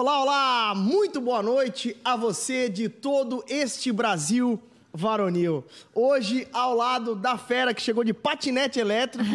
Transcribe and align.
Olá, 0.00 0.22
olá! 0.22 0.74
Muito 0.74 1.20
boa 1.20 1.42
noite 1.42 1.94
a 2.02 2.16
você 2.16 2.70
de 2.70 2.88
todo 2.88 3.44
este 3.46 3.92
Brasil 3.92 4.58
varonil. 4.94 5.62
Hoje, 5.94 6.48
ao 6.54 6.74
lado 6.74 7.14
da 7.14 7.36
fera 7.36 7.74
que 7.74 7.82
chegou 7.82 8.02
de 8.02 8.14
patinete 8.14 8.80
elétrico, 8.80 9.28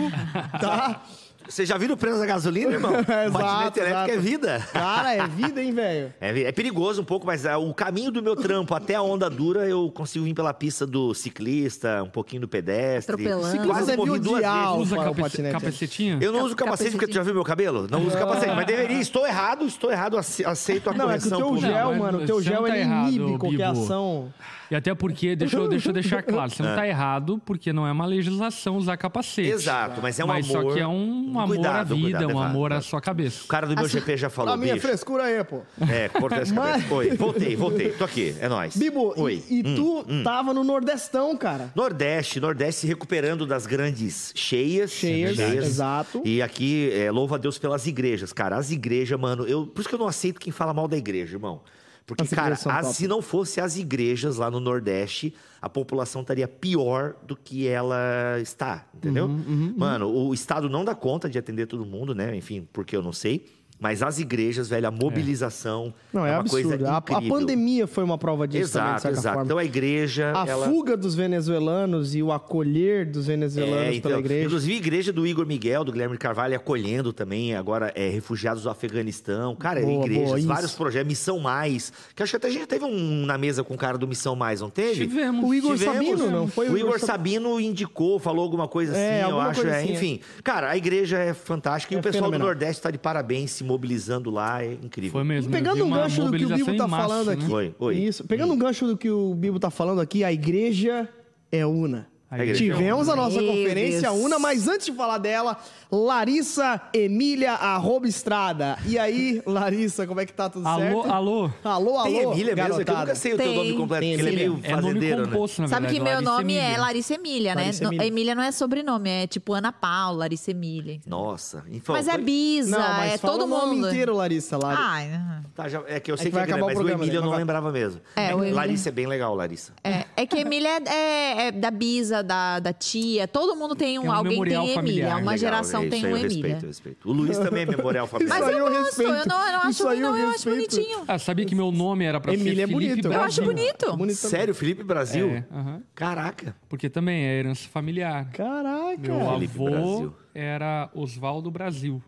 tá? 0.60 1.04
Vocês 1.48 1.70
já 1.70 1.78
viram 1.78 1.94
o 1.94 1.98
preço 1.98 2.18
da 2.20 2.26
gasolina, 2.26 2.72
irmão? 2.74 2.92
Exato, 3.00 3.32
Patinete 3.32 3.80
elétrico 3.80 3.86
exato. 4.02 4.12
é 4.12 4.18
vida. 4.18 4.68
Cara, 4.74 5.14
é 5.14 5.28
vida, 5.28 5.62
hein, 5.64 5.72
velho? 5.74 6.14
É, 6.20 6.42
é 6.44 6.52
perigoso 6.52 7.02
um 7.02 7.06
pouco, 7.06 7.26
mas 7.26 7.46
ah, 7.46 7.58
o 7.58 7.74
caminho 7.74 8.10
do 8.12 8.22
meu 8.24 8.36
trampo 8.36 8.74
até 8.74 8.96
a 8.96 9.02
onda 9.02 9.30
dura, 9.30 9.68
eu 9.68 9.92
consigo 9.92 10.26
vir 10.26 10.34
pela 10.34 10.54
pista 10.54 10.86
do 10.88 11.14
ciclista, 11.14 12.02
um 12.04 12.10
pouquinho 12.10 12.42
do 12.42 12.48
pedestre. 12.48 13.14
Atropelando. 13.14 13.68
Quase 13.68 13.86
Deve 13.88 13.98
morri 13.98 14.20
duas 14.20 14.42
vezes. 14.42 14.70
Usa 14.78 14.96
o 14.96 15.04
capace- 15.04 15.22
patinete. 15.22 15.54
capacetinho? 15.54 16.18
Eu 16.22 16.32
não 16.32 16.40
Cap- 16.40 16.46
uso 16.48 16.56
capacete 16.56 16.92
porque 16.92 17.08
tu 17.08 17.14
já 17.14 17.24
viu 17.24 17.34
meu 17.34 17.44
cabelo? 17.44 17.88
Não 17.90 18.06
uso 18.06 18.18
capacete, 18.18 18.56
mas 18.56 18.66
deveria. 18.66 19.00
Estou 19.00 19.26
errado, 19.28 19.66
estou 19.66 19.92
errado, 19.92 20.18
ace- 20.18 20.44
aceito 20.46 20.90
a 20.90 20.94
Não, 20.94 21.10
é 21.12 21.18
que 21.20 21.28
o 21.28 21.30
correção. 21.30 21.38
teu 21.54 21.58
gel, 21.70 21.96
mano, 21.96 22.24
o 22.24 22.26
teu 22.26 22.38
você 22.38 22.50
gel 22.50 22.64
tá 22.64 22.70
ele 22.70 22.78
errado, 22.80 23.12
inibe 23.12 23.38
qualquer 23.38 23.72
Bibo. 23.72 23.84
ação. 23.84 24.34
E 24.70 24.76
até 24.76 24.94
porque, 24.96 25.36
deixa 25.36 25.58
eu, 25.58 25.68
deixa 25.68 25.90
eu 25.90 25.94
deixar 25.94 26.24
claro, 26.24 26.50
você 26.52 26.64
não 26.64 26.74
tá 26.76 26.88
errado, 26.88 27.42
porque 27.46 27.72
não 27.74 27.86
é 27.88 27.92
uma 27.92 28.06
legislação 28.06 28.78
usar 28.78 28.98
capacete. 28.98 29.50
Exato, 29.50 30.02
mas 30.02 30.20
é 30.20 30.24
um 30.24 30.28
Mas 30.28 30.50
amor. 30.50 30.64
só 30.64 30.74
que 30.74 30.80
é 30.80 30.88
um 30.88 31.40
amor 31.40 31.48
Cuidado, 31.56 31.94
à 31.94 31.96
vida, 31.98 32.18
cuidado, 32.20 32.34
um 32.36 32.40
amor 32.42 32.74
à 32.74 32.82
sua 32.82 33.00
cabeça. 33.02 33.44
O 33.44 33.48
cara 33.48 33.68
do 33.68 33.76
meu 33.76 33.88
GP 33.88 34.18
já 34.18 34.30
falou, 34.30 34.54
A 34.54 34.58
minha 34.58 34.74
bicho. 34.74 34.88
frescura 34.88 35.24
aí, 35.26 35.44
pô. 35.44 35.62
É, 35.90 36.10
corta 36.10 36.38
essa 36.38 36.54
Mas- 36.54 36.72
cabeça. 36.84 36.94
Oi, 36.96 37.10
voltei, 37.16 37.56
voltei. 37.56 37.90
Tô 37.92 38.04
aqui, 38.06 38.36
é 38.40 38.48
nóis. 38.50 38.76
Bibo, 38.76 39.14
Oi. 39.18 39.44
e, 39.50 39.60
e 39.62 39.68
Hum, 39.68 39.76
tu 39.76 40.06
hum. 40.08 40.24
tava 40.24 40.54
no 40.54 40.64
Nordestão, 40.64 41.36
cara. 41.38 41.72
Nordeste, 41.76 42.40
Nordeste 42.40 42.82
se 42.82 42.88
recuperando 42.88 43.46
das 43.46 43.66
grandes 43.66 44.32
cheias. 44.36 44.92
Cheias, 44.92 45.38
exato. 45.40 46.22
E 46.26 46.42
aqui, 46.42 46.90
é, 46.94 47.12
louva 47.12 47.36
a 47.36 47.38
Deus 47.38 47.58
pelas 47.58 47.86
igrejas, 47.88 48.34
cara. 48.34 48.56
As 48.58 48.72
igrejas, 48.72 49.20
mano, 49.20 49.46
eu, 49.46 49.66
por 49.68 49.82
isso 49.82 49.90
que 49.90 49.96
eu 49.96 50.00
não 50.00 50.08
aceito 50.08 50.40
quem 50.40 50.52
fala 50.52 50.74
mal 50.74 50.88
da 50.88 50.98
igreja, 50.98 51.36
irmão. 51.36 51.62
Porque, 52.06 52.24
As 52.24 52.30
cara, 52.30 52.54
as- 52.54 52.96
se 52.96 53.08
não 53.08 53.20
fosse 53.22 53.60
as 53.60 53.78
igrejas 53.78 54.38
lá 54.38 54.52
no 54.52 54.60
Nordeste, 54.60 55.34
a 55.60 55.68
população 55.68 56.22
estaria 56.22 56.48
pior 56.48 57.16
do 57.26 57.36
que 57.36 57.68
ela 57.68 58.40
está, 58.40 58.86
entendeu? 58.94 59.26
Uhum, 59.26 59.74
Mano, 59.76 60.08
o 60.08 60.32
Estado 60.34 60.70
não 60.70 60.86
dá 60.86 60.94
conta 60.94 61.28
de 61.28 61.40
atender 61.40 61.66
todo 61.66 61.84
mundo, 61.84 62.14
né? 62.14 62.36
Enfim, 62.36 62.68
porque 62.72 62.96
eu 62.96 63.02
não 63.02 63.12
sei. 63.12 63.48
Mas 63.80 64.02
as 64.02 64.20
igrejas, 64.20 64.70
velho, 64.70 64.88
a 64.88 64.92
mobilização 64.92 65.94
Não, 66.14 66.26
é, 66.26 66.32
uma 66.32 66.40
absurdo. 66.40 66.70
coisa 66.70 66.90
A, 66.90 66.96
a 66.96 67.00
incrível. 67.00 67.30
pandemia 67.38 67.86
foi 67.88 68.04
uma 68.04 68.18
prova 68.18 68.48
disso 68.48 68.74
também, 68.74 68.88
de 68.88 68.92
Exato, 68.94 69.02
certa 69.02 69.20
exato. 69.20 69.34
forma. 69.36 69.46
Então 69.46 69.58
a 69.58 69.66
igreja. 69.66 70.32
A 70.36 70.48
ela... 70.48 70.66
fuga 70.68 70.96
dos 70.96 71.14
venezuelanos 71.14 72.16
e 72.16 72.24
o 72.24 72.32
acolher 72.32 73.06
dos 73.06 73.28
venezuelanos 73.28 73.78
É, 73.78 73.86
pela 73.86 73.96
então, 73.98 74.20
igreja. 74.20 74.46
Inclusive, 74.46 74.74
a 74.74 74.78
igreja 74.78 75.14
do 75.14 75.28
Igor 75.28 75.46
Miguel, 75.46 75.84
do 75.84 75.92
Guilherme 75.92 76.18
Carvalho, 76.18 76.56
acolhendo 76.56 77.12
também 77.12 77.54
agora 77.56 77.92
é, 77.96 78.10
refugiados 78.10 78.64
do 78.64 78.70
Afeganistão. 78.70 79.56
Cara, 79.56 79.82
Boa, 79.82 80.06
igrejas, 80.06 80.26
boa, 80.28 80.40
isso. 80.40 80.48
vários 80.48 80.72
projetos. 80.74 81.08
Missão 81.08 81.40
Mais. 81.40 81.92
Que 82.16 82.24
acho 82.24 82.32
que 82.32 82.38
até 82.38 82.48
a 82.48 82.52
gente 82.52 82.66
teve 82.68 82.86
um 82.86 83.26
na 83.26 83.38
mesa 83.38 83.64
com 83.64 83.74
o 83.74 83.78
cara 83.78 83.98
do 83.98 84.08
Missão 84.08 84.36
Mais, 84.36 84.62
não 84.62 84.70
teve? 84.70 85.06
Tivemos. 85.06 85.48
O 85.48 85.54
Igor 85.54 85.74
Tivemos. 85.78 85.96
Sabino, 85.96 86.32
não 86.32 86.48
foi 86.48 86.70
O 86.70 86.78
Igor 86.78 86.98
Sab- 87.00 87.08
Sabino 87.16 87.60
indicou, 87.60 88.20
falou 88.20 88.44
alguma 88.44 88.68
coisa 88.68 88.94
assim, 88.94 89.02
É, 89.02 89.22
eu 89.22 89.26
alguma 89.28 89.48
acho. 89.48 89.62
coisa 89.62 89.76
é, 89.76 89.80
assim, 89.84 89.90
é. 89.92 89.94
enfim, 89.96 90.20
cara, 90.44 90.70
a 90.72 90.78
igreja 90.78 91.18
é 91.18 91.34
fantástica 91.34 91.94
e 91.94 91.98
É 91.98 92.00
o 92.00 92.02
pessoal 92.04 92.24
fenomenal. 92.26 92.48
do 92.48 92.50
Nordeste 92.52 92.80
está 92.80 92.90
de 92.92 92.98
parabéns, 92.98 93.52
se 93.52 93.64
mobilizando 93.66 94.30
lá, 94.30 94.64
é 94.64 94.74
incrível. 94.74 95.12
Foi 95.12 95.24
mesmo. 95.24 95.52
vi 95.52 95.58
Pegando 95.58 95.84
um 95.84 95.90
gancho 95.90 96.24
do 96.24 96.32
que 96.32 96.46
o 96.46 96.56
Bibo 96.56 96.78
tá 96.78 96.88
massa, 96.88 97.08
falando 97.08 97.28
né? 97.28 97.34
aqui. 97.34 97.52
Oi, 97.52 97.76
oi. 97.80 97.96
Isso. 97.98 98.24
Pegando 98.26 98.54
um 98.54 98.58
gancho 98.58 98.86
do 98.88 98.98
que 98.98 99.10
o 99.10 99.34
Bibo 99.34 99.60
tá 99.60 99.70
falando 99.70 100.00
aqui, 100.02 100.24
a 100.24 100.32
igreja 100.32 101.10
é 101.52 101.66
una. 101.66 102.08
A 102.30 102.36
igreja 102.40 102.64
é 102.66 102.68
Tivemos 102.68 103.08
a 103.08 103.16
nossa 103.16 103.42
Meu 103.42 103.52
conferência 103.52 104.10
Deus. 104.10 104.24
una, 104.24 104.40
mas 104.40 104.68
antes 104.68 104.88
de 104.88 104.94
falar 104.94 105.18
dela, 105.20 105.58
Larissa 106.04 106.82
Emília 106.94 107.54
arroba 107.54 108.08
Estrada. 108.08 108.78
E 108.86 108.98
aí, 109.00 109.42
Larissa, 109.46 110.06
como 110.06 110.20
é 110.20 110.26
que 110.26 110.34
tá 110.34 110.50
tudo 110.50 110.68
Alô, 110.68 110.80
certo? 110.82 111.12
alô. 111.12 111.50
Alô, 111.64 111.98
alô, 111.98 112.04
Tem 112.04 112.22
Emília 112.22 112.56
mesmo? 112.56 112.82
É 112.82 112.84
eu 112.92 112.98
nunca 112.98 113.16
sei 113.16 113.34
o 113.34 113.38
teu 113.38 113.46
Tem. 113.48 113.56
nome 113.56 113.74
completo, 113.74 114.06
porque 114.06 114.22
ele 114.22 114.30
é 114.30 114.32
meio 114.36 114.54
Emília. 114.54 114.72
É 114.72 114.82
nome 114.82 115.00
né? 115.00 115.16
composto, 115.26 115.62
na 115.62 115.68
Sabe 115.68 115.88
verdade. 115.88 115.98
que 115.98 116.04
meu 116.04 116.14
Larissa 116.14 116.32
nome 116.32 116.54
é 116.56 116.58
Emília. 116.66 116.82
Larissa 116.82 117.14
Emília, 117.14 117.56
né? 117.56 117.62
Larissa 117.62 117.84
No- 117.84 117.90
Emília. 117.90 118.08
Emília 118.08 118.36
não 118.36 118.44
é 118.44 118.52
sobrenome, 118.52 119.10
é 119.10 119.28
tipo 119.28 119.54
Ana 119.54 119.72
Paula, 119.72 120.20
Larissa 120.20 120.52
Emília. 120.52 121.00
Nossa. 121.08 121.64
Então, 121.70 121.94
Mas 121.96 122.08
é 122.08 122.18
Bisa, 122.18 122.78
Não, 122.78 122.88
mas 122.98 123.14
é 123.14 123.18
fala 123.18 123.34
todo 123.34 123.44
o 123.44 123.48
nome 123.48 123.76
mundo. 123.76 123.88
inteiro, 123.88 124.16
Larissa. 124.16 124.58
Lari... 124.58 124.78
Ai, 124.82 125.14
aham. 125.14 125.44
Tá, 125.56 125.70
já- 125.70 125.84
é 125.88 126.00
que 126.00 126.12
eu 126.12 126.18
sei 126.18 126.26
que 126.26 126.30
que, 126.32 126.36
vai 126.36 126.44
é 126.44 126.46
grande, 126.48 126.52
acabar 126.60 126.64
o 126.64 126.68
mas 126.68 126.76
o 126.76 126.80
programa, 126.80 127.04
Emília 127.04 127.18
eu 127.18 127.22
né? 127.22 127.26
não 127.26 127.32
Vai- 127.32 127.40
lembrava 127.40 127.72
mesmo. 127.72 128.02
É, 128.16 128.34
o 128.34 128.40
Emília- 128.40 128.56
Larissa 128.56 128.90
é 128.90 128.92
bem 128.92 129.08
legal, 129.08 129.36
Larissa. 129.36 129.74
é, 129.84 130.06
é 130.16 130.26
que 130.26 130.38
Emília 130.38 130.70
é, 130.70 130.82
é- 130.88 131.48
é 131.48 131.52
da 131.52 131.72
Bisa, 131.72 132.24
da, 132.24 132.60
da 132.60 132.74
tia, 132.74 133.28
todo 133.28 133.56
mundo 133.56 133.76
tem 133.76 134.00
um, 134.00 134.02
Tem 134.04 134.10
um 134.10 134.14
alguém 134.14 134.44
tem 134.44 134.54
Emília, 134.54 134.74
familiar. 134.76 135.22
uma 135.22 135.38
geração 135.38 135.85
é, 135.88 135.90
tem 135.90 135.98
isso 136.00 136.08
aí 136.08 136.14
um 136.14 136.18
eu 136.18 136.26
Emília. 136.26 136.42
respeito, 136.44 136.64
eu 136.64 136.68
respeito. 136.68 137.10
O 137.10 137.14
Luiz 137.14 137.38
também 137.38 137.64
é 137.64 137.66
memorial 137.66 138.08
familiar. 138.08 138.40
Mas 138.40 138.50
eu 138.50 138.58
eu 138.58 138.66
gosto, 138.66 138.76
eu 138.78 138.84
respeito. 138.86 139.28
não, 139.30 139.46
eu 139.46 139.52
não 139.52 139.62
acho 139.62 139.84
ruim, 139.84 139.96
eu 139.96 140.02
não, 140.02 140.18
eu 140.18 140.28
acho 140.30 140.50
bonitinho. 140.50 141.04
Ah, 141.08 141.20
sabia 141.20 141.46
que 141.46 141.56
meu 141.56 141.72
nome 141.72 142.06
era 142.06 142.20
pra 142.20 142.34
Emília 142.34 142.64
é 142.64 142.68
ser 142.68 142.74
Felipe 142.74 142.90
bonito. 142.90 143.08
Brasil? 143.10 143.20
Eu 143.20 143.26
acho 143.28 143.44
bonito. 143.44 143.98
Bonito. 143.98 144.16
Sério, 144.18 144.56
Felipe 144.56 144.84
Brasil? 144.84 145.30
É. 145.30 145.46
Caraca. 145.94 146.56
Porque 146.68 146.90
também 146.90 147.24
é 147.26 147.40
herança 147.40 147.68
familiar. 147.70 148.30
Caraca, 148.32 148.98
Meu 149.02 149.30
Felipe 149.34 149.54
avô 149.56 149.70
Brasil. 149.70 150.16
era 150.34 150.90
Oswaldo 150.94 151.52
Brasil. 151.52 152.02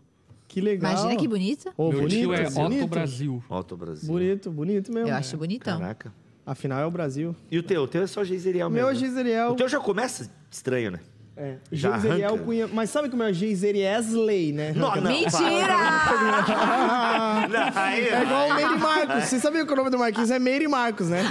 que 0.46 0.60
legal. 0.60 0.90
Imagina 0.92 1.16
que 1.16 1.28
bonito. 1.28 1.72
Ô, 1.76 1.90
Meu 1.90 2.00
bonito, 2.00 2.18
tio 2.20 2.34
é 2.34 2.50
bonito. 2.50 2.84
Otto 2.84 2.86
Brasil. 2.88 3.44
Alto 3.48 3.76
Brasil. 3.76 4.08
Bonito, 4.08 4.50
bonito 4.50 4.92
mesmo. 4.92 5.08
Eu 5.08 5.14
acho 5.14 5.36
bonitão. 5.36 5.78
Caraca. 5.78 6.12
Afinal, 6.46 6.80
é 6.80 6.86
o 6.86 6.90
Brasil. 6.90 7.36
E 7.50 7.58
o 7.58 7.62
teu? 7.62 7.82
O 7.82 7.86
teu 7.86 8.02
é 8.02 8.06
só 8.06 8.24
Geiseriel 8.24 8.68
O 8.68 8.70
meu 8.70 8.88
é 8.88 8.94
mesmo. 8.94 9.52
O 9.52 9.54
teu 9.54 9.68
já 9.68 9.78
começa 9.78 10.30
estranho, 10.50 10.90
né? 10.92 11.00
É. 11.40 11.54
Já 11.70 11.96
Geiseriel. 11.98 12.36
Cunha. 12.38 12.66
Mas 12.66 12.90
sabe 12.90 13.08
como 13.08 13.22
é 13.22 13.30
o 13.30 13.32
Geiseriel 13.32 14.02
né? 14.52 14.72
Não, 14.74 14.92
não. 14.96 15.02
Mentira! 15.02 15.76
É 18.10 18.22
igual 18.22 18.48
o 18.48 18.54
Meire 18.54 18.78
Marcos. 18.78 19.24
Você 19.24 19.38
sabia 19.38 19.64
que 19.64 19.72
o 19.72 19.76
nome 19.76 19.88
do 19.88 19.98
Marquinhos 19.98 20.32
é 20.32 20.38
Meire 20.40 20.66
Marcos, 20.66 21.08
né? 21.08 21.22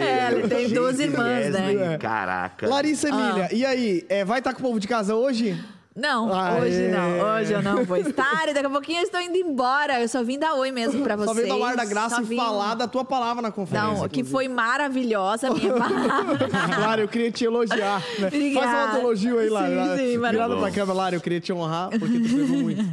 É, 0.00 0.32
ele 0.32 0.48
tem 0.48 0.70
duas 0.70 0.98
irmãs, 0.98 1.50
né? 1.50 1.98
Caraca. 1.98 2.66
Larissa 2.66 3.08
Emília, 3.08 3.48
e 3.52 3.64
aí? 3.64 4.06
é, 4.08 4.24
vai 4.24 4.38
estar 4.38 4.54
com 4.54 4.60
o 4.60 4.62
povo 4.62 4.80
de 4.80 4.88
casa 4.88 5.14
hoje? 5.14 5.62
Não, 5.96 6.34
Aê. 6.34 6.60
hoje 6.60 6.88
não. 6.88 7.20
Hoje 7.20 7.52
eu 7.52 7.62
não 7.62 7.84
vou 7.84 7.96
estar. 7.96 8.48
E 8.48 8.52
daqui 8.52 8.66
a 8.66 8.70
pouquinho 8.70 8.98
eu 8.98 9.04
estou 9.04 9.20
indo 9.20 9.36
embora. 9.36 10.00
Eu 10.00 10.08
só 10.08 10.24
vim 10.24 10.36
dar 10.38 10.54
oi 10.54 10.72
mesmo 10.72 11.04
pra 11.04 11.14
vocês. 11.14 11.28
Só 11.28 11.34
veio 11.34 11.48
dar 11.48 11.56
o 11.56 11.64
ar 11.64 11.76
da 11.76 11.84
graça 11.84 12.16
Só 12.16 12.22
e 12.22 12.24
vim- 12.24 12.36
falar 12.36 12.74
da 12.74 12.88
tua 12.88 13.04
palavra 13.04 13.40
na 13.40 13.52
conferência. 13.52 13.88
Não, 13.88 13.94
que 14.08 14.20
inclusive. 14.20 14.30
foi 14.30 14.48
maravilhosa 14.48 15.48
a 15.48 15.54
minha 15.54 15.70
palavra. 15.78 16.48
Lara, 16.80 17.00
eu 17.02 17.06
queria 17.08 17.30
te 17.30 17.44
elogiar. 17.44 18.02
Né? 18.18 18.28
Faz 18.54 18.94
um 18.96 18.98
elogio 18.98 19.38
aí, 19.38 19.48
Lara. 19.48 19.68
Sim, 19.68 19.76
Lara. 19.76 19.96
sim, 19.98 20.18
Virada 20.18 20.56
pra 20.56 20.70
câmera, 20.72 20.92
Lara, 20.98 21.14
eu 21.14 21.20
queria 21.20 21.40
te 21.40 21.52
honrar, 21.52 21.90
porque 21.90 22.18
tu 22.18 22.28
pegou 22.28 22.56
muito. 22.58 22.84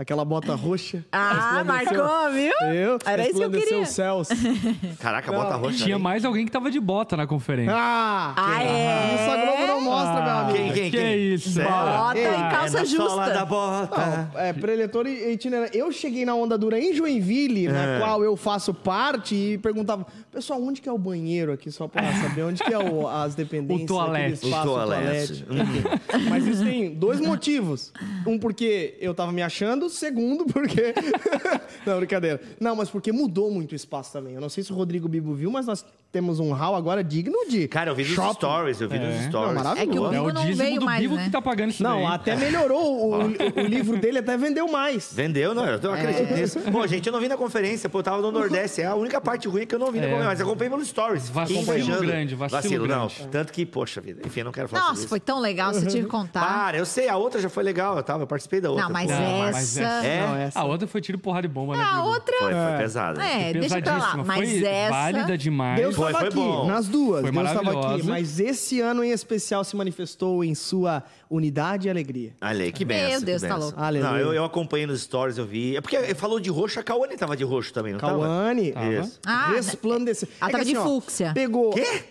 Aquela 0.00 0.24
bota 0.24 0.54
roxa. 0.54 1.04
Ah, 1.12 1.62
marcou, 1.62 2.32
viu? 2.32 2.54
Eu, 2.74 2.98
Era 3.04 3.28
isso 3.28 3.34
que 3.38 3.44
eu 3.44 3.50
queria. 3.50 3.84
Caraca, 4.98 5.30
Não, 5.30 5.38
bota 5.42 5.56
roxa. 5.56 5.84
Tinha 5.84 5.98
mais 5.98 6.24
alguém 6.24 6.46
que 6.46 6.50
tava 6.50 6.70
de 6.70 6.80
bota 6.80 7.18
na 7.18 7.26
conferência. 7.26 7.74
Ah! 7.76 8.32
Ah, 8.34 8.62
é? 8.64 9.14
Isso 9.14 9.30
a 9.30 9.36
Globo 9.44 9.66
não 9.66 9.80
mostra, 9.82 10.22
meu 10.22 10.32
amigo. 10.32 10.56
Quem, 10.56 10.72
quem, 10.72 10.90
Que 10.90 10.96
quem? 10.96 11.34
isso? 11.34 11.60
Bota 11.62 12.16
Ei, 12.18 12.24
e 12.24 12.26
É 12.28 12.32
calça 12.50 12.78
na 12.80 12.86
sola 12.86 13.26
da 13.26 13.32
justa. 13.34 13.44
bota. 13.44 14.30
Não, 14.32 14.40
é, 14.40 14.52
preletor 14.54 15.06
e 15.06 15.32
itinerante. 15.34 15.76
Eu 15.76 15.92
cheguei 15.92 16.24
na 16.24 16.34
onda 16.34 16.56
dura 16.56 16.78
em 16.80 16.94
Joinville, 16.94 17.68
na 17.68 17.84
É. 17.96 17.98
qual 18.00 18.24
eu 18.24 18.34
faço 18.38 18.72
parte, 18.72 19.34
e 19.34 19.58
perguntava, 19.58 20.06
pessoal, 20.32 20.62
onde 20.62 20.80
que 20.80 20.88
é 20.88 20.92
o 20.92 20.96
banheiro 20.96 21.52
aqui, 21.52 21.70
só 21.70 21.86
pra 21.86 22.02
saber 22.22 22.44
onde 22.44 22.64
que 22.64 22.72
é 22.72 22.78
o- 22.78 23.06
as 23.06 23.34
dependências. 23.34 23.84
O 23.90 23.94
toalete. 23.94 24.32
espaço, 24.46 24.62
O 24.66 24.72
toalete. 24.72 25.44
Enfim. 25.50 26.28
Mas 26.30 26.46
isso 26.46 26.64
tem 26.64 26.94
dois 26.94 27.20
motivos. 27.20 27.92
Um, 28.26 28.38
porque 28.38 28.96
eu 28.98 29.12
tava 29.12 29.30
me 29.30 29.42
achando. 29.42 29.89
Segundo, 29.90 30.46
porque... 30.46 30.94
não, 31.84 31.98
brincadeira. 31.98 32.40
Não, 32.58 32.74
mas 32.74 32.88
porque 32.88 33.12
mudou 33.12 33.50
muito 33.50 33.72
o 33.72 33.74
espaço 33.74 34.12
também. 34.12 34.34
Eu 34.34 34.40
não 34.40 34.48
sei 34.48 34.64
se 34.64 34.72
o 34.72 34.74
Rodrigo 34.74 35.08
Bibo 35.08 35.34
viu, 35.34 35.50
mas 35.50 35.66
nós 35.66 35.84
temos 36.12 36.40
um 36.40 36.52
hall 36.52 36.74
agora 36.74 37.02
digno 37.04 37.36
de 37.48 37.68
Cara, 37.68 37.90
eu 37.90 37.94
vi 37.94 38.02
nos 38.04 38.12
shopping. 38.14 38.34
stories, 38.34 38.80
eu 38.80 38.88
vi 38.88 38.98
nos 38.98 39.14
É. 39.14 39.28
stories. 39.28 39.54
Não, 39.54 39.62
maravilhoso. 39.64 39.80
É 39.80 39.86
que 39.92 39.98
o 39.98 40.06
É 40.06 40.10
Bibo 40.10 40.24
o 40.28 40.32
não 40.32 40.42
dízimo 40.42 40.56
veio 40.64 40.80
do 40.80 40.86
mais, 40.86 41.00
Bibo 41.00 41.14
né? 41.14 41.24
que 41.24 41.30
tá 41.30 41.40
pagando 41.42 41.70
isso 41.70 41.82
Não, 41.82 41.96
daí. 42.02 42.06
até 42.14 42.36
melhorou. 42.36 42.90
O, 43.20 43.60
o 43.60 43.66
livro 43.66 43.96
dele 43.98 44.18
até 44.18 44.36
vendeu 44.36 44.66
mais. 44.70 45.10
Vendeu, 45.12 45.54
não, 45.54 45.64
eu 45.66 45.78
eu 45.80 45.92
acredito 45.92 46.34
nisso. 46.34 46.60
Pô, 46.72 46.86
gente, 46.86 47.06
eu 47.06 47.12
não 47.12 47.20
vi 47.20 47.28
na 47.28 47.36
conferência, 47.36 47.88
pô, 47.88 47.98
eu 47.98 48.02
tava 48.02 48.20
no 48.22 48.30
Nordeste. 48.30 48.80
É 48.82 48.86
a 48.86 48.94
única 48.94 49.20
parte 49.20 49.46
ruim 49.48 49.66
que 49.66 49.74
eu 49.74 49.78
não 49.78 49.90
vi 49.90 49.98
na 49.98 50.04
É. 50.06 50.08
conferência, 50.08 50.28
mas 50.30 50.40
eu 50.40 50.46
acompanhei 50.46 50.70
pelos 50.70 50.88
stories. 50.88 51.28
Vacilo 51.28 51.60
invejando. 51.60 52.00
grande, 52.06 52.34
vacilo 52.34 52.86
não. 52.86 53.06
grande. 53.06 53.28
Tanto 53.30 53.52
que, 53.52 53.64
poxa 53.66 54.00
vida, 54.00 54.22
enfim, 54.26 54.40
eu 54.40 54.44
não 54.46 54.52
quero 54.52 54.68
falar 54.68 54.80
sobre 54.82 54.90
Nossa, 54.92 55.00
isso. 55.02 55.08
foi 55.08 55.20
tão 55.20 55.38
legal, 55.40 55.72
você 55.72 55.86
que 55.86 56.02
contar. 56.04 56.40
Para, 56.46 56.78
eu 56.78 56.86
sei, 56.86 57.08
a 57.08 57.16
outra 57.16 57.40
já 57.40 57.48
foi 57.48 57.62
legal, 57.62 57.96
eu 57.96 58.02
tava, 58.02 58.22
eu 58.22 58.26
participei 58.26 58.60
da 58.60 58.70
outra. 58.70 58.84
Não, 58.84 58.92
mas 58.92 59.06
pô. 59.10 59.18
Não, 59.18 59.38
mas 59.38 59.76
essa... 59.78 60.06
É? 60.06 60.26
Não, 60.26 60.36
essa. 60.36 60.60
A 60.60 60.64
outra 60.64 60.86
foi 60.88 61.00
tiro, 61.00 61.18
porrada 61.18 61.46
de 61.46 61.52
bomba, 61.54 61.76
né, 61.76 61.82
A 61.84 62.02
outra... 62.04 62.36
Foi, 62.38 62.52
foi 62.52 62.60
É. 62.60 62.78
pesada. 62.78 63.22
É, 63.22 63.52
deixa 63.52 63.80
pra 63.80 63.92
lá. 63.92 63.98
Pesadíssima. 63.98 64.24
Mas 64.24 64.50
foi 64.50 64.64
essa... 64.64 64.90
válida 64.90 65.38
demais. 65.38 65.80
Deus 66.00 66.12
Foi, 66.12 66.12
estava 66.12 66.30
foi 66.32 66.42
aqui, 66.42 66.52
bom. 66.56 66.66
nas 66.66 66.88
duas. 66.88 67.22
Foi 67.22 67.32
Deus 67.32 67.46
estava 67.48 67.94
aqui. 67.94 68.02
Mas 68.06 68.40
esse 68.40 68.80
ano 68.80 69.04
em 69.04 69.10
especial 69.10 69.62
se 69.64 69.76
manifestou 69.76 70.42
em 70.42 70.54
sua 70.54 71.02
unidade 71.28 71.86
e 71.86 71.90
alegria. 71.90 72.32
Aí, 72.40 72.72
que 72.72 72.84
Meu 72.84 72.96
benção. 72.96 73.22
Deus, 73.22 73.42
que 73.42 73.48
tá 73.48 73.56
louco. 73.56 73.80
Aleluia. 73.80 74.10
Não, 74.10 74.18
eu, 74.18 74.32
eu 74.34 74.44
acompanhei 74.44 74.86
nos 74.86 75.02
stories, 75.02 75.38
eu 75.38 75.46
vi. 75.46 75.76
É 75.76 75.80
porque 75.80 75.96
ele 75.96 76.14
falou 76.14 76.40
de 76.40 76.50
roxo, 76.50 76.80
a 76.80 76.82
Cauane 76.82 77.16
tava 77.16 77.36
de 77.36 77.44
roxo 77.44 77.72
também, 77.72 77.92
não 77.92 78.00
tava? 78.00 78.12
Cauane 78.18 78.72
Tava. 78.72 78.92
Isso. 78.92 79.20
Ah, 79.26 79.52
resplandeceu. 79.52 80.28
ela 80.40 80.46
É 80.46 80.46
que 80.46 80.52
tava 80.52 80.64
de 80.64 80.76
assim, 80.76 80.80
ó, 80.80 80.84
fúcsia. 80.84 81.32
Pegou. 81.34 81.70
Quê? 81.72 82.04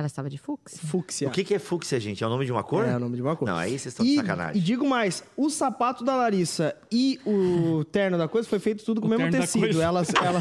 Ela 0.00 0.06
estava 0.06 0.28
de 0.30 0.38
fúcsia? 0.38 0.80
Fúcsia. 0.88 1.28
O 1.28 1.30
que, 1.30 1.44
que 1.44 1.54
é 1.54 1.58
fúcsia, 1.58 2.00
gente? 2.00 2.24
É 2.24 2.26
o 2.26 2.30
nome 2.30 2.44
de 2.46 2.52
uma 2.52 2.62
cor? 2.64 2.86
É 2.86 2.96
o 2.96 2.98
nome 2.98 3.16
de 3.16 3.22
uma 3.22 3.36
cor. 3.36 3.46
Não, 3.46 3.56
aí 3.56 3.70
vocês 3.78 3.86
estão 3.86 4.04
de 4.04 4.12
E, 4.12 4.16
sacanagem. 4.16 4.56
e 4.60 4.64
digo 4.64 4.86
mais, 4.88 5.22
o 5.36 5.50
sapato 5.50 6.02
da 6.02 6.16
Larissa 6.16 6.74
e 6.90 7.20
o 7.26 7.84
terno 7.84 8.16
da 8.18 8.26
coisa 8.26 8.48
foi 8.48 8.58
feito 8.58 8.84
tudo 8.84 9.00
com 9.00 9.06
o 9.06 9.10
O 9.10 9.10
mesmo 9.10 9.24
terno 9.30 9.38
da 9.38 9.46
tecido. 9.46 9.62
coisa. 9.62 9.82
Ela, 9.82 10.02
ela... 10.24 10.38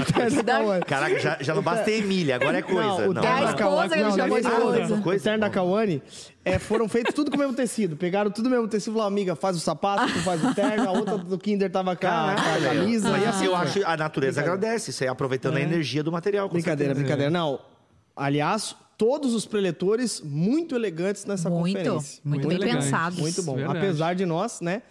o 0.00 0.12
terno 0.12 0.42
da 0.42 0.52
Cauane. 0.58 0.84
Caraca, 0.84 1.18
já, 1.20 1.38
já 1.40 1.54
não 1.54 1.62
basta 1.62 1.84
ter 1.84 1.98
Emília, 2.02 2.36
agora 2.36 2.58
é 2.58 2.62
coisa. 2.62 2.80
Não, 2.82 2.94
o 3.10 3.14
terno 3.14 3.18
É 3.18 3.22
da 3.22 3.46
não. 3.46 3.88
que 3.88 3.94
ele 3.94 4.02
não, 4.02 4.16
não, 4.16 4.28
coisa. 4.28 4.94
O 4.94 5.02
Coisa, 5.02 5.24
terno 5.24 5.40
da. 5.40 5.50
Cauane 5.50 6.02
é, 6.44 6.58
foram 6.58 6.88
feitos 6.88 7.14
tudo 7.14 7.30
com 7.30 7.36
o 7.36 7.40
mesmo 7.40 7.54
tecido. 7.54 7.96
Pegaram 7.96 8.30
tudo 8.30 8.46
o 8.46 8.50
mesmo 8.50 8.68
tecido 8.68 8.92
e 8.92 8.94
falaram, 8.94 9.12
amiga, 9.12 9.34
faz 9.36 9.56
o 9.56 9.60
sapato, 9.60 10.12
tu 10.12 10.18
faz 10.20 10.42
o 10.44 10.54
terno, 10.54 10.88
a 10.88 10.92
outra 10.92 11.18
do 11.18 11.38
Kinder 11.38 11.70
tava 11.70 11.94
com 11.96 12.06
a, 12.06 12.10
com 12.10 12.30
a 12.30 12.34
Caralho, 12.34 12.64
camisa. 12.80 13.10
Mas 13.10 13.22
e 13.22 13.26
assim, 13.26 13.44
eu 13.46 13.54
acho 13.56 13.84
a 13.86 13.96
natureza 13.96 14.40
agradece, 14.40 14.90
isso 14.90 15.02
aí 15.02 15.08
aproveitando 15.08 15.56
a 15.56 15.60
energia 15.60 16.02
do 16.02 16.10
material. 16.10 16.48
Brincadeira, 16.48 16.94
brincadeira. 16.94 17.30
Não, 17.30 17.58
aliás, 18.16 18.76
todos 18.96 19.34
os 19.34 19.44
preletores 19.46 20.20
muito 20.20 20.74
elegantes 20.74 21.24
nessa 21.24 21.50
Muito, 21.50 21.76
conferência. 21.78 22.20
muito 22.24 22.48
bem 22.48 22.56
elegante. 22.56 22.84
pensado. 22.84 23.20
Muito 23.20 23.42
bom. 23.42 23.56
Verdade. 23.56 23.78
Apesar 23.78 24.14
de 24.14 24.24
nós, 24.26 24.60
né, 24.60 24.82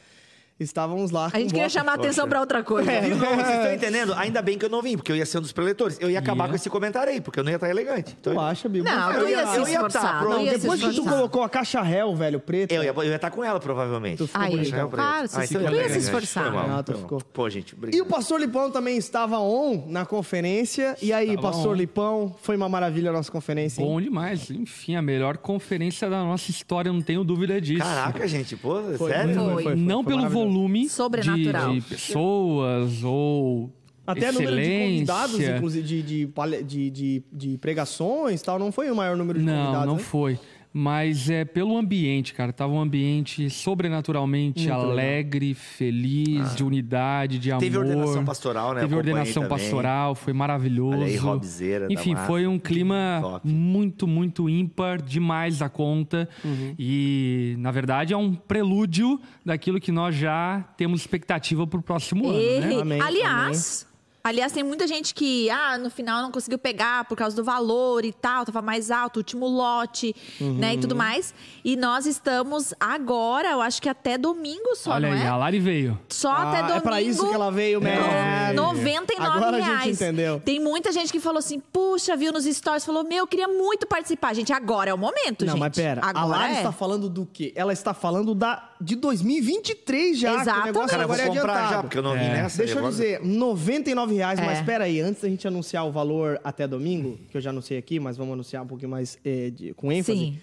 estávamos 0.63 1.12
lá 1.12 1.30
A 1.31 1.39
gente 1.39 1.54
queria 1.54 1.69
chamar 1.69 1.94
a 1.94 1.95
atenção 1.95 2.27
pra 2.27 2.39
outra 2.39 2.63
coisa. 2.63 2.89
Viu? 3.01 3.15
Não, 3.15 3.36
vocês 3.36 3.48
estão 3.57 3.74
entendendo? 3.74 4.13
Ainda 4.15 4.42
bem 4.42 4.57
que 4.57 4.65
eu 4.65 4.69
não 4.69 4.81
vim, 4.81 4.95
porque 4.98 5.12
eu 5.12 5.15
ia 5.15 5.25
ser 5.25 5.38
um 5.38 5.42
dos 5.42 5.51
preletores. 5.51 5.98
Eu 6.00 6.10
ia 6.10 6.19
acabar 6.19 6.45
Ia. 6.45 6.50
com 6.50 6.56
esse 6.56 6.69
comentário 6.69 7.12
aí, 7.12 7.21
porque 7.21 7.39
eu 7.39 7.44
não 7.44 7.51
ia 7.51 7.56
estar 7.56 7.69
elegante. 7.69 8.15
Então, 8.19 8.33
Tu 8.33 8.39
acha, 8.39 8.68
Bibo? 8.69 8.86
Não, 8.86 9.12
Eu 9.13 9.27
ia 9.30 9.38
ia- 9.42 9.48
se 9.48 9.57
eu 9.57 9.68
ia 9.68 9.80
tá, 9.80 9.88
esforçar. 9.88 10.42
ia 10.42 10.51
se 10.54 10.60
Depois 10.60 10.81
que 10.81 10.94
tu 10.94 11.04
colocou 11.04 11.44
a 11.44 11.50
caixa 11.50 11.81
réu, 11.81 12.15
velho, 12.15 12.39
preta. 12.39 12.74
eu 12.74 12.83
ia, 12.83 12.89
eu 12.95 13.04
ia 13.04 13.15
estar 13.15 13.30
com 13.31 13.44
ela, 13.44 13.60
provavelmente. 13.60 14.18
Tu 14.18 14.27
ficou 14.27 14.42
Aí. 14.42 14.62
Israel 14.62 14.88
preto. 14.89 15.01
claro, 15.04 15.27
Ah, 15.33 15.45
então 15.45 15.62
tu 15.62 15.68
eu 15.68 15.75
ia 15.81 15.89
se 15.89 15.98
esforçar. 16.00 16.51
Mal, 16.51 16.68
Ah, 16.80 16.83
tu 16.83 16.94
ficou. 16.95 17.21
Pô, 17.33 17.50
gente, 17.50 17.71
E 17.71 17.75
o 17.75 17.77
obrigado. 17.77 18.07
pastor 18.07 18.39
Lipão 18.39 18.71
também 18.71 18.98
estava 18.98 19.39
on 19.39 19.86
na 19.88 20.06
conferência. 20.06 20.95
E 21.01 21.12
aí, 21.13 21.30
Estava 21.30 21.48
pastor 21.51 21.71
on. 21.74 21.75
Lipão, 21.75 22.36
foi 22.42 22.56
uma 22.56 22.69
maravilha 22.69 23.09
a 23.09 23.13
nossa 23.13 23.31
conferência. 23.31 23.81
hein? 23.81 23.88
Bom 23.88 24.00
demais. 24.01 24.50
Enfim, 24.50 24.95
a 24.95 25.01
melhor 25.01 25.38
conferência 25.38 26.09
da 26.09 26.24
nossa 26.24 26.50
história, 26.51 26.92
não 26.92 27.01
tenho 27.01 27.24
dúvida 27.24 27.59
disso. 27.59 27.83
Caraca, 27.83 28.27
gente, 28.27 28.56
pô, 28.56 28.75
sério? 29.07 29.36
Não 29.75 30.04
pelo 30.04 30.18
maravilhoso. 30.21 30.33
Volume 30.53 30.89
Sobrenatural. 30.89 31.73
De, 31.73 31.79
de 31.79 31.85
pessoas 31.88 33.03
ou 33.03 33.71
Até 34.05 34.31
número 34.31 34.55
de 34.55 34.79
convidados, 34.79 35.33
excelência. 35.35 35.57
inclusive, 35.57 35.88
de, 35.88 36.01
de, 36.01 36.63
de, 36.63 36.89
de, 36.91 37.23
de 37.31 37.57
pregações 37.57 38.41
tal, 38.41 38.59
não 38.59 38.71
foi 38.71 38.89
o 38.91 38.95
maior 38.95 39.15
número 39.17 39.39
de 39.39 39.45
Não, 39.45 39.53
convidados, 39.57 39.88
não 39.88 39.95
né? 39.95 40.03
foi. 40.03 40.39
Mas 40.75 41.29
é 41.29 41.45
pelo 41.45 41.77
ambiente, 41.77 42.33
cara. 42.33 42.51
Tava 42.51 42.73
um 42.73 42.81
ambiente 42.81 43.47
sobrenaturalmente 43.47 44.61
Muito 44.61 44.71
legal. 44.71 44.91
alegre, 44.91 45.53
feliz, 45.53 46.55
de 46.55 46.63
unidade, 46.63 47.37
de 47.37 47.51
amor. 47.51 47.61
Teve 47.61 47.77
ordenação 47.77 48.25
pastoral, 48.25 48.73
né? 48.73 48.81
Teve 48.81 48.95
ordenação 48.95 49.43
também. 49.43 49.49
pastoral, 49.59 50.15
foi 50.15 50.33
maravilhoso. 50.33 50.97
Olha 50.97 51.05
aí, 51.05 51.15
Robzeira 51.15 51.87
Enfim, 51.91 52.15
foi 52.25 52.47
um 52.47 52.57
clima 52.57 53.19
Top. 53.21 53.47
muito, 53.47 54.07
muito 54.07 54.49
ímpar, 54.49 54.99
demais 54.99 55.59
da 55.59 55.69
conta. 55.69 56.27
Uhum. 56.43 56.73
E, 56.79 57.55
na 57.59 57.69
verdade, 57.69 58.13
é 58.13 58.17
um 58.17 58.33
prelúdio 58.33 59.19
daquilo 59.45 59.79
que 59.79 59.91
nós 59.91 60.15
já 60.15 60.65
temos 60.75 61.01
expectativa 61.01 61.67
pro 61.67 61.83
próximo 61.83 62.29
ano, 62.29 62.59
né? 62.61 62.81
Amém, 62.81 63.01
aliás, 63.01 63.85
Aliás, 64.25 64.53
tem 64.53 64.63
muita 64.63 64.87
gente 64.87 65.13
que, 65.13 65.49
ah, 65.49 65.77
no 65.77 65.89
final 65.89 66.21
não 66.21 66.31
conseguiu 66.31 66.57
pegar 66.57 67.03
por 67.03 67.17
causa 67.17 67.35
do 67.35 67.43
valor 67.43 68.05
e 68.05 68.13
tal, 68.13 68.45
tava 68.45 68.61
mais 68.61 68.89
alto, 68.89 69.17
último 69.17 69.45
lote, 69.45 70.15
uhum. 70.39 70.53
né, 70.53 70.75
e 70.75 70.77
tudo 70.77 70.93
uhum. 70.93 70.99
mais. 70.99 71.33
E 71.61 71.75
nós 71.75 72.05
estamos 72.05 72.73
agora, 72.79 73.49
eu 73.49 73.61
acho 73.61 73.81
que 73.81 73.89
até 73.89 74.17
domingo 74.17 74.77
só, 74.77 74.91
Olha 74.91 75.09
não 75.09 75.17
aí, 75.17 75.23
é? 75.23 75.27
a 75.27 75.35
Lari 75.35 75.59
veio. 75.59 75.99
Só 76.07 76.31
ah, 76.31 76.43
até 76.43 76.61
domingo. 76.61 76.77
É 76.77 76.79
pra 76.79 77.01
isso 77.01 77.27
que 77.27 77.33
ela 77.33 77.51
veio, 77.51 77.81
mesmo. 77.81 78.05
É. 78.05 78.53
99 78.53 79.29
agora 79.29 79.57
reais. 79.57 79.73
A 79.73 79.83
gente 79.83 79.95
entendeu. 79.95 80.39
Tem 80.39 80.57
muita 80.57 80.93
gente 80.93 81.11
que 81.11 81.19
falou 81.19 81.39
assim, 81.39 81.59
puxa, 81.59 82.15
viu 82.15 82.31
nos 82.31 82.45
stories, 82.45 82.85
falou, 82.85 83.03
meu, 83.03 83.17
eu 83.17 83.27
queria 83.27 83.49
muito 83.49 83.85
participar. 83.85 84.33
Gente, 84.33 84.53
agora 84.53 84.89
é 84.89 84.93
o 84.93 84.97
momento, 84.97 85.45
não, 85.45 85.47
gente. 85.47 85.47
Não, 85.47 85.57
mas 85.57 85.75
pera, 85.75 85.99
agora 86.01 86.17
a 86.17 86.25
Lari 86.25 86.53
é. 86.53 86.57
está 86.59 86.71
falando 86.71 87.09
do 87.09 87.25
quê? 87.25 87.51
Ela 87.57 87.73
está 87.73 87.93
falando 87.93 88.33
da 88.33 88.69
de 88.79 88.95
2023 88.95 90.17
já. 90.17 90.33
Exatamente. 90.33 90.53
Que 90.53 90.59
o 90.59 90.65
negócio 90.65 90.85
é 90.85 90.91
Cara, 90.91 91.03
agora 91.03 91.23
vou 91.23 91.33
é 91.33 91.39
comprar 91.39 91.69
já, 91.69 91.81
porque 91.81 91.97
eu 91.97 92.03
não 92.03 92.15
é. 92.15 92.17
vi 92.17 92.29
nessa. 92.29 92.57
Deixa 92.57 92.73
eu 92.73 92.77
agora... 92.79 92.91
dizer, 92.91 93.21
99 93.21 94.12
reais, 94.13 94.39
é. 94.39 94.45
mas 94.45 94.60
espera 94.60 94.86
aí, 94.86 95.00
antes 95.00 95.21
da 95.21 95.30
gente 95.30 95.48
anunciar 95.48 95.86
o 95.88 95.92
valor 95.92 96.39
até 96.44 96.68
domingo, 96.68 97.19
que 97.30 97.38
eu 97.38 97.42
já 97.42 97.50
anunciei 97.50 97.77
aqui, 97.77 98.00
mas 98.00 98.18
vamos 98.18 98.33
anunciar 98.33 98.63
um 98.63 98.68
pouquinho 98.68 98.92
mais 98.92 99.18
eh, 99.24 99.50
de, 99.50 99.74
com 99.74 99.92
ênfase. 99.92 100.18
Sim. 100.18 100.39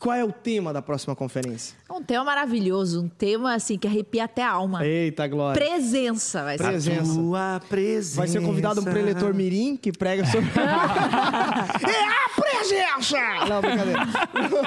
Qual 0.00 0.14
é 0.14 0.24
o 0.24 0.30
tema 0.30 0.72
da 0.72 0.80
próxima 0.80 1.16
conferência? 1.16 1.76
Um 1.90 2.00
tema 2.00 2.22
maravilhoso, 2.22 3.02
um 3.02 3.08
tema 3.08 3.54
assim 3.54 3.76
que 3.76 3.84
arrepia 3.88 4.24
até 4.24 4.44
a 4.44 4.50
alma. 4.52 4.86
Eita, 4.86 5.26
Glória. 5.26 5.60
Presença 5.60 6.44
vai 6.44 6.56
ser. 6.56 6.64
Presença. 6.64 7.14
Tua 7.14 7.60
presença. 7.68 8.16
Vai 8.16 8.28
ser 8.28 8.40
convidado 8.40 8.80
um 8.80 8.84
preletor 8.84 9.34
mirim 9.34 9.76
que 9.76 9.90
prega 9.90 10.24
sobre... 10.26 10.48
é 10.54 10.64
a 10.64 12.28
presença! 12.40 13.18
Não, 13.48 13.60
brincadeira. 13.60 14.06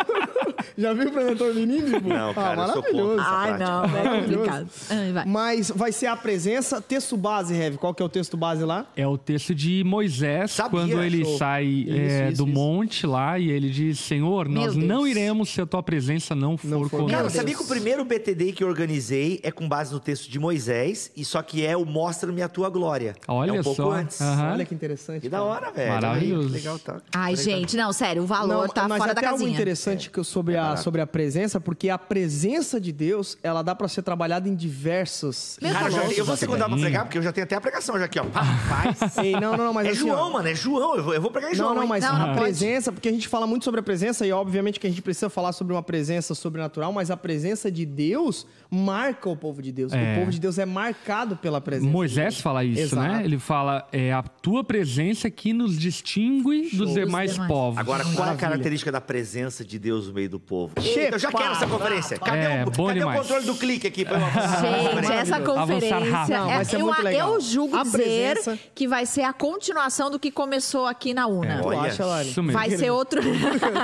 Já 0.78 0.94
viu 0.94 1.08
o 1.10 1.12
preletor 1.12 1.54
mirim, 1.54 1.82
Bibo? 1.82 2.10
Não, 2.10 2.34
cara, 2.34 2.62
eu 2.64 2.68
sou 2.74 2.84
contra 2.84 2.94
maravilhoso. 2.94 3.24
Ai, 3.26 3.58
não, 3.58 3.86
é 3.86 4.22
complicado. 4.22 4.70
Vai. 5.14 5.26
Mas 5.26 5.72
vai 5.74 5.92
ser 5.92 6.08
a 6.08 6.16
presença, 6.18 6.82
texto 6.82 7.16
base, 7.16 7.54
Rev. 7.54 7.76
Qual 7.78 7.94
que 7.94 8.02
é 8.02 8.06
o 8.06 8.10
texto 8.10 8.36
base 8.36 8.64
lá? 8.66 8.86
É 8.98 9.08
o 9.08 9.18
texto 9.18 9.54
de 9.56 9.84
Moisés, 9.84 10.52
Sabia, 10.52 10.72
quando 10.72 11.02
ele 11.02 11.24
show. 11.24 11.38
sai 11.38 11.66
Isso, 11.66 11.92
é, 11.94 12.30
isso, 12.30 12.44
do 12.44 12.50
isso. 12.50 12.60
monte 12.60 13.08
lá 13.08 13.38
e 13.38 13.50
ele 13.50 13.70
diz: 13.70 14.00
Senhor, 14.00 14.50
Meu 14.50 14.62
nós 14.64 14.74
Deus. 14.76 14.86
não 14.88 15.06
iremos 15.06 15.21
se 15.46 15.62
a 15.62 15.66
tua 15.66 15.82
presença 15.84 16.34
não 16.36 16.58
for, 16.58 16.68
Não 16.68 16.80
for. 16.84 16.90
conosco. 16.90 17.12
Cara, 17.18 17.30
sabia 17.30 17.56
que 17.56 17.62
o 17.64 17.68
primeiro 17.68 18.04
BTD 18.06 18.52
que 18.54 18.64
eu 18.64 18.68
organizei 18.68 19.40
é 19.44 19.52
com 19.52 19.68
base 19.68 19.94
no 19.94 20.00
texto 20.00 20.30
de 20.30 20.40
Moisés, 20.40 21.12
e 21.16 21.24
só 21.26 21.42
que 21.42 21.66
é 21.66 21.76
o 21.78 21.86
Mostra-me 21.86 22.42
a 22.42 22.48
tua 22.50 22.70
glória. 22.70 23.16
Olha 23.28 23.52
é 23.52 23.60
um 23.60 23.64
pouco 23.64 23.84
só. 23.84 23.92
antes. 23.92 24.20
Aham. 24.22 24.54
Olha 24.54 24.66
que 24.66 24.74
interessante. 24.74 25.22
Que 25.22 25.30
da 25.30 25.42
hora, 25.44 25.72
velho. 25.72 25.92
Maravilhoso. 25.94 26.48
Aí, 26.48 26.54
legal, 26.54 26.80
tá. 26.80 27.02
Ai, 27.14 27.36
gente, 27.36 27.76
não, 27.78 27.92
sério, 27.94 28.24
o 28.24 28.26
valor 28.26 28.68
Não, 28.68 28.74
tá 28.74 28.88
mas 28.88 28.98
fora 29.00 29.12
até 29.12 29.22
da 29.22 29.28
algo 29.30 29.40
casinha. 29.40 29.54
interessante 29.56 30.10
que 30.10 30.18
eu- 30.20 30.24
sobre, 30.24 30.56
a, 30.58 30.76
sobre 30.78 31.02
a 31.02 31.08
presença, 31.08 31.60
porque 31.60 31.90
a 31.90 31.98
presença 31.98 32.80
de 32.80 32.92
Deus, 32.92 33.38
ela 33.44 33.62
dá 33.62 33.74
pra 33.76 33.88
ser 33.88 34.02
trabalhada 34.02 34.48
em 34.48 34.56
diversos... 34.56 35.58
Meu 35.62 35.72
Cara, 35.72 35.90
Deus. 35.90 35.96
já- 35.96 36.12
eu 36.14 36.26
vou 36.26 36.38
segundar 36.38 36.68
pra 36.70 36.78
pregar, 36.78 37.04
porque 37.06 37.18
eu 37.18 37.22
já 37.22 37.32
tenho 37.32 37.44
até 37.46 37.56
a 37.56 37.62
pregação 37.62 37.98
já 37.98 38.06
aqui, 38.06 38.20
ó. 38.20 38.24
Rapaz. 38.34 39.18
Ei, 39.24 39.34
não, 39.34 39.58
não, 39.58 39.66
não, 39.66 39.74
mas 39.74 39.88
é 39.88 39.90
assim, 39.92 40.00
João, 40.00 40.28
ó, 40.28 40.30
mano, 40.32 40.48
é 40.48 40.56
João. 40.56 40.96
Eu 40.96 41.04
vou, 41.04 41.14
eu 41.14 41.22
vou 41.22 41.32
pregar 41.32 41.52
em 41.52 41.56
João. 41.56 41.74
Não, 41.74 41.82
não, 41.82 41.88
mas 41.88 42.04
a 42.04 42.34
presença, 42.34 42.92
porque 42.92 43.10
a 43.10 43.12
gente 43.12 43.28
fala 43.28 43.46
muito 43.48 43.64
sobre 43.64 43.80
a 43.80 43.84
presença 43.84 44.26
e 44.26 44.32
obviamente 44.32 44.80
que 44.80 44.88
a 44.88 44.90
gente 44.90 45.02
precisa 45.02 45.11
falar 45.30 45.54
sobre 45.54 45.74
uma 45.74 45.84
presença 45.84 46.34
sobrenatural, 46.34 46.92
mas 46.92 47.12
a 47.12 47.18
presença 47.18 47.72
de 47.72 47.86
Deus 47.86 48.46
marca 48.72 49.30
o 49.30 49.36
povo 49.36 49.62
de 49.62 49.72
Deus. 49.72 49.92
É. 49.92 50.14
O 50.16 50.20
povo 50.20 50.32
de 50.32 50.40
Deus 50.40 50.58
é 50.58 50.66
marcado 50.66 51.36
pela 51.36 51.60
presença. 51.60 51.92
Moisés 51.92 52.40
fala 52.40 52.64
isso, 52.64 52.82
Exato. 52.96 53.08
né? 53.08 53.22
Ele 53.26 53.38
fala: 53.38 53.86
é 53.92 54.14
a 54.14 54.24
tua 54.24 54.64
presença 54.64 55.30
que 55.30 55.52
nos 55.52 55.78
distingue 55.78 56.70
dos 56.70 56.92
Dos 56.92 56.94
demais, 56.94 57.34
demais. 57.34 57.48
povos. 57.52 57.78
Agora, 57.80 58.04
qual 58.04 58.12
é 58.12 58.16
a 58.16 58.20
Maravilha. 58.20 58.40
característica 58.50 58.92
da 58.92 59.02
presença 59.02 59.66
de 59.66 59.78
Deus 59.78 60.08
no 60.08 60.14
meio 60.14 60.30
do 60.30 60.40
povo? 60.40 60.74
Che- 60.80 61.10
eu 61.12 61.20
já 61.20 61.32
quero 61.32 61.52
essa 61.52 61.68
conferência. 61.68 62.18
Cadê, 62.18 62.38
É, 62.40 62.64
o, 62.66 62.72
bom 62.72 62.88
cadê 62.88 63.04
o 63.04 63.12
controle 63.14 63.46
do 63.46 63.56
clique 63.56 63.88
aqui? 63.88 64.06
Pra 64.06 64.18
Gente, 65.02 65.12
essa 65.12 65.40
conferência. 65.42 66.00
Não, 66.30 66.50
é- 66.50 66.56
vai 66.56 66.66
ser 66.66 66.76
eu, 66.78 66.86
muito 66.86 67.02
legal. 67.02 67.34
eu 67.34 67.42
julgo 67.42 67.76
A 67.76 67.84
dizer 67.84 67.98
presença- 67.98 68.60
que 68.74 68.88
vai 68.88 69.06
ser 69.06 69.24
a 69.24 69.34
continuação 69.34 70.10
do 70.10 70.18
que 70.20 70.32
começou 70.32 70.86
aqui 70.88 71.14
na 71.14 71.28
UNA. 71.28 71.60
Tu 71.62 71.68
Olha, 71.68 71.80
acha, 71.82 72.06
Lari? 72.06 72.28
mesmo. 72.28 72.52
Vai 72.52 72.70
ser 72.72 72.90
outro. 72.92 73.22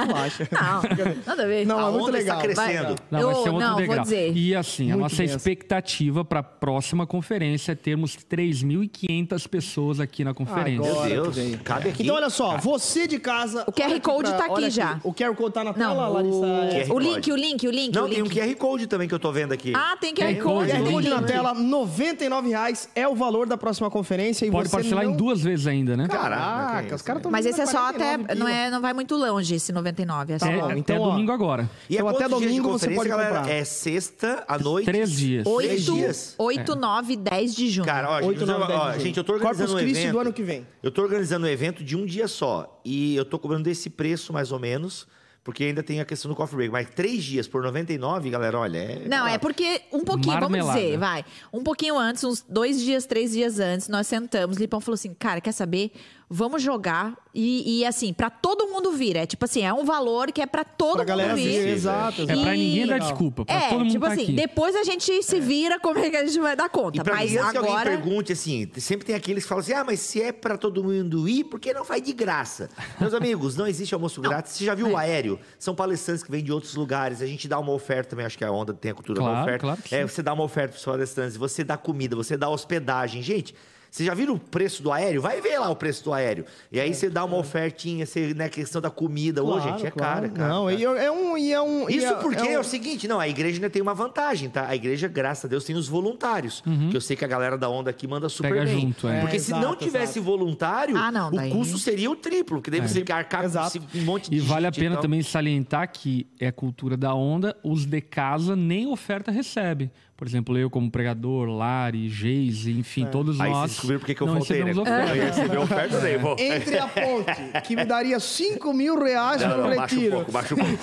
Não, 0.51 0.81
nada 1.25 1.43
a 1.43 1.47
ver. 1.47 1.65
Não, 1.65 1.79
A 1.79 1.87
é 1.89 1.91
muito 1.91 2.07
onda 2.07 2.19
está 2.19 2.37
legal. 2.37 2.55
crescendo. 2.55 2.95
Não, 3.11 3.19
vai 3.19 3.21
Eu- 3.21 3.43
ser 3.43 3.49
outro 3.49 3.59
não, 3.59 3.71
vou 3.73 3.81
degrau. 3.81 4.03
dizer. 4.03 4.35
E 4.37 4.55
assim, 4.55 4.76
a 4.85 4.87
Muito 4.89 4.99
nossa 5.01 5.23
expectativa 5.23 6.23
para 6.23 6.39
a 6.39 6.43
próxima 6.43 7.05
conferência 7.07 7.71
é 7.71 7.75
termos 7.75 8.15
3.500 8.15 9.47
pessoas 9.47 9.99
aqui 9.99 10.23
na 10.23 10.33
conferência. 10.33 10.81
Meu 10.81 10.91
Agora 10.93 11.09
Deus, 11.09 11.27
que 11.35 11.41
veio. 11.41 11.57
cabe 11.59 11.89
aqui. 11.89 12.03
Então, 12.03 12.15
olha 12.15 12.29
só, 12.29 12.57
você 12.57 13.07
de 13.07 13.19
casa. 13.19 13.63
O 13.67 13.71
QR 13.71 13.85
aqui 13.91 13.99
Code 14.01 14.31
tá 14.33 14.45
aqui 14.45 14.69
já. 14.69 14.99
O 15.03 15.13
QR 15.13 15.33
Code 15.35 15.53
tá 15.53 15.63
na 15.63 15.71
Não, 15.71 15.77
tela, 15.77 16.07
Larissa? 16.07 16.45
É. 16.45 16.85
QR 16.85 16.93
O 16.93 16.99
link, 16.99 17.31
o 17.31 17.35
link, 17.35 17.67
o 17.67 17.71
link. 17.71 17.95
Não, 17.95 18.05
o 18.05 18.09
tem 18.09 18.21
um 18.21 18.25
link. 18.25 18.35
QR 18.39 18.55
Code 18.55 18.87
também 18.87 19.07
que 19.07 19.13
eu 19.13 19.19
tô 19.19 19.31
vendo 19.31 19.51
aqui. 19.53 19.73
Ah, 19.75 19.97
tem 19.99 20.13
QR 20.13 20.35
Code. 20.41 20.71
QR 20.71 20.91
Code 20.91 21.07
link. 21.07 21.09
na 21.09 21.23
tela, 21.23 21.53
99 21.53 22.49
reais 22.49 22.89
é 22.95 23.07
o 23.07 23.15
valor 23.15 23.47
da 23.47 23.57
próxima 23.57 23.89
conferência. 23.89 24.45
E 24.45 24.51
Pode 24.51 24.69
você 24.69 24.75
parcelar 24.77 25.05
não... 25.05 25.11
em 25.13 25.15
duas 25.17 25.41
vezes 25.41 25.67
ainda, 25.67 25.95
né? 25.97 26.07
Caraca, 26.07 26.95
os 26.95 27.01
caras 27.01 27.19
estão 27.19 27.31
Mas 27.31 27.45
esse 27.45 27.61
é 27.61 27.65
só 27.65 27.89
até. 27.89 28.17
Não, 28.35 28.47
é, 28.47 28.69
não 28.69 28.81
vai 28.81 28.93
muito 28.93 29.15
longe 29.15 29.55
esse 29.55 29.71
99. 29.71 30.33
É 30.33 30.39
só. 30.39 30.45
Tá 30.45 30.51
É, 30.51 30.57
bom, 30.59 30.65
até 30.65 30.77
então, 30.79 31.01
ó. 31.01 31.09
domingo 31.11 31.31
agora. 31.31 31.69
E 31.89 31.95
é 31.95 31.99
Então, 31.99 32.09
até 32.09 32.27
domingo 32.27 32.69
você 32.69 32.89
pode 32.89 33.09
galera? 33.09 33.35
comprar. 33.39 33.51
É 33.51 33.63
sexta 33.63 34.43
à 34.47 34.57
noite. 34.71 34.85
Três 34.85 35.11
dias. 35.11 35.43
Três 35.43 35.89
8, 35.89 35.97
dias. 35.97 36.35
8 36.37 36.75
9, 36.75 37.15
10 37.15 37.55
de 37.55 37.69
junho. 37.69 37.85
Cara, 37.85 38.09
ó, 38.09 38.15
8, 38.27 38.39
gente, 38.39 38.47
9, 38.47 38.67
10 38.67 38.79
ó, 38.79 38.97
gente, 38.97 39.17
eu 39.17 39.23
tô 39.23 39.33
Corpus 39.33 39.49
organizando 39.49 39.73
um 39.73 39.83
Christi 39.83 39.99
evento. 39.99 40.13
do 40.13 40.19
ano 40.19 40.33
que 40.33 40.43
vem. 40.43 40.67
Eu 40.83 40.91
tô 40.91 41.01
organizando 41.01 41.45
um 41.45 41.49
evento 41.49 41.83
de 41.83 41.95
um 41.95 42.05
dia 42.05 42.27
só. 42.27 42.79
E 42.83 43.15
eu 43.15 43.25
tô 43.25 43.37
cobrando 43.39 43.63
desse 43.63 43.89
preço, 43.89 44.31
mais 44.33 44.51
ou 44.51 44.59
menos. 44.59 45.07
Porque 45.47 45.63
ainda 45.63 45.81
tem 45.81 46.01
a 46.01 46.05
questão 46.05 46.27
do 46.27 46.35
coffee 46.35 46.57
break. 46.57 46.73
Mas 46.73 46.89
três 46.89 47.23
dias 47.23 47.47
por 47.47 47.63
99, 47.63 48.29
galera, 48.29 48.59
olha. 48.59 48.79
É 48.79 49.07
Não, 49.07 49.25
é 49.25 49.37
porque 49.37 49.81
um 49.93 50.03
pouquinho, 50.03 50.33
Marmelada. 50.37 50.63
vamos 50.65 50.75
dizer, 50.75 50.97
vai. 50.97 51.23
Um 51.53 51.63
pouquinho 51.63 51.97
antes, 51.97 52.21
uns 52.25 52.43
dois 52.49 52.81
dias, 52.81 53.05
três 53.05 53.31
dias 53.31 53.57
antes, 53.57 53.87
nós 53.87 54.07
sentamos. 54.07 54.57
Lipão 54.57 54.81
falou 54.81 54.95
assim: 54.95 55.13
cara, 55.13 55.39
quer 55.39 55.53
saber? 55.53 55.93
Vamos 56.29 56.61
jogar 56.61 57.15
E, 57.33 57.81
e, 57.81 57.85
assim, 57.85 58.11
pra 58.11 58.29
todo 58.31 58.67
mundo 58.67 58.91
vir. 58.93 59.15
É 59.15 59.25
tipo 59.27 59.45
assim, 59.45 59.61
é 59.63 59.71
um 59.71 59.85
valor 59.85 60.31
que 60.31 60.41
é 60.41 60.45
pra 60.47 60.63
todo 60.63 60.93
Pra 60.93 60.99
mundo 61.03 61.07
galera 61.07 61.35
vir. 61.35 61.43
vir, 61.51 61.61
Sim, 61.61 61.69
exato. 61.69 62.21
É 62.23 62.25
pra 62.25 62.33
exato. 62.35 62.49
ninguém 62.51 62.87
dar 62.87 62.99
desculpa, 62.99 63.45
pra 63.45 63.55
É, 63.55 63.69
todo 63.69 63.79
mundo 63.79 63.91
tipo 63.91 64.05
tá 64.05 64.11
assim, 64.11 64.23
aqui. 64.23 64.31
depois 64.33 64.75
a 64.75 64.83
gente 64.83 65.21
se 65.23 65.39
vira 65.39 65.79
como 65.79 65.99
é 65.99 66.09
que 66.09 66.17
a 66.17 66.25
gente 66.25 66.39
vai 66.39 66.55
dar 66.55 66.67
conta. 66.67 66.97
E 66.97 67.03
pra 67.03 67.13
Mas 67.15 67.31
mim, 67.31 67.37
antes 67.37 67.51
que 67.51 67.57
alguém 67.57 67.71
agora. 67.73 67.89
pergunte 67.91 68.33
assim, 68.33 68.67
sempre 68.77 69.05
tem 69.05 69.15
aqueles 69.15 69.43
que 69.43 69.49
falam 69.49 69.61
assim: 69.63 69.73
ah, 69.73 69.83
mas 69.85 69.99
se 69.99 70.19
é 70.21 70.31
pra 70.31 70.57
todo 70.57 70.83
mundo 70.83 71.29
ir, 71.29 71.43
por 71.43 71.59
que 71.59 71.71
não 71.73 71.85
faz 71.85 72.01
de 72.01 72.11
graça? 72.11 72.69
Meus 72.99 73.13
amigos, 73.15 73.55
não 73.55 73.67
existe 73.67 73.93
almoço 73.93 74.19
grátis. 74.19 74.53
Você 74.53 74.65
já 74.65 74.73
viu 74.73 74.87
É. 74.87 74.91
o 74.91 74.97
aéreo? 74.97 75.39
São 75.59 75.75
palestrantes 75.75 76.23
que 76.23 76.31
vêm 76.31 76.43
de 76.43 76.51
outros 76.51 76.73
lugares. 76.73 77.21
A 77.21 77.27
gente 77.27 77.47
dá 77.47 77.59
uma 77.59 77.71
oferta 77.71 78.09
também, 78.09 78.25
acho 78.25 78.37
que 78.37 78.43
a 78.43 78.51
onda 78.51 78.73
tem 78.73 78.89
a 78.91 78.95
cultura 78.95 79.19
da 79.19 79.25
Claro, 79.25 79.41
oferta. 79.43 79.59
claro 79.59 79.81
que 79.83 79.95
é, 79.95 80.03
você 80.07 80.23
dá 80.23 80.33
uma 80.33 80.43
oferta 80.43 80.69
para 80.73 80.79
os 80.79 80.83
palestrantes, 80.85 81.37
você 81.37 81.63
dá 81.63 81.77
comida, 81.77 82.15
você 82.15 82.35
dá 82.35 82.49
hospedagem. 82.49 83.21
Gente. 83.21 83.53
Você 83.89 84.03
já 84.05 84.13
viram 84.13 84.35
o 84.35 84.39
preço 84.39 84.83
do 84.83 84.91
aéreo? 84.91 85.21
Vai 85.21 85.41
ver 85.41 85.57
lá 85.59 85.69
o 85.69 85.75
preço 85.75 86.03
do 86.03 86.13
aéreo. 86.13 86.45
E 86.71 86.79
aí 86.79 86.93
você 86.93 87.09
dá 87.09 87.23
uma 87.25 87.37
ofertinha, 87.37 88.05
você, 88.05 88.33
né, 88.33 88.49
questão 88.49 88.81
da 88.81 88.89
comida. 88.89 89.43
Ô, 89.43 89.47
Claro, 89.53 89.61
gente, 89.63 89.85
é 89.87 89.91
claro. 89.91 90.13
caro, 90.13 90.25
é 90.25 90.29
caro. 90.29 90.53
Não, 90.53 90.65
cara. 90.65 90.75
e 90.77 90.83
é 90.83 91.11
um. 91.11 91.37
E 91.37 91.51
é 91.53 91.61
um 91.61 91.89
e 91.89 91.95
Isso 91.97 92.07
é- 92.07 92.13
porque 92.15 92.41
é, 92.47 92.53
é 92.53 92.57
um- 92.57 92.61
o 92.61 92.63
seguinte, 92.63 93.07
não, 93.07 93.19
a 93.19 93.27
igreja 93.27 93.55
ainda 93.57 93.69
tem 93.69 93.81
uma 93.81 93.93
vantagem, 93.93 94.49
tá? 94.49 94.67
A 94.67 94.75
igreja, 94.75 95.07
graças 95.07 95.45
a 95.45 95.47
Deus, 95.47 95.63
tem 95.63 95.75
os 95.75 95.87
voluntários. 95.87 96.61
Que 96.91 96.95
eu 96.97 97.01
sei 97.01 97.15
que 97.15 97.25
a 97.25 97.27
galera 97.27 97.57
da 97.57 97.69
onda 97.69 97.89
aqui 97.89 98.07
manda 98.07 98.29
super 98.29 98.51
Pega 98.51 98.65
bem. 98.65 98.81
junto, 98.81 99.07
é. 99.07 99.21
Porque 99.21 99.37
É, 99.37 99.39
se 99.39 99.51
exato, 99.51 99.65
não 99.65 99.75
tivesse 99.75 100.19
exato. 100.19 100.21
voluntário, 100.23 100.97
Ah, 100.97 101.11
não, 101.11 101.31
daí- 101.31 101.51
o 101.51 101.55
custo 101.55 101.77
seria 101.77 102.09
o 102.11 102.15
triplo, 102.15 102.61
que 102.61 102.69
daí 102.69 102.81
você 102.81 102.95
tem 102.95 103.03
que 103.05 103.11
arcar 103.11 103.41
com 103.41 103.47
Exato. 103.47 103.77
esse 103.77 103.99
monte 104.03 104.29
de 104.29 104.37
E 104.37 104.39
vale 104.39 104.67
a 104.67 104.71
pena 104.71 104.95
tal. 104.95 105.01
também 105.01 105.21
salientar 105.21 105.91
que 105.91 106.27
é 106.39 106.51
cultura 106.51 106.95
da 106.97 107.13
onda, 107.13 107.55
os 107.63 107.85
de 107.85 108.01
casa 108.01 108.55
nem 108.55 108.87
oferta 108.87 109.31
recebe. 109.31 109.89
Por 110.17 110.27
exemplo, 110.27 110.57
eu 110.57 110.67
como 110.67 110.89
pregador, 110.89 111.47
Lari, 111.47 112.09
Geise, 112.09 112.71
enfim, 112.71 113.05
todos 113.05 113.39
Aí 113.39 113.51
nós 113.51 113.59
vocês 113.59 113.71
descobriram 113.73 113.99
porque 113.99 114.15
que 114.15 114.21
eu 114.23 114.25
não 114.25 114.37
faltei, 114.37 114.63
né? 114.63 114.71
oferta. 114.71 115.15
ia 115.15 115.25
receber 115.25 115.57
oferta, 115.59 115.99
daí, 115.99 116.17
vou... 116.17 116.35
Entre 116.39 116.79
a 116.79 116.87
ponte, 116.87 117.61
que 117.67 117.75
me 117.75 117.85
daria 117.85 118.19
5 118.19 118.73
mil 118.73 118.99
reais 118.99 119.43
Não, 119.43 119.49
não, 119.49 119.75
baixa 119.75 119.77
um 119.77 119.99
retiro. 119.99 120.15
pouco, 120.15 120.31
baixa 120.31 120.55
um 120.55 120.57
pouco. 120.57 120.73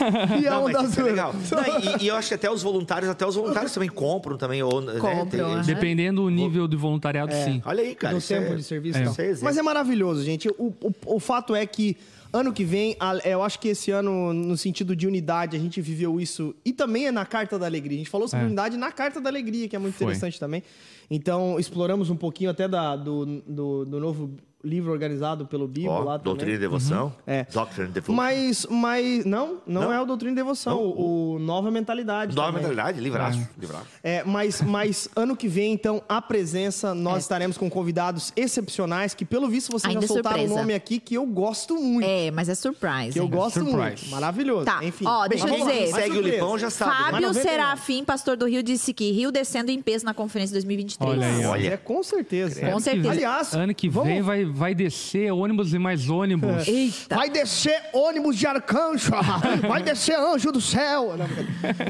E 0.40 0.46
a 0.46 0.50
Não, 0.52 0.70
isso 0.84 1.00
é 1.00 1.02
legal. 1.02 1.34
Não, 1.50 1.98
e, 1.98 2.04
e 2.04 2.06
eu 2.06 2.14
acho 2.14 2.28
que 2.28 2.34
até 2.34 2.48
os 2.48 2.62
voluntários, 2.62 3.10
até 3.10 3.26
os 3.26 3.34
voluntários 3.34 3.74
também 3.74 3.88
compram 3.88 4.36
também. 4.36 4.62
Ou, 4.62 4.80
né, 4.80 5.00
Compram, 5.00 5.26
tem- 5.26 5.40
aham. 5.40 5.62
Dependendo 5.62 6.22
do 6.22 6.30
nível 6.30 6.68
de 6.68 6.76
voluntariado, 6.76 7.32
sim. 7.34 7.60
Olha 7.66 7.82
aí, 7.82 7.96
cara. 7.96 8.14
do 8.14 8.22
tempo 8.22 8.52
é- 8.52 8.56
de 8.56 8.62
serviço 8.62 8.98
é. 8.98 9.02
e. 9.02 9.04
Isso 9.10 9.20
é. 9.20 9.34
Mas 9.44 9.56
é 9.56 9.62
maravilhoso, 9.62 10.22
gente. 10.22 10.48
O, 10.50 10.72
o, 10.80 10.92
o 11.06 11.18
fato 11.18 11.56
é 11.56 11.66
que 11.66 11.96
ano 12.34 12.52
que 12.52 12.64
vem, 12.64 12.96
a- 12.98 13.16
eu 13.24 13.42
acho 13.42 13.60
que 13.60 13.68
esse 13.68 13.90
ano, 13.92 14.32
no 14.34 14.56
sentido 14.56 14.96
de 14.96 15.06
unidade, 15.06 15.56
a 15.56 15.60
gente 15.60 15.80
viveu 15.80 16.20
isso. 16.20 16.54
E 16.64 16.72
também 16.72 17.06
é 17.06 17.12
na 17.12 17.24
Carta 17.24 17.56
da 17.58 17.66
Alegria. 17.66 17.96
A 17.96 17.98
gente 17.98 18.10
falou 18.10 18.26
sobre 18.26 18.44
É. 18.44 18.46
unidade 18.48 18.76
na 18.76 18.90
Carta 18.90 19.20
da 19.20 19.30
Alegria, 19.30 19.68
que 19.68 19.76
é 19.76 19.78
muito 19.78 19.94
Foi. 19.94 20.06
interessante 20.06 20.38
também. 20.40 20.62
Então, 21.08 21.58
exploramos 21.60 22.10
um 22.10 22.16
pouquinho 22.16 22.50
até 22.50 22.66
da, 22.66 22.96
do, 22.96 23.24
do, 23.46 23.84
do 23.84 24.00
novo 24.00 24.30
livro 24.64 24.90
organizado 24.92 25.46
pelo 25.46 25.68
Bibo 25.68 25.90
Ó, 25.90 26.00
lá 26.00 26.16
doutrina 26.16 26.52
e 26.52 26.54
também. 26.54 26.60
devoção. 26.68 27.12
É. 27.26 27.44
Doctrine 27.52 27.88
and 27.88 27.92
Devotion. 27.92 28.12
Mas, 28.14 28.66
mas 28.70 29.24
não, 29.24 29.58
não, 29.66 29.82
Não? 29.82 29.92
é 29.92 30.00
o 30.00 30.06
Doutrina 30.06 30.32
e 30.32 30.34
Devoção, 30.36 30.74
Não? 30.76 30.82
o, 30.82 31.34
o 31.34 31.38
Nova 31.38 31.70
Mentalidade. 31.70 32.34
Nova 32.34 32.48
também. 32.52 32.62
mentalidade, 32.68 33.00
livraço. 33.00 33.46
livraço. 33.58 33.86
É, 34.02 34.22
mas, 34.24 34.60
mas 34.62 35.08
ano 35.14 35.36
que 35.36 35.46
vem, 35.48 35.72
então, 35.72 36.02
a 36.08 36.20
presença, 36.22 36.94
nós 36.94 37.22
estaremos 37.24 37.56
com 37.58 37.68
convidados 37.68 38.32
excepcionais, 38.36 39.14
que 39.14 39.24
pelo 39.24 39.48
visto 39.48 39.70
vocês 39.72 39.90
Ainda 39.94 40.06
já 40.06 40.08
soltaram 40.14 40.36
o 40.36 40.40
surpresa. 40.40 40.60
nome 40.60 40.74
aqui, 40.74 40.98
que 40.98 41.14
eu 41.14 41.26
gosto 41.26 41.74
muito. 41.76 42.06
É, 42.08 42.30
mas 42.30 42.48
é 42.48 42.54
surprise. 42.54 43.12
que 43.12 43.18
eu 43.20 43.24
hein? 43.24 43.30
gosto 43.30 43.60
Surprise. 43.60 43.78
muito. 43.80 44.08
Maravilhoso. 44.10 44.64
Tá, 44.64 44.84
Enfim. 44.84 45.04
ó, 45.06 45.26
deixa 45.28 45.46
Bem, 45.46 45.60
eu 45.60 45.66
dizer. 45.66 45.86
Segue 45.92 46.18
o. 46.18 46.20
Lipão, 46.22 46.58
já 46.58 46.70
sabe. 46.70 46.90
né? 46.90 46.96
Fábio 47.10 47.28
99. 47.28 47.48
Serafim, 47.48 48.04
pastor 48.04 48.36
do 48.36 48.46
Rio, 48.46 48.62
disse 48.62 48.92
que 48.94 49.10
Rio 49.12 49.30
descendo 49.30 49.70
em 49.70 49.80
peso 49.82 50.04
na 50.04 50.14
conferência 50.14 50.52
2023. 50.54 51.10
Olha 51.10 51.26
aí. 51.26 51.44
Olha. 51.44 51.68
É, 51.74 51.76
com 51.76 52.02
certeza. 52.02 52.60
Com 52.70 52.80
certeza. 52.80 53.10
Aliás, 53.10 53.52
Ano 53.54 53.74
que 53.74 53.88
vem 53.88 54.22
vai, 54.22 54.44
vai 54.54 54.74
descer 54.74 55.32
ônibus 55.32 55.74
e 55.74 55.78
mais 55.78 56.08
ônibus. 56.08 56.68
Eita. 56.68 57.16
Vai 57.16 57.28
descer 57.28 57.76
ônibus 57.92 58.36
de 58.36 58.46
arcanjo, 58.46 59.10
vai 59.68 59.82
descer 59.82 60.16
anjo 60.16 60.52
do 60.52 60.60
céu. 60.60 61.10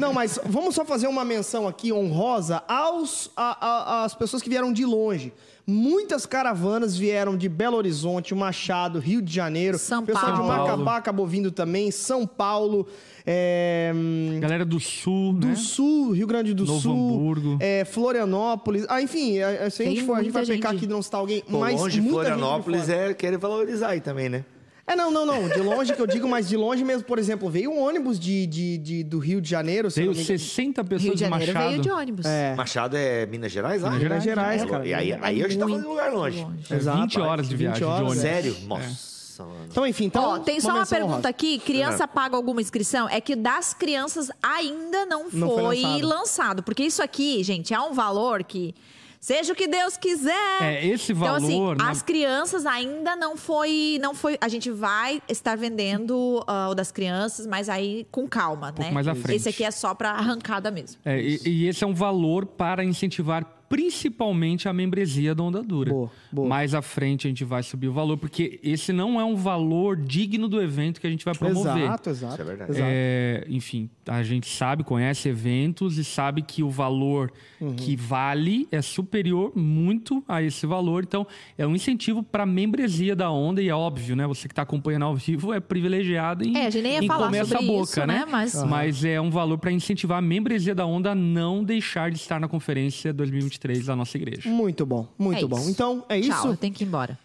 Não, 0.01 0.13
mas 0.13 0.39
vamos 0.47 0.75
só 0.75 0.85
fazer 0.85 1.07
uma 1.07 1.25
menção 1.25 1.69
aqui 1.69 1.93
honrosa 1.93 2.63
aos 2.67 3.31
a- 3.37 3.59
a- 4.01 4.05
às 4.05 4.15
pessoas 4.15 4.43
que 4.43 4.49
vieram 4.49 4.73
de 4.73 4.85
longe. 4.85 5.33
Muitas 5.67 6.27
caravanas 6.27 6.95
vieram 6.97 7.37
de 7.37 7.49
Belo 7.49 7.77
Horizonte, 7.79 8.35
Machado, 8.35 8.99
Rio 8.99 9.23
de 9.23 9.33
Janeiro. 9.33 9.79
São 9.79 10.03
O 10.03 10.07
pessoal 10.07 10.33
de 10.33 10.39
Paulo. 10.39 10.49
Macapá 10.49 10.97
acabou 10.99 11.27
vindo 11.27 11.51
também, 11.51 11.91
São 11.91 12.27
Paulo, 12.27 12.87
é, 13.27 13.93
Galera 14.41 14.65
do 14.65 14.79
Sul, 14.79 15.33
do 15.33 15.47
né? 15.49 15.55
Sul, 15.57 16.13
Rio 16.13 16.27
Grande 16.27 16.53
do 16.53 16.65
Novo 16.65 16.81
Sul, 16.81 16.93
Hamburgo. 17.15 17.57
é, 17.61 17.85
Florianópolis. 17.85 18.85
Ah, 18.89 19.01
enfim, 19.01 19.39
é, 19.39 19.67
é, 19.67 19.71
se 19.71 19.83
a 19.83 19.87
gente 19.87 20.03
for, 20.05 20.15
a 20.17 20.23
gente 20.23 20.33
vai 20.33 20.43
muita 20.43 20.55
pecar 20.57 20.73
gente. 20.73 20.79
aqui 20.81 20.87
de 20.87 20.93
não 20.93 21.03
citar 21.03 21.21
alguém, 21.21 21.41
Pô, 21.43 21.59
mas 21.61 21.81
longe, 21.81 22.01
gente 22.01 22.11
Florianópolis 22.11 22.89
é 22.89 23.15
querer 23.15 23.39
valorizar 23.39 23.89
aí 23.89 24.01
também, 24.01 24.29
né? 24.29 24.45
É, 24.87 24.95
não, 24.95 25.11
não, 25.11 25.25
não. 25.25 25.49
De 25.49 25.61
longe 25.61 25.95
que 25.95 26.03
eu 26.03 26.07
digo, 26.07 26.29
mas 26.29 26.47
de 26.47 26.59
longe 26.59 26.85
mesmo, 26.85 27.05
por 27.05 27.19
exemplo, 27.19 27.49
veio 27.49 27.71
um 27.71 27.83
ônibus 27.83 28.21
de, 28.21 28.45
de, 28.47 28.77
de- 28.77 29.03
do 29.03 29.19
Rio 29.19 29.41
de 29.41 29.49
Janeiro. 29.49 29.89
Veio 29.89 30.09
não 30.09 30.15
me 30.15 30.21
engano. 30.23 30.39
60 30.39 30.85
pessoas 30.85 31.03
Rio 31.05 31.15
de 31.15 31.21
Janeiro 31.21 31.53
Machado. 31.55 31.71
veio 31.71 31.81
de 31.83 31.91
ônibus. 31.91 32.27
É, 32.27 32.55
Machado 32.55 32.95
é 32.95 33.25
Minas 33.25 33.51
Gerais 33.51 33.81
lá? 33.81 33.89
Minas 33.93 34.03
Minas 34.03 34.23
Gerais, 34.25 34.63
É, 34.63 34.67
cara. 34.67 34.87
E 34.87 34.93
aí, 34.93 35.13
aí 35.23 35.43
a 35.43 35.49
gente 35.49 35.59
tá 35.59 35.65
falando 35.67 35.81
de 35.85 35.89
lugar 35.89 36.13
longe. 36.13 36.43
longe. 36.43 36.65
É 36.71 36.77
Exato, 36.77 37.01
20 37.01 37.19
horas 37.21 37.49
de 37.49 37.57
20 37.57 37.61
viagem 37.67 37.85
horas, 37.85 37.97
de 37.97 38.05
ônibus. 38.05 38.19
Sério? 38.23 38.57
Nossa, 38.67 39.14
mano. 39.43 39.67
Então, 39.69 39.85
enfim, 39.87 40.05
então. 40.05 40.23
Ó, 40.23 40.39
tem 40.39 40.61
só 40.61 40.69
uma 40.69 40.79
menção 40.79 40.97
pergunta 40.97 41.13
honrosa. 41.15 41.29
aqui. 41.29 41.59
Criança 41.59 42.07
paga 42.07 42.37
alguma 42.37 42.61
inscrição? 42.63 43.09
É 43.09 43.21
que 43.21 43.35
das 43.35 43.75
crianças 43.75 44.31
ainda 44.43 45.05
não 45.07 45.29
foi, 45.31 45.41
Não 45.41 45.49
foi 45.51 45.81
lançado. 45.83 46.07
lançado. 46.07 46.63
Porque 46.63 46.85
isso 46.85 47.03
aqui, 47.03 47.43
gente, 47.43 47.75
é 47.75 47.81
um 47.81 47.93
valor 47.93 48.45
que. 48.45 48.75
Seja 49.19 49.55
o 49.55 49.57
que 49.57 49.67
Deus 49.67 49.97
quiser. 49.97 50.61
É, 50.61 50.87
esse 50.87 51.13
Então, 51.13 51.35
assim, 51.37 51.59
valor, 51.59 51.79
né? 51.79 51.85
as 51.89 52.03
crianças 52.03 52.67
ainda 52.67 53.17
não 53.17 53.39
foi, 53.39 53.99
não 54.03 54.15
foi. 54.15 54.37
A 54.39 54.49
gente 54.49 54.71
vai 54.71 55.23
estar 55.27 55.57
vendendo 55.57 56.45
ah, 56.47 56.69
o 56.69 56.75
das 56.75 56.93
crianças, 56.93 57.47
mas 57.47 57.71
aí 57.71 58.07
com 58.11 58.29
calma, 58.29 58.67
pouco 58.71 58.83
né? 58.83 58.91
mais 58.91 59.09
à 59.09 59.15
frente. 59.15 59.37
Esse 59.37 59.49
aqui 59.49 59.65
é 59.65 59.71
só 59.71 59.95
pra 59.95 60.11
arrancada 60.11 60.71
mesmo. 60.71 61.01
É, 61.07 61.19
e, 61.19 61.41
e 61.43 61.67
esse 61.69 61.83
é 61.83 61.87
um 61.87 61.95
valor 61.95 62.45
para 62.45 62.85
incentivar 62.85 63.47
principalmente 63.69 64.69
a 64.69 64.73
membresia 64.73 65.35
da 65.35 65.43
Onda 65.43 65.63
Dura. 65.63 65.91
Boa, 65.91 66.11
boa. 66.33 66.49
Mais 66.49 66.75
à 66.75 66.83
frente 66.83 67.27
a 67.27 67.31
gente 67.31 67.45
vai 67.45 67.63
subir 67.63 67.89
o 67.89 67.93
valor, 67.93 68.17
porque 68.17 68.59
esse 68.63 68.93
não 68.93 69.21
é 69.21 69.25
um 69.25 69.37
valor 69.37 69.97
digno 69.97 70.49
do 70.49 70.61
evento 70.61 71.01
que 71.01 71.07
a 71.07 71.11
gente 71.11 71.25
vai 71.25 71.35
promover. 71.35 71.85
Exato, 71.85 72.11
exato. 72.11 72.33
Isso 72.35 72.43
é 72.43 72.45
verdade. 72.45 72.71
Exato. 72.73 72.87
É, 72.91 73.47
enfim, 73.49 73.91
a 74.07 74.23
gente 74.23 74.49
sabe, 74.49 74.85
conhece 74.85 75.29
eventos 75.29 75.99
e 75.99 76.05
sabe 76.05 76.43
que 76.43 76.63
o 76.63 76.71
valor 76.71 77.33
Uhum. 77.61 77.75
que 77.77 77.97
vale 77.97 78.69
é 78.71 78.83
superior 78.83 79.53
muito 79.57 80.23
a 80.29 80.43
esse 80.43 80.67
valor. 80.67 81.03
Então, 81.03 81.27
é 81.57 81.67
um 81.67 81.75
incentivo 81.75 82.23
para 82.23 82.43
a 82.43 82.47
membresia 82.47 83.17
da 83.17 83.31
onda 83.31 83.63
e 83.63 83.69
é 83.69 83.75
óbvio, 83.75 84.15
né? 84.15 84.27
Você 84.27 84.47
que 84.49 84.53
está 84.53 84.63
acompanhando 84.63 85.05
ao 85.05 85.15
vivo 85.17 85.53
é 85.53 85.61
privilegiado 85.61 86.45
em, 86.45 86.57
É, 86.57 86.67
a 86.67 86.71
gente 86.71 86.83
nem 86.83 86.93
ia 86.95 87.05
em 87.05 87.07
falar 87.07 87.27
comer 87.27 87.45
sobre 87.47 87.65
essa 87.65 87.67
boca, 87.73 87.83
isso, 87.91 88.01
né? 88.01 88.07
né? 88.07 88.27
Mas- 88.31 88.55
Aham. 88.55 88.67
Mas 88.67 89.05
é 89.05 89.21
um 89.21 89.31
valor 89.31 89.57
para 89.57 89.71
incentivar 89.73 90.19
a 90.19 90.23
membresia 90.23 90.75
da 90.75 90.85
onda 90.85 91.13
a 91.13 91.15
não 91.15 91.65
deixar 91.65 92.11
de 92.11 92.17
estar 92.19 92.39
na 92.39 92.49
conferência 92.49 93.13
2023 93.13 93.54
da 93.87 93.97
nossa 93.97 94.17
igreja. 94.17 94.49
Muito 94.49 94.85
bom, 94.87 95.07
muito 95.19 95.45
É 95.45 95.49
bom. 95.49 95.59
isso. 95.59 95.71
Então, 95.71 96.05
é 96.09 96.21
Tchau, 96.21 96.39
isso. 96.39 96.47
eu 96.49 96.57
tenho 96.57 96.73
que 96.73 96.85
ir 96.85 96.87
embora. 96.87 97.19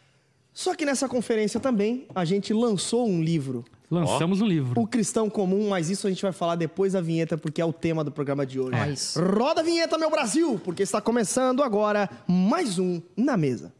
Só 0.53 0.75
que 0.75 0.85
nessa 0.85 1.07
conferência 1.07 1.59
também, 1.59 2.05
a 2.13 2.25
gente 2.25 2.53
lançou 2.53 3.07
um 3.07 3.21
livro. 3.21 3.63
Lançamos 3.89 4.41
um 4.41 4.45
livro. 4.45 4.79
O 4.79 4.85
Cristão 4.85 5.29
Comum, 5.29 5.69
mas 5.69 5.89
isso 5.89 6.05
a 6.05 6.09
gente 6.09 6.21
vai 6.21 6.31
falar 6.31 6.55
depois 6.55 6.93
da 6.93 7.01
vinheta, 7.01 7.37
porque 7.37 7.59
é 7.61 7.65
o 7.65 7.73
tema 7.73 8.03
do 8.03 8.11
programa 8.11 8.45
de 8.45 8.59
hoje. 8.59 8.75
É 8.77 8.91
isso. 8.91 9.19
Roda 9.19 9.61
a 9.61 9.63
vinheta, 9.63 9.97
meu 9.97 10.11
Brasil, 10.11 10.59
porque 10.63 10.83
está 10.83 11.01
começando 11.01 11.63
agora 11.63 12.09
mais 12.27 12.77
um 12.77 13.01
Na 13.17 13.35
Mesa. 13.35 13.73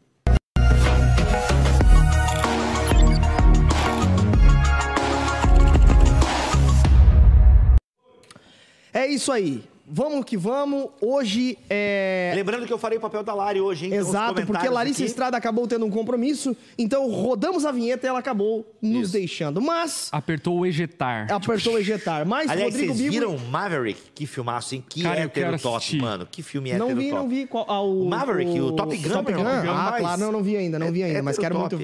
É 8.92 9.06
isso 9.06 9.30
aí. 9.30 9.62
Vamos 9.92 10.24
que 10.24 10.36
vamos. 10.36 10.86
Hoje 11.00 11.58
é. 11.68 12.32
Lembrando 12.36 12.64
que 12.64 12.72
eu 12.72 12.78
farei 12.78 12.96
o 12.96 13.00
papel 13.00 13.22
da 13.24 13.34
Lari 13.34 13.60
hoje, 13.60 13.86
hein? 13.86 13.92
Uns 14.00 14.08
Exato, 14.08 14.46
porque 14.46 14.68
Larissa 14.68 15.02
aqui. 15.02 15.10
Estrada 15.10 15.36
acabou 15.36 15.66
tendo 15.66 15.84
um 15.84 15.90
compromisso, 15.90 16.56
então 16.78 17.10
rodamos 17.10 17.64
a 17.66 17.72
vinheta 17.72 18.06
e 18.06 18.08
ela 18.08 18.20
acabou 18.20 18.64
nos 18.80 19.04
Isso. 19.04 19.12
deixando. 19.14 19.60
Mas 19.60 20.08
Apertou 20.12 20.58
o 20.60 20.64
ejetar. 20.66 21.26
apertou 21.32 21.74
o 21.74 21.78
ejetar. 21.78 22.24
Mas 22.26 22.48
Aliás, 22.48 22.72
Rodrigo 22.72 22.94
vocês 22.94 23.10
Bibo. 23.10 23.12
viram 23.32 23.38
Maverick? 23.50 24.00
Que 24.14 24.26
filmaço, 24.26 24.74
hein? 24.76 24.84
Que 24.88 25.02
Cara, 25.02 25.20
hétero 25.22 25.58
top, 25.58 25.76
assistir. 25.78 26.00
mano. 26.00 26.26
Que 26.30 26.42
filme 26.42 26.70
hétero 26.70 26.88
Não 26.88 26.94
vi, 26.96 27.08
top. 27.10 27.14
não 27.22 27.28
vi 27.28 27.46
qual. 27.46 27.66
ah, 27.68 27.80
o, 27.82 28.02
O 28.04 28.08
Maverick, 28.08 28.60
o 28.60 28.72
Top 28.72 28.96
Gun, 28.96 29.08
Top 29.10 29.32
Gun? 29.32 29.38
Top 29.42 29.66
Gun, 29.66 29.70
Ah, 29.72 29.88
mas- 29.90 30.00
claro, 30.00 30.20
não, 30.20 30.30
não 30.32 30.42
vi 30.42 30.56
ainda, 30.56 30.78
não 30.78 30.92
vi 30.92 31.02
ainda, 31.02 31.22
mas 31.22 31.36
Hétero 31.36 31.54
quero 31.58 31.68
top, 31.68 31.76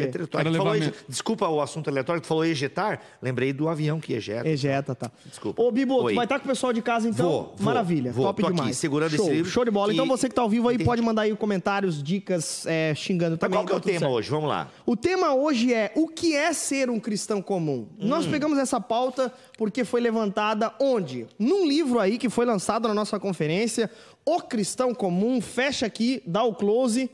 muito 0.71 0.85
ver. 0.93 0.95
Desculpa 1.09 1.49
o 1.49 1.61
assunto 1.61 1.91
aleatório, 1.91 2.21
tu 2.23 2.29
falou 2.29 2.45
ejetar, 2.45 3.01
lembrei 3.21 3.53
do 3.53 3.69
avião 3.69 3.99
que 3.99 4.13
ejeta. 4.13 4.49
Ejeta, 4.49 4.95
tá. 4.95 5.11
Desculpa. 5.25 5.61
Ô, 5.61 5.73
Bibo, 5.73 6.03
Oi. 6.05 6.13
tu 6.13 6.17
vai 6.17 6.25
estar 6.25 6.39
com 6.39 6.45
o 6.45 6.49
pessoal 6.49 6.73
de 6.73 6.83
casa 6.83 7.09
então? 7.09 7.27
Vou, 7.29 7.55
vou, 7.57 7.65
Maravilha, 7.97 8.13
vou. 8.13 8.27
top 8.27 8.43
Tô 8.43 8.49
aqui, 8.49 8.57
demais. 8.57 8.77
segurando 8.79 9.17
show, 9.17 9.25
esse 9.27 9.35
livro 9.35 9.51
Show 9.51 9.65
de 9.65 9.71
bola. 9.71 9.93
Então 9.93 10.07
você 10.07 10.29
que 10.29 10.35
tá 10.35 10.43
ao 10.43 10.49
vivo 10.49 10.69
aí 10.69 10.75
Entendi. 10.75 10.87
pode 10.89 11.03
mandar 11.03 11.23
aí 11.23 11.35
comentários, 11.37 12.03
dicas, 12.03 12.67
é, 12.67 12.95
xingando 12.95 13.33
Mas 13.33 13.41
também. 13.41 13.59
qual 13.59 13.67
que 13.67 13.73
é 13.73 13.77
o 13.77 13.81
tá 13.81 13.87
tema 13.87 13.99
certo. 14.01 14.13
hoje? 14.13 14.31
Vamos 14.31 14.49
lá. 14.49 14.71
O 14.85 14.97
tema 14.97 15.35
hoje 15.35 15.73
é 15.73 15.93
o 15.95 16.09
que 16.09 16.35
é 16.35 16.53
ser 16.53 16.91
um 16.91 17.01
cristão 17.01 17.41
comum. 17.41 17.87
Hum. 17.99 18.07
Nós 18.07 18.27
pegamos 18.27 18.59
essa 18.59 18.81
pauta 18.81 19.33
porque 19.57 19.85
foi 19.85 20.01
levantada 20.01 20.73
onde? 20.81 21.27
Num 21.39 21.67
livro 21.67 21.99
aí 21.99 22.19
que 22.19 22.29
foi 22.29 22.45
lançado 22.45 22.87
na 22.89 22.95
nossa 22.95 23.19
conferência, 23.19 23.91
O 24.25 24.41
Cristão 24.41 24.95
Comum. 24.95 25.41
Fecha 25.41 25.87
aqui, 25.87 26.23
dá 26.27 26.43
o 26.43 26.55
close. 26.55 27.11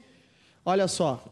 Olha 0.64 0.88
só. 0.88 1.22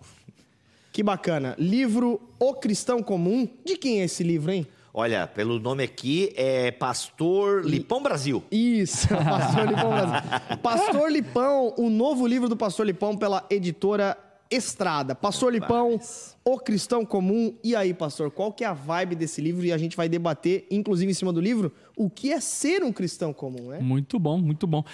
Que 0.93 1.03
bacana. 1.03 1.55
Livro 1.59 2.21
O 2.39 2.55
Cristão 2.55 3.03
Comum. 3.03 3.49
De 3.65 3.77
quem 3.77 4.01
é 4.01 4.05
esse 4.05 4.23
livro, 4.23 4.51
hein? 4.51 4.67
Olha, 4.93 5.27
pelo 5.27 5.61
nome 5.61 5.85
aqui 5.85 6.33
é 6.35 6.73
Pastor 6.73 7.65
Lipão 7.65 8.03
Brasil. 8.03 8.43
Isso, 8.51 9.07
Pastor 9.15 9.69
Lipão 9.69 9.91
Brasil. 9.91 10.31
Pastor 10.63 11.13
Lipão, 11.13 11.75
o 11.79 11.89
novo 11.89 12.27
livro 12.27 12.49
do 12.49 12.57
Pastor 12.57 12.87
Lipão 12.87 13.17
pela 13.17 13.47
editora 13.49 14.19
Estrada. 14.51 15.15
Pastor 15.15 15.53
Lipão, 15.53 16.01
O 16.45 16.59
Cristão 16.59 17.07
Comum. 17.07 17.55
E 17.63 17.77
aí, 17.77 17.95
pastor, 17.95 18.33
qual 18.33 18.53
que 18.53 18.65
é 18.65 18.67
a 18.67 18.73
vibe 18.73 19.15
desse 19.15 19.41
livro? 19.41 19.65
E 19.65 19.73
a 19.73 19.79
gente 19.79 19.97
vai 19.97 20.09
debater, 20.09 20.67
inclusive 20.69 21.09
em 21.09 21.15
cima 21.15 21.33
do 21.33 21.41
livro, 21.41 21.73
o 21.97 22.11
que 22.11 22.33
é 22.33 22.41
ser 22.41 22.83
um 22.83 22.93
cristão 22.93 23.33
comum, 23.33 23.69
né? 23.69 23.79
Muito 23.81 24.19
bom, 24.19 24.39
muito 24.39 24.67
bom. 24.67 24.85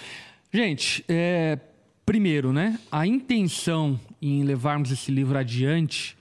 Gente, 0.53 1.03
é, 1.07 1.57
primeiro, 2.05 2.53
né? 2.53 2.79
A 2.91 3.07
intenção 3.07 3.99
em 4.21 4.43
levarmos 4.43 4.91
esse 4.91 5.11
livro 5.11 5.35
adiante 5.35 6.15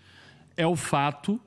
é 0.57 0.67
o 0.67 0.75
fato, 0.75 1.39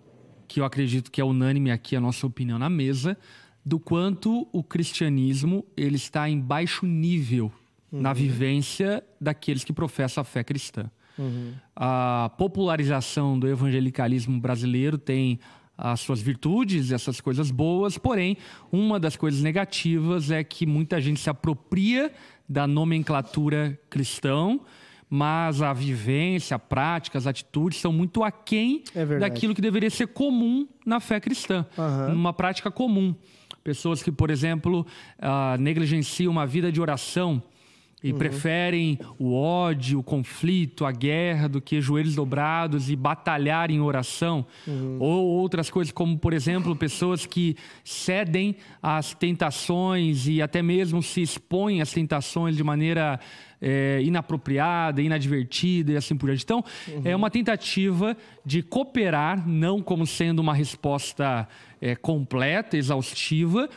que 0.49 0.59
eu 0.59 0.65
acredito 0.65 1.11
que 1.11 1.21
é 1.21 1.23
unânime 1.23 1.71
aqui 1.71 1.95
a 1.95 2.01
nossa 2.01 2.25
opinião 2.27 2.59
na 2.59 2.69
mesa, 2.69 3.15
do 3.63 3.79
quanto 3.79 4.47
o 4.51 4.63
cristianismo 4.63 5.63
ele 5.77 5.95
está 5.95 6.27
em 6.27 6.39
baixo 6.39 6.85
nível 6.85 7.51
na 7.91 8.13
vivência 8.13 9.03
daqueles 9.21 9.63
que 9.63 9.71
professam 9.71 10.21
a 10.21 10.25
fé 10.25 10.43
cristã. 10.43 10.89
A 11.75 12.31
popularização 12.37 13.37
do 13.37 13.47
evangelicalismo 13.47 14.39
brasileiro 14.39 14.97
tem 14.97 15.39
as 15.77 15.99
suas 15.99 16.19
virtudes, 16.19 16.91
essas 16.91 17.21
coisas 17.21 17.51
boas, 17.51 17.97
porém, 17.97 18.37
uma 18.71 18.99
das 18.99 19.15
coisas 19.15 19.41
negativas 19.41 20.29
é 20.31 20.43
que 20.43 20.65
muita 20.65 20.99
gente 20.99 21.19
se 21.19 21.29
apropria 21.29 22.11
da 22.47 22.65
nomenclatura 22.67 23.79
cristão, 23.89 24.61
mas 25.09 25.61
a 25.61 25.73
vivência, 25.73 26.55
a 26.55 26.59
prática, 26.59 27.17
as 27.17 27.25
atitudes 27.25 27.79
são 27.79 27.91
muito 27.91 28.23
aquém 28.23 28.83
É 28.93 29.05
daquilo 29.17 29.55
que 29.55 29.61
deveria 29.61 29.89
ser 29.89 30.07
comum 30.07 30.67
na 30.85 30.99
fé 30.99 31.19
cristã, 31.19 31.65
Aham. 31.77 32.09
numa 32.09 32.31
prática 32.33 32.69
comum. 32.69 33.15
Pessoas 33.63 34.03
que, 34.03 34.11
por 34.11 34.29
exemplo, 34.29 34.85
ah, 35.19 35.57
negligenciam 35.59 36.31
uma 36.31 36.45
vida 36.45 36.71
de 36.71 36.79
oração 36.79 37.41
e 38.01 38.13
preferem 38.13 38.97
o 39.17 39.33
ódio, 39.33 39.99
o 39.99 40.03
conflito, 40.03 40.85
a 40.85 40.91
guerra 40.91 41.49
do 41.49 41.59
que 41.59 41.81
joelhos 41.81 42.15
dobrados 42.15 42.89
e 42.89 42.95
batalhar 42.95 43.69
em 43.69 43.81
oração. 43.81 44.45
Ou 44.99 45.25
outras 45.25 45.69
coisas, 45.69 45.91
como, 45.91 46.17
por 46.17 46.31
exemplo, 46.33 46.73
pessoas 46.75 47.25
que 47.25 47.57
cedem 47.83 48.55
às 48.81 49.13
tentações 49.13 50.27
e 50.27 50.41
até 50.41 50.61
mesmo 50.61 51.03
se 51.03 51.21
expõem 51.21 51.81
às 51.81 51.91
tentações 51.91 52.55
de 52.55 52.63
maneira 52.63 53.19
é, 53.61 53.99
inapropriada, 54.01 55.01
inadvertida 55.01 55.91
e 55.93 55.97
assim 55.97 56.15
por 56.15 56.27
diante. 56.27 56.43
Então, 56.43 56.63
é 57.03 57.15
uma 57.15 57.29
tentativa 57.29 58.15
de 58.45 58.61
cooperar, 58.61 59.47
não 59.47 59.81
como 59.81 60.05
sendo 60.05 60.39
uma 60.39 60.53
resposta 60.53 61.47
é, 61.81 61.95
completa, 61.95 62.77
exaustiva, 62.77 63.69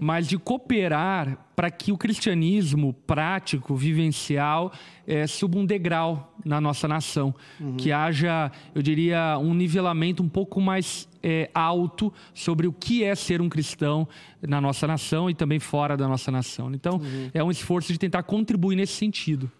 mas 0.00 0.26
de 0.28 0.38
cooperar 0.38 1.38
para 1.54 1.70
que 1.70 1.92
o 1.92 1.98
cristianismo 1.98 2.94
prático, 3.06 3.76
vivencial, 3.76 4.72
é, 5.06 5.26
suba 5.26 5.58
um 5.58 5.66
degrau 5.66 6.34
na 6.44 6.60
nossa 6.60 6.88
nação. 6.88 7.34
Que 7.76 7.92
haja, 7.92 8.50
eu 8.74 8.82
diria, 8.82 9.38
um 9.38 9.52
nivelamento 9.52 10.22
um 10.22 10.28
pouco 10.28 10.60
mais 10.60 11.08
é, 11.22 11.50
alto 11.54 12.12
sobre 12.34 12.66
o 12.66 12.72
que 12.72 13.04
é 13.04 13.14
ser 13.14 13.40
um 13.40 13.48
cristão 13.48 14.08
na 14.40 14.60
nossa 14.60 14.86
nação 14.86 15.28
e 15.28 15.34
também 15.34 15.60
fora 15.60 15.96
da 15.96 16.08
nossa 16.08 16.30
nação. 16.30 16.72
Então, 16.74 17.00
é 17.32 17.44
um 17.44 17.50
esforço 17.50 17.92
de 17.92 17.98
tentar 17.98 18.22
contribuir 18.22 18.76
nesse 18.76 18.94
sentido. 18.94 19.50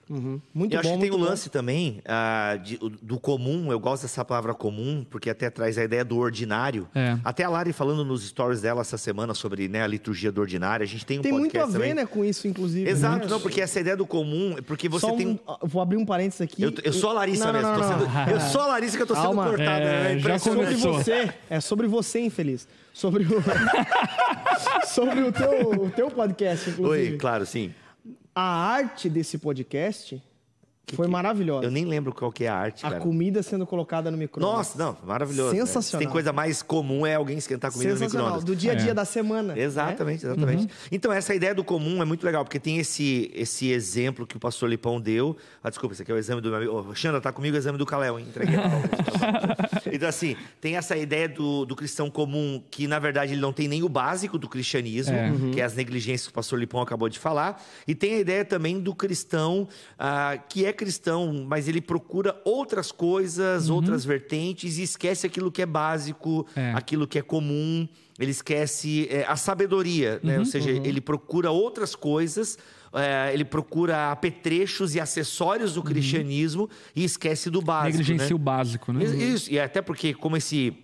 Muito 0.52 0.74
eu 0.74 0.80
acho 0.80 0.88
bom, 0.88 0.94
que 0.96 1.00
tem 1.00 1.10
muito 1.10 1.14
o 1.22 1.24
bom. 1.24 1.30
lance 1.30 1.48
também 1.50 2.02
ah, 2.06 2.58
de- 2.62 2.78
do 3.00 3.18
comum, 3.18 3.72
eu 3.72 3.80
gosto 3.80 4.02
dessa 4.02 4.24
palavra 4.24 4.52
comum, 4.54 5.04
porque 5.08 5.30
até 5.30 5.48
traz 5.50 5.78
a 5.78 5.84
ideia 5.84 6.04
do 6.04 6.18
ordinário. 6.18 6.88
É. 6.94 7.16
Até 7.24 7.44
a 7.44 7.48
Lari 7.48 7.72
falando 7.72 8.04
nos 8.04 8.22
stories 8.28 8.60
dela 8.60 8.80
essa 8.82 8.98
semana 8.98 9.32
sobre 9.34 9.68
né, 9.68 9.82
a 9.82 9.86
liturgia 9.86 10.30
do 10.30 10.40
ordinário, 10.40 10.84
a 10.84 10.86
gente 10.86 11.06
tem 11.06 11.18
um 11.18 11.22
Tem 11.22 11.32
muito 11.32 11.58
a 11.58 11.66
ver, 11.66 11.72
também. 11.72 11.94
né, 11.94 12.04
com 12.06 12.24
isso, 12.24 12.46
inclusive. 12.46 12.88
Exato, 12.88 13.24
né? 13.24 13.30
não, 13.30 13.40
porque 13.40 13.60
essa 13.60 13.80
ideia 13.80 13.96
do 13.96 14.06
comum, 14.06 14.56
é 14.58 14.60
porque 14.60 14.88
você 14.88 15.10
tem 15.12 15.26
um- 15.26 15.30
um... 15.32 15.38
ah, 15.48 15.58
Vou 15.62 15.80
abrir 15.80 15.96
um 15.96 16.04
parênteses 16.04 16.40
aqui. 16.42 16.62
Eu, 16.62 16.72
eu 16.84 16.92
sou 16.92 17.10
a 17.10 17.14
Larissa 17.14 17.46
Não, 17.46 17.52
mesmo, 17.52 17.68
não, 17.68 17.74
tô 17.74 17.80
não. 17.88 17.98
sendo- 18.10 18.30
eu 18.30 18.40
sou 18.40 18.60
a 18.60 18.66
Larissa 18.66 18.96
que 18.96 19.02
eu 19.02 19.06
tô 19.06 19.14
sendo 19.14 19.24
Calma. 19.24 19.48
cortada. 19.48 19.84
É, 19.84 20.02
né? 20.14 20.18
já 20.18 20.18
Impressionante. 20.18 20.78
Sobre 20.78 21.02
você, 21.02 21.32
é 21.48 21.60
sobre 21.60 21.86
você, 21.86 22.20
infeliz. 22.20 22.68
Sobre 22.92 23.24
o, 23.24 23.28
sobre 24.86 25.20
o, 25.22 25.32
teu, 25.32 25.70
o 25.84 25.90
teu 25.90 26.10
podcast, 26.10 26.70
inclusive. 26.70 27.12
Oi, 27.12 27.16
claro, 27.18 27.46
sim. 27.46 27.72
A 28.34 28.40
arte 28.42 29.10
desse 29.10 29.36
podcast 29.36 30.22
foi 30.94 31.06
maravilhosa. 31.08 31.64
Eu 31.66 31.70
nem 31.70 31.84
lembro 31.84 32.12
qual 32.12 32.30
que 32.32 32.44
é 32.44 32.48
a 32.48 32.54
arte, 32.54 32.84
A 32.86 32.90
cara. 32.90 33.00
comida 33.00 33.42
sendo 33.42 33.66
colocada 33.66 34.10
no 34.10 34.16
micro-ondas. 34.16 34.56
Nossa, 34.56 34.78
não, 34.78 34.96
maravilhoso. 35.06 35.52
né? 35.54 35.60
Sensacional. 35.60 36.00
Tem 36.04 36.08
coisa 36.12 36.32
mais 36.32 36.62
comum 36.62 37.06
é 37.06 37.14
alguém 37.14 37.38
esquentar 37.38 37.70
comida 37.72 37.90
no 37.92 37.96
Sensacional. 37.98 38.26
micro-ondas. 38.28 38.44
Do 38.44 38.56
dia 38.56 38.72
a 38.72 38.74
dia 38.74 38.90
É. 38.90 38.94
da 38.94 39.04
semana. 39.04 39.54
né? 39.54 39.60
Exatamente, 39.62 40.24
exatamente. 40.26 40.68
Então, 40.90 41.12
essa 41.12 41.34
ideia 41.34 41.54
do 41.54 41.64
comum 41.64 42.00
é 42.02 42.04
muito 42.04 42.24
legal, 42.24 42.44
porque 42.44 42.58
tem 42.60 42.78
esse, 42.78 43.30
esse 43.34 43.70
exemplo 43.70 44.26
que 44.26 44.36
o 44.36 44.40
pastor 44.40 44.68
Lipão 44.68 45.00
deu. 45.00 45.36
Ah, 45.62 45.70
desculpa, 45.70 45.94
esse 45.94 46.02
aqui 46.02 46.10
é 46.12 46.14
o 46.14 46.18
exame 46.18 46.40
do 46.40 46.48
meu 46.48 46.58
amigo. 46.58 46.90
Ô, 46.90 46.94
Xandra, 46.94 47.20
tá 47.20 47.32
comigo 47.32 47.54
o 47.56 47.58
exame 47.58 47.78
do 47.78 47.86
Caléu, 47.86 48.18
hein? 48.18 48.26
Entreguei. 48.28 48.56
então, 49.92 50.08
assim, 50.08 50.36
tem 50.60 50.76
essa 50.76 50.96
ideia 50.96 51.28
do, 51.28 51.64
do 51.64 51.74
cristão 51.76 52.10
comum, 52.10 52.62
que 52.70 52.86
na 52.86 52.98
verdade 52.98 53.32
ele 53.32 53.40
não 53.40 53.52
tem 53.52 53.68
nem 53.68 53.82
o 53.82 53.88
básico 53.88 54.38
do 54.38 54.48
cristianismo, 54.48 55.14
É. 55.14 55.30
que 55.52 55.60
é 55.60 55.64
as 55.64 55.74
negligências 55.74 56.26
que 56.26 56.30
o 56.30 56.34
pastor 56.34 56.58
Lipão 56.58 56.80
acabou 56.80 57.08
de 57.08 57.18
falar. 57.18 57.62
E 57.86 57.94
tem 57.94 58.14
a 58.14 58.18
ideia 58.18 58.44
também 58.44 58.80
do 58.80 58.94
cristão 58.94 59.68
ah, 59.98 60.38
que 60.48 60.64
é 60.64 60.72
cristão, 60.82 61.44
mas 61.46 61.68
ele 61.68 61.80
procura 61.80 62.40
outras 62.44 62.90
coisas, 62.90 63.70
outras 63.70 64.04
vertentes 64.04 64.78
e 64.78 64.82
esquece 64.82 65.26
aquilo 65.26 65.50
que 65.52 65.62
é 65.62 65.66
básico, 65.66 66.44
É. 66.56 66.72
aquilo 66.74 67.06
que 67.06 67.18
é 67.18 67.22
comum. 67.22 67.86
Ele 68.18 68.30
esquece 68.32 69.06
é, 69.10 69.24
a 69.26 69.36
sabedoria, 69.36 70.20
né? 70.22 70.38
Ou 70.38 70.44
seja, 70.44 70.70
ele 70.70 71.00
procura 71.00 71.50
outras 71.50 71.94
coisas, 71.94 72.58
é, 72.92 73.32
ele 73.32 73.44
procura 73.44 74.10
apetrechos 74.10 74.94
e 74.94 75.00
acessórios 75.00 75.74
do 75.74 75.82
cristianismo 75.82 76.68
e 76.94 77.04
esquece 77.04 77.48
do 77.48 77.62
básico. 77.62 77.98
Negligencia 77.98 78.28
né? 78.28 78.34
o 78.34 78.38
básico, 78.38 78.92
né? 78.92 79.04
Isso, 79.04 79.50
e 79.52 79.58
até 79.58 79.80
porque, 79.80 80.12
como 80.12 80.36
esse 80.36 80.76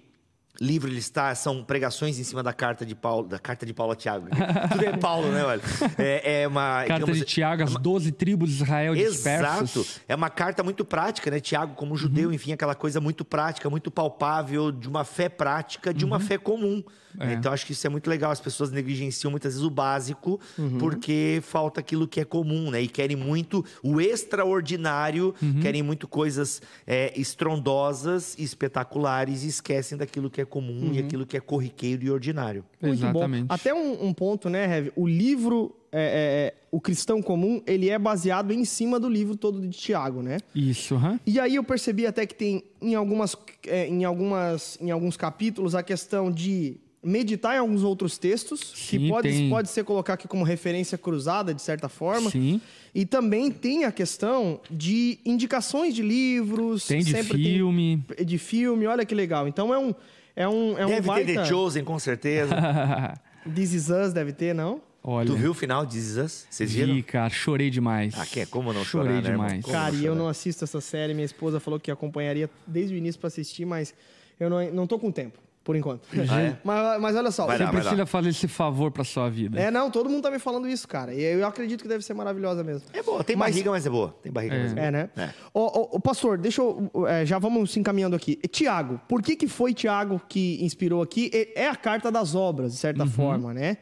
livro 0.61 0.89
ele 0.89 0.99
está, 0.99 1.35
são 1.35 1.63
pregações 1.63 2.19
em 2.19 2.25
cima 2.25 2.43
da 2.43 2.53
carta 2.53 2.85
de 2.85 2.95
Paulo, 2.95 3.29
da 3.29 3.39
carta 3.39 3.65
de 3.65 3.73
Paulo 3.73 3.93
a 3.93 3.97
Tiago. 3.97 4.29
Tudo 4.73 4.85
é 4.85 4.97
Paulo, 4.97 5.31
né, 5.31 5.45
olha? 5.45 5.63
É, 5.97 6.43
é 6.43 6.49
uma. 6.49 6.85
Carta 6.85 6.95
digamos, 6.95 7.19
de 7.19 7.25
Tiago, 7.25 7.63
as 7.63 7.75
12 7.75 8.13
tribos 8.13 8.51
de 8.51 8.57
Israel 8.57 8.95
dispersas. 8.95 9.77
Exato. 9.77 10.01
É 10.09 10.15
uma 10.15 10.31
carta 10.31 10.63
muito 10.63 10.85
prática, 10.85 11.31
né? 11.31 11.41
Tiago, 11.41 11.75
como 11.75 11.97
judeu, 11.97 12.33
enfim, 12.33 12.53
aquela 12.53 12.75
coisa 12.75 13.01
muito 13.01 13.25
prática, 13.25 13.71
muito 13.71 13.91
palpável, 13.91 14.73
de 14.73 14.89
uma 14.89 15.05
fé 15.05 15.29
prática, 15.29 15.95
de 15.95 16.05
uma 16.05 16.19
fé 16.19 16.37
comum. 16.37 16.83
É. 17.19 17.33
Então, 17.33 17.53
acho 17.53 17.67
que 17.67 17.73
isso 17.73 17.87
é 17.87 17.91
muito 17.91 18.09
legal. 18.09 18.31
As 18.31 18.41
pessoas 18.41 18.71
negligenciam 18.71 19.31
muitas 19.31 19.55
vezes 19.55 19.67
o 19.67 19.71
básico, 19.71 20.41
porque 20.79 21.41
falta 21.43 21.81
aquilo 21.81 22.07
que 22.07 22.21
é 22.21 22.25
comum, 22.25 22.71
né? 22.71 22.83
E 22.83 22.89
querem 22.89 23.17
muito 23.17 23.65
o 23.83 24.01
extraordinário, 24.01 25.35
querem 25.61 25.83
muito 25.83 26.07
coisas 26.07 26.61
é, 26.87 27.13
estrondosas 27.19 28.35
e 28.39 28.43
espetaculares 28.43 29.45
e 29.45 29.49
esquecem 29.49 29.99
daquilo 29.99 30.31
que 30.31 30.41
é 30.41 30.45
comum 30.45 30.93
e 30.93 30.99
aquilo 30.99 31.27
que 31.27 31.37
é 31.37 31.41
corriqueiro 31.41 32.05
e 32.05 32.11
ordinário. 32.11 32.65
Muito 32.81 32.95
Exatamente. 32.99 33.47
bom. 33.47 33.55
Até 33.55 33.75
um, 33.75 34.07
um 34.07 34.15
ponto, 34.15 34.49
né, 34.49 34.67
Rev? 34.67 34.89
O 34.97 35.07
livro, 35.07 35.75
é, 35.91 36.01
é, 36.01 36.03
é, 36.03 36.55
o 36.71 36.81
Cristão 36.81 37.23
Comum, 37.23 37.63
ele 37.67 37.89
é 37.89 37.99
baseado 37.99 38.53
em 38.53 38.65
cima 38.65 39.01
do 39.01 39.09
livro 39.09 39.37
todo 39.37 39.61
de 39.61 39.77
Tiago, 39.77 40.23
né? 40.23 40.39
Isso, 40.55 40.95
aham. 40.95 41.19
E 41.27 41.41
aí 41.41 41.57
eu 41.57 41.65
percebi 41.65 42.07
até 42.07 42.27
que 42.27 42.35
tem 42.35 42.63
em 42.81 42.95
algumas, 42.95 43.37
é, 43.67 43.87
em 43.87 44.05
algumas, 44.05 44.79
em 44.81 44.91
alguns 44.91 45.17
capítulos 45.17 45.75
a 45.75 45.83
questão 45.83 46.31
de 46.31 46.79
meditar 47.03 47.55
em 47.55 47.59
alguns 47.59 47.83
outros 47.83 48.19
textos, 48.19 48.73
que 48.75 48.99
Sim, 48.99 49.09
pode, 49.09 49.29
tem. 49.29 49.49
pode 49.49 49.69
ser 49.69 49.85
colocar 49.85 50.15
aqui 50.15 50.27
como 50.27 50.45
referência 50.45 50.99
cruzada, 50.99 51.55
de 51.55 51.63
certa 51.63 51.89
forma. 51.89 52.31
Sim. 52.31 52.61
E 52.95 53.07
também 53.07 53.51
tem 53.51 53.85
a 53.85 53.93
questão 53.93 54.61
de 54.71 55.19
indicações 55.25 55.95
de 55.95 56.03
livros. 56.03 56.87
Tem 56.87 57.01
de 57.01 57.11
sempre 57.11 57.39
filme. 57.39 58.03
tem 58.17 58.27
de 58.27 58.39
filme, 58.39 58.87
olha 58.87 59.05
que 59.05 59.15
legal. 59.15 59.47
Então 59.47 59.73
é 59.73 59.79
um. 59.79 59.95
É 60.35 60.47
um, 60.47 60.79
é 60.79 60.87
um 60.87 60.91
Deve 60.91 61.07
baita... 61.09 61.27
ter 61.27 61.35
The 61.41 61.45
Chosen, 61.47 61.83
com 61.83 61.99
certeza. 61.99 62.55
This 63.55 63.73
Is 63.73 63.89
Us 63.89 64.13
deve 64.13 64.33
ter, 64.33 64.55
não? 64.55 64.81
Olha, 65.03 65.27
tu 65.27 65.35
viu 65.35 65.53
o 65.53 65.55
final 65.55 65.87
de 65.87 65.97
This 65.97 66.11
Is 66.11 66.17
Us? 66.17 66.47
Vocês 66.51 66.73
viram? 66.73 66.95
vi, 66.95 67.03
cara, 67.03 67.31
chorei 67.31 67.71
demais. 67.71 68.15
Ah, 68.17 68.27
que 68.27 68.41
é 68.41 68.47
como 68.47 68.73
não 68.73 68.85
Chorei 68.85 69.13
chorar, 69.13 69.23
né, 69.23 69.31
demais. 69.31 69.63
Como 69.63 69.75
Cara, 69.75 69.95
e 69.95 70.05
eu 70.05 70.15
não 70.15 70.29
assisto 70.29 70.65
essa 70.65 70.81
série. 70.81 71.15
Minha 71.15 71.25
esposa 71.25 71.59
falou 71.59 71.81
que 71.81 71.91
acompanharia 71.91 72.49
desde 72.67 72.95
o 72.95 72.97
início 72.97 73.21
pra 73.21 73.29
assistir, 73.29 73.65
mas 73.65 73.95
eu 74.39 74.51
não, 74.51 74.71
não 74.71 74.87
tô 74.87 74.99
com 74.99 75.11
tempo, 75.11 75.39
por 75.69 75.77
enquanto. 75.77 76.09
Ah, 76.31 76.41
é? 76.41 76.57
mas, 76.65 76.99
mas 76.99 77.15
olha 77.15 77.31
só. 77.31 77.45
Vai 77.45 77.59
Você 77.59 77.65
lá, 77.65 77.71
precisa 77.71 78.07
fazer 78.07 78.31
esse 78.31 78.49
favor 78.49 78.91
pra 78.91 79.05
sua 79.05 79.29
vida. 79.29 79.61
É, 79.61 79.71
não, 79.71 79.91
todo 79.91 80.09
mundo 80.09 80.23
tá 80.23 80.31
me 80.31 80.39
falando 80.39 80.67
isso, 80.67 80.89
cara. 80.89 81.13
E 81.13 81.23
eu 81.23 81.47
acredito 81.47 81.83
que 81.83 81.89
deve 81.89 82.03
ser 82.03 82.15
maravilhosa 82.15 82.65
mesmo. 82.65 82.89
É 82.91 83.03
boa, 83.03 83.23
tem 83.23 83.37
Mas- 83.37 83.51
barriga, 83.51 83.71
mas 83.71 83.85
é 83.85 83.91
boa. 83.91 84.17
Tem 84.23 84.33
barriga, 84.33 84.57
mas 84.59 84.73
é 84.73 84.75
boa. 84.75 84.87
É, 84.87 84.91
né? 84.91 85.11
É. 85.15 85.29
Ô, 85.53 85.61
ô, 85.61 85.97
ô, 85.97 86.01
pastor, 86.01 86.39
deixa 86.39 86.63
eu. 86.63 86.91
é, 87.07 87.27
já 87.27 87.39
vamos 87.39 87.71
se 87.71 87.79
encaminhando 87.79 88.17
aqui. 88.17 88.37
Tiago, 88.51 88.99
por 89.07 89.21
que, 89.21 89.37
que 89.37 89.47
foi 89.47 89.75
Tiago 89.75 90.19
que 90.27 90.57
inspirou 90.65 91.03
aqui? 91.03 91.31
É 91.55 91.69
a 91.69 91.77
carta 91.77 92.11
das 92.11 92.35
obras, 92.35 92.73
de 92.73 92.79
certa 92.79 93.05
forma, 93.05 93.53
né? 93.53 93.77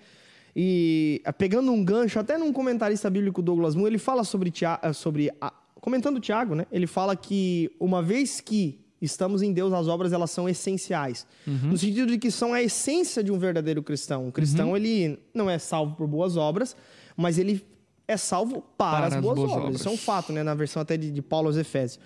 E 0.57 1.23
é, 1.25 1.31
pegando 1.31 1.71
um 1.71 1.85
gancho, 1.85 2.19
até 2.19 2.37
num 2.37 2.53
comentarista 2.53 3.09
bíblico 3.09 3.41
Douglas 3.41 3.77
Moore, 3.77 3.91
ele 3.93 3.99
fala 3.99 4.25
sobre 4.25 4.51
Tiago. 4.51 4.93
Sobre 4.93 5.31
a- 5.41 5.53
comentando 5.81 6.19
Tiago, 6.19 6.57
né? 6.57 6.67
Ele 6.73 6.89
fala 6.89 7.15
que 7.15 7.71
uma 7.79 8.03
vez 8.03 8.41
que 8.41 8.85
estamos 9.07 9.41
em 9.41 9.53
Deus, 9.53 9.73
as 9.73 9.89
obras 9.89 10.13
elas 10.13 10.31
são 10.31 10.47
essenciais. 10.49 11.27
Uhum. 11.47 11.71
No 11.71 11.79
sentido 11.79 12.07
de 12.13 12.19
que 12.19 12.31
são 12.31 12.53
a 12.53 12.63
essência 12.63 13.23
de 13.25 13.33
um 13.33 13.39
verdadeiro 13.39 13.83
cristão. 13.83 14.29
O 14.29 14.33
cristão, 14.33 14.71
Uhum. 14.71 14.77
ele 14.77 15.19
não 15.33 15.49
é 15.49 15.59
salvo 15.59 15.95
por 15.97 16.07
boas 16.07 16.37
obras, 16.37 16.77
mas 17.17 17.39
ele 17.39 17.65
é 18.07 18.17
salvo 18.17 18.63
para, 18.77 19.07
as 19.07 19.17
boas, 19.17 19.39
obras. 19.39 19.77
Isso 19.81 19.89
é 19.89 19.91
um 19.91 19.97
fato, 19.97 20.33
né? 20.33 20.43
Na 20.43 20.55
versão 20.55 20.83
até 20.83 20.97
de, 20.97 21.11
de 21.11 21.23
Paulo 21.23 21.49
aos 21.49 21.57
Efésios. 21.57 21.99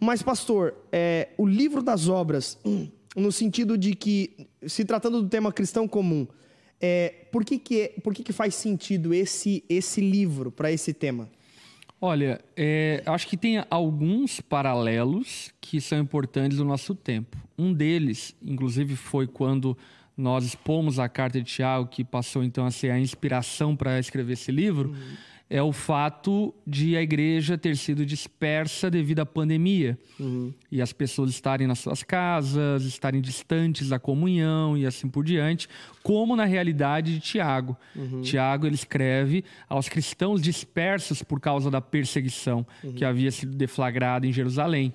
Mas, 0.00 0.22
pastor, 0.22 0.74
é, 0.90 1.28
o 1.38 1.46
livro 1.46 1.82
das 1.82 2.08
obras, 2.08 2.58
no 3.14 3.30
sentido 3.30 3.76
de 3.78 3.94
que, 3.94 4.48
se 4.66 4.84
tratando 4.84 5.22
do 5.22 5.28
tema 5.28 5.52
cristão 5.52 5.86
comum, 5.86 6.26
é, 6.80 7.26
por, 7.32 7.44
que, 7.44 7.58
que, 7.58 7.80
é- 7.80 7.88
por 8.02 8.12
que, 8.12 8.22
que 8.22 8.32
faz 8.32 8.54
sentido 8.54 9.14
esse, 9.14 9.64
esse 9.68 10.00
livro 10.00 10.50
para 10.50 10.70
esse 10.70 10.92
tema? 10.92 11.28
Olha, 12.00 12.40
é, 12.54 13.02
acho 13.06 13.26
que 13.26 13.36
tem 13.36 13.64
alguns 13.70 14.40
paralelos 14.40 15.50
que 15.60 15.80
são 15.80 15.98
importantes 15.98 16.58
no 16.58 16.64
nosso 16.64 16.94
tempo. 16.94 17.36
Um 17.58 17.72
deles, 17.72 18.36
inclusive, 18.42 18.96
foi 18.96 19.26
quando 19.26 19.76
nós 20.16 20.44
expomos 20.44 20.98
a 20.98 21.08
carta 21.08 21.40
de 21.40 21.44
Tiago, 21.44 21.88
que 21.88 22.04
passou 22.04 22.44
então 22.44 22.66
a 22.66 22.70
ser 22.70 22.90
a 22.90 22.98
inspiração 22.98 23.74
para 23.74 23.98
escrever 23.98 24.34
esse 24.34 24.52
livro, 24.52 24.94
é 25.48 25.62
o 25.62 25.72
fato 25.72 26.52
de 26.66 26.96
a 26.96 27.02
igreja 27.02 27.56
ter 27.56 27.76
sido 27.76 28.04
dispersa 28.04 28.90
devido 28.90 29.20
à 29.20 29.26
pandemia. 29.26 29.96
E 30.72 30.82
as 30.82 30.92
pessoas 30.92 31.30
estarem 31.30 31.68
nas 31.68 31.78
suas 31.78 32.02
casas, 32.02 32.84
estarem 32.84 33.20
distantes 33.20 33.88
da 33.90 33.98
comunhão 33.98 34.76
e 34.76 34.84
assim 34.84 35.08
por 35.08 35.24
diante, 35.24 35.68
como 36.02 36.34
na 36.34 36.44
realidade 36.44 37.14
de 37.14 37.20
Tiago. 37.20 37.76
Tiago 38.22 38.66
ele 38.66 38.74
escreve 38.74 39.44
aos 39.68 39.88
cristãos 39.88 40.42
dispersos 40.42 41.22
por 41.22 41.40
causa 41.40 41.70
da 41.70 41.80
perseguição 41.80 42.66
que 42.96 43.04
havia 43.04 43.30
sido 43.30 43.54
deflagrada 43.54 44.26
em 44.26 44.32
Jerusalém. 44.32 44.92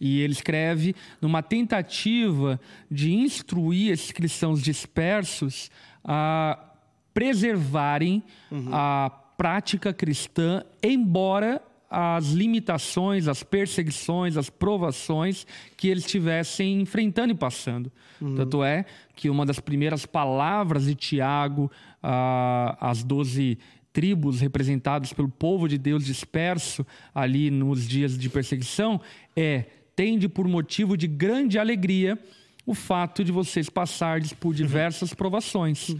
E 0.00 0.20
ele 0.20 0.32
escreve 0.32 0.96
numa 1.20 1.42
tentativa 1.42 2.58
de 2.90 3.12
instruir 3.12 3.92
esses 3.92 4.10
cristãos 4.10 4.62
dispersos 4.62 5.70
a 6.02 6.58
preservarem 7.14 8.22
a 8.72 9.10
prática 9.42 9.92
cristã, 9.92 10.62
embora 10.80 11.60
as 11.90 12.28
limitações, 12.28 13.26
as 13.26 13.42
perseguições, 13.42 14.36
as 14.36 14.48
provações 14.48 15.44
que 15.76 15.88
eles 15.88 16.04
estivessem 16.04 16.80
enfrentando 16.80 17.32
e 17.32 17.34
passando. 17.34 17.90
Tanto 18.36 18.62
é 18.62 18.84
que 19.16 19.28
uma 19.28 19.44
das 19.44 19.58
primeiras 19.58 20.06
palavras 20.06 20.84
de 20.84 20.94
Tiago 20.94 21.68
ah, 22.00 22.76
às 22.80 23.02
doze 23.02 23.58
tribos 23.92 24.40
representadas 24.40 25.12
pelo 25.12 25.28
povo 25.28 25.68
de 25.68 25.76
Deus 25.76 26.04
disperso 26.04 26.86
ali 27.12 27.50
nos 27.50 27.88
dias 27.88 28.16
de 28.16 28.28
perseguição 28.28 29.00
é 29.34 29.64
tende 29.96 30.28
por 30.28 30.46
motivo 30.46 30.96
de 30.96 31.08
grande 31.08 31.58
alegria 31.58 32.16
o 32.64 32.74
fato 32.74 33.24
de 33.24 33.32
vocês 33.32 33.68
passarem 33.68 34.28
por 34.38 34.54
diversas 34.54 35.12
provações. 35.12 35.96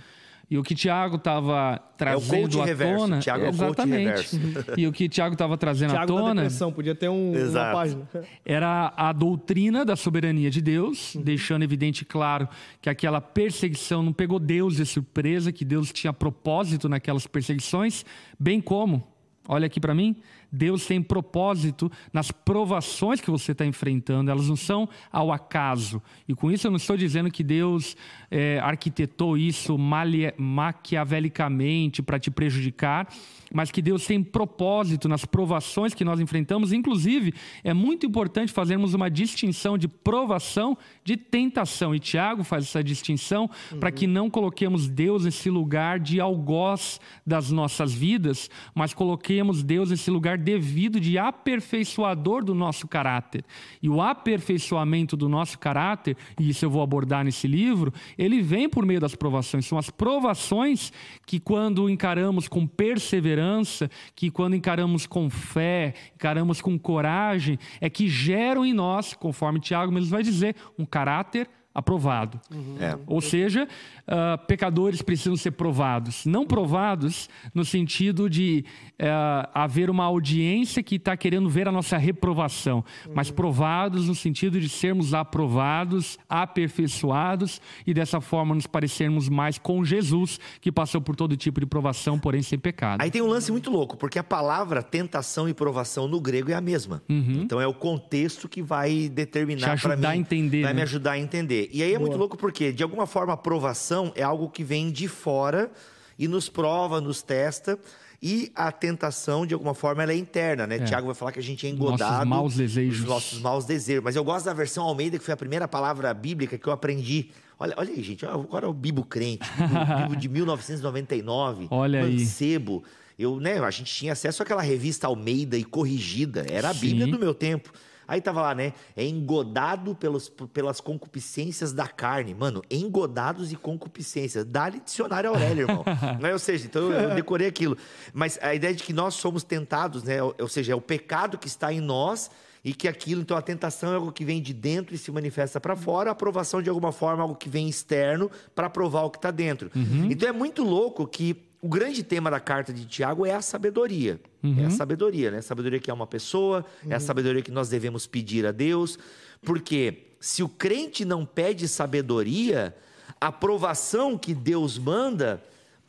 E 0.52 0.58
o 0.58 0.62
que 0.62 0.74
Tiago 0.74 1.16
estava 1.16 1.80
trazendo 1.96 2.42
coach 2.42 2.60
à 2.60 2.64
reverso. 2.66 2.98
tona, 2.98 3.20
é 3.26 3.38
o 3.38 3.48
exatamente. 3.48 4.40
E 4.76 4.86
o 4.86 4.92
que 4.92 5.08
Tiago 5.08 5.32
estava 5.32 5.56
trazendo 5.56 5.96
à 5.96 6.04
tona 6.04 6.46
podia 6.70 6.94
ter 6.94 7.08
um, 7.08 7.32
uma 7.32 7.72
página. 7.72 8.06
era 8.44 8.92
a 8.94 9.14
doutrina 9.14 9.82
da 9.82 9.96
soberania 9.96 10.50
de 10.50 10.60
Deus, 10.60 11.16
deixando 11.24 11.62
evidente 11.62 12.02
e 12.02 12.04
claro 12.04 12.46
que 12.82 12.90
aquela 12.90 13.18
perseguição 13.18 14.02
não 14.02 14.12
pegou 14.12 14.38
Deus 14.38 14.76
de 14.76 14.84
surpresa, 14.84 15.50
que 15.50 15.64
Deus 15.64 15.90
tinha 15.90 16.12
propósito 16.12 16.86
naquelas 16.86 17.26
perseguições, 17.26 18.04
bem 18.38 18.60
como, 18.60 19.02
olha 19.48 19.64
aqui 19.64 19.80
para 19.80 19.94
mim, 19.94 20.16
Deus 20.52 20.84
tem 20.84 21.00
propósito 21.00 21.90
nas 22.12 22.30
provações 22.30 23.20
que 23.20 23.30
você 23.30 23.52
está 23.52 23.64
enfrentando, 23.64 24.30
elas 24.30 24.48
não 24.48 24.56
são 24.56 24.88
ao 25.10 25.32
acaso. 25.32 26.02
E 26.28 26.34
com 26.34 26.50
isso 26.50 26.66
eu 26.66 26.70
não 26.70 26.76
estou 26.76 26.96
dizendo 26.96 27.30
que 27.30 27.42
Deus 27.42 27.96
eh, 28.30 28.58
arquitetou 28.60 29.38
isso 29.38 29.78
maquiavelicamente 29.78 32.02
para 32.02 32.18
te 32.18 32.30
prejudicar, 32.30 33.08
mas 33.52 33.70
que 33.70 33.80
Deus 33.80 34.06
tem 34.06 34.22
propósito 34.22 35.08
nas 35.08 35.24
provações 35.24 35.94
que 35.94 36.04
nós 36.04 36.20
enfrentamos. 36.20 36.72
Inclusive, 36.72 37.32
é 37.64 37.72
muito 37.72 38.06
importante 38.06 38.52
fazermos 38.52 38.94
uma 38.94 39.10
distinção 39.10 39.78
de 39.78 39.88
provação 39.88 40.76
de 41.04 41.16
tentação. 41.16 41.94
E 41.94 41.98
Tiago 41.98 42.44
faz 42.44 42.64
essa 42.64 42.82
distinção 42.82 43.48
para 43.78 43.90
que 43.90 44.06
não 44.06 44.28
coloquemos 44.28 44.88
Deus 44.88 45.24
nesse 45.24 45.50
lugar 45.50 45.98
de 45.98 46.20
algoz 46.20 47.00
das 47.26 47.50
nossas 47.50 47.92
vidas, 47.92 48.50
mas 48.74 48.94
coloquemos 48.94 49.62
Deus 49.62 49.90
nesse 49.90 50.10
lugar 50.10 50.38
devido 50.42 51.00
de 51.00 51.16
aperfeiçoador 51.16 52.44
do 52.44 52.55
nosso 52.55 52.87
caráter. 52.87 53.44
E 53.81 53.88
o 53.88 54.02
aperfeiçoamento 54.02 55.16
do 55.16 55.28
nosso 55.28 55.59
caráter, 55.59 56.16
e 56.38 56.50
isso 56.50 56.64
eu 56.64 56.70
vou 56.70 56.83
abordar 56.83 57.24
nesse 57.24 57.46
livro, 57.46 57.92
ele 58.18 58.42
vem 58.42 58.68
por 58.68 58.85
meio 58.85 59.00
das 59.00 59.14
provações. 59.14 59.64
São 59.64 59.78
as 59.78 59.88
provações 59.88 60.92
que, 61.26 61.40
quando 61.40 61.88
encaramos 61.88 62.48
com 62.48 62.66
perseverança, 62.66 63.90
que 64.14 64.31
quando 64.31 64.57
encaramos 64.57 65.07
com 65.07 65.31
fé, 65.31 65.94
encaramos 66.14 66.61
com 66.61 66.78
coragem, 66.78 67.59
é 67.81 67.88
que 67.88 68.09
geram 68.09 68.66
em 68.66 68.74
nós, 68.74 69.14
conforme 69.14 69.61
Tiago 69.61 69.92
mesmo 69.92 70.11
vai 70.11 70.22
dizer, 70.22 70.57
um 70.78 70.85
caráter 70.85 71.48
aprovado. 71.74 72.40
É. 72.80 72.98
Ou 73.06 73.20
seja, 73.20 73.68
ah, 74.06 74.38
pecadores 74.38 75.00
precisam 75.02 75.37
ser 75.37 75.52
provados. 75.52 76.26
Não 76.26 76.46
provados 76.46 77.28
no 77.54 77.64
sentido 77.64 78.28
de 78.28 78.64
ah, 79.00 79.48
haver 79.54 79.90
uma 79.90 80.04
audiência 80.04 80.82
que 80.82 80.96
está 80.96 81.16
querendo 81.16 81.48
ver 81.48 81.68
a 81.68 81.72
nossa 81.72 81.96
reprovação, 81.96 82.85
mas 83.14 83.30
provados 83.30 84.08
no 84.08 84.14
sentido 84.14 84.61
de 84.61 84.68
sermos 84.68 85.14
aprovados, 85.14 86.18
aperfeiçoados 86.28 87.61
e 87.87 87.94
dessa 87.94 88.20
forma 88.20 88.54
nos 88.54 88.66
parecermos 88.66 89.28
mais 89.28 89.58
com 89.58 89.85
Jesus, 89.85 90.38
que 90.61 90.70
passou 90.70 91.00
por 91.00 91.16
todo 91.16 91.37
tipo 91.37 91.61
de 91.61 91.66
provação, 91.66 92.18
porém 92.18 92.42
sem 92.42 92.58
pecado. 92.58 93.00
Aí 93.00 93.11
tem 93.11 93.22
um 93.22 93.26
lance 93.26 93.50
muito 93.50 93.70
louco, 93.70 93.96
porque 93.96 94.18
a 94.18 94.24
palavra 94.24 94.82
tentação 94.82 95.48
e 95.48 95.54
provação 95.54 96.08
no 96.08 96.20
grego 96.20 96.50
é 96.50 96.54
a 96.54 96.61
mesma. 96.61 97.02
Então 97.08 97.61
é 97.61 97.66
o 97.66 97.74
contexto 97.74 98.48
que 98.48 98.62
vai 98.62 99.08
determinar 99.08 99.62
Uhum. 99.72 99.76
Te 99.76 99.82
para 99.82 99.92
ajudar 99.94 100.08
mim, 100.11 100.14
a 100.14 100.16
entender, 100.16 100.62
vai 100.62 100.72
né? 100.72 100.76
me 100.76 100.82
ajudar 100.82 101.12
a 101.12 101.18
entender. 101.18 101.62
E 101.70 101.83
aí 101.83 101.94
é 101.94 101.98
muito 101.98 102.16
louco 102.16 102.37
porque 102.37 102.72
de 102.72 102.83
alguma 102.83 103.07
forma 103.07 103.33
a 103.33 103.37
provação 103.37 104.12
é 104.14 104.22
algo 104.22 104.48
que 104.48 104.64
vem 104.64 104.90
de 104.90 105.07
fora 105.09 105.70
e 106.18 106.27
nos 106.27 106.48
prova, 106.48 107.01
nos 107.01 107.22
testa. 107.22 107.79
E 108.25 108.53
a 108.55 108.70
tentação, 108.70 109.44
de 109.44 109.53
alguma 109.53 109.75
forma, 109.75 110.01
ela 110.05 110.12
é 110.12 110.16
interna, 110.16 110.64
né? 110.64 110.79
Tiago 110.79 111.07
vai 111.07 111.14
falar 111.14 111.33
que 111.33 111.40
a 111.40 111.42
gente 111.42 111.66
é 111.66 111.70
Nossos 111.72 111.87
engodado. 111.87 112.25
maus 112.31 112.55
desejos. 112.55 113.01
Os 113.01 113.05
nossos 113.05 113.40
maus 113.40 113.64
desejos. 113.64 114.05
Mas 114.05 114.14
eu 114.14 114.22
gosto 114.22 114.44
da 114.44 114.53
versão 114.53 114.85
Almeida, 114.85 115.18
que 115.18 115.25
foi 115.25 115.35
a 115.35 115.37
primeira 115.37 115.66
palavra 115.66 116.14
bíblica 116.14 116.57
que 116.57 116.64
eu 116.64 116.72
aprendi. 116.72 117.31
Olha, 117.59 117.75
olha 117.77 117.90
aí, 117.90 118.01
gente. 118.01 118.25
Agora 118.25 118.66
é 118.66 118.68
o 118.68 118.72
Bibo 118.72 119.05
Crente, 119.05 119.44
o 119.59 120.03
Bibo 120.03 120.16
de 120.16 120.29
1999. 120.31 121.66
Olha 121.68 122.05
aí. 122.05 122.20
Mancebo. 122.20 122.85
Eu, 123.18 123.40
né, 123.40 123.59
a 123.59 123.70
gente 123.70 123.92
tinha 123.92 124.12
acesso 124.12 124.40
àquela 124.42 124.62
revista 124.62 125.09
Almeida 125.09 125.57
e 125.57 125.64
corrigida. 125.64 126.46
Era 126.48 126.70
a 126.70 126.75
Bíblia 126.75 127.07
Sim. 127.07 127.11
do 127.11 127.18
meu 127.18 127.35
tempo. 127.35 127.72
Aí 128.12 128.20
tava 128.20 128.42
lá, 128.42 128.55
né? 128.55 128.75
É 128.94 129.07
engodado 129.07 129.94
pelos, 129.94 130.29
pelas 130.29 130.83
concupiscências 130.83 131.72
da 131.72 131.88
carne. 131.88 132.35
Mano, 132.35 132.61
engodados 132.70 133.53
e 133.53 133.57
concupiscências. 133.57 134.44
Dá-lhe 134.44 134.81
dicionário 134.81 135.31
Aurélio, 135.31 135.62
irmão. 135.62 135.83
Né? 136.20 136.31
Ou 136.31 136.38
seja, 136.38 136.66
então 136.66 136.92
eu, 136.92 137.14
decorei 137.14 137.48
aquilo. 137.48 137.75
Mas 138.12 138.38
a 138.42 138.55
ideia 138.55 138.75
de 138.75 138.83
que 138.83 138.92
nós 138.92 139.14
somos 139.14 139.42
tentados, 139.42 140.03
né? 140.03 140.22
Ou, 140.22 140.46
seja, 140.46 140.75
é 140.75 140.77
o 140.77 140.81
pecado 140.81 141.38
que 141.38 141.46
está 141.46 141.72
em 141.72 141.81
nós 141.81 142.31
e 142.62 142.75
que 142.75 142.87
aquilo, 142.87 143.22
então 143.22 143.35
a 143.35 143.40
tentação 143.40 143.92
é 143.92 143.94
algo 143.94 144.12
que 144.12 144.27
vem 144.27 144.42
de 144.42 144.53
dentro 144.53 144.94
e 144.94 144.98
se 144.98 145.11
manifesta 145.11 145.59
para 145.59 145.75
fora, 145.75 146.11
a 146.11 146.12
aprovação 146.12 146.61
de 146.61 146.68
alguma 146.68 146.92
forma 146.92 147.22
é 147.22 147.22
algo 147.22 147.35
que 147.35 147.48
vem 147.48 147.66
externo 147.66 148.31
para 148.55 148.68
provar 148.68 149.05
o 149.05 149.11
que 149.11 149.16
está 149.16 149.31
dentro. 149.31 149.70
Então 150.11 150.29
é 150.29 150.33
muito 150.33 150.62
louco 150.62 151.07
que 151.07 151.51
o 151.62 151.68
grande 151.68 152.03
tema 152.03 152.29
da 152.29 152.40
carta 152.40 152.72
de 152.72 152.85
Tiago 152.85 153.25
é 153.25 153.33
a 153.33 153.40
sabedoria. 153.40 154.20
É 154.42 154.64
a 154.66 154.70
sabedoria, 154.70 155.31
né? 155.31 155.38
A 155.38 155.42
sabedoria 155.42 155.79
que 155.79 155.90
é 155.90 155.94
uma 155.94 156.07
pessoa, 156.09 156.66
é 156.88 156.94
a 156.96 157.01
sabedoria 157.01 157.40
que 157.40 157.53
nós 157.53 157.68
devemos 157.68 158.05
pedir 158.07 158.44
a 158.44 158.51
Deus. 158.51 158.98
Porque 159.42 160.09
se 160.18 160.42
o 160.42 160.48
crente 160.48 161.05
não 161.05 161.25
pede 161.25 161.68
sabedoria, 161.68 162.75
a 163.20 163.29
aprovação 163.29 164.18
que 164.18 164.35
Deus 164.35 164.77
manda 164.77 165.40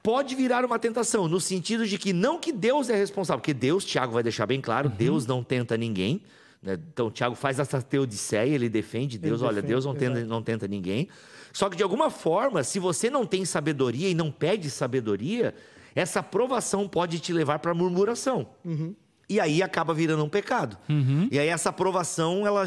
pode 0.04 0.36
virar 0.36 0.64
uma 0.64 0.78
tentação, 0.78 1.28
no 1.28 1.40
sentido 1.40 1.88
de 1.88 1.98
que 1.98 2.14
não 2.14 2.38
que 2.38 2.52
Deus 2.52 2.90
é 2.90 2.96
responsável, 2.96 3.40
porque 3.40 3.54
Deus, 3.54 3.84
Tiago 3.84 4.14
vai 4.14 4.22
deixar 4.22 4.46
bem 4.46 4.62
claro, 4.62 4.90
Deus 4.90 5.26
não 5.26 5.44
tenta 5.44 5.76
ninguém. 5.78 6.22
né? 6.62 6.78
Então, 6.94 7.10
Tiago 7.10 7.36
faz 7.36 7.58
essa 7.58 7.82
teodiceia, 7.82 8.54
ele 8.54 8.70
defende 8.70 9.18
Deus, 9.18 9.42
olha, 9.42 9.56
defende, 9.56 9.72
Deus 9.72 9.86
não 9.86 9.96
tenta, 9.96 10.24
não 10.26 10.44
tenta 10.44 10.68
ninguém. 10.68 11.08
Só 11.54 11.70
que, 11.70 11.78
de 11.78 11.84
alguma 11.84 12.10
forma, 12.10 12.63
se 12.63 12.80
você 12.80 13.10
não 13.10 13.26
tem 13.26 13.46
sabedoria 13.46 14.10
e 14.10 14.16
não 14.16 14.32
pede 14.32 14.70
sabedoria, 14.70 15.54
essa 15.96 16.20
aprovação 16.20 16.88
pode 16.88 17.20
te 17.20 17.32
levar 17.32 17.60
para 17.60 17.74
murmuração. 17.74 18.48
E 19.30 19.39
aí 19.39 19.63
acaba 19.63 19.94
virando 19.94 20.24
um 20.24 20.30
pecado. 20.30 20.78
E 21.32 21.39
aí 21.39 21.48
essa 21.48 21.70
aprovação, 21.70 22.46
ela 22.46 22.66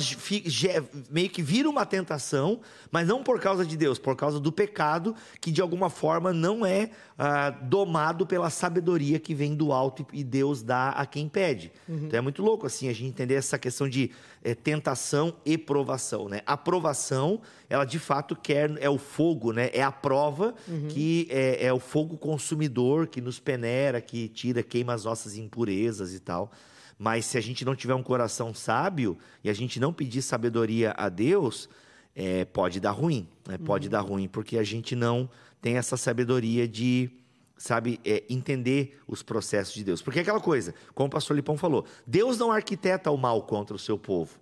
meio 1.11 1.29
que 1.29 1.43
vira 1.43 1.69
uma 1.69 1.85
tentação, 1.85 2.61
mas 2.91 3.07
não 3.07 3.23
por 3.23 3.39
causa 3.39 3.65
de 3.65 3.77
Deus, 3.77 3.99
por 3.99 4.17
causa 4.17 4.41
do 4.41 4.51
pecado, 4.51 5.15
que 5.41 5.53
de 5.53 5.61
alguma 5.61 5.91
forma 5.91 6.33
não 6.33 6.65
é 6.65 6.91
ah, 7.19 7.51
domado 7.51 8.27
pela 8.27 8.49
sabedoria 8.51 9.19
que 9.19 9.35
vem 9.35 9.55
do 9.55 9.71
alto 9.73 10.07
e 10.13 10.21
e 10.21 10.25
Deus 10.25 10.63
dá 10.63 10.89
a 10.91 11.05
quem 11.05 11.29
pede. 11.29 11.71
Então 11.89 12.19
é 12.19 12.21
muito 12.23 12.43
louco 12.43 12.67
assim 12.67 12.89
a 12.89 12.93
gente 12.93 13.09
entender 13.09 13.35
essa 13.35 13.59
questão 13.59 13.89
de 13.89 14.11
é, 14.47 14.55
tentação 14.55 15.35
e 15.45 15.59
provação, 15.59 16.29
né? 16.29 16.41
A 16.47 16.57
provação, 16.57 17.41
ela 17.69 17.85
de 17.85 17.99
fato 17.99 18.37
quer 18.37 18.71
é 18.81 18.89
o 18.89 18.97
fogo, 18.97 19.53
né? 19.53 19.71
É 19.73 19.83
a 19.83 19.91
prova 19.91 20.55
que 20.89 21.27
é, 21.31 21.67
é 21.67 21.73
o 21.73 21.81
fogo 21.81 22.17
consumidor 22.17 23.09
que 23.09 23.21
nos 23.21 23.41
peneira, 23.41 24.01
que 24.01 24.29
tira, 24.29 24.63
queima 24.63 24.95
as 24.95 25.05
nossas 25.05 25.37
impurezas 25.37 26.15
e 26.15 26.21
tal. 26.21 26.53
Mas 26.97 27.27
se 27.27 27.37
a 27.37 27.41
gente 27.41 27.65
não 27.65 27.75
tiver 27.75 27.95
um 27.95 28.05
coração 28.05 28.55
sábio 28.55 29.19
e 29.43 29.51
a 29.51 29.53
gente 29.53 29.81
não 29.81 29.93
pedir 29.93 30.23
sabedoria 30.23 30.95
a 30.97 31.09
Deus, 31.09 31.69
é, 32.15 32.45
pode 32.45 32.79
dar 32.79 32.93
ruim, 32.93 33.29
né? 33.49 33.59
Pode 33.59 33.89
dar 33.89 34.01
ruim 34.01 34.29
porque 34.29 34.59
a 34.59 34.65
gente 34.65 34.95
não 34.95 35.29
tem 35.61 35.77
essa 35.77 35.97
sabedoria 35.97 36.69
de 36.69 37.11
sabe, 37.57 37.99
é, 38.05 38.23
entender 38.29 38.99
os 39.09 39.23
processos 39.23 39.75
de 39.75 39.83
Deus. 39.85 40.03
Porque 40.03 40.19
é 40.19 40.23
aquela 40.23 40.41
coisa, 40.41 40.75
como 40.95 41.07
o 41.09 41.11
pastor 41.11 41.35
Lipão 41.37 41.57
falou, 41.57 41.85
Deus 42.07 42.39
não 42.39 42.53
arquiteta 42.53 43.11
o 43.11 43.17
mal 43.17 43.43
contra 43.43 43.75
o 43.75 43.79
seu 43.79 43.99
povo. 43.99 44.39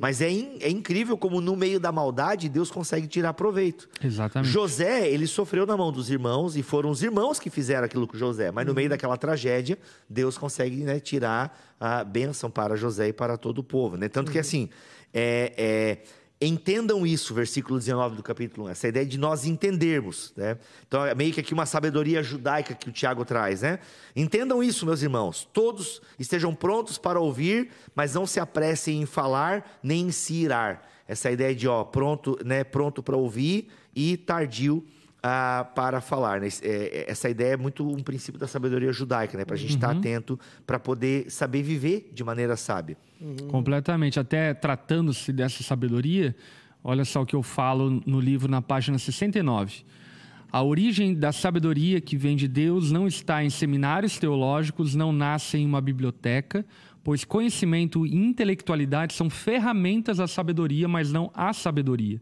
Mas 0.00 0.22
é, 0.22 0.30
in- 0.30 0.56
é 0.62 0.70
incrível 0.70 1.18
como 1.18 1.38
no 1.38 1.54
meio 1.54 1.78
da 1.78 1.92
maldade 1.92 2.48
Deus 2.48 2.70
consegue 2.70 3.06
tirar 3.06 3.34
proveito. 3.34 3.86
Exatamente. 4.02 4.50
José, 4.50 5.06
ele 5.06 5.26
sofreu 5.26 5.66
na 5.66 5.76
mão 5.76 5.92
dos 5.92 6.08
irmãos 6.08 6.56
e 6.56 6.62
foram 6.62 6.88
os 6.88 7.02
irmãos 7.02 7.38
que 7.38 7.50
fizeram 7.50 7.84
aquilo 7.84 8.06
com 8.06 8.16
José. 8.16 8.50
Mas 8.50 8.66
no 8.66 8.72
meio 8.72 8.88
daquela 8.88 9.18
tragédia, 9.18 9.78
Deus 10.08 10.38
consegue 10.38 10.76
né, 10.82 10.98
tirar 10.98 11.74
a 11.78 12.02
bênção 12.02 12.50
para 12.50 12.74
José 12.74 13.08
e 13.08 13.12
para 13.12 13.36
todo 13.36 13.58
o 13.58 13.62
povo. 13.62 13.98
Né? 13.98 14.08
Tanto 14.08 14.32
que 14.32 14.38
assim, 14.38 14.70
é, 15.12 15.52
é, 15.58 15.98
entendam 16.40 17.06
isso, 17.06 17.32
versículo 17.32 17.78
19 17.78 18.16
do 18.16 18.22
capítulo 18.22 18.66
1, 18.66 18.70
essa 18.70 18.88
ideia 18.88 19.06
de 19.06 19.18
nós 19.18 19.46
entendermos. 19.46 20.32
Né? 20.36 20.58
Então 20.86 21.04
é 21.04 21.14
meio 21.14 21.32
que 21.32 21.40
aqui 21.40 21.54
uma 21.54 21.66
sabedoria 21.66 22.22
judaica 22.22 22.74
que 22.74 22.88
o 22.88 22.92
Tiago 22.92 23.24
traz. 23.24 23.62
Né? 23.62 23.78
Entendam 24.14 24.62
isso, 24.62 24.84
meus 24.84 25.02
irmãos. 25.02 25.48
Todos 25.52 26.02
estejam 26.18 26.54
prontos 26.54 26.98
para 26.98 27.18
ouvir, 27.18 27.70
mas 27.94 28.14
não 28.14 28.26
se 28.26 28.38
apressem 28.38 29.02
em 29.02 29.06
falar 29.06 29.78
nem 29.82 30.08
em 30.08 30.10
se 30.12 30.34
irar. 30.34 30.82
Essa 31.08 31.30
ideia 31.30 31.54
de 31.54 31.68
ó, 31.68 31.84
pronto, 31.84 32.38
né, 32.44 32.64
pronto 32.64 33.02
para 33.02 33.16
ouvir 33.16 33.68
e 33.94 34.16
tardio 34.16 34.84
ah, 35.28 35.64
para 35.64 36.00
falar. 36.00 36.40
né? 36.40 36.46
É, 36.62 36.68
é, 36.68 37.10
essa 37.10 37.28
ideia 37.28 37.54
é 37.54 37.56
muito 37.56 37.84
um 37.84 38.00
princípio 38.00 38.38
da 38.38 38.46
sabedoria 38.46 38.92
judaica, 38.92 39.36
né? 39.36 39.44
para 39.44 39.56
a 39.56 39.58
gente 39.58 39.74
estar 39.74 39.90
atento, 39.90 40.38
para 40.64 40.78
poder 40.78 41.28
saber 41.28 41.64
viver 41.64 42.10
de 42.12 42.22
maneira 42.22 42.56
sábia. 42.56 42.96
Completamente. 43.48 44.20
Até 44.20 44.54
tratando-se 44.54 45.32
dessa 45.32 45.64
sabedoria, 45.64 46.36
olha 46.84 47.04
só 47.04 47.22
o 47.22 47.26
que 47.26 47.34
eu 47.34 47.42
falo 47.42 48.00
no 48.06 48.20
livro 48.20 48.48
na 48.48 48.62
página 48.62 48.98
69. 48.98 49.84
A 50.52 50.62
origem 50.62 51.12
da 51.12 51.32
sabedoria 51.32 52.00
que 52.00 52.16
vem 52.16 52.36
de 52.36 52.46
Deus 52.46 52.92
não 52.92 53.08
está 53.08 53.42
em 53.42 53.50
seminários 53.50 54.18
teológicos, 54.18 54.94
não 54.94 55.10
nasce 55.10 55.58
em 55.58 55.66
uma 55.66 55.80
biblioteca, 55.80 56.64
pois 57.06 57.24
conhecimento 57.24 58.04
e 58.04 58.16
intelectualidade 58.16 59.14
são 59.14 59.30
ferramentas 59.30 60.16
da 60.16 60.26
sabedoria, 60.26 60.88
mas 60.88 61.12
não 61.12 61.30
a 61.32 61.52
sabedoria. 61.52 62.20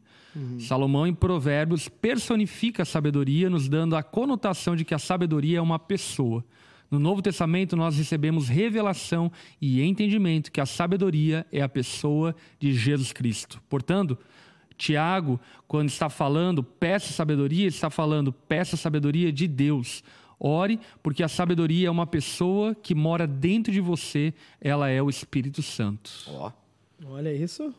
Salomão, 0.59 1.07
em 1.07 1.15
Provérbios, 1.15 1.89
personifica 1.89 2.83
a 2.83 2.85
sabedoria, 2.85 3.49
nos 3.49 3.67
dando 3.67 3.97
a 3.97 4.03
conotação 4.03 4.77
de 4.77 4.85
que 4.85 4.93
a 4.93 4.99
sabedoria 4.99 5.57
é 5.57 5.61
uma 5.63 5.79
pessoa. 5.79 6.45
No 6.91 6.99
Novo 6.99 7.23
Testamento, 7.23 7.75
nós 7.75 7.97
recebemos 7.97 8.51
revelação 8.51 9.33
e 9.59 9.81
entendimento 9.81 10.53
que 10.53 10.61
a 10.61 10.67
sabedoria 10.67 11.47
é 11.51 11.63
a 11.63 11.69
pessoa 11.69 12.37
de 12.61 12.75
Jesus 12.75 13.11
Cristo. 13.11 13.63
Portanto, 13.71 14.19
Tiago, 14.77 15.41
quando 15.67 15.89
está 15.89 16.11
falando 16.11 16.63
peça 16.63 17.11
sabedoria, 17.11 17.69
está 17.69 17.89
falando 17.89 18.35
peça 18.35 18.77
sabedoria 18.77 19.33
de 19.33 19.49
Deus. 19.49 20.05
Ore, 20.39 20.79
porque 21.03 21.23
a 21.23 21.29
sabedoria 21.29 21.89
é 21.89 21.91
uma 21.91 22.07
pessoa 22.07 22.75
que 22.75 22.95
mora 22.95 23.27
dentro 23.27 23.73
de 23.73 23.81
você, 23.81 24.35
ela 24.61 24.89
é 24.91 25.01
o 25.03 25.09
Espírito 25.09 25.63
Santo. 25.63 26.11
Ó. 26.29 26.51
Olha 27.07 27.33
isso. 27.33 27.73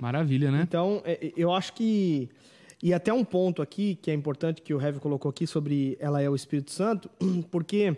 Maravilha, 0.00 0.50
né? 0.50 0.62
Então, 0.62 1.00
é, 1.04 1.32
eu 1.36 1.52
acho 1.52 1.72
que. 1.74 2.28
E 2.82 2.92
até 2.92 3.12
um 3.12 3.24
ponto 3.24 3.62
aqui 3.62 3.96
que 4.02 4.10
é 4.10 4.14
importante 4.14 4.60
que 4.60 4.74
o 4.74 4.80
Heavy 4.80 4.98
colocou 4.98 5.30
aqui 5.30 5.46
sobre 5.46 5.96
ela 6.00 6.20
é 6.20 6.28
o 6.28 6.34
Espírito 6.34 6.72
Santo, 6.72 7.08
porque 7.50 7.96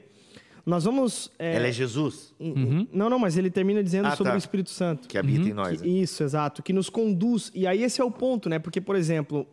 nós 0.66 0.84
vamos. 0.84 1.30
é, 1.38 1.54
Ela 1.56 1.68
é 1.68 1.72
Jesus 1.72 2.34
em- 2.38 2.86
Não, 2.92 3.08
não, 3.08 3.18
mas 3.18 3.36
ele 3.38 3.50
termina 3.50 3.82
dizendo 3.82 4.08
Ah, 4.08 4.16
sobre 4.16 4.30
tá. 4.32 4.34
o 4.34 4.38
Espírito 4.38 4.68
Santo. 4.70 5.08
que 5.08 5.16
habita 5.16 5.48
em 5.48 5.54
nós. 5.54 5.80
Que- 5.80 5.88
né? 5.88 5.94
isso, 6.00 6.22
exato. 6.22 6.62
Que 6.62 6.72
nos 6.72 6.90
conduz. 6.90 7.50
E 7.54 7.66
aí 7.66 7.82
esse 7.82 8.00
é 8.00 8.04
o 8.04 8.10
ponto, 8.10 8.48
né? 8.50 8.58
Porque, 8.58 8.80
por 8.80 8.94
exemplo, 8.96 9.46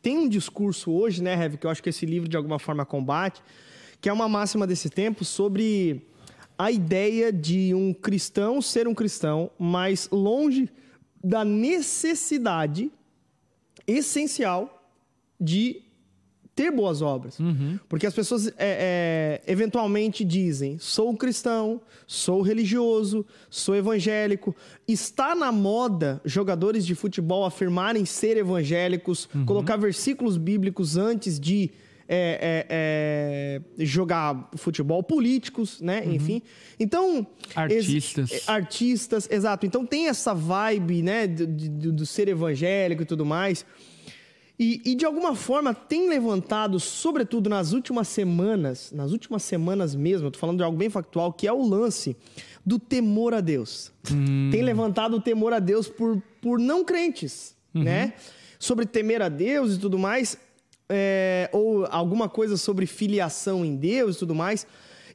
tem 0.00 0.18
um 0.18 0.28
discurso 0.28 0.90
hoje, 0.90 1.22
né, 1.22 1.34
Heavy, 1.40 1.56
que 1.58 1.66
eu 1.66 1.70
acho 1.70 1.80
que 1.82 1.88
esse 1.90 2.04
livro 2.04 2.28
de 2.28 2.36
alguma 2.36 2.58
forma 2.58 2.84
combate, 2.84 3.40
que 4.02 4.08
é 4.08 4.12
uma 4.12 4.28
máxima 4.28 4.66
desse 4.66 4.90
tempo 4.90 5.24
sobre 5.24 6.04
a 6.58 6.70
ideia 6.70 7.32
de 7.32 7.72
um 7.72 7.94
cristão 7.94 8.60
ser 8.60 8.86
um 8.88 8.94
cristão, 8.94 9.50
mas 9.58 10.08
longe 10.10 10.68
da 11.22 11.44
necessidade 11.44 12.90
essencial 13.86 14.84
de 15.40 15.82
ter 16.54 16.70
boas 16.72 17.00
obras. 17.00 17.38
Porque 17.88 18.04
as 18.04 18.12
pessoas 18.12 18.48
é, 18.48 18.52
é, 18.58 19.42
eventualmente 19.46 20.24
dizem: 20.24 20.78
sou 20.78 21.16
cristão, 21.16 21.80
sou 22.04 22.42
religioso, 22.42 23.24
sou 23.48 23.74
evangélico. 23.76 24.54
Está 24.86 25.34
na 25.34 25.52
moda 25.52 26.20
jogadores 26.24 26.84
de 26.84 26.96
futebol 26.96 27.44
afirmarem 27.44 28.04
ser 28.04 28.36
evangélicos, 28.36 29.28
colocar 29.46 29.76
versículos 29.76 30.36
bíblicos 30.36 30.96
antes 30.96 31.38
de. 31.38 31.70
É, 32.14 32.66
é, 32.68 33.62
é, 33.78 33.84
jogar 33.86 34.50
futebol, 34.56 35.02
políticos, 35.02 35.80
né? 35.80 36.02
Enfim. 36.06 36.42
Então. 36.78 37.26
Artistas. 37.54 38.30
ex- 38.30 38.48
artistas, 38.48 39.28
exato. 39.30 39.64
Então 39.64 39.86
tem 39.86 40.08
essa 40.08 40.34
vibe, 40.34 41.02
né, 41.02 41.26
do, 41.26 41.46
do- 41.46 41.92
do 41.92 42.06
ser 42.06 42.28
evangélico 42.28 43.02
e 43.02 43.06
tudo 43.06 43.24
mais. 43.24 43.64
E, 44.58 44.80
e, 44.84 44.94
de 44.94 45.04
alguma 45.06 45.34
forma 45.34 45.72
tem 45.74 46.08
levantado, 46.08 46.78
sobretudo 46.78 47.48
nas 47.48 47.72
últimas 47.72 48.06
semanas, 48.06 48.92
nas 48.92 49.10
últimas 49.10 49.42
semanas 49.42 49.94
mesmo, 49.94 50.26
eu 50.26 50.30
tô 50.30 50.38
falando 50.38 50.58
de 50.58 50.62
algo 50.62 50.76
bem 50.76 50.90
factual, 50.90 51.32
que 51.32 51.48
é 51.48 51.52
o 51.52 51.66
lance 51.66 52.14
do 52.64 52.78
temor 52.78 53.32
a 53.34 53.40
Deus. 53.40 53.90
Tem 54.52 54.62
levantado 54.62 55.16
o 55.16 55.20
temor 55.20 55.52
a 55.52 55.58
Deus 55.58 55.88
por, 55.88 56.22
por 56.40 56.58
não 56.60 56.84
crentes, 56.84 57.56
né? 57.74 58.12
Sobre 58.58 58.84
temer 58.86 59.20
a 59.22 59.28
Deus 59.28 59.74
e 59.74 59.78
tudo 59.80 59.98
mais, 59.98 60.36
é, 60.92 61.48
ou 61.52 61.86
alguma 61.86 62.28
coisa 62.28 62.58
sobre 62.58 62.84
filiação 62.86 63.64
em 63.64 63.74
Deus 63.74 64.16
e 64.16 64.18
tudo 64.18 64.34
mais. 64.34 64.66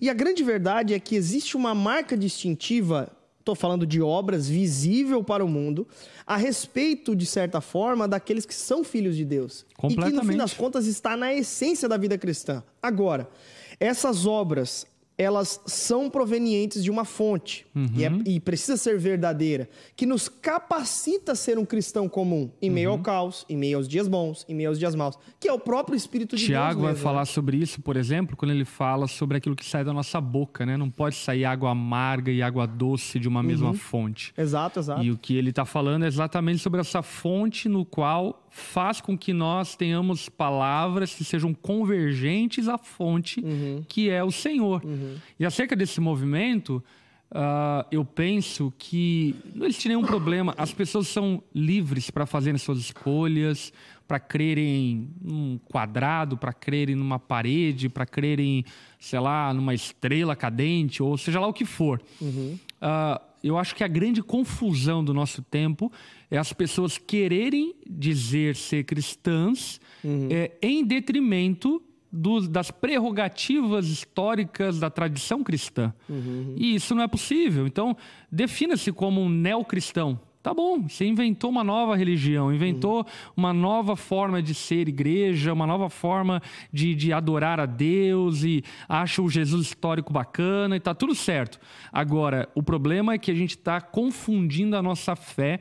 E 0.01 0.09
a 0.09 0.13
grande 0.13 0.43
verdade 0.43 0.93
é 0.95 0.99
que 0.99 1.15
existe 1.15 1.55
uma 1.55 1.75
marca 1.75 2.17
distintiva 2.17 3.11
estou 3.47 3.55
falando 3.55 3.85
de 3.85 4.01
obras 4.01 4.49
visível 4.49 5.23
para 5.23 5.43
o 5.43 5.47
mundo, 5.47 5.87
a 6.25 6.35
respeito, 6.35 7.15
de 7.15 7.25
certa 7.25 7.61
forma, 7.61 8.07
daqueles 8.07 8.45
que 8.45 8.53
são 8.53 8.83
filhos 8.83 9.15
de 9.15 9.23
Deus. 9.23 9.65
E 9.83 9.95
que, 9.95 10.17
no 10.17 10.23
fim 10.25 10.37
das 10.37 10.53
contas, 10.53 10.85
está 10.85 11.15
na 11.15 11.33
essência 11.33 11.87
da 11.87 11.95
vida 11.95 12.17
cristã. 12.17 12.61
Agora, 12.81 13.29
essas 13.79 14.25
obras, 14.25 14.85
elas 15.17 15.59
são 15.65 16.09
provenientes 16.09 16.83
de 16.83 16.91
uma 16.91 17.03
fonte, 17.03 17.65
e, 17.95 18.03
é- 18.05 18.11
e 18.25 18.39
precisa 18.39 18.77
ser 18.77 18.99
verdadeira, 18.99 19.67
que 19.95 20.05
nos 20.05 20.29
capacita 20.29 21.31
a 21.31 21.35
ser 21.35 21.57
um 21.57 21.65
cristão 21.65 22.07
comum, 22.07 22.51
em 22.61 22.69
meio 22.69 22.91
ao 22.91 22.99
caos, 22.99 23.45
em 23.49 23.57
meio 23.57 23.77
aos 23.77 23.87
dias 23.87 24.07
bons, 24.07 24.45
em 24.47 24.53
meio 24.53 24.69
aos 24.69 24.77
dias 24.77 24.93
maus, 24.93 25.17
que 25.39 25.47
é 25.47 25.53
o 25.53 25.59
próprio 25.59 25.95
Espírito 25.95 26.35
de 26.35 26.45
Tiago 26.45 26.73
Deus 26.75 26.81
vai 26.83 26.91
mesmo, 26.91 27.03
falar 27.03 27.19
né? 27.21 27.25
sobre 27.25 27.57
isso, 27.57 27.81
por 27.81 27.97
exemplo, 27.97 28.35
quando 28.37 28.51
ele 28.51 28.65
fala 28.65 29.07
sobre 29.07 29.37
aquilo 29.37 29.55
que 29.55 29.65
sai 29.65 29.83
da 29.83 29.91
nossa 29.93 30.21
boca, 30.21 30.65
né? 30.65 30.77
Não 30.77 30.89
pode 30.89 31.15
sair 31.15 31.45
água 31.45 31.71
amarga 31.71 32.31
e 32.31 32.41
água 32.41 32.67
doce 32.67 33.19
de 33.19 33.27
uma 33.27 33.41
mesma 33.41 33.73
fonte. 33.73 34.33
Exato, 34.37 34.79
exato. 34.79 35.03
E 35.03 35.11
o 35.11 35.17
que 35.17 35.35
ele 35.35 35.49
está 35.49 35.65
falando 35.65 36.03
é 36.05 36.07
exatamente 36.07 36.59
sobre 36.59 36.79
essa 36.79 37.01
fonte 37.01 37.67
no 37.67 37.83
qual 37.85 38.46
faz 38.49 38.99
com 39.01 39.17
que 39.17 39.33
nós 39.33 39.75
tenhamos 39.75 40.29
palavras 40.29 41.13
que 41.13 41.23
sejam 41.23 41.53
convergentes 41.53 42.67
à 42.67 42.77
fonte 42.77 43.41
que 43.87 44.09
é 44.09 44.23
o 44.23 44.31
Senhor. 44.31 44.81
E 45.39 45.45
acerca 45.45 45.75
desse 45.75 45.99
movimento, 46.01 46.83
ah, 47.31 47.85
eu 47.91 48.05
penso 48.05 48.73
que 48.77 49.35
não 49.53 49.65
existe 49.65 49.87
nenhum 49.87 50.03
problema. 50.03 50.53
As 50.57 50.73
pessoas 50.73 51.07
são 51.07 51.43
livres 51.53 52.09
para 52.09 52.25
fazerem 52.25 52.57
suas 52.57 52.79
escolhas, 52.79 53.73
para 54.07 54.19
crerem 54.19 55.09
num 55.21 55.59
quadrado, 55.65 56.37
para 56.37 56.53
crerem 56.53 56.95
numa 56.95 57.19
parede, 57.19 57.89
para 57.89 58.05
crerem, 58.05 58.63
sei 58.97 59.19
lá, 59.19 59.53
numa 59.53 59.73
estrela 59.73 60.35
cadente, 60.35 61.03
ou 61.03 61.17
seja 61.17 61.39
lá 61.39 61.47
o 61.47 61.53
que 61.53 61.65
for. 61.65 62.01
Ah, 62.81 63.21
eu 63.43 63.57
acho 63.57 63.75
que 63.75 63.83
a 63.83 63.87
grande 63.87 64.23
confusão 64.23 65.03
do 65.03 65.13
nosso 65.13 65.41
tempo 65.41 65.91
é 66.29 66.37
as 66.37 66.51
pessoas 66.53 66.97
quererem 66.97 67.73
dizer 67.89 68.55
ser 68.55 68.83
cristãs 68.83 69.79
eh, 70.31 70.51
em 70.61 70.83
detrimento 70.85 71.81
dos- 72.11 72.47
das 72.47 72.71
prerrogativas 72.71 73.87
históricas 73.87 74.79
da 74.79 74.89
tradição 74.89 75.43
cristã. 75.43 75.93
E 76.55 76.75
isso 76.75 76.93
não 76.95 77.03
é 77.03 77.07
possível. 77.07 77.65
Então, 77.67 77.95
defina-se 78.31 78.91
como 78.91 79.21
um 79.21 79.29
neocristão. 79.29 80.19
Tá 80.41 80.53
bom, 80.53 80.87
você 80.87 81.05
inventou 81.05 81.49
uma 81.49 81.63
nova 81.63 81.93
religião, 81.97 82.53
inventou 82.53 83.05
uma 83.35 83.51
nova 83.51 83.97
forma 83.97 84.41
de 84.41 84.53
ser 84.53 84.87
igreja, 84.87 85.51
uma 85.51 85.67
nova 85.67 85.89
forma 85.89 86.41
de, 86.71 86.95
de 86.95 87.11
adorar 87.11 87.59
a 87.59 87.65
Deus 87.65 88.43
e 88.45 88.63
acha 88.87 89.21
o 89.21 89.29
Jesus 89.29 89.67
histórico 89.67 90.13
bacana 90.13 90.77
e 90.77 90.79
tá 90.79 90.93
tudo 90.95 91.13
certo. 91.13 91.59
Agora, 91.91 92.47
o 92.55 92.63
problema 92.63 93.13
é 93.13 93.17
que 93.17 93.29
a 93.29 93.35
gente 93.35 93.57
está 93.57 93.81
confundindo 93.81 94.77
a 94.77 94.81
nossa 94.81 95.17
fé 95.17 95.59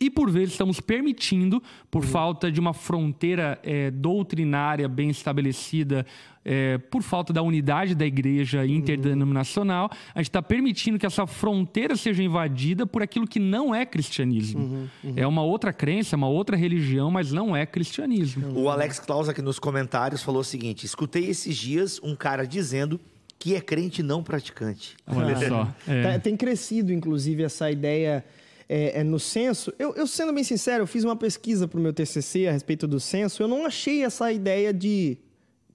e 0.00 0.08
por 0.08 0.30
vezes 0.30 0.52
estamos 0.52 0.80
permitindo, 0.80 1.62
por 1.90 2.04
falta 2.04 2.50
de 2.52 2.60
uma 2.60 2.72
fronteira 2.72 3.58
eh, 3.62 3.90
doutrinária 3.90 4.88
bem 4.88 5.10
estabelecida, 5.10 6.06
eh, 6.44 6.78
por 6.90 7.02
falta 7.02 7.32
da 7.32 7.42
unidade 7.42 7.94
da 7.94 8.06
igreja 8.06 8.64
interdenominacional, 8.64 9.90
a 10.14 10.18
gente 10.20 10.28
está 10.30 10.42
permitindo 10.42 10.98
que 10.98 11.06
essa 11.06 11.26
fronteira 11.26 11.96
seja 11.96 12.22
invadida 12.22 12.86
por 12.86 13.02
aquilo 13.02 13.26
que 13.26 13.40
não 13.40 13.74
é 13.74 13.84
cristianismo. 13.84 14.88
É 15.16 15.26
uma 15.26 15.42
outra 15.42 15.72
crença, 15.72 16.16
uma 16.16 16.28
outra 16.28 16.56
religião, 16.56 17.10
mas 17.10 17.32
não 17.32 17.56
é 17.56 17.66
cristianismo. 17.66 18.52
O 18.58 18.68
Alex 18.68 18.98
Klaus 19.00 19.28
aqui 19.28 19.42
nos 19.42 19.58
comentários 19.58 20.22
falou 20.22 20.40
o 20.40 20.44
seguinte: 20.44 20.84
escutei 20.86 21.26
esses 21.28 21.56
dias 21.56 22.00
um 22.02 22.14
cara 22.14 22.46
dizendo 22.46 23.00
que 23.38 23.54
é 23.54 23.60
crente 23.60 24.02
não 24.02 24.22
praticante. 24.22 24.96
Olha 25.06 25.36
só. 25.48 25.68
é. 25.86 26.02
Tá- 26.02 26.18
Tem 26.18 26.36
crescido, 26.36 26.92
inclusive, 26.92 27.42
essa 27.42 27.70
ideia 27.70 28.24
é, 28.68 29.00
é, 29.00 29.04
no 29.04 29.18
censo. 29.18 29.72
Eu, 29.78 29.94
eu, 29.94 30.06
sendo 30.06 30.32
bem 30.32 30.44
sincero, 30.44 30.82
eu 30.82 30.86
fiz 30.86 31.02
uma 31.04 31.16
pesquisa 31.16 31.66
para 31.66 31.78
o 31.78 31.82
meu 31.82 31.92
TCC 31.92 32.46
a 32.46 32.52
respeito 32.52 32.86
do 32.86 33.00
censo. 33.00 33.42
Eu 33.42 33.48
não 33.48 33.64
achei 33.64 34.04
essa 34.04 34.30
ideia 34.30 34.72
de 34.72 35.16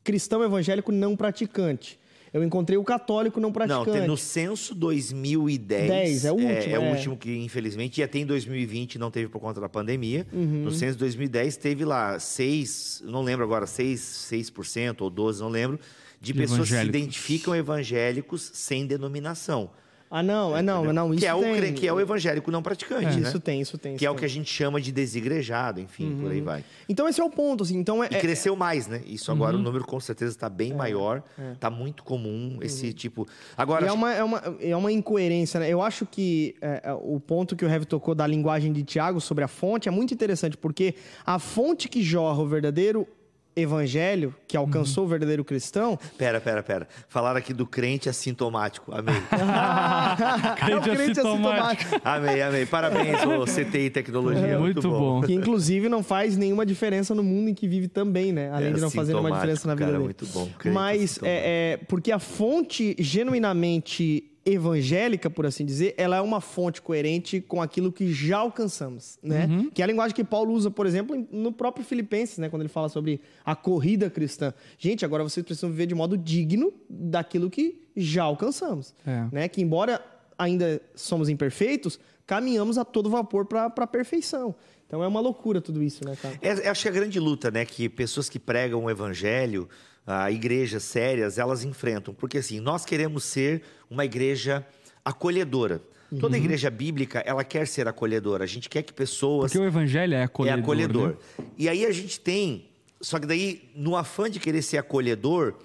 cristão 0.03 0.43
evangélico 0.43 0.91
não 0.91 1.15
praticante. 1.15 1.99
Eu 2.34 2.43
encontrei 2.43 2.77
o 2.79 2.84
católico 2.84 3.39
não 3.39 3.49
Não, 3.49 3.53
praticante. 3.53 3.91
tem 3.91 4.08
no 4.08 4.17
censo 4.17 4.73
2010. 4.73 5.88
10, 5.88 6.25
é 6.25 6.32
o 6.32 6.34
último, 6.34 6.49
É, 6.51 6.71
é. 6.71 6.79
o 6.79 6.84
último 6.91 7.15
que, 7.15 7.32
infelizmente, 7.38 7.99
ia 7.99 8.08
ter 8.08 8.19
em 8.19 8.25
2020, 8.25 8.97
não 8.97 9.12
teve 9.12 9.27
por 9.29 9.39
conta 9.39 9.62
da 9.62 9.69
pandemia. 9.69 10.25
Uhum. 10.34 10.63
No 10.63 10.71
censo 10.71 10.97
2010 10.97 11.58
teve 11.58 11.86
lá 11.86 12.17
6, 12.17 13.03
não 13.06 13.21
lembro 13.21 13.45
agora, 13.45 13.67
6, 13.67 13.99
6% 14.32 15.01
ou 15.01 15.12
12, 15.12 15.41
não 15.41 15.49
lembro, 15.49 15.79
de 16.19 16.34
De 16.34 16.39
pessoas 16.39 16.69
que 16.69 16.75
se 16.75 16.84
identificam 16.86 17.56
evangélicos 17.56 18.49
sem 18.53 18.88
denominação. 18.88 19.69
Ah, 20.15 20.21
não, 20.21 20.56
é 20.56 20.62
não, 20.62 20.93
não, 20.93 21.12
isso 21.12 21.21
que, 21.21 21.26
é 21.26 21.34
o, 21.34 21.41
tem. 21.41 21.56
cre- 21.56 21.71
que 21.71 21.88
é 21.88 21.91
o 21.91 21.99
evangélico 21.99 22.52
não 22.52 22.62
praticante, 22.62 23.19
né? 23.19 23.28
Isso 23.28 23.39
tem, 23.39 23.60
isso 23.62 23.80
tem. 23.80 23.97
Que 23.97 24.06
é 24.06 24.10
isso 24.10 24.15
o 24.15 24.19
que 24.19 24.23
a 24.26 24.28
gente 24.28 24.47
chama 24.54 24.80
de 24.80 24.91
desigrejado, 24.91 25.80
enfim, 25.82 26.15
por 26.21 26.32
aí 26.32 26.39
vai. 26.39 26.63
Então 26.88 27.10
esse 27.10 27.19
é 27.19 27.23
o 27.23 27.30
ponto, 27.32 27.63
assim. 27.63 27.78
Então 27.80 28.04
é, 28.04 28.10
E 28.12 28.15
é- 28.15 28.19
cresceu 28.19 28.56
mais, 28.56 28.86
né? 28.88 29.02
Isso 29.08 29.32
agora 29.32 29.56
o 29.56 29.58
Uhum. 29.58 29.63
número 29.63 29.84
com 29.86 29.99
certeza 29.99 30.32
está 30.32 30.47
bem 30.47 30.71
maior. 30.71 31.23
Está 31.54 31.69
muito 31.71 32.04
comum 32.04 32.60
esse 32.62 32.93
tipo. 32.93 33.28
Agora, 33.58 33.86
E 33.86 33.89
é 33.89 33.91
uma, 33.91 34.13
é, 34.13 34.23
uma, 34.23 34.41
é 34.62 34.76
uma 34.76 34.91
incoerência, 34.91 35.60
né? 35.60 35.67
Eu 35.67 35.82
acho 35.82 36.06
que 36.06 36.56
é, 36.62 36.82
é, 36.84 36.93
o 36.93 37.19
ponto 37.19 37.56
que 37.56 37.65
o 37.65 37.67
Heavy 37.67 37.86
tocou 37.86 38.13
da 38.13 38.28
linguagem 38.28 38.71
de 38.71 38.84
Tiago 38.84 39.19
sobre 39.19 39.43
a 39.43 39.47
fonte 39.47 39.88
é 39.88 39.91
muito 39.91 40.13
interessante, 40.13 40.56
porque 40.58 40.93
a 41.26 41.39
fonte 41.39 41.89
que 41.89 42.04
jorra 42.04 42.39
o 42.39 42.47
verdadeiro 42.47 43.08
evangelho, 43.56 44.34
que 44.48 44.58
alcançou 44.58 45.06
o 45.06 45.08
verdadeiro 45.08 45.44
cristão, 45.44 45.98
Pera, 46.18 46.39
pera, 46.42 46.63
pera. 46.63 46.88
Falaram 47.08 47.38
aqui 47.38 47.54
do 47.54 47.66
crente 47.66 48.10
assintomático. 48.10 48.94
Amei. 48.94 49.13
é 50.70 50.76
o 50.76 50.82
Crente 50.82 50.89
crente 50.89 51.20
assintomático. 51.20 51.86
assintomático. 51.86 52.02
amei, 52.04 52.42
amei. 52.42 52.66
Parabéns, 52.66 53.24
ô 53.26 53.46
CTI 53.46 53.89
Tecnologia. 53.89 54.60
Muito 54.60 54.82
bom. 54.89 55.22
Que 55.22 55.34
inclusive 55.34 55.89
não 55.89 56.04
faz 56.04 56.38
nenhuma 56.38 56.66
diferença 56.66 57.13
no 57.13 57.24
mundo 57.24 57.50
em 57.50 57.54
que 57.54 57.68
vive 57.68 57.88
também, 57.88 58.32
né? 58.32 58.50
Além 58.52 58.70
É 58.70 58.74
de 58.74 58.82
não 58.82 58.89
fazer 58.92 59.13
nenhuma 59.13 59.32
diferença 59.32 59.68
na 59.68 59.76
vida 59.76 59.86
cara, 59.86 59.98
dele. 59.98 60.04
muito 60.06 60.26
bom. 60.28 60.48
Crente 60.58 60.74
Mas 60.74 61.20
é, 61.24 61.74
é, 61.74 61.78
porque 61.88 62.12
a 62.12 62.20
fonte 62.20 62.96
genuinamente 63.00 64.33
evangélica, 64.45 65.29
por 65.29 65.45
assim 65.45 65.65
dizer, 65.65 65.93
ela 65.97 66.17
é 66.17 66.21
uma 66.21 66.41
fonte 66.41 66.82
coerente 66.82 67.39
com 67.41 67.62
aquilo 67.62 67.91
que 67.91 68.12
já 68.12 68.38
alcançamos, 68.38 69.17
né? 69.23 69.45
Uhum. 69.45 69.69
Que 69.71 69.82
é 69.82 69.86
a 69.86 69.88
linguagem 69.88 70.15
que 70.15 70.23
Paulo 70.23 70.51
usa, 70.53 70.69
por 70.69 70.86
exemplo, 70.86 71.15
em- 71.15 71.27
no 71.32 71.51
próprio 71.51 71.86
Filipenses, 71.86 72.38
né? 72.38 72.49
Quando 72.49 72.62
ele 72.62 72.69
fala 72.69 72.89
sobre 72.89 73.21
a 73.45 73.56
corrida 73.56 74.10
cristã. 74.10 74.53
Gente, 74.77 75.06
agora 75.06 75.23
vocês 75.23 75.45
precisam 75.45 75.69
viver 75.69 75.86
de 75.86 75.95
modo 75.95 76.17
digno 76.17 76.73
daquilo 76.89 77.49
que 77.49 77.82
já 77.95 78.23
alcançamos, 78.23 78.93
É. 79.06 79.25
né? 79.32 79.47
Que 79.47 79.62
embora 79.62 80.03
ainda 80.38 80.82
somos 80.95 81.29
imperfeitos, 81.29 81.99
caminhamos 82.25 82.77
a 82.77 82.84
todo 82.86 83.10
vapor 83.10 83.45
para 83.45 83.65
a 83.65 83.88
perfeição. 83.88 84.56
Então 84.88 85.01
é 85.03 85.08
uma 85.08 85.19
loucura 85.19 85.60
tudo 85.62 85.82
isso, 85.82 86.06
né, 86.06 86.15
cara? 86.21 86.38
É, 86.41 86.69
acho 86.69 86.82
que 86.82 86.88
é 86.88 86.91
a 86.91 86.93
grande 86.93 87.19
luta, 87.19 87.49
né, 87.49 87.65
que 87.65 87.89
pessoas 87.89 88.29
que 88.29 88.38
pregam 88.38 88.84
o 88.84 88.89
evangelho, 88.89 89.67
ah, 90.06 90.30
igrejas 90.30 90.84
sérias, 90.84 91.38
elas 91.38 91.63
enfrentam. 91.63 92.13
Porque 92.13 92.38
assim, 92.38 92.60
nós 92.60 92.86
queremos 92.86 93.24
ser 93.24 93.63
uma 93.89 94.06
igreja 94.06 94.66
acolhedora. 95.04 95.82
Uhum. 96.12 96.20
Toda 96.20 96.38
igreja 96.38 96.70
bíblica, 96.70 97.20
ela 97.26 97.44
quer 97.44 97.68
ser 97.68 97.88
acolhedora. 97.88 98.44
A 98.44 98.48
gente 98.48 98.70
quer 98.70 98.84
que 98.84 98.94
pessoas... 98.94 99.52
Porque 99.52 99.63
o 99.63 99.68
evangelho 99.68 100.13
é 100.13 100.24
acolhedor. 100.24 100.58
é 100.58 100.62
acolhedor. 100.62 101.10
né? 101.10 101.46
E 101.58 101.70
aí 101.70 101.86
a 101.86 101.92
gente 101.92 102.20
tem. 102.20 102.70
Só 103.02 103.20
que 103.20 103.26
daí, 103.26 103.70
no 103.76 103.96
afã 103.96 104.30
de 104.30 104.39
querer 104.39 104.62
ser 104.62 104.78
acolhedor, 104.78 105.56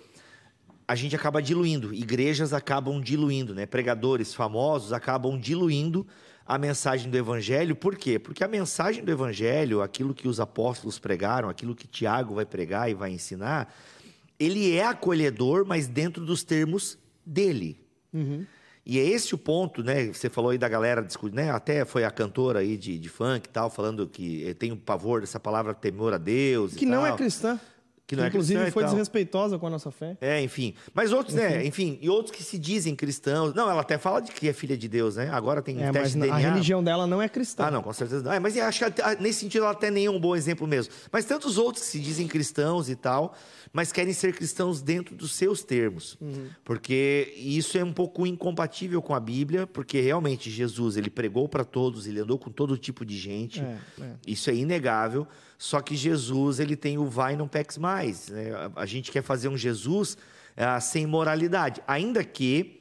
a 0.86 0.94
gente 0.94 1.14
acaba 1.14 1.42
diluindo. 1.42 1.92
Igrejas 1.92 2.54
acabam 2.54 2.98
diluindo, 3.00 3.54
né? 3.54 3.66
Pregadores 3.66 4.32
famosos 4.32 4.92
acabam 4.92 5.38
diluindo 5.38 6.06
a 6.46 6.56
mensagem 6.56 7.10
do 7.10 7.18
evangelho. 7.18 7.76
Por 7.76 7.94
quê? 7.94 8.18
Porque 8.18 8.42
a 8.42 8.48
mensagem 8.48 9.04
do 9.04 9.12
evangelho, 9.12 9.82
aquilo 9.82 10.14
que 10.14 10.26
os 10.26 10.40
apóstolos 10.40 10.98
pregaram, 10.98 11.50
aquilo 11.50 11.74
que 11.76 11.86
Tiago 11.86 12.34
vai 12.34 12.46
pregar 12.46 12.90
e 12.90 12.94
vai 12.94 13.10
ensinar, 13.10 13.70
ele 14.38 14.74
é 14.74 14.84
acolhedor, 14.84 15.64
mas 15.66 15.86
dentro 15.86 16.24
dos 16.24 16.42
termos 16.42 16.98
dele. 17.24 17.78
E 18.84 18.98
é 18.98 19.02
esse 19.04 19.34
o 19.34 19.38
ponto, 19.38 19.82
né? 19.84 20.06
Você 20.06 20.30
falou 20.30 20.50
aí 20.50 20.56
da 20.56 20.66
galera, 20.68 21.06
né? 21.32 21.50
Até 21.50 21.84
foi 21.84 22.04
a 22.04 22.10
cantora 22.10 22.60
aí 22.60 22.76
de, 22.76 22.98
de 22.98 23.08
funk 23.08 23.46
e 23.46 23.52
tal, 23.52 23.68
falando 23.68 24.06
que 24.06 24.54
tem 24.58 24.72
o 24.72 24.76
pavor 24.76 25.20
dessa 25.20 25.38
palavra 25.38 25.74
temor 25.74 26.14
a 26.14 26.18
Deus. 26.18 26.74
Que 26.74 26.86
não 26.86 27.04
é 27.04 27.10
tal. 27.10 27.18
cristã. 27.18 27.60
Que 28.06 28.16
não 28.16 28.24
é 28.24 28.28
inclusive 28.28 28.58
cristã 28.58 28.70
e 28.70 28.72
foi 28.72 28.84
desrespeitosa 28.84 29.58
com 29.58 29.66
a 29.66 29.70
nossa 29.70 29.90
fé. 29.90 30.16
É, 30.22 30.40
enfim. 30.40 30.74
Mas 30.94 31.12
outros, 31.12 31.34
né? 31.36 31.66
Enfim, 31.66 31.98
e 32.00 32.08
outros 32.08 32.34
que 32.34 32.42
se 32.42 32.58
dizem 32.58 32.96
cristãos. 32.96 33.52
Não, 33.52 33.70
ela 33.70 33.82
até 33.82 33.98
fala 33.98 34.22
de 34.22 34.32
que 34.32 34.48
é 34.48 34.54
filha 34.54 34.78
de 34.78 34.88
Deus, 34.88 35.16
né? 35.16 35.28
Agora 35.30 35.60
tem 35.60 35.82
É, 35.82 35.92
mas 35.92 36.14
teste 36.14 36.16
a 36.16 36.20
DNA. 36.22 36.38
religião 36.38 36.82
dela 36.82 37.06
não 37.06 37.20
é 37.20 37.28
cristã. 37.28 37.66
Ah, 37.66 37.70
não, 37.70 37.82
com 37.82 37.92
certeza 37.92 38.22
não. 38.22 38.32
É, 38.32 38.40
mas 38.40 38.56
acho 38.56 38.86
que 38.86 39.16
nesse 39.20 39.40
sentido 39.40 39.64
ela 39.64 39.72
até 39.72 39.90
nem 39.90 40.06
é 40.06 40.10
um 40.10 40.18
bom 40.18 40.34
exemplo 40.34 40.66
mesmo. 40.66 40.94
Mas 41.12 41.26
tantos 41.26 41.58
outros 41.58 41.84
que 41.84 41.90
se 41.90 42.00
dizem 42.00 42.26
cristãos 42.26 42.88
e 42.88 42.96
tal, 42.96 43.34
mas 43.72 43.92
querem 43.92 44.12
ser 44.12 44.34
cristãos 44.34 44.80
dentro 44.82 45.14
dos 45.14 45.32
seus 45.32 45.62
termos. 45.62 46.16
Porque 46.64 47.32
isso 47.36 47.76
é 47.78 47.84
um 47.84 47.92
pouco 47.92 48.26
incompatível 48.26 49.00
com 49.02 49.14
a 49.14 49.20
Bíblia, 49.20 49.66
porque 49.66 50.00
realmente 50.00 50.50
Jesus, 50.50 50.96
ele 50.96 51.10
pregou 51.10 51.48
para 51.48 51.64
todos, 51.64 52.06
ele 52.06 52.20
andou 52.20 52.38
com 52.38 52.50
todo 52.50 52.76
tipo 52.78 53.04
de 53.04 53.16
gente. 53.16 53.60
É, 53.60 53.78
é. 54.00 54.14
Isso 54.26 54.50
é 54.50 54.54
inegável. 54.54 55.26
Só 55.58 55.80
que 55.80 55.96
Jesus, 55.96 56.60
ele 56.60 56.76
tem 56.76 56.98
o 56.98 57.06
vai 57.06 57.36
não 57.36 57.48
peques 57.48 57.78
mais. 57.78 58.28
né? 58.28 58.50
A- 58.76 58.86
gente 58.86 59.10
quer 59.10 59.22
fazer 59.22 59.48
um 59.48 59.56
Jesus 59.56 60.16
ah, 60.56 60.80
sem 60.80 61.06
moralidade. 61.06 61.82
Ainda 61.86 62.24
que 62.24 62.74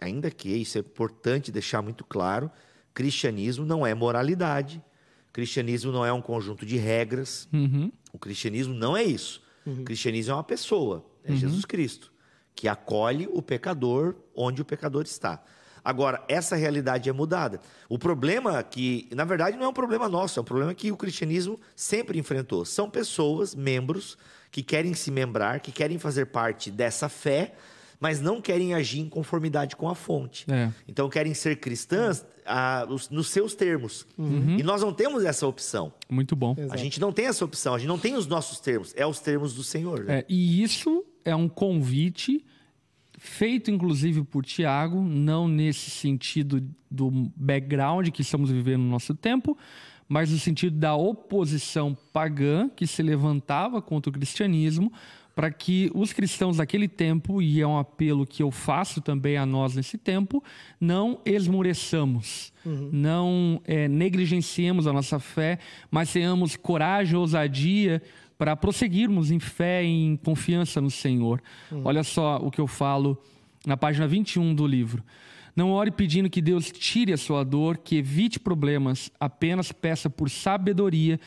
ainda 0.00 0.30
que 0.30 0.48
isso 0.48 0.78
é 0.78 0.80
importante 0.80 1.50
deixar 1.50 1.82
muito 1.82 2.04
claro, 2.04 2.48
cristianismo 2.94 3.64
não 3.66 3.86
é 3.86 3.94
moralidade. 3.94 4.80
Cristianismo 5.32 5.92
não 5.92 6.04
é 6.04 6.12
um 6.12 6.22
conjunto 6.22 6.64
de 6.64 6.76
regras. 6.76 7.48
Uhum. 7.52 7.90
O 8.12 8.18
cristianismo 8.18 8.74
não 8.74 8.96
é 8.96 9.02
isso. 9.04 9.42
O 9.80 9.84
cristianismo 9.84 10.32
é 10.32 10.34
uma 10.36 10.44
pessoa, 10.44 11.04
é 11.24 11.34
Jesus 11.34 11.64
Cristo, 11.64 12.12
que 12.54 12.68
acolhe 12.68 13.28
o 13.32 13.42
pecador 13.42 14.14
onde 14.34 14.62
o 14.62 14.64
pecador 14.64 15.02
está. 15.02 15.42
Agora, 15.84 16.22
essa 16.28 16.54
realidade 16.54 17.08
é 17.08 17.12
mudada. 17.12 17.60
O 17.88 17.98
problema 17.98 18.62
que, 18.62 19.08
na 19.14 19.24
verdade, 19.24 19.56
não 19.56 19.64
é 19.64 19.68
um 19.68 19.72
problema 19.72 20.08
nosso, 20.08 20.38
é 20.38 20.42
um 20.42 20.44
problema 20.44 20.74
que 20.74 20.92
o 20.92 20.96
cristianismo 20.96 21.58
sempre 21.74 22.18
enfrentou. 22.18 22.64
São 22.64 22.90
pessoas, 22.90 23.54
membros, 23.54 24.18
que 24.50 24.62
querem 24.62 24.92
se 24.94 25.10
membrar, 25.10 25.60
que 25.60 25.72
querem 25.72 25.98
fazer 25.98 26.26
parte 26.26 26.70
dessa 26.70 27.08
fé, 27.08 27.54
mas 28.00 28.20
não 28.20 28.40
querem 28.40 28.74
agir 28.74 29.00
em 29.00 29.08
conformidade 29.08 29.76
com 29.76 29.88
a 29.88 29.94
fonte. 29.94 30.44
É. 30.50 30.70
Então, 30.86 31.08
querem 31.08 31.34
ser 31.34 31.56
cristãs 31.56 32.24
ah, 32.48 32.86
os- 32.88 33.08
nos 33.10 33.28
seus 33.28 33.54
termos. 33.54 34.06
E 34.58 34.62
nós 34.62 34.82
não 34.82 34.92
temos 34.92 35.24
essa 35.24 35.46
opção. 35.46 35.92
Muito 36.08 36.34
bom. 36.34 36.54
A 36.58 36.62
Exato. 36.62 36.78
gente 36.78 37.00
não 37.00 37.12
tem 37.12 37.26
essa 37.26 37.44
opção, 37.44 37.74
a 37.74 37.78
gente 37.78 37.88
não 37.88 37.98
tem 37.98 38.14
os 38.16 38.26
nossos 38.26 38.58
termos, 38.58 38.92
é 38.96 39.06
os 39.06 39.20
termos 39.20 39.54
do 39.54 39.62
Senhor. 39.62 40.04
né? 40.04 40.20
É, 40.20 40.24
e 40.28 40.62
isso 40.62 41.04
é 41.24 41.34
um 41.36 41.48
convite 41.48 42.44
feito 43.20 43.70
inclusive 43.70 44.22
por 44.22 44.44
Tiago, 44.44 45.00
não 45.02 45.48
nesse 45.48 45.90
sentido 45.90 46.64
do 46.90 47.10
background 47.36 48.08
que 48.10 48.22
estamos 48.22 48.50
vivendo 48.50 48.82
no 48.82 48.90
nosso 48.90 49.14
tempo, 49.14 49.58
mas 50.08 50.30
no 50.30 50.38
sentido 50.38 50.78
da 50.78 50.94
oposição 50.94 51.96
pagã 52.12 52.68
que 52.68 52.86
se 52.86 53.02
levantava 53.02 53.82
contra 53.82 54.08
o 54.08 54.12
cristianismo, 54.12 54.92
para 55.38 55.52
que 55.52 55.88
os 55.94 56.12
cristãos 56.12 56.56
daquele 56.56 56.88
tempo, 56.88 57.40
e 57.40 57.60
é 57.60 57.64
um 57.64 57.78
apelo 57.78 58.26
que 58.26 58.42
eu 58.42 58.50
faço 58.50 59.00
também 59.00 59.36
a 59.36 59.46
nós 59.46 59.76
nesse 59.76 59.96
tempo, 59.96 60.42
não 60.80 61.20
esmoreçamos, 61.24 62.52
não 62.90 63.62
é, 63.64 63.86
negligenciemos 63.86 64.88
a 64.88 64.92
nossa 64.92 65.20
fé, 65.20 65.60
mas 65.92 66.12
tenhamos 66.12 66.56
coragem, 66.56 67.14
ousadia 67.14 68.02
para 68.36 68.56
prosseguirmos 68.56 69.30
em 69.30 69.38
fé 69.38 69.84
e 69.84 70.06
em 70.06 70.16
confiança 70.16 70.80
no 70.80 70.90
Senhor. 70.90 71.40
Olha 71.84 72.02
só 72.02 72.38
o 72.38 72.50
que 72.50 72.60
eu 72.60 72.66
falo 72.66 73.16
na 73.64 73.76
página 73.76 74.08
21 74.08 74.52
do 74.52 74.66
livro. 74.66 75.04
Não 75.54 75.70
ore 75.70 75.92
pedindo 75.92 76.28
que 76.28 76.42
Deus 76.42 76.68
tire 76.68 77.12
a 77.12 77.16
sua 77.16 77.44
dor, 77.44 77.78
que 77.78 77.94
evite 77.94 78.40
problemas, 78.40 79.08
apenas 79.20 79.70
peça 79.70 80.10
por 80.10 80.28
sabedoria 80.28 81.20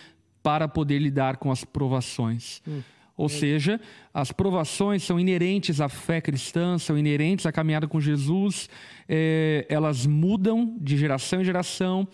para 0.44 0.68
poder 0.68 1.00
lidar 1.00 1.38
com 1.38 1.50
as 1.50 1.64
provações. 1.64 2.62
Hum. 2.68 2.82
Ou 3.22 3.30
seja, 3.30 3.80
as 4.12 4.32
provações 4.32 5.04
são 5.04 5.20
inerentes 5.20 5.80
à 5.80 5.88
fé 5.88 6.20
cristã, 6.20 6.80
são 6.80 6.98
inerentes 6.98 7.46
à 7.46 7.52
caminhada 7.52 7.88
com 7.88 8.02
Jesus, 8.02 8.68
é, 9.08 9.64
elas 9.70 10.08
mudam 10.08 10.76
de 10.82 10.98
geração 10.98 11.40
em 11.40 11.44
geração, 11.44 12.08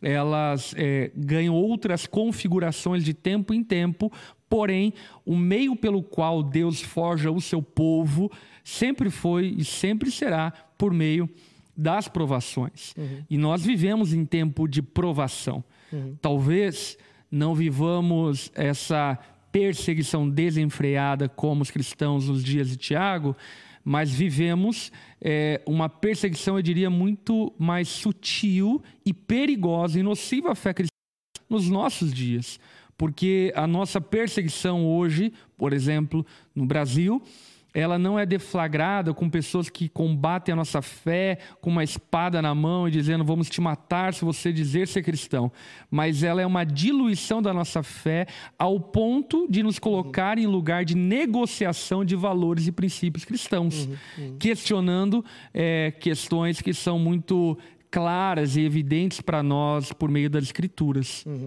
elas 0.00 0.74
é, 0.78 1.10
ganham 1.14 1.54
outras 1.54 2.06
configurações 2.06 3.04
de 3.04 3.12
tempo 3.12 3.52
em 3.52 3.62
tempo, 3.62 4.10
porém, 4.48 4.94
o 5.22 5.36
meio 5.36 5.76
pelo 5.76 6.02
qual 6.02 6.42
Deus 6.42 6.80
forja 6.80 7.30
o 7.30 7.42
seu 7.42 7.60
povo 7.60 8.32
sempre 8.64 9.10
foi 9.10 9.54
e 9.58 9.66
sempre 9.66 10.10
será 10.10 10.50
por 10.78 10.94
meio 10.94 11.28
das 11.76 12.08
provações. 12.08 12.94
Uhum. 12.96 13.22
E 13.28 13.36
nós 13.36 13.62
vivemos 13.62 14.14
em 14.14 14.24
tempo 14.24 14.66
de 14.66 14.80
provação. 14.80 15.62
Uhum. 15.92 16.16
Talvez 16.22 16.96
não 17.30 17.54
vivamos 17.54 18.50
essa 18.54 19.18
perseguição 19.54 20.28
desenfreada 20.28 21.28
como 21.28 21.62
os 21.62 21.70
cristãos 21.70 22.28
nos 22.28 22.42
dias 22.42 22.68
de 22.68 22.76
Tiago, 22.76 23.36
mas 23.84 24.10
vivemos 24.10 24.90
é, 25.20 25.62
uma 25.64 25.88
perseguição, 25.88 26.56
eu 26.56 26.62
diria, 26.62 26.90
muito 26.90 27.54
mais 27.56 27.86
sutil 27.86 28.82
e 29.06 29.14
perigosa 29.14 30.00
e 30.00 30.02
nociva 30.02 30.50
à 30.50 30.54
fé 30.56 30.74
cristã 30.74 30.90
nos 31.48 31.70
nossos 31.70 32.12
dias. 32.12 32.58
Porque 32.98 33.52
a 33.54 33.64
nossa 33.64 34.00
perseguição 34.00 34.84
hoje, 34.88 35.32
por 35.56 35.72
exemplo, 35.72 36.26
no 36.52 36.66
Brasil, 36.66 37.22
ela 37.74 37.98
não 37.98 38.16
é 38.16 38.24
deflagrada 38.24 39.12
com 39.12 39.28
pessoas 39.28 39.68
que 39.68 39.88
combatem 39.88 40.52
a 40.52 40.56
nossa 40.56 40.80
fé 40.80 41.38
com 41.60 41.70
uma 41.70 41.82
espada 41.82 42.40
na 42.40 42.54
mão 42.54 42.86
e 42.86 42.90
dizendo 42.92 43.24
vamos 43.24 43.50
te 43.50 43.60
matar 43.60 44.14
se 44.14 44.24
você 44.24 44.52
dizer 44.52 44.86
ser 44.86 45.02
cristão, 45.02 45.50
mas 45.90 46.22
ela 46.22 46.40
é 46.40 46.46
uma 46.46 46.62
diluição 46.62 47.42
da 47.42 47.52
nossa 47.52 47.82
fé 47.82 48.26
ao 48.56 48.78
ponto 48.78 49.48
de 49.50 49.62
nos 49.62 49.80
colocar 49.80 50.38
em 50.38 50.46
lugar 50.46 50.84
de 50.84 50.96
negociação 50.96 52.04
de 52.04 52.14
valores 52.14 52.68
e 52.68 52.72
princípios 52.72 53.24
cristãos, 53.24 53.86
uhum, 53.86 53.96
uhum. 54.18 54.36
questionando 54.38 55.24
é, 55.52 55.90
questões 55.90 56.62
que 56.62 56.72
são 56.72 56.96
muito 56.96 57.58
claras 57.94 58.56
e 58.56 58.60
evidentes 58.60 59.20
para 59.20 59.40
nós 59.40 59.92
por 59.92 60.10
meio 60.10 60.28
das 60.28 60.42
escrituras. 60.42 61.22
Uhum. 61.24 61.46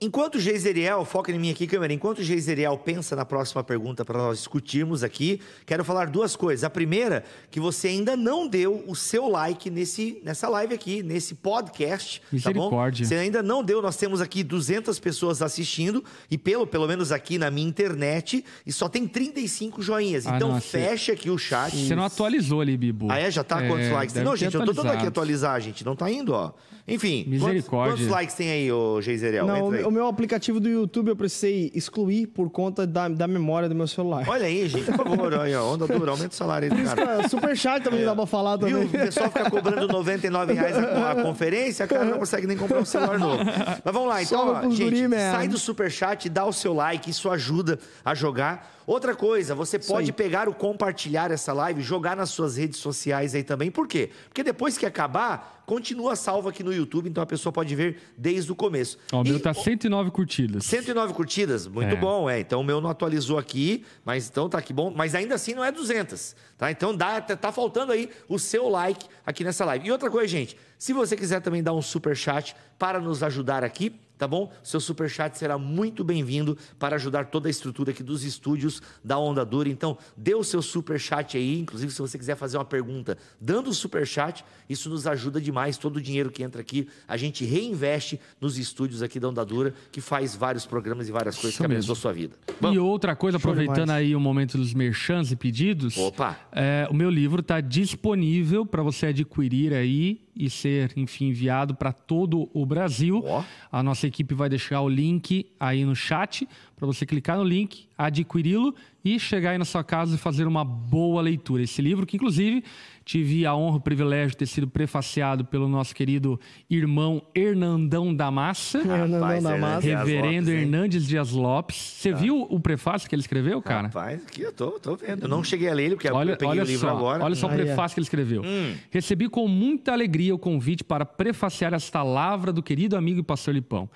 Enquanto 0.00 0.38
Geiseriel, 0.38 1.04
foca 1.04 1.32
em 1.32 1.38
mim 1.38 1.50
aqui, 1.50 1.66
câmera, 1.66 1.92
enquanto 1.92 2.22
Geiseriel 2.22 2.78
pensa 2.78 3.16
na 3.16 3.24
próxima 3.24 3.64
pergunta 3.64 4.04
para 4.04 4.16
nós 4.16 4.38
discutirmos 4.38 5.02
aqui, 5.02 5.40
quero 5.66 5.84
falar 5.84 6.08
duas 6.08 6.36
coisas. 6.36 6.62
A 6.62 6.70
primeira, 6.70 7.24
que 7.50 7.58
você 7.58 7.88
ainda 7.88 8.16
não 8.16 8.46
deu 8.46 8.84
o 8.86 8.94
seu 8.94 9.26
like 9.26 9.68
nesse, 9.68 10.20
nessa 10.22 10.48
live 10.48 10.72
aqui, 10.72 11.02
nesse 11.02 11.34
podcast, 11.34 12.22
Misericórdia. 12.30 13.04
Tá 13.04 13.08
você 13.08 13.16
ainda 13.16 13.42
não 13.42 13.64
deu, 13.64 13.82
nós 13.82 13.96
temos 13.96 14.20
aqui 14.20 14.44
200 14.44 14.96
pessoas 15.00 15.42
assistindo 15.42 16.04
e 16.30 16.38
pelo, 16.38 16.68
pelo 16.68 16.86
menos 16.86 17.10
aqui 17.10 17.36
na 17.36 17.50
minha 17.50 17.66
internet, 17.66 18.44
e 18.64 18.72
só 18.72 18.88
tem 18.88 19.08
35 19.08 19.82
joinhas. 19.82 20.24
Ah, 20.24 20.36
então 20.36 20.60
fecha 20.60 21.14
aqui 21.14 21.30
o 21.30 21.36
chat. 21.36 21.76
Você 21.76 21.96
não 21.96 22.04
atualizou 22.04 22.60
ali, 22.60 22.76
Bibu. 22.76 23.10
Ah, 23.10 23.18
é? 23.18 23.28
Já 23.28 23.42
tá? 23.42 23.60
É, 23.60 23.66
Quantos 23.66 23.90
likes? 23.90 24.14
Não, 24.14 24.36
gente, 24.36 24.54
eu 24.54 24.64
tô 24.64 24.72
dando 24.72 24.92
aqui 24.92 25.04
atualizar, 25.04 25.60
gente 25.60 25.79
não 25.84 25.96
tá 25.96 26.10
indo, 26.10 26.32
ó. 26.32 26.52
Enfim, 26.86 27.24
Misericórdia. 27.28 27.62
Quantos, 27.62 28.00
quantos 28.00 28.06
likes 28.08 28.34
tem 28.34 28.50
aí, 28.50 28.72
ô 28.72 29.00
Geiseriel? 29.00 29.46
Não, 29.46 29.68
o, 29.68 29.88
o 29.88 29.90
meu 29.90 30.06
aplicativo 30.06 30.58
do 30.58 30.68
YouTube 30.68 31.08
eu 31.08 31.16
precisei 31.16 31.70
excluir 31.74 32.26
por 32.26 32.50
conta 32.50 32.86
da, 32.86 33.08
da 33.08 33.28
memória 33.28 33.68
do 33.68 33.74
meu 33.74 33.86
celular. 33.86 34.24
Olha 34.28 34.46
aí, 34.46 34.68
gente, 34.68 34.86
por 34.86 35.06
favor, 35.06 35.34
aí, 35.34 35.54
ó, 35.54 35.72
onda 35.72 35.86
dura, 35.86 36.10
aumenta 36.10 36.30
o 36.30 36.36
salário 36.36 36.72
aí 36.72 36.82
do 36.82 36.84
cara. 36.84 37.28
Super 37.28 37.56
chat 37.56 37.82
também 37.82 38.02
é. 38.02 38.04
dá 38.04 38.14
pra 38.14 38.26
falar 38.26 38.58
também. 38.58 38.86
Viu? 38.86 39.00
O 39.00 39.04
pessoal 39.04 39.30
fica 39.30 39.50
cobrando 39.50 39.86
99 39.86 40.52
reais 40.52 40.76
a, 40.76 41.12
a 41.12 41.22
conferência, 41.22 41.86
cara 41.86 42.04
não 42.04 42.18
consegue 42.18 42.46
nem 42.46 42.56
comprar 42.56 42.80
um 42.80 42.84
celular 42.84 43.18
novo. 43.18 43.44
Mas 43.84 43.94
vamos 43.94 44.08
lá, 44.08 44.22
então, 44.22 44.48
ó, 44.48 44.62
gente, 44.70 45.06
guri, 45.06 45.08
sai 45.10 45.48
do 45.48 45.58
super 45.58 45.90
chat, 45.90 46.28
dá 46.28 46.44
o 46.44 46.52
seu 46.52 46.72
like, 46.72 47.10
isso 47.10 47.30
ajuda 47.30 47.78
a 48.04 48.14
jogar. 48.14 48.79
Outra 48.86 49.14
coisa, 49.14 49.54
você 49.54 49.78
pode 49.78 50.12
pegar 50.12 50.48
o 50.48 50.54
compartilhar 50.54 51.30
essa 51.30 51.52
live, 51.52 51.82
jogar 51.82 52.16
nas 52.16 52.30
suas 52.30 52.56
redes 52.56 52.78
sociais 52.78 53.34
aí 53.34 53.42
também. 53.42 53.70
Por 53.70 53.86
quê? 53.86 54.10
Porque 54.28 54.42
depois 54.42 54.76
que 54.78 54.86
acabar, 54.86 55.62
continua 55.66 56.16
salvo 56.16 56.48
aqui 56.48 56.64
no 56.64 56.72
YouTube, 56.72 57.08
então 57.08 57.22
a 57.22 57.26
pessoa 57.26 57.52
pode 57.52 57.74
ver 57.76 58.00
desde 58.16 58.50
o 58.50 58.56
começo. 58.56 58.98
Ó, 59.12 59.20
o 59.20 59.24
meu 59.24 59.38
tá 59.38 59.54
109 59.54 60.10
curtidas. 60.10 60.64
109 60.66 61.14
curtidas, 61.14 61.66
muito 61.66 61.94
é. 61.94 61.96
bom, 61.96 62.28
é. 62.28 62.40
Então 62.40 62.60
o 62.60 62.64
meu 62.64 62.80
não 62.80 62.90
atualizou 62.90 63.38
aqui, 63.38 63.84
mas 64.04 64.28
então 64.28 64.48
tá 64.48 64.58
aqui 64.58 64.72
bom, 64.72 64.92
mas 64.94 65.14
ainda 65.14 65.34
assim 65.34 65.54
não 65.54 65.64
é 65.64 65.70
200, 65.70 66.34
tá? 66.58 66.70
Então 66.70 66.96
dá, 66.96 67.20
tá, 67.20 67.36
tá 67.36 67.52
faltando 67.52 67.92
aí 67.92 68.10
o 68.28 68.38
seu 68.38 68.68
like 68.68 69.06
aqui 69.24 69.44
nessa 69.44 69.64
live. 69.64 69.86
E 69.86 69.92
outra 69.92 70.10
coisa, 70.10 70.26
gente, 70.26 70.56
se 70.78 70.92
você 70.92 71.16
quiser 71.16 71.40
também 71.40 71.62
dar 71.62 71.74
um 71.74 71.82
super 71.82 72.16
chat 72.16 72.56
para 72.78 72.98
nos 72.98 73.22
ajudar 73.22 73.62
aqui, 73.62 73.94
tá 74.20 74.28
bom? 74.28 74.52
Seu 74.62 74.78
super 74.80 75.08
chat 75.08 75.34
será 75.38 75.56
muito 75.56 76.04
bem-vindo 76.04 76.56
para 76.78 76.96
ajudar 76.96 77.24
toda 77.30 77.48
a 77.48 77.50
estrutura 77.50 77.90
aqui 77.90 78.02
dos 78.02 78.22
estúdios 78.22 78.82
da 79.02 79.18
Onda 79.18 79.46
Dura. 79.46 79.70
Então, 79.70 79.96
dê 80.14 80.34
o 80.34 80.44
seu 80.44 80.60
super 80.60 81.00
chat 81.00 81.38
aí, 81.38 81.58
inclusive 81.58 81.90
se 81.90 82.02
você 82.02 82.18
quiser 82.18 82.36
fazer 82.36 82.58
uma 82.58 82.64
pergunta, 82.66 83.16
dando 83.40 83.70
o 83.70 83.74
super 83.74 84.06
chat, 84.06 84.44
isso 84.68 84.90
nos 84.90 85.06
ajuda 85.06 85.40
demais. 85.40 85.78
Todo 85.78 85.96
o 85.96 86.00
dinheiro 86.02 86.30
que 86.30 86.42
entra 86.42 86.60
aqui, 86.60 86.86
a 87.08 87.16
gente 87.16 87.46
reinveste 87.46 88.20
nos 88.38 88.58
estúdios 88.58 89.02
aqui 89.02 89.18
da 89.18 89.30
Onda 89.30 89.42
Dura, 89.42 89.72
que 89.90 90.02
faz 90.02 90.36
vários 90.36 90.66
programas 90.66 91.08
e 91.08 91.12
várias 91.12 91.36
coisas 91.36 91.52
isso 91.52 91.62
que 91.62 91.64
abençoam 91.64 91.94
a 91.94 91.96
sua 91.96 92.12
vida. 92.12 92.36
Bom, 92.60 92.74
e 92.74 92.78
outra 92.78 93.16
coisa, 93.16 93.38
aproveitando 93.38 93.88
aí 93.88 94.14
o 94.14 94.20
momento 94.20 94.58
dos 94.58 94.74
merchans 94.74 95.32
e 95.32 95.36
pedidos, 95.36 95.96
Opa. 95.96 96.38
É, 96.52 96.86
o 96.90 96.94
meu 96.94 97.08
livro 97.08 97.40
está 97.40 97.58
disponível 97.58 98.66
para 98.66 98.82
você 98.82 99.06
adquirir 99.06 99.72
aí 99.72 100.20
e 100.40 100.48
ser, 100.48 100.92
enfim, 100.96 101.26
enviado 101.26 101.74
para 101.74 101.92
todo 101.92 102.48
o 102.54 102.64
Brasil. 102.64 103.22
Oh. 103.24 103.44
A 103.70 103.82
nossa 103.82 104.06
equipe 104.06 104.34
vai 104.34 104.48
deixar 104.48 104.80
o 104.80 104.88
link 104.88 105.52
aí 105.60 105.84
no 105.84 105.94
chat 105.94 106.48
para 106.80 106.86
você 106.86 107.04
clicar 107.04 107.36
no 107.36 107.44
link, 107.44 107.86
adquiri-lo 107.96 108.74
e 109.04 109.18
chegar 109.20 109.50
aí 109.50 109.58
na 109.58 109.66
sua 109.66 109.84
casa 109.84 110.14
e 110.14 110.18
fazer 110.18 110.46
uma 110.46 110.64
boa 110.64 111.20
leitura. 111.20 111.62
Esse 111.62 111.82
livro, 111.82 112.06
que 112.06 112.16
inclusive 112.16 112.64
tive 113.04 113.44
a 113.44 113.54
honra, 113.54 113.76
o 113.76 113.80
privilégio 113.80 114.30
de 114.30 114.38
ter 114.38 114.46
sido 114.46 114.66
prefaciado 114.66 115.44
pelo 115.44 115.68
nosso 115.68 115.94
querido 115.94 116.40
irmão 116.70 117.20
Hernandão 117.34 118.14
da 118.14 118.30
Massa, 118.30 118.78
Hernandão 118.80 119.42
da 119.42 119.58
Massa. 119.58 119.86
reverendo 119.86 120.48
Lopes, 120.48 120.62
Hernandes 120.62 121.06
Dias 121.06 121.32
Lopes. 121.32 121.76
Você 121.76 122.12
tá. 122.12 122.16
viu 122.16 122.46
o 122.48 122.58
prefácio 122.58 123.06
que 123.10 123.14
ele 123.14 123.20
escreveu, 123.20 123.60
cara? 123.60 123.88
Rapaz, 123.88 124.22
aqui 124.26 124.40
eu 124.40 124.52
tô, 124.52 124.70
tô 124.80 124.96
vendo. 124.96 125.24
Eu 125.24 125.28
não 125.28 125.44
cheguei 125.44 125.68
a 125.68 125.74
ler 125.74 125.84
ele, 125.84 125.96
porque 125.96 126.10
olha, 126.10 126.32
eu 126.32 126.36
peguei 126.38 126.52
olha 126.52 126.62
o 126.62 126.66
livro 126.66 126.88
só, 126.88 126.96
agora. 126.96 127.22
Olha 127.22 127.34
só 127.34 127.46
o 127.46 127.50
prefácio 127.50 127.94
que 127.94 128.00
ele 128.00 128.06
escreveu. 128.06 128.42
Hum. 128.42 128.74
Recebi 128.90 129.28
com 129.28 129.46
muita 129.46 129.92
alegria 129.92 130.34
o 130.34 130.38
convite 130.38 130.82
para 130.82 131.04
prefaciar 131.04 131.74
esta 131.74 132.02
lavra 132.02 132.50
do 132.50 132.62
querido 132.62 132.96
amigo 132.96 133.20
e 133.20 133.22
pastor 133.22 133.52
Lipão. 133.52 133.86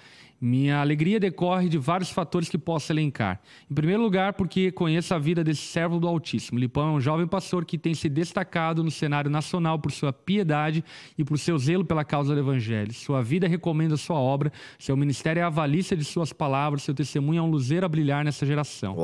Minha 0.41 0.81
alegria 0.81 1.19
decorre 1.19 1.69
de 1.69 1.79
vários 1.79 2.11
fatores 2.11 2.49
que 2.49 2.59
posso 2.59 2.93
elencar. 2.93 3.41
Em 3.71 3.75
primeiro 3.75 4.03
lugar, 4.03 4.35
porque 4.35 4.71
conheço 4.71 5.15
a 5.15 5.19
vida 5.19 5.43
desse 5.43 5.63
servo 5.63 5.99
do 5.99 6.07
Altíssimo. 6.07 6.59
Lipão 6.59 6.89
é 6.89 6.93
um 6.93 7.01
jovem 7.01 7.27
pastor 7.27 7.65
que 7.65 7.79
tem 7.79 7.95
se 7.95 8.09
destacado 8.09 8.85
no 8.85 8.91
cenário 8.91 9.31
nacional 9.31 9.79
por 9.79 9.91
sua 9.91 10.13
piedade 10.13 10.85
e 11.17 11.25
por 11.25 11.39
seu 11.39 11.59
zelo 11.59 11.85
pela 11.85 12.05
causa 12.05 12.35
do 12.35 12.41
Evangelho. 12.41 12.93
Sua 12.93 13.23
vida 13.23 13.49
recomenda 13.49 13.97
sua 13.97 14.17
obra, 14.17 14.53
seu 14.79 14.97
ministério 14.97 15.41
é 15.41 15.43
a 15.45 15.51
valícia 15.51 15.97
de 15.97 16.05
suas 16.05 16.33
palavras, 16.33 16.83
seu 16.83 16.95
testemunho 16.95 17.39
é 17.39 17.43
um 17.43 17.51
luzeiro 17.51 17.87
a 17.87 17.89
brilhar 17.89 18.25
nessa 18.25 18.45
geração. 18.45 18.95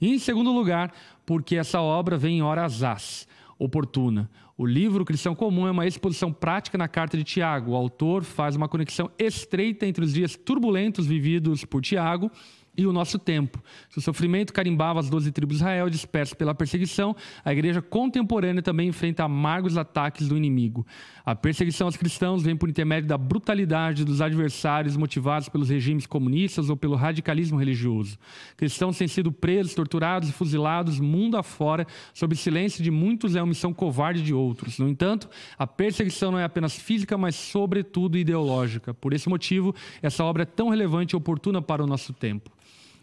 E 0.00 0.14
em 0.14 0.18
segundo 0.18 0.52
lugar, 0.52 0.92
porque 1.24 1.56
essa 1.56 1.80
obra 1.80 2.18
vem 2.18 2.38
em 2.38 2.42
horas 2.42 2.82
as 2.82 3.26
oportuna. 3.58 4.28
O 4.56 4.64
livro 4.64 5.04
Cristão 5.04 5.34
Comum 5.34 5.66
é 5.66 5.70
uma 5.72 5.84
exposição 5.84 6.32
prática 6.32 6.78
na 6.78 6.86
carta 6.86 7.16
de 7.16 7.24
Tiago. 7.24 7.72
O 7.72 7.76
autor 7.76 8.22
faz 8.22 8.54
uma 8.54 8.68
conexão 8.68 9.10
estreita 9.18 9.84
entre 9.84 10.04
os 10.04 10.14
dias 10.14 10.36
turbulentos 10.36 11.06
vividos 11.06 11.64
por 11.64 11.82
Tiago 11.82 12.30
e 12.76 12.86
o 12.86 12.92
nosso 12.92 13.18
tempo. 13.18 13.62
Se 13.88 13.98
o 13.98 14.00
sofrimento 14.00 14.52
carimbava 14.52 15.00
as 15.00 15.08
doze 15.08 15.30
tribos 15.30 15.56
de 15.56 15.62
Israel 15.62 15.88
dispersas 15.88 16.34
pela 16.34 16.54
perseguição, 16.54 17.14
a 17.44 17.52
igreja 17.52 17.80
contemporânea 17.80 18.62
também 18.62 18.88
enfrenta 18.88 19.24
amargos 19.24 19.76
ataques 19.76 20.28
do 20.28 20.36
inimigo. 20.36 20.86
A 21.24 21.34
perseguição 21.34 21.86
aos 21.86 21.96
cristãos 21.96 22.42
vem 22.42 22.56
por 22.56 22.68
intermédio 22.68 23.08
da 23.08 23.16
brutalidade 23.16 24.04
dos 24.04 24.20
adversários 24.20 24.96
motivados 24.96 25.48
pelos 25.48 25.68
regimes 25.68 26.06
comunistas 26.06 26.68
ou 26.68 26.76
pelo 26.76 26.96
radicalismo 26.96 27.58
religioso. 27.58 28.18
Cristãos 28.56 28.98
têm 28.98 29.08
sido 29.08 29.32
presos, 29.32 29.74
torturados 29.74 30.28
e 30.28 30.32
fuzilados 30.32 31.00
mundo 31.00 31.36
afora, 31.36 31.86
sob 32.12 32.34
silêncio 32.36 32.82
de 32.82 32.90
muitos 32.90 33.36
é 33.36 33.38
a 33.38 33.44
omissão 33.44 33.72
covarde 33.72 34.22
de 34.22 34.34
outros. 34.34 34.78
No 34.78 34.88
entanto, 34.88 35.28
a 35.58 35.66
perseguição 35.66 36.32
não 36.32 36.38
é 36.38 36.44
apenas 36.44 36.76
física, 36.76 37.16
mas 37.16 37.34
sobretudo 37.36 38.18
ideológica. 38.18 38.92
Por 38.92 39.12
esse 39.12 39.28
motivo, 39.28 39.74
essa 40.02 40.24
obra 40.24 40.42
é 40.42 40.46
tão 40.46 40.68
relevante 40.68 41.14
e 41.14 41.16
oportuna 41.16 41.62
para 41.62 41.82
o 41.82 41.86
nosso 41.86 42.12
tempo. 42.12 42.50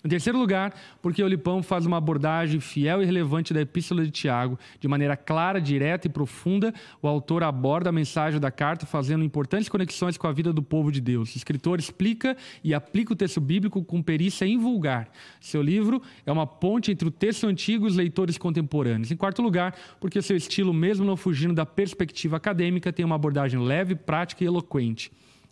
Em 0.03 0.09
terceiro 0.09 0.39
lugar, 0.39 0.73
porque 0.99 1.23
o 1.23 1.27
Lipão 1.27 1.61
faz 1.61 1.85
uma 1.85 1.97
abordagem 1.97 2.59
fiel 2.59 3.03
e 3.03 3.05
relevante 3.05 3.53
da 3.53 3.61
Epístola 3.61 4.03
de 4.03 4.09
Tiago. 4.09 4.57
De 4.79 4.87
maneira 4.87 5.15
clara, 5.15 5.61
direta 5.61 6.07
e 6.07 6.09
profunda, 6.09 6.73
o 7.03 7.07
autor 7.07 7.43
aborda 7.43 7.89
a 7.89 7.93
mensagem 7.93 8.39
da 8.39 8.49
carta 8.49 8.87
fazendo 8.87 9.23
importantes 9.23 9.69
conexões 9.69 10.17
com 10.17 10.25
a 10.25 10.31
vida 10.31 10.51
do 10.51 10.63
povo 10.63 10.91
de 10.91 10.99
Deus. 10.99 11.35
O 11.35 11.37
escritor 11.37 11.77
explica 11.77 12.35
e 12.63 12.73
aplica 12.73 13.13
o 13.13 13.15
texto 13.15 13.39
bíblico 13.39 13.83
com 13.83 14.01
perícia 14.01 14.43
invulgar. 14.43 15.07
Seu 15.39 15.61
livro 15.61 16.01
é 16.25 16.31
uma 16.31 16.47
ponte 16.47 16.91
entre 16.91 17.07
o 17.07 17.11
texto 17.11 17.45
antigo 17.45 17.85
e 17.85 17.89
os 17.89 17.95
leitores 17.95 18.39
contemporâneos. 18.39 19.11
Em 19.11 19.15
quarto 19.15 19.43
lugar, 19.43 19.75
porque 19.99 20.19
seu 20.19 20.35
estilo, 20.35 20.73
mesmo 20.73 21.05
não 21.05 21.15
fugindo 21.15 21.53
da 21.53 21.65
perspectiva 21.65 22.37
acadêmica, 22.37 22.91
tem 22.91 23.05
uma 23.05 23.15
abordagem 23.15 23.59
leve, 23.59 23.93
prática 23.93 24.43
e 24.43 24.47
eloquente. 24.47 25.11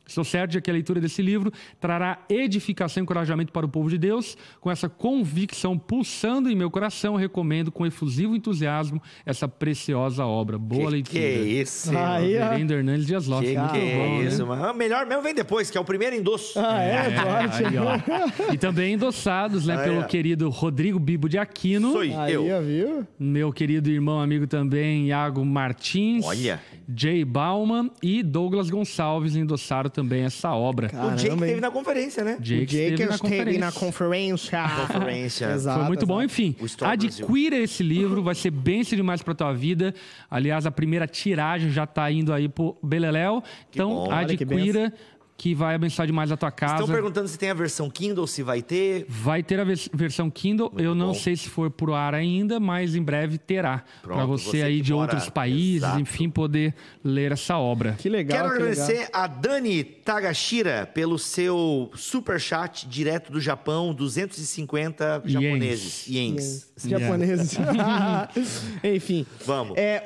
Estou 0.10 0.24
certo 0.24 0.52
de 0.52 0.62
que 0.62 0.70
a 0.70 0.74
leitura 0.74 1.00
desse 1.00 1.22
livro 1.22 1.52
trará 1.80 2.20
edificação 2.30 3.02
e 3.02 3.04
encorajamento 3.04 3.54
para 3.54 3.66
o 3.66 3.70
povo 3.70 3.90
de 3.90 3.98
Deus. 3.98 4.38
Com 4.60 4.70
essa 4.72 4.90
convicção 4.90 5.78
pulsando 5.78 6.50
em 6.50 6.56
meu 6.56 6.70
coração, 6.72 7.16
recomendo 7.16 7.72
com 7.72 7.86
efusivo 7.86 8.36
entusiasmo 8.36 9.02
essa 9.26 9.48
preciosa 9.48 10.26
obra. 10.26 10.58
Boa 10.58 10.86
que, 10.86 10.92
leitura. 10.92 11.20
Que 11.20 11.26
é 11.26 11.42
isso? 11.62 11.98
Aí, 11.98 12.38
ó. 12.38 12.44
Reverendo 12.44 12.74
Hernandes 12.74 13.06
Dias 13.06 13.28
Lopes. 13.28 13.50
Que, 13.50 13.58
Muito 13.58 13.72
que 13.72 13.78
é 13.78 13.96
bom, 13.98 14.18
né? 14.20 14.26
isso, 14.26 14.46
mano. 14.48 14.66
Ah, 14.66 14.74
Melhor 14.74 15.06
mesmo 15.06 15.22
vem 15.24 15.34
depois, 15.36 15.70
que 15.70 15.78
é 15.78 15.82
o 15.82 15.86
primeiro 15.86 16.16
endosso. 16.16 16.60
Ah, 16.60 16.82
é? 16.82 16.90
É, 16.90 17.22
Pode. 17.22 17.66
aí, 17.66 17.78
ó. 17.78 18.54
E 18.54 18.58
também 18.58 18.94
endossados 18.94 19.66
né, 19.68 19.78
Aí, 19.78 19.84
pelo 19.84 20.00
ó. 20.02 20.04
querido 20.04 20.50
Rodrigo 20.50 21.00
Bibo 21.00 21.30
de 21.30 21.38
Aquino. 21.38 21.92
Sou 21.92 22.02
Aí, 22.02 22.34
eu. 22.34 22.44
viu? 22.64 23.08
Meu 23.20 23.52
querido 23.54 23.90
irmão, 23.90 24.20
amigo 24.20 24.48
também, 24.48 25.08
Iago 25.08 25.46
Martins. 25.46 26.26
Olha. 26.26 26.60
Jay 26.96 27.24
Bauman 27.24 27.90
e 28.02 28.24
Douglas 28.24 28.70
Gonçalves 28.70 29.36
endossaram 29.36 29.90
também 29.90 30.24
essa 30.24 30.54
obra. 30.54 30.88
O 30.88 30.90
Jake 31.12 31.24
Caramba, 31.24 31.46
hein? 31.46 31.50
teve 31.52 31.62
na 31.62 31.72
conferência, 31.72 32.24
né? 32.24 32.38
Jake 32.40 32.64
o 32.64 32.66
Jake 32.66 32.76
esteve 32.94 33.06
na 33.06 33.16
esteve 33.16 33.58
na 33.58 33.72
conferência. 33.72 34.60
conferência. 34.62 34.88
Conferência. 34.88 35.46
Exato, 35.54 35.80
Foi 35.80 35.88
muito 35.88 36.06
bom, 36.06 36.22
exato. 36.22 36.26
enfim. 36.42 36.56
O 36.60 36.66
Store 36.66 36.92
Adquira 36.92 37.58
esse 37.58 37.84
livro, 37.84 38.24
vai 38.24 38.36
ser 38.36 38.52
bênção 38.52 38.96
demais 38.96 39.22
pra 39.22 39.34
tua 39.36 39.54
vida. 39.54 39.94
Aliás, 40.30 40.66
a 40.66 40.72
primeira 40.72 41.08
tiragem 41.08 41.70
já 41.70 41.86
tá 41.86 42.12
indo 42.12 42.34
aí 42.34 42.50
pro 42.50 42.78
Beleléu. 42.82 43.44
Então, 43.70 43.90
bom. 43.90 44.10
Olha 44.10 44.36
que 45.40 45.56
vai 45.56 45.74
abençoar 45.74 46.06
demais 46.06 46.30
a 46.34 46.36
tua 46.38 46.52
casa. 46.52 46.74
Estão 46.82 46.88
perguntando 46.94 47.26
se 47.30 47.40
tem 47.40 47.50
a 47.50 47.54
versão 47.54 47.90
Kindle, 47.90 48.28
se 48.28 48.44
vai 48.44 48.62
ter. 48.62 49.06
Vai 49.08 49.42
ter 49.42 49.58
a 49.58 49.64
vers- 49.64 49.90
versão 49.94 50.30
Kindle. 50.30 50.70
Eu 50.78 50.94
não 50.94 51.08
bom. 51.08 51.14
sei 51.14 51.34
se 51.38 51.48
for 51.48 51.72
pro 51.72 51.94
ar 51.94 52.14
ainda, 52.14 52.60
mas 52.60 52.94
em 52.94 53.02
breve 53.02 53.38
terá. 53.38 53.86
Para 54.04 54.26
você, 54.26 54.44
você 54.50 54.62
aí 54.64 54.82
de 54.82 54.92
mora- 54.92 55.14
outros 55.14 55.30
países, 55.30 55.84
Exato. 55.84 56.00
enfim, 56.02 56.30
poder 56.30 56.76
ler 57.02 57.32
essa 57.32 57.58
obra. 57.58 57.94
Que 57.98 58.10
legal. 58.10 58.38
Quero 58.38 58.50
que 58.50 58.56
agradecer 58.58 58.94
legal. 59.06 59.10
a 59.14 59.28
Dani 59.28 59.82
Tagashira 59.84 60.86
pelo 60.94 61.18
seu 61.18 61.90
super 61.96 62.38
chat 62.38 62.86
direto 62.90 63.32
do 63.32 63.40
Japão, 63.40 63.94
250 63.94 65.22
Iens. 65.26 65.32
japoneses. 65.32 66.08
Iens. 66.10 66.70
Os 66.76 66.84
Japoneses. 66.84 67.58
Enfim. 68.84 69.26
Vamos. 69.46 69.78
É, 69.78 70.04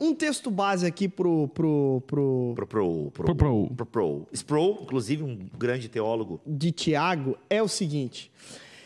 um 0.00 0.14
texto 0.14 0.50
base 0.50 0.86
aqui 0.86 1.08
pro, 1.08 1.48
pro, 1.48 2.02
pro, 2.06 2.52
Pro 2.56 2.66
Pro. 2.66 3.10
Pro 3.12 3.24
Pro 3.24 3.34
Pro. 3.34 3.68
Pro 3.76 3.86
Pro. 3.86 4.28
Sproul, 4.62 4.78
inclusive, 4.82 5.22
um 5.22 5.48
grande 5.58 5.88
teólogo. 5.88 6.40
de 6.46 6.70
Tiago 6.70 7.36
é 7.50 7.62
o 7.62 7.68
seguinte. 7.68 8.30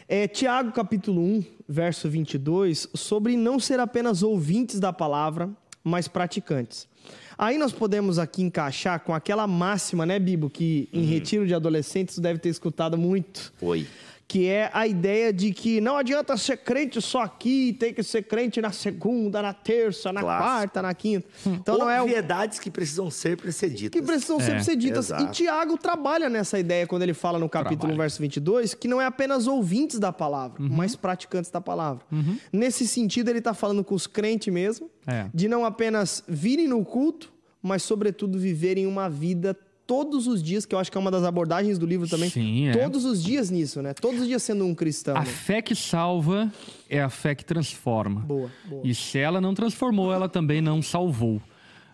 É, 0.09 0.27
Tiago, 0.27 0.73
capítulo 0.73 1.21
1, 1.21 1.45
verso 1.69 2.09
22, 2.09 2.89
sobre 2.95 3.37
não 3.37 3.59
ser 3.59 3.81
apenas 3.81 4.23
ouvintes 4.23 4.81
da 4.81 4.93
palavra, 4.93 5.51
mas 5.83 6.09
praticantes. 6.09 6.89
Aí 7.37 7.59
nós 7.59 7.73
podemos 7.73 8.19
aqui 8.19 8.43
encaixar 8.43 9.01
com 9.01 9.15
aquela 9.15 9.47
máxima, 9.47 10.07
né, 10.07 10.19
Bibo, 10.19 10.49
que 10.49 10.89
em 10.93 11.05
retiro 11.05 11.47
de 11.47 11.55
adolescentes 11.55 12.19
deve 12.19 12.39
ter 12.39 12.49
escutado 12.49 12.97
muito, 12.97 13.53
Oi. 13.61 13.87
Que 14.29 14.49
é 14.49 14.69
a 14.75 14.87
ideia 14.89 15.33
de 15.33 15.53
que 15.53 15.81
não 15.81 15.97
adianta 15.97 16.37
ser 16.37 16.57
crente 16.57 17.01
só 17.01 17.21
aqui, 17.23 17.73
tem 17.79 17.95
que 17.95 18.03
ser 18.03 18.23
crente 18.25 18.61
na 18.61 18.73
segunda, 18.73 19.41
na 19.41 19.53
terça, 19.53 20.13
na 20.13 20.21
Clássico. 20.21 20.45
quarta, 20.45 20.83
na 20.83 20.93
quinta. 20.95 21.29
Então 21.47 21.79
não 21.79 21.89
é 21.89 22.03
Obviedades 22.03 22.59
que 22.59 22.69
precisam 22.69 23.09
ser 23.09 23.37
precedidas. 23.37 23.91
que 23.91 24.03
precisam 24.05 24.41
É, 24.41 24.61
ser. 24.63 24.77
E 24.83 24.91
exato. 24.91 25.31
Tiago 25.31 25.79
trabalha 25.79 26.29
nessa 26.29 26.59
ideia 26.59 26.87
quando 26.89 27.03
ele 27.03 27.15
fala 27.15 27.39
no 27.39 27.49
capítulo 27.49 27.79
Trabalha. 27.79 27.95
1, 27.95 27.99
verso 27.99 28.21
22, 28.21 28.75
que 28.75 28.89
não 28.89 29.01
é 29.01 29.05
apenas 29.07 29.47
ouvintes 29.47 29.99
da 30.01 30.13
palavra, 30.13 30.61
Uhum. 30.61 30.71
mas 30.71 30.97
praticantes 30.97 31.51
da 31.51 31.61
palavra. 31.61 32.05
Nesse 32.53 32.87
sentido, 32.87 33.29
ele 33.29 33.39
está 33.39 33.55
falando 33.55 33.85
com 33.85 33.95
os 33.95 34.09
crentes 34.09 34.53
mesmo, 34.53 34.91
É. 35.07 35.27
de 35.33 35.47
não 35.49 35.65
apenas 35.65 36.25
virem 36.27 36.67
no 36.67 36.85
culto, 36.85 37.33
mas, 37.63 37.83
sobretudo, 37.85 38.39
viverem 38.39 38.87
uma 38.87 39.09
vida 39.09 39.57
todos 39.87 40.27
os 40.27 40.43
dias, 40.43 40.67
que 40.67 40.75
eu 40.75 40.79
acho 40.79 40.91
que 40.91 40.99
é 40.99 41.01
uma 41.01 41.11
das 41.11 41.23
abordagens 41.25 41.79
do 41.79 41.87
livro 41.87 42.09
também. 42.09 42.29
Sim, 42.29 42.69
é. 42.69 42.73
Todos 42.73 43.05
os 43.05 43.23
dias 43.23 43.51
nisso, 43.51 43.81
né? 43.81 43.95
Todos 43.95 44.21
os 44.23 44.27
dias 44.27 44.43
sendo 44.43 44.65
um 44.67 44.75
cristão. 44.75 45.17
A 45.17 45.21
né? 45.21 45.27
fé 45.27 45.63
que 45.63 45.75
salva 45.75 46.53
é 46.91 47.01
a 47.01 47.09
fé 47.09 47.35
que 47.35 47.45
transforma. 47.45 48.21
Boa, 48.21 48.51
boa. 48.65 48.83
E 48.85 48.95
se 48.95 49.19
ela 49.19 49.41
não 49.41 49.55
transformou, 49.55 50.13
ela 50.13 50.29
também 50.29 50.61
não 50.61 50.83
salvou. 50.83 51.41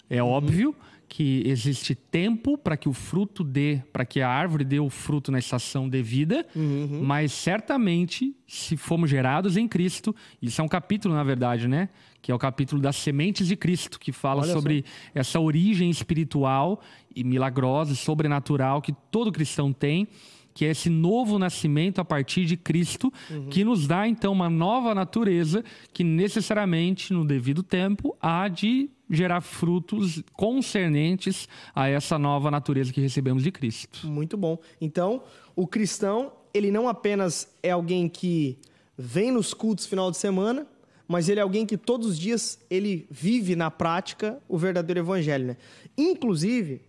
É 0.09 0.23
Uhum. 0.23 0.29
óbvio 0.31 0.75
que 1.15 1.43
existe 1.45 1.95
tempo 1.95 2.57
para 2.57 2.75
que 2.75 2.89
o 2.89 2.93
fruto 2.95 3.45
dê, 3.45 3.83
para 3.93 4.03
que 4.03 4.23
a 4.23 4.29
árvore 4.31 4.65
dê 4.65 4.81
o 4.81 4.89
fruto 4.89 5.31
na 5.31 5.39
estação 5.39 5.87
devida, 5.87 6.47
Uhum. 6.57 7.03
mas 7.05 7.33
certamente, 7.33 8.35
se 8.49 8.79
fomos 8.79 9.11
gerados 9.11 9.59
em 9.59 9.69
Cristo, 9.69 10.17
isso 10.41 10.59
é 10.63 10.65
um 10.65 10.69
capítulo, 10.69 11.13
na 11.15 11.23
verdade, 11.23 11.69
né? 11.69 11.91
Que 12.23 12.33
é 12.33 12.35
o 12.35 12.39
capítulo 12.39 12.81
das 12.81 12.97
sementes 12.97 13.47
de 13.47 13.57
Cristo, 13.57 14.01
que 14.01 14.11
fala 14.11 14.41
Olha 14.41 14.53
só. 14.55 14.59
sobre 14.59 14.87
essa 15.15 15.39
origem 15.39 15.91
espiritual 15.91 16.81
e 17.15 17.23
milagrosa 17.23 17.93
e 17.93 17.97
sobrenatural 17.97 18.81
que 18.81 18.95
todo 19.11 19.31
cristão 19.31 19.71
tem 19.71 20.09
que 20.55 20.67
é 20.67 20.71
esse 20.71 20.91
novo 20.91 21.39
nascimento 21.39 21.99
a 21.99 22.05
partir 22.05 22.45
de 22.45 22.59
Cristo, 22.59 23.11
que 23.49 23.65
nos 23.65 23.87
dá 23.87 24.07
então 24.07 24.31
uma 24.35 24.51
nova 24.51 24.95
natureza 24.95 25.65
que 25.95 26.05
necessariamente 26.05 27.11
no 27.11 27.25
devido 27.25 27.63
tempo 27.63 28.15
há 28.21 28.49
de 28.49 28.91
gerar 29.13 29.43
frutos 29.43 30.23
concernentes 30.33 31.47
a 31.75 31.87
essa 31.87 32.19
nova 32.19 32.51
natureza 32.51 32.93
que 32.93 33.01
recebemos 33.01 33.43
de 33.43 33.53
Cristo. 33.53 34.07
Muito 34.07 34.37
bom. 34.39 34.59
Então, 34.81 35.23
o 35.55 35.67
cristão, 35.67 36.33
ele 36.55 36.71
não 36.71 36.89
apenas 36.89 37.49
é 37.63 37.71
alguém 37.71 38.09
que 38.09 38.59
vem 38.97 39.31
nos 39.31 39.53
cultos 39.53 39.85
final 39.85 40.11
de 40.11 40.17
semana, 40.17 40.67
mas 41.07 41.29
ele 41.29 41.41
é 41.41 41.43
alguém 41.43 41.67
que 41.67 41.77
todos 41.77 42.07
os 42.07 42.19
dias 42.19 42.59
ele 42.71 43.07
vive 43.11 43.55
na 43.55 43.71
prática 43.71 44.41
o 44.49 44.57
verdadeiro 44.57 45.01
evangelho, 45.01 45.49
né? 45.49 45.57
Inclusive, 45.97 46.81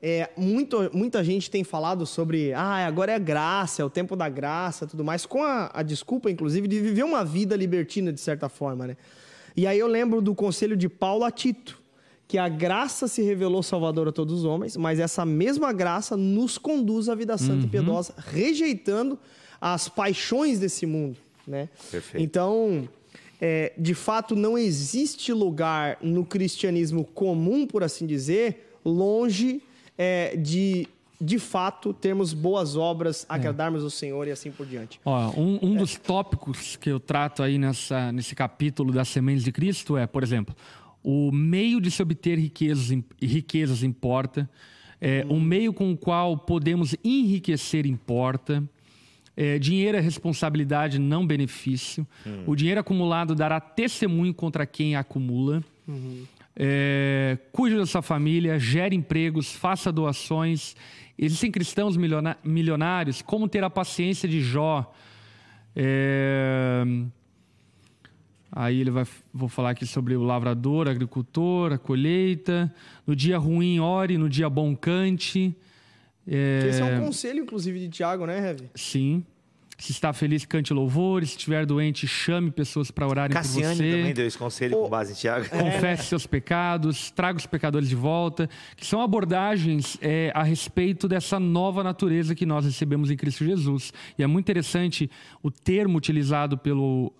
é, 0.00 0.30
muito, 0.36 0.90
muita 0.92 1.24
gente 1.24 1.50
tem 1.50 1.64
falado 1.64 2.06
sobre, 2.06 2.52
ah, 2.52 2.86
agora 2.86 3.12
é 3.12 3.18
graça, 3.18 3.82
é 3.82 3.84
o 3.84 3.90
tempo 3.90 4.14
da 4.14 4.28
graça, 4.28 4.86
tudo 4.86 5.02
mais, 5.02 5.26
com 5.26 5.42
a, 5.42 5.70
a 5.74 5.82
desculpa, 5.82 6.30
inclusive, 6.30 6.68
de 6.68 6.78
viver 6.78 7.02
uma 7.02 7.24
vida 7.24 7.56
libertina 7.56 8.12
de 8.12 8.20
certa 8.20 8.48
forma, 8.48 8.86
né? 8.86 8.96
E 9.56 9.66
aí 9.66 9.78
eu 9.78 9.86
lembro 9.86 10.20
do 10.20 10.34
conselho 10.34 10.76
de 10.76 10.88
Paulo 10.88 11.24
a 11.24 11.30
Tito, 11.30 11.80
que 12.26 12.38
a 12.38 12.48
graça 12.48 13.06
se 13.06 13.22
revelou 13.22 13.62
salvadora 13.62 14.10
a 14.10 14.12
todos 14.12 14.40
os 14.40 14.44
homens, 14.44 14.76
mas 14.76 14.98
essa 14.98 15.24
mesma 15.24 15.72
graça 15.72 16.16
nos 16.16 16.58
conduz 16.58 17.08
à 17.08 17.14
vida 17.14 17.36
santa 17.38 17.66
e 17.66 17.68
piedosa, 17.68 18.14
rejeitando 18.16 19.18
as 19.60 19.88
paixões 19.88 20.58
desse 20.58 20.86
mundo, 20.86 21.16
né? 21.46 21.68
Perfeito. 21.90 22.22
Então, 22.22 22.88
é, 23.40 23.72
de 23.78 23.94
fato, 23.94 24.34
não 24.34 24.56
existe 24.58 25.32
lugar 25.32 25.98
no 26.02 26.24
cristianismo 26.24 27.04
comum, 27.04 27.66
por 27.66 27.82
assim 27.82 28.06
dizer, 28.06 28.78
longe 28.84 29.62
é, 29.96 30.36
de, 30.36 30.88
de 31.20 31.38
fato, 31.38 31.92
termos 31.92 32.32
boas 32.32 32.76
obras, 32.76 33.24
agradarmos 33.28 33.82
o 33.82 33.90
Senhor 33.90 34.26
e 34.26 34.30
assim 34.30 34.50
por 34.50 34.66
diante. 34.66 35.00
Ó, 35.04 35.30
um, 35.30 35.58
um 35.62 35.76
dos 35.76 35.96
tópicos 35.96 36.76
que 36.76 36.90
eu 36.90 36.98
trato 36.98 37.42
aí 37.42 37.58
nessa, 37.58 38.10
nesse 38.12 38.34
capítulo 38.34 38.92
das 38.92 39.08
sementes 39.08 39.44
de 39.44 39.52
Cristo 39.52 39.96
é, 39.96 40.06
por 40.06 40.22
exemplo, 40.22 40.54
o 41.02 41.30
meio 41.30 41.80
de 41.80 41.90
se 41.90 42.02
obter 42.02 42.38
riquezas, 42.38 42.98
riquezas 43.20 43.82
importa, 43.82 44.48
é, 45.00 45.24
o 45.28 45.38
meio 45.38 45.72
com 45.72 45.92
o 45.92 45.96
qual 45.96 46.36
podemos 46.36 46.96
enriquecer 47.04 47.86
importa, 47.86 48.62
é, 49.36 49.58
dinheiro 49.58 49.98
é 49.98 50.00
responsabilidade, 50.00 50.98
não 50.98 51.26
benefício. 51.26 52.06
O 52.46 52.54
dinheiro 52.54 52.80
acumulado 52.80 53.34
dará 53.34 53.60
testemunho 53.60 54.32
contra 54.32 54.64
quem 54.64 54.96
acumula. 54.96 55.62
É, 56.56 57.38
cuide 57.52 57.76
da 57.76 57.86
sua 57.86 58.02
família, 58.02 58.58
gere 58.58 58.94
empregos, 58.94 59.52
faça 59.52 59.90
doações. 59.90 60.76
Existem 61.18 61.50
cristãos 61.50 61.96
milionários, 62.44 63.22
como 63.22 63.48
ter 63.48 63.64
a 63.64 63.70
paciência 63.70 64.28
de 64.28 64.40
Jó. 64.40 64.92
É, 65.74 66.84
Aí 68.56 68.80
ele 68.80 68.90
vai, 68.90 69.04
vou 69.32 69.48
falar 69.48 69.70
aqui 69.70 69.84
sobre 69.84 70.14
o 70.14 70.22
lavrador, 70.22 70.86
agricultor, 70.86 71.72
a 71.72 71.78
colheita. 71.78 72.72
No 73.04 73.16
dia 73.16 73.36
ruim, 73.36 73.80
ore, 73.80 74.16
no 74.16 74.28
dia 74.28 74.48
bom, 74.48 74.76
cante. 74.76 75.56
É, 76.24 76.68
Esse 76.68 76.80
é 76.80 76.84
um 76.84 77.06
conselho, 77.06 77.42
inclusive, 77.42 77.80
de 77.80 77.88
Tiago, 77.88 78.24
né, 78.26 78.38
Rev? 78.38 78.60
Sim. 78.76 79.26
Se 79.78 79.92
está 79.92 80.12
feliz, 80.12 80.44
cante 80.44 80.72
louvores. 80.72 81.30
Se 81.30 81.36
estiver 81.36 81.66
doente, 81.66 82.06
chame 82.06 82.50
pessoas 82.50 82.90
para 82.90 83.06
orarem 83.06 83.34
Cassiane 83.34 83.76
por 83.76 83.76
você. 83.76 83.90
também 83.90 84.14
deu 84.14 84.26
esse 84.26 84.38
conselho 84.38 84.76
com 84.76 84.88
base 84.88 85.12
em 85.12 85.16
Tiago. 85.16 85.48
Confesse 85.48 86.04
seus 86.04 86.26
pecados, 86.26 87.10
traga 87.10 87.38
os 87.38 87.46
pecadores 87.46 87.88
de 87.88 87.96
volta, 87.96 88.48
que 88.76 88.86
são 88.86 89.00
abordagens 89.00 89.98
é, 90.00 90.30
a 90.34 90.42
respeito 90.42 91.08
dessa 91.08 91.40
nova 91.40 91.82
natureza 91.82 92.34
que 92.34 92.46
nós 92.46 92.64
recebemos 92.64 93.10
em 93.10 93.16
Cristo 93.16 93.44
Jesus. 93.44 93.92
E 94.18 94.22
é 94.22 94.26
muito 94.26 94.44
interessante 94.44 95.10
o 95.42 95.50
termo 95.50 95.98
utilizado 95.98 96.56
pelo, 96.58 97.12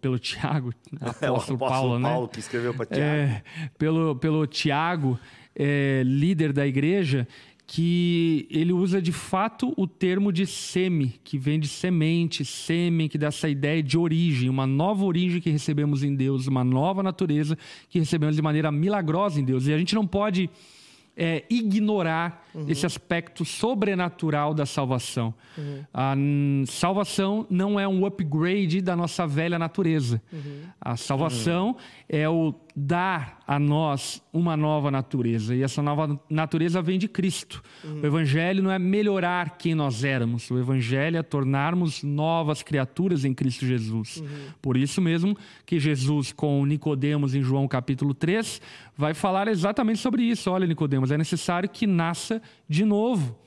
pelo 0.00 0.18
Tiago, 0.18 0.72
É 1.20 1.30
o 1.30 1.34
apóstolo 1.34 1.58
Paulo, 1.58 1.98
né? 1.98 2.08
Paulo 2.08 2.28
que 2.28 2.40
escreveu 2.40 2.74
para 2.74 2.86
Tiago. 2.86 3.02
É, 3.02 3.42
pelo, 3.78 4.16
pelo 4.16 4.46
Tiago, 4.46 5.18
é, 5.54 6.02
líder 6.04 6.52
da 6.52 6.66
igreja, 6.66 7.26
que 7.74 8.46
ele 8.50 8.70
usa 8.70 9.00
de 9.00 9.12
fato 9.12 9.72
o 9.78 9.86
termo 9.86 10.30
de 10.30 10.46
seme, 10.46 11.14
que 11.24 11.38
vem 11.38 11.58
de 11.58 11.66
semente, 11.66 12.44
sêmen, 12.44 13.08
que 13.08 13.16
dá 13.16 13.28
essa 13.28 13.48
ideia 13.48 13.82
de 13.82 13.96
origem, 13.96 14.50
uma 14.50 14.66
nova 14.66 15.02
origem 15.06 15.40
que 15.40 15.48
recebemos 15.48 16.04
em 16.04 16.14
Deus, 16.14 16.46
uma 16.46 16.62
nova 16.62 17.02
natureza 17.02 17.56
que 17.88 17.98
recebemos 17.98 18.36
de 18.36 18.42
maneira 18.42 18.70
milagrosa 18.70 19.40
em 19.40 19.44
Deus. 19.44 19.66
E 19.68 19.72
a 19.72 19.78
gente 19.78 19.94
não 19.94 20.06
pode 20.06 20.50
é, 21.16 21.44
ignorar 21.48 22.46
esse 22.68 22.84
aspecto 22.84 23.42
sobrenatural 23.42 24.52
da 24.52 24.66
salvação. 24.66 25.32
A 25.94 26.14
n- 26.14 26.66
salvação 26.66 27.46
não 27.48 27.80
é 27.80 27.88
um 27.88 28.04
upgrade 28.04 28.82
da 28.82 28.94
nossa 28.94 29.26
velha 29.26 29.58
natureza. 29.58 30.20
A 30.78 30.94
salvação 30.96 31.74
é 32.06 32.28
o 32.28 32.54
dar 32.74 33.40
a 33.46 33.58
nós 33.58 34.22
uma 34.32 34.56
nova 34.56 34.90
natureza. 34.90 35.54
E 35.54 35.62
essa 35.62 35.82
nova 35.82 36.18
natureza 36.28 36.80
vem 36.80 36.98
de 36.98 37.06
Cristo. 37.06 37.62
O 37.84 38.06
Evangelho 38.06 38.62
não 38.62 38.70
é 38.70 38.78
melhorar 38.78 39.58
quem 39.58 39.74
nós 39.74 40.04
éramos. 40.04 40.50
O 40.50 40.58
Evangelho 40.58 41.18
é 41.18 41.22
tornarmos 41.22 42.02
novas 42.02 42.62
criaturas 42.62 43.24
em 43.24 43.34
Cristo 43.34 43.66
Jesus. 43.66 44.22
Por 44.60 44.76
isso 44.76 45.00
mesmo 45.00 45.36
que 45.66 45.78
Jesus, 45.78 46.32
com 46.32 46.64
Nicodemos 46.64 47.34
em 47.34 47.42
João 47.42 47.68
capítulo 47.68 48.14
3, 48.14 48.60
vai 48.96 49.14
falar 49.14 49.48
exatamente 49.48 49.98
sobre 49.98 50.22
isso. 50.22 50.50
Olha, 50.50 50.66
Nicodemos, 50.66 51.10
é 51.10 51.18
necessário 51.18 51.68
que 51.68 51.86
nasça 51.86 52.40
de 52.72 52.86
novo. 52.86 53.38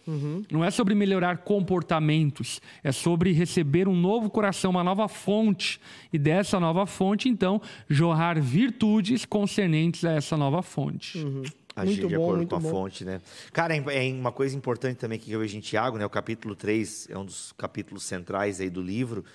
Não 0.52 0.64
é 0.64 0.70
sobre 0.70 0.94
melhorar 0.94 1.40
comportamentos, 1.40 2.62
é 2.84 2.92
sobre 2.92 3.32
receber 3.32 3.88
um 3.88 3.96
novo 3.96 4.30
coração, 4.30 4.70
uma 4.70 4.84
nova 4.84 5.08
fonte. 5.08 5.82
E 6.14 6.20
dessa 6.20 6.60
nova 6.60 6.86
fonte, 6.86 7.28
então, 7.28 7.60
jorrar 7.90 8.40
virtudes 8.40 9.26
concernentes 9.26 10.06
a 10.06 10.12
essa 10.12 10.38
nova 10.38 10.62
fonte. 10.62 11.18
Agir 11.76 12.02
Muito 12.04 12.08
de 12.08 12.16
bom, 12.16 12.24
acordo 12.24 12.38
muito 12.38 12.50
com 12.50 12.56
a 12.56 12.60
bom. 12.60 12.70
fonte, 12.70 13.04
né? 13.04 13.20
Cara, 13.52 13.76
é 13.76 13.84
é 14.10 14.14
uma 14.14 14.32
coisa 14.32 14.56
importante 14.56 14.98
também 14.98 15.20
que 15.20 15.30
eu 15.32 15.40
vejo 15.40 15.58
em 15.58 15.60
Tiago, 15.60 15.98
né? 15.98 16.06
O 16.06 16.10
capítulo 16.10 16.56
3 16.56 17.10
é 17.10 17.18
um 17.18 17.26
dos 17.26 17.52
capítulos 17.58 18.04
centrais 18.04 18.62
aí 18.62 18.70
do 18.70 18.82
livro. 18.82 19.26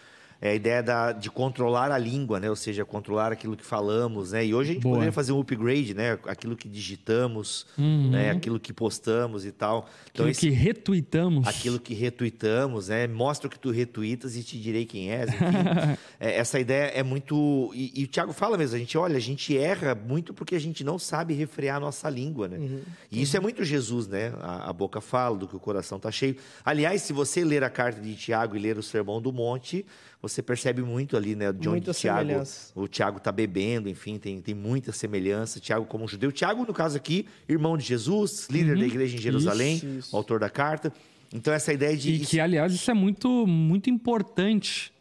É 0.43 0.51
a 0.51 0.55
ideia 0.55 0.82
da, 0.82 1.12
de 1.12 1.30
controlar 1.30 1.93
a 1.93 1.99
língua, 1.99 2.41
né? 2.41 2.49
Ou 2.49 2.57
seja, 2.57 2.82
controlar 2.84 3.30
aquilo 3.30 3.55
que 3.57 3.64
falamos, 3.64 4.32
né? 4.32 4.47
E 4.47 4.55
hoje 4.55 4.70
a 4.70 4.74
gente 4.74 4.82
Boa. 4.82 4.95
poderia 4.95 5.12
fazer 5.12 5.32
um 5.32 5.41
upgrade, 5.41 5.93
né? 5.93 6.18
Aquilo 6.26 6.57
que 6.57 6.66
digitamos, 6.66 7.66
né? 7.76 8.30
Aquilo 8.30 8.59
que 8.59 8.72
postamos 8.72 9.45
e 9.45 9.53
tal. 9.53 9.88
Então, 10.11 10.24
Uhum. 10.24 10.30
Aquilo 10.30 10.30
esse- 10.30 10.41
que 10.41 10.51
retuitamos. 10.51 11.47
aquilo 11.47 11.78
que 11.78 11.93
retuitamos, 11.95 12.88
né? 12.88 13.07
Mostra 13.07 13.49
o 13.49 13.51
que 13.51 13.59
tu 13.59 13.70
retuitas 13.70 14.36
e 14.36 14.43
te 14.43 14.59
direi 14.59 14.84
quem 14.86 15.11
és. 15.11 15.28
Enfim, 15.30 15.41
É, 16.18 16.36
essa 16.38 16.59
ideia 16.61 16.84
é 16.95 17.03
muito. 17.03 17.70
E, 17.74 17.93
e 18.03 18.05
o 18.05 18.09
Thiago 18.09 18.32
fala 18.32 18.57
mesmo, 18.59 18.76
a 18.76 18.78
gente, 18.78 18.97
olha, 18.99 19.16
a 19.16 19.20
gente 19.20 19.57
erra 19.57 19.95
muito 19.95 20.34
porque 20.34 20.55
a 20.55 20.59
gente 20.61 20.84
não 20.84 20.99
sabe 20.99 21.32
refrear 21.34 21.76
a 21.76 21.80
nossa 21.80 22.09
língua, 22.11 22.47
né? 22.49 22.80
E 23.11 23.22
isso 23.22 23.36
é 23.36 23.41
muito 23.41 23.64
Jesus, 23.64 24.07
né? 24.07 24.32
A, 24.41 24.68
a 24.68 24.72
boca 24.72 25.01
fala 25.01 25.36
do 25.36 25.49
que 25.49 25.57
o 25.57 25.61
coração 25.61 25.99
tá 25.99 26.11
cheio. 26.11 26.36
Aliás, 26.64 27.03
se 27.03 27.12
você 27.12 27.43
ler 27.45 27.64
a 27.64 27.70
carta 27.70 28.01
de 28.01 28.14
Tiago 28.14 28.55
e 28.57 28.59
ler 28.59 28.76
o 28.78 28.82
Sermão 28.82 29.20
do 29.20 29.32
Monte, 29.32 29.84
você 30.23 30.43
percebe 30.43 30.83
muito 30.83 31.16
ali, 31.16 31.35
né? 31.35 31.51
De 31.51 31.68
onde 31.68 31.87
Muita 31.87 31.93
Tiago, 31.93 32.43
o 32.75 32.87
Tiago 32.87 33.21
tá 33.21 33.33
bebendo, 33.33 33.89
enfim, 33.89 34.18
tem, 34.18 34.41
tem 34.41 34.55
muita 34.55 34.93
semelhança. 34.93 35.59
Tiago 35.59 35.87
como 35.87 36.07
judeu. 36.07 36.31
Tiago, 36.31 36.64
no 36.66 36.75
caso 36.75 36.97
aqui, 36.97 37.27
irmão 37.49 37.77
de 37.77 37.85
Jesus, 37.85 38.47
líder 38.51 38.77
da 38.77 38.85
igreja 38.85 39.16
em 39.16 39.21
Jerusalém, 39.21 39.77
Isso, 39.77 39.87
isso. 39.87 40.14
o 40.14 40.18
autor 40.18 40.39
da 40.39 40.51
carta. 40.51 40.93
Então, 41.33 41.55
essa 41.55 41.73
ideia 41.73 41.97
de. 41.97 42.12
E 42.12 42.18
que, 42.21 42.39
aliás, 42.39 42.75
isso 42.75 42.91
é 42.91 42.95
muito, 42.95 43.47
muito 43.47 43.89
importante, 43.89 44.93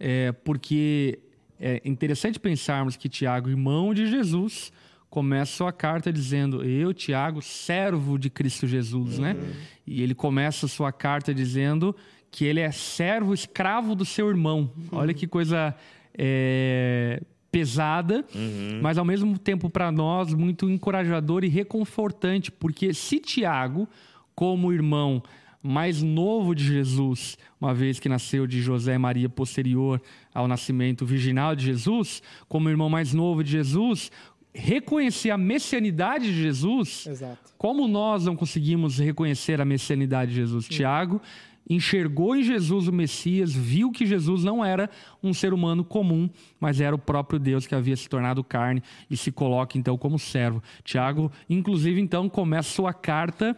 é, 0.00 0.32
porque 0.32 1.18
é 1.60 1.82
interessante 1.84 2.40
pensarmos 2.40 2.96
que 2.96 3.08
Tiago, 3.08 3.50
irmão 3.50 3.92
de 3.92 4.06
Jesus, 4.06 4.72
começa 5.10 5.52
sua 5.52 5.72
carta 5.72 6.10
dizendo: 6.10 6.64
Eu, 6.64 6.94
Tiago, 6.94 7.42
servo 7.42 8.18
de 8.18 8.30
Cristo 8.30 8.66
Jesus, 8.66 9.18
né? 9.18 9.36
E 9.86 10.02
ele 10.02 10.14
começa 10.14 10.66
sua 10.66 10.90
carta 10.92 11.34
dizendo 11.34 11.94
que 12.32 12.46
ele 12.46 12.60
é 12.60 12.72
servo, 12.72 13.34
escravo 13.34 13.94
do 13.94 14.06
seu 14.06 14.28
irmão. 14.30 14.72
Olha 14.90 15.12
que 15.12 15.26
coisa 15.26 15.76
é, 16.16 17.22
pesada, 17.52 18.24
mas 18.80 18.96
ao 18.96 19.04
mesmo 19.04 19.38
tempo 19.38 19.68
para 19.68 19.92
nós 19.92 20.32
muito 20.32 20.68
encorajador 20.70 21.44
e 21.44 21.48
reconfortante, 21.48 22.50
porque 22.50 22.94
se 22.94 23.20
Tiago, 23.20 23.86
como 24.34 24.72
irmão 24.72 25.22
mais 25.62 26.02
novo 26.02 26.54
de 26.54 26.64
Jesus, 26.64 27.36
uma 27.60 27.74
vez 27.74 28.00
que 28.00 28.08
nasceu 28.08 28.46
de 28.46 28.62
José 28.62 28.94
e 28.94 28.98
Maria 28.98 29.28
posterior 29.28 30.02
ao 30.34 30.48
nascimento 30.48 31.04
virginal 31.04 31.54
de 31.54 31.66
Jesus, 31.66 32.22
como 32.48 32.70
irmão 32.70 32.88
mais 32.88 33.12
novo 33.12 33.44
de 33.44 33.50
Jesus, 33.50 34.10
reconhecer 34.54 35.30
a 35.30 35.38
messianidade 35.38 36.26
de 36.26 36.42
Jesus, 36.42 37.06
Exato. 37.06 37.52
como 37.58 37.86
nós 37.86 38.24
não 38.24 38.34
conseguimos 38.34 38.98
reconhecer 38.98 39.60
a 39.60 39.64
messianidade 39.64 40.30
de 40.30 40.38
Jesus? 40.38 40.66
Tiago 40.66 41.20
enxergou 41.68 42.34
em 42.36 42.42
Jesus 42.42 42.88
o 42.88 42.92
Messias, 42.92 43.52
viu 43.54 43.90
que 43.90 44.06
Jesus 44.06 44.44
não 44.44 44.64
era 44.64 44.90
um 45.22 45.32
ser 45.32 45.52
humano 45.52 45.84
comum, 45.84 46.28
mas 46.60 46.80
era 46.80 46.94
o 46.94 46.98
próprio 46.98 47.38
Deus 47.38 47.66
que 47.66 47.74
havia 47.74 47.96
se 47.96 48.08
tornado 48.08 48.42
carne 48.42 48.82
e 49.10 49.16
se 49.16 49.30
coloca 49.30 49.78
então 49.78 49.96
como 49.96 50.18
servo. 50.18 50.62
Tiago, 50.84 51.30
inclusive, 51.48 52.00
então 52.00 52.28
começa 52.28 52.70
sua 52.70 52.92
carta 52.92 53.56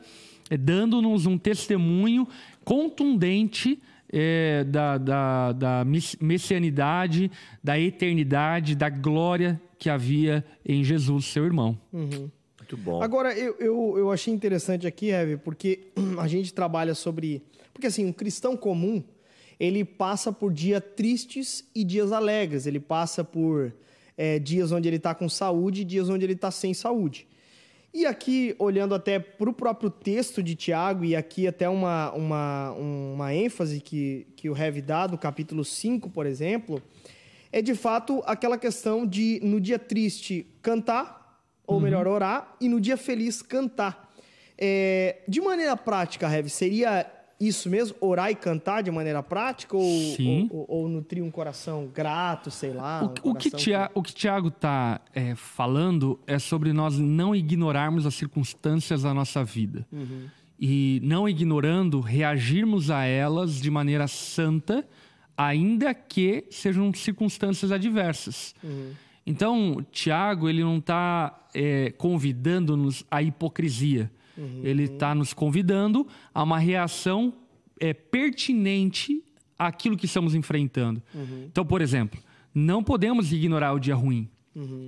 eh, 0.51 0.57
dando-nos 0.57 1.27
um 1.27 1.39
testemunho 1.39 2.29
contundente 2.65 3.81
eh, 4.13 4.65
da, 4.65 4.99
da, 4.99 5.53
da 5.53 5.85
messianidade, 6.21 7.31
da 7.63 7.79
eternidade, 7.79 8.75
da 8.75 8.89
glória 8.89 9.61
que 9.79 9.91
havia 9.91 10.45
em 10.65 10.85
Jesus, 10.85 11.27
seu 11.27 11.45
irmão. 11.45 11.79
Muito 11.93 12.77
bom. 12.77 13.03
Agora, 13.03 13.37
eu, 13.37 13.55
eu, 13.59 13.95
eu 13.99 14.11
achei 14.11 14.33
interessante 14.33 14.87
aqui, 14.87 15.11
Heve, 15.11 15.37
porque 15.37 15.89
a 16.19 16.27
gente 16.27 16.55
trabalha 16.55 16.95
sobre. 16.95 17.43
Porque, 17.75 17.89
assim, 17.89 18.07
um 18.07 18.13
cristão 18.13 18.57
comum, 18.57 19.05
ele 19.61 19.85
passa 19.85 20.33
por 20.33 20.53
dias 20.53 20.83
tristes 20.97 21.69
e 21.75 21.85
dias 21.85 22.13
alegres. 22.13 22.67
Ele 22.67 22.81
passa 22.81 23.23
por 23.23 23.75
é, 24.17 24.39
dias 24.39 24.73
onde 24.73 24.89
ele 24.89 24.97
está 24.97 25.15
com 25.15 25.29
saúde 25.29 25.83
e 25.83 25.85
dias 25.85 26.09
onde 26.09 26.25
ele 26.25 26.33
está 26.33 26.51
sem 26.51 26.73
saúde. 26.73 27.27
E 27.93 28.07
aqui, 28.07 28.57
olhando 28.59 28.93
até 28.93 29.21
para 29.21 29.49
o 29.49 29.53
próprio 29.53 29.89
texto 29.89 30.43
de 30.43 30.57
Tiago, 30.57 31.05
e 31.05 31.15
aqui 31.15 31.47
até 31.47 31.69
uma, 31.69 32.11
uma, 32.13 32.73
uma 32.73 33.35
ênfase 33.35 33.81
que, 33.81 34.27
que 34.35 34.51
o 34.51 34.57
Heavy 34.57 34.83
dá 34.83 35.07
do 35.07 35.17
capítulo 35.17 35.65
5, 35.65 36.11
por 36.11 36.27
exemplo, 36.27 36.83
é 37.53 37.63
de 37.63 37.73
fato 37.73 38.21
aquela 38.27 38.59
questão 38.59 39.07
de, 39.07 39.39
no 39.45 39.61
dia 39.61 39.79
triste, 39.79 40.45
cantar, 40.61 41.41
ou 41.65 41.79
melhor, 41.79 42.09
orar, 42.09 42.57
e 42.61 42.69
no 42.69 42.81
dia 42.81 42.97
feliz, 42.97 43.41
cantar. 43.41 44.13
É, 44.59 45.23
de 45.29 45.41
maneira 45.41 45.77
prática, 45.77 46.29
Heavy, 46.29 46.51
seria 46.51 47.09
isso 47.49 47.69
mesmo? 47.69 47.97
Orar 48.01 48.31
e 48.31 48.35
cantar 48.35 48.83
de 48.83 48.91
maneira 48.91 49.23
prática? 49.23 49.77
Ou, 49.77 49.83
Sim. 50.17 50.49
ou, 50.51 50.67
ou- 50.69 50.83
ou 50.85 50.89
nutrir 50.89 51.23
um 51.23 51.31
coração 51.31 51.89
grato, 51.95 52.51
sei 52.51 52.73
lá? 52.73 53.03
um 53.03 53.07
O, 53.07 53.31
o 53.33 53.35
que 53.35 53.51
coração 53.51 53.59
Tia- 53.59 53.91
o 53.95 54.03
que 54.03 54.15
Tiago 54.15 54.49
está 54.49 55.01
falando 55.37 56.19
é 56.27 56.39
sobre 56.39 56.73
nós 56.73 56.99
não 56.99 57.35
ignorarmos 57.35 58.07
as 58.07 58.15
circunstâncias 58.15 59.03
da 59.03 59.13
nossa 59.15 59.43
vida. 59.45 59.87
E 60.61 61.01
não 61.03 61.29
ignorando, 61.29 62.01
reagirmos 62.01 62.91
a 62.91 63.05
elas 63.05 63.61
de 63.61 63.71
maneira 63.71 64.07
santa, 64.07 64.87
ainda 65.37 65.93
que 65.93 66.45
sejam 66.51 66.93
circunstâncias 66.95 67.73
adversas. 67.73 68.55
Então, 69.27 69.85
Tiago, 69.91 70.49
ele 70.49 70.63
não 70.63 70.79
está 70.79 71.35
convidando-nos 71.99 73.05
à 73.11 73.23
hipocrisia. 73.23 74.11
Ele 74.63 74.85
está 74.85 75.15
nos 75.15 75.33
convidando 75.33 76.07
a 76.33 76.43
uma 76.43 76.59
reação 76.59 77.33
é, 77.79 77.93
pertinente 77.93 79.23
àquilo 79.59 79.97
que 79.97 80.07
estamos 80.07 80.35
enfrentando. 80.35 81.03
Então, 81.47 81.65
por 81.65 81.81
exemplo, 81.81 82.21
não 82.55 82.83
podemos 82.83 83.33
ignorar 83.33 83.73
o 83.73 83.79
dia 83.79 83.95
ruim. 83.95 84.29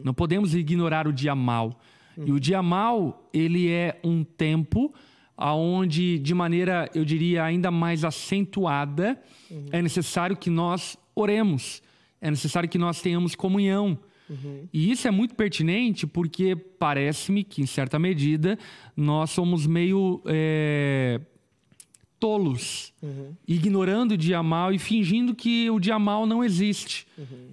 Não 0.04 0.14
podemos 0.14 0.54
ignorar 0.54 1.06
o 1.08 1.12
dia 1.12 1.34
mal. 1.34 1.80
E 2.16 2.32
o 2.32 2.40
dia 2.40 2.62
mal, 2.62 3.28
ele 3.32 3.68
é 3.68 4.00
um 4.02 4.24
tempo 4.24 4.94
aonde, 5.36 6.18
de 6.18 6.32
maneira, 6.32 6.90
eu 6.94 7.04
diria, 7.04 7.44
ainda 7.44 7.70
mais 7.70 8.04
acentuada, 8.04 9.20
é 9.70 9.82
necessário 9.82 10.36
que 10.36 10.48
nós 10.48 10.96
oremos. 11.14 11.82
É 12.20 12.30
necessário 12.30 12.68
que 12.68 12.78
nós 12.78 13.02
tenhamos 13.02 13.34
comunhão. 13.34 13.98
E 14.72 14.90
isso 14.90 15.06
é 15.06 15.10
muito 15.10 15.34
pertinente 15.34 16.06
porque 16.06 16.56
parece-me 16.56 17.44
que, 17.44 17.62
em 17.62 17.66
certa 17.66 17.98
medida, 17.98 18.58
nós 18.96 19.30
somos 19.30 19.66
meio 19.66 20.20
é, 20.26 21.20
tolos, 22.18 22.92
ignorando 23.46 24.12
o 24.12 24.16
dia 24.16 24.42
mal 24.42 24.72
e 24.72 24.78
fingindo 24.78 25.34
que 25.34 25.70
o 25.70 25.78
dia 25.78 25.98
mal 25.98 26.26
não 26.26 26.42
existe. 26.42 27.06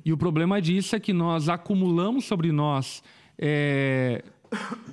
E 0.04 0.12
o 0.12 0.18
problema 0.18 0.62
disso 0.62 0.96
é 0.96 1.00
que 1.00 1.14
nós 1.14 1.50
acumulamos 1.50 2.26
sobre 2.26 2.52
nós 2.52 3.04
é, 3.38 4.24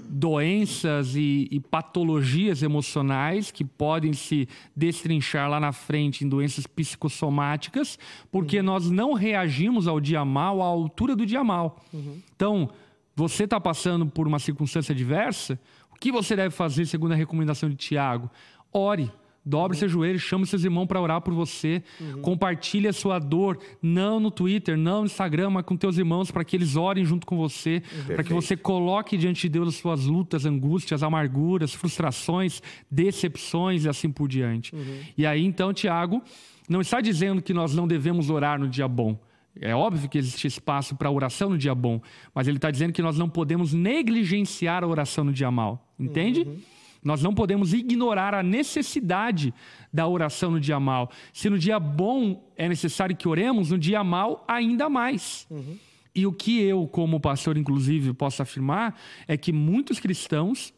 doenças 0.09 1.15
e, 1.15 1.49
e, 1.51 1.61
patologias 1.61 2.63
emocionais 2.63 3.51
que 3.51 3.65
podem 3.65 4.13
se 4.13 4.49
destrinchar 4.75 5.49
lá 5.49 5.61
na 5.61 5.73
frente 5.73 6.25
em 6.25 6.29
doenças 6.29 6.67
psicossomáticas, 6.67 7.99
porque 8.31 8.59
uhum. 8.59 8.65
nós 8.65 8.91
não 8.91 9.13
reagimos 9.13 9.87
ao 9.87 10.01
dia 10.01 10.25
mal 10.25 10.61
à 10.61 10.67
altura 10.67 11.15
do 11.15 11.25
dia 11.25 11.45
mal. 11.45 11.81
Uhum. 11.93 12.21
Então, 12.35 12.71
você 13.15 13.45
está 13.45 13.61
passando 13.61 14.07
por 14.07 14.27
uma 14.27 14.39
circunstância 14.39 14.95
diversa, 14.95 15.59
o 15.93 15.97
que 15.99 16.11
você 16.11 16.35
deve 16.35 16.55
fazer 16.55 16.87
segundo 16.87 17.13
a 17.13 17.17
recomendação 17.17 17.69
de 17.69 17.77
Tiago? 17.77 18.31
Ore. 18.73 19.11
Dobre 19.45 19.77
uhum. 19.77 19.81
seu 19.81 19.89
joelho, 19.89 20.19
chame 20.19 20.47
seus 20.47 20.65
irmãos 20.65 20.87
para 20.87 21.01
orar 21.01 21.21
por 21.21 21.33
você. 21.33 21.83
Uhum. 22.01 22.21
Compartilhe 22.21 22.87
a 22.89 22.93
sua 22.93 23.19
dor, 23.19 23.59
não 23.83 24.21
no 24.21 24.31
Twitter, 24.31 24.77
não 24.77 25.01
no 25.01 25.07
Instagram, 25.07 25.51
mas 25.51 25.65
com 25.65 25.77
teus 25.77 25.97
irmãos, 25.97 26.31
para 26.31 26.45
que 26.45 26.57
eles 26.57 26.77
orem 26.77 27.05
junto 27.05 27.27
com 27.27 27.37
você, 27.37 27.83
uhum. 27.93 28.15
para 28.15 28.25
que 28.25 28.33
você 28.33 28.57
coloque 28.57 29.17
diante 29.17 29.43
de 29.43 29.49
Deus 29.49 29.69
as 29.69 29.75
suas 29.77 30.05
lutas, 30.05 30.45
angústias, 30.45 31.03
amarguras, 31.03 31.73
frustrações, 31.73 32.63
decepções 32.91 33.85
e 33.85 33.89
assim 33.89 34.11
por 34.11 34.29
diante. 34.29 34.75
Uhum. 34.75 35.01
E 35.17 35.25
aí, 35.25 35.45
então, 35.45 35.73
Tiago 35.73 36.23
não 36.69 36.81
está 36.81 37.01
dizendo 37.01 37.41
que 37.41 37.55
nós 37.55 37.75
não 37.75 37.89
devemos 37.89 38.31
orar 38.31 38.59
no 38.61 38.69
dia 38.69 38.87
bom. 38.87 39.19
É 39.61 39.75
óbvio 39.75 40.09
que 40.09 40.19
existe 40.19 40.47
espaço 40.47 40.95
para 40.95 41.11
oração 41.11 41.51
no 41.51 41.59
dia 41.59 41.75
bom, 41.75 42.01
mas 42.35 42.47
ele 42.47 42.59
está 42.59 42.71
dizendo 42.71 42.93
que 42.93 43.03
nós 43.03 43.19
não 43.19 43.29
podemos 43.29 43.73
negligenciar 43.73 44.85
a 44.85 44.87
oração 44.87 45.25
no 45.25 45.33
dia 45.33 45.51
mal. 45.51 45.93
Entende? 45.99 46.43
Uhum. 46.43 46.59
Nós 47.03 47.23
não 47.23 47.35
podemos 47.35 47.73
ignorar 47.73 48.35
a 48.35 48.43
necessidade 48.43 49.55
da 49.93 50.07
oração 50.07 50.51
no 50.51 50.61
dia 50.61 50.79
mal. 50.79 51.11
Se 51.33 51.49
no 51.49 51.59
dia 51.59 51.81
bom 51.81 52.51
é 52.57 52.69
necessário 52.69 53.17
que 53.17 53.27
oremos, 53.27 53.71
no 53.71 53.79
dia 53.79 54.05
mal, 54.05 54.45
ainda 54.47 54.89
mais. 54.89 55.47
Uhum. 55.51 55.77
E 56.15 56.27
o 56.27 56.33
que 56.33 56.61
eu, 56.61 56.87
como 56.87 57.21
pastor, 57.21 57.57
inclusive, 57.57 58.13
posso 58.13 58.43
afirmar 58.43 58.99
é 59.27 59.37
que 59.37 59.53
muitos 59.53 60.01
cristãos, 60.01 60.75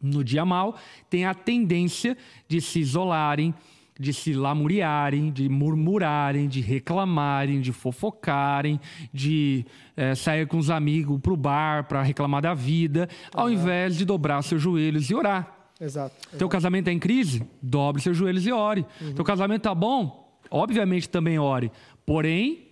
no 0.00 0.24
dia 0.24 0.44
mal, 0.44 0.76
têm 1.08 1.24
a 1.24 1.34
tendência 1.34 2.16
de 2.48 2.60
se 2.60 2.80
isolarem, 2.80 3.54
de 3.98 4.12
se 4.12 4.32
lamuriarem, 4.32 5.30
de 5.30 5.48
murmurarem, 5.48 6.48
de 6.48 6.60
reclamarem, 6.60 7.60
de 7.60 7.72
fofocarem, 7.72 8.80
de 9.12 9.64
é, 9.96 10.14
sair 10.14 10.46
com 10.46 10.58
os 10.58 10.70
amigos 10.70 11.20
para 11.20 11.32
o 11.32 11.36
bar 11.36 11.84
para 11.86 12.02
reclamar 12.02 12.42
da 12.42 12.52
vida, 12.52 13.08
ao 13.32 13.48
invés 13.48 13.96
de 13.96 14.04
dobrar 14.04 14.42
seus 14.42 14.60
joelhos 14.60 15.08
e 15.08 15.14
orar. 15.14 15.61
Exato. 15.82 16.14
Teu 16.38 16.48
casamento 16.48 16.82
está 16.82 16.92
em 16.92 16.98
crise? 16.98 17.42
Dobre 17.60 18.00
seus 18.00 18.16
joelhos 18.16 18.46
e 18.46 18.52
ore. 18.52 18.86
Uhum. 19.00 19.14
Teu 19.14 19.24
casamento 19.24 19.60
está 19.60 19.74
bom? 19.74 20.38
Obviamente 20.48 21.08
também 21.08 21.38
ore. 21.38 21.72
Porém, 22.06 22.68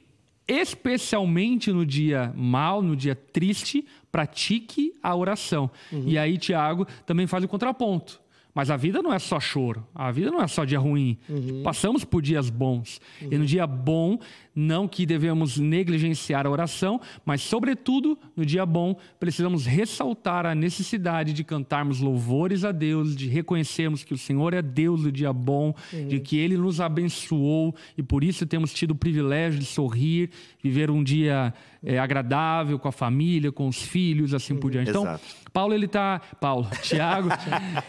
especialmente 0.46 1.72
no 1.72 1.84
dia 1.84 2.32
mal, 2.36 2.80
no 2.82 2.94
dia 2.94 3.16
triste, 3.16 3.84
pratique 4.12 4.92
a 5.02 5.14
oração. 5.16 5.70
Uhum. 5.90 6.04
E 6.06 6.16
aí, 6.16 6.38
Tiago 6.38 6.86
também 7.04 7.26
faz 7.26 7.42
o 7.42 7.48
contraponto. 7.48 8.20
Mas 8.54 8.70
a 8.70 8.76
vida 8.76 9.00
não 9.00 9.12
é 9.12 9.18
só 9.18 9.38
choro, 9.38 9.86
a 9.94 10.10
vida 10.10 10.30
não 10.30 10.42
é 10.42 10.48
só 10.48 10.64
dia 10.64 10.78
ruim. 10.78 11.18
Uhum. 11.28 11.62
Passamos 11.62 12.04
por 12.04 12.20
dias 12.20 12.50
bons. 12.50 13.00
Uhum. 13.22 13.28
E 13.30 13.38
no 13.38 13.46
dia 13.46 13.66
bom, 13.66 14.18
não 14.54 14.88
que 14.88 15.06
devemos 15.06 15.58
negligenciar 15.58 16.46
a 16.46 16.50
oração, 16.50 17.00
mas, 17.24 17.40
sobretudo, 17.40 18.18
no 18.36 18.44
dia 18.44 18.66
bom, 18.66 18.96
precisamos 19.18 19.66
ressaltar 19.66 20.46
a 20.46 20.54
necessidade 20.54 21.32
de 21.32 21.44
cantarmos 21.44 22.00
louvores 22.00 22.64
a 22.64 22.72
Deus, 22.72 23.14
de 23.14 23.28
reconhecermos 23.28 24.04
que 24.04 24.14
o 24.14 24.18
Senhor 24.18 24.54
é 24.54 24.62
Deus 24.62 25.02
do 25.02 25.12
dia 25.12 25.32
bom, 25.32 25.74
uhum. 25.92 26.08
de 26.08 26.20
que 26.20 26.38
Ele 26.38 26.56
nos 26.56 26.80
abençoou 26.80 27.74
e 27.96 28.02
por 28.02 28.24
isso 28.24 28.46
temos 28.46 28.72
tido 28.72 28.92
o 28.92 28.94
privilégio 28.94 29.58
de 29.58 29.66
sorrir, 29.66 30.30
viver 30.62 30.90
um 30.90 31.02
dia 31.02 31.54
é, 31.82 31.98
agradável 31.98 32.78
com 32.78 32.88
a 32.88 32.92
família, 32.92 33.50
com 33.50 33.68
os 33.68 33.82
filhos, 33.82 34.34
assim 34.34 34.54
por 34.56 34.70
diante. 34.70 34.90
Então, 34.90 35.02
Exato. 35.02 35.24
Paulo, 35.52 35.74
ele 35.74 35.86
está. 35.86 36.20
Paulo, 36.40 36.68
Tiago. 36.82 37.28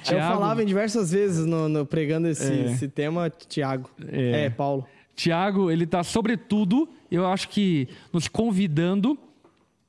Eu 0.10 0.20
falava 0.20 0.64
em 0.64 0.66
diversas 0.66 1.12
vezes 1.12 1.46
no, 1.46 1.68
no 1.68 1.86
pregando 1.86 2.28
esse, 2.28 2.52
é. 2.52 2.72
esse 2.72 2.88
tema, 2.88 3.30
Tiago. 3.30 3.90
É. 4.08 4.46
é, 4.46 4.50
Paulo. 4.50 4.86
Tiago, 5.16 5.70
ele 5.70 5.84
está, 5.84 6.04
sobretudo, 6.04 6.90
eu 7.10 7.28
acho 7.28 7.50
que 7.50 7.88
nos 8.12 8.28
convidando, 8.28 9.18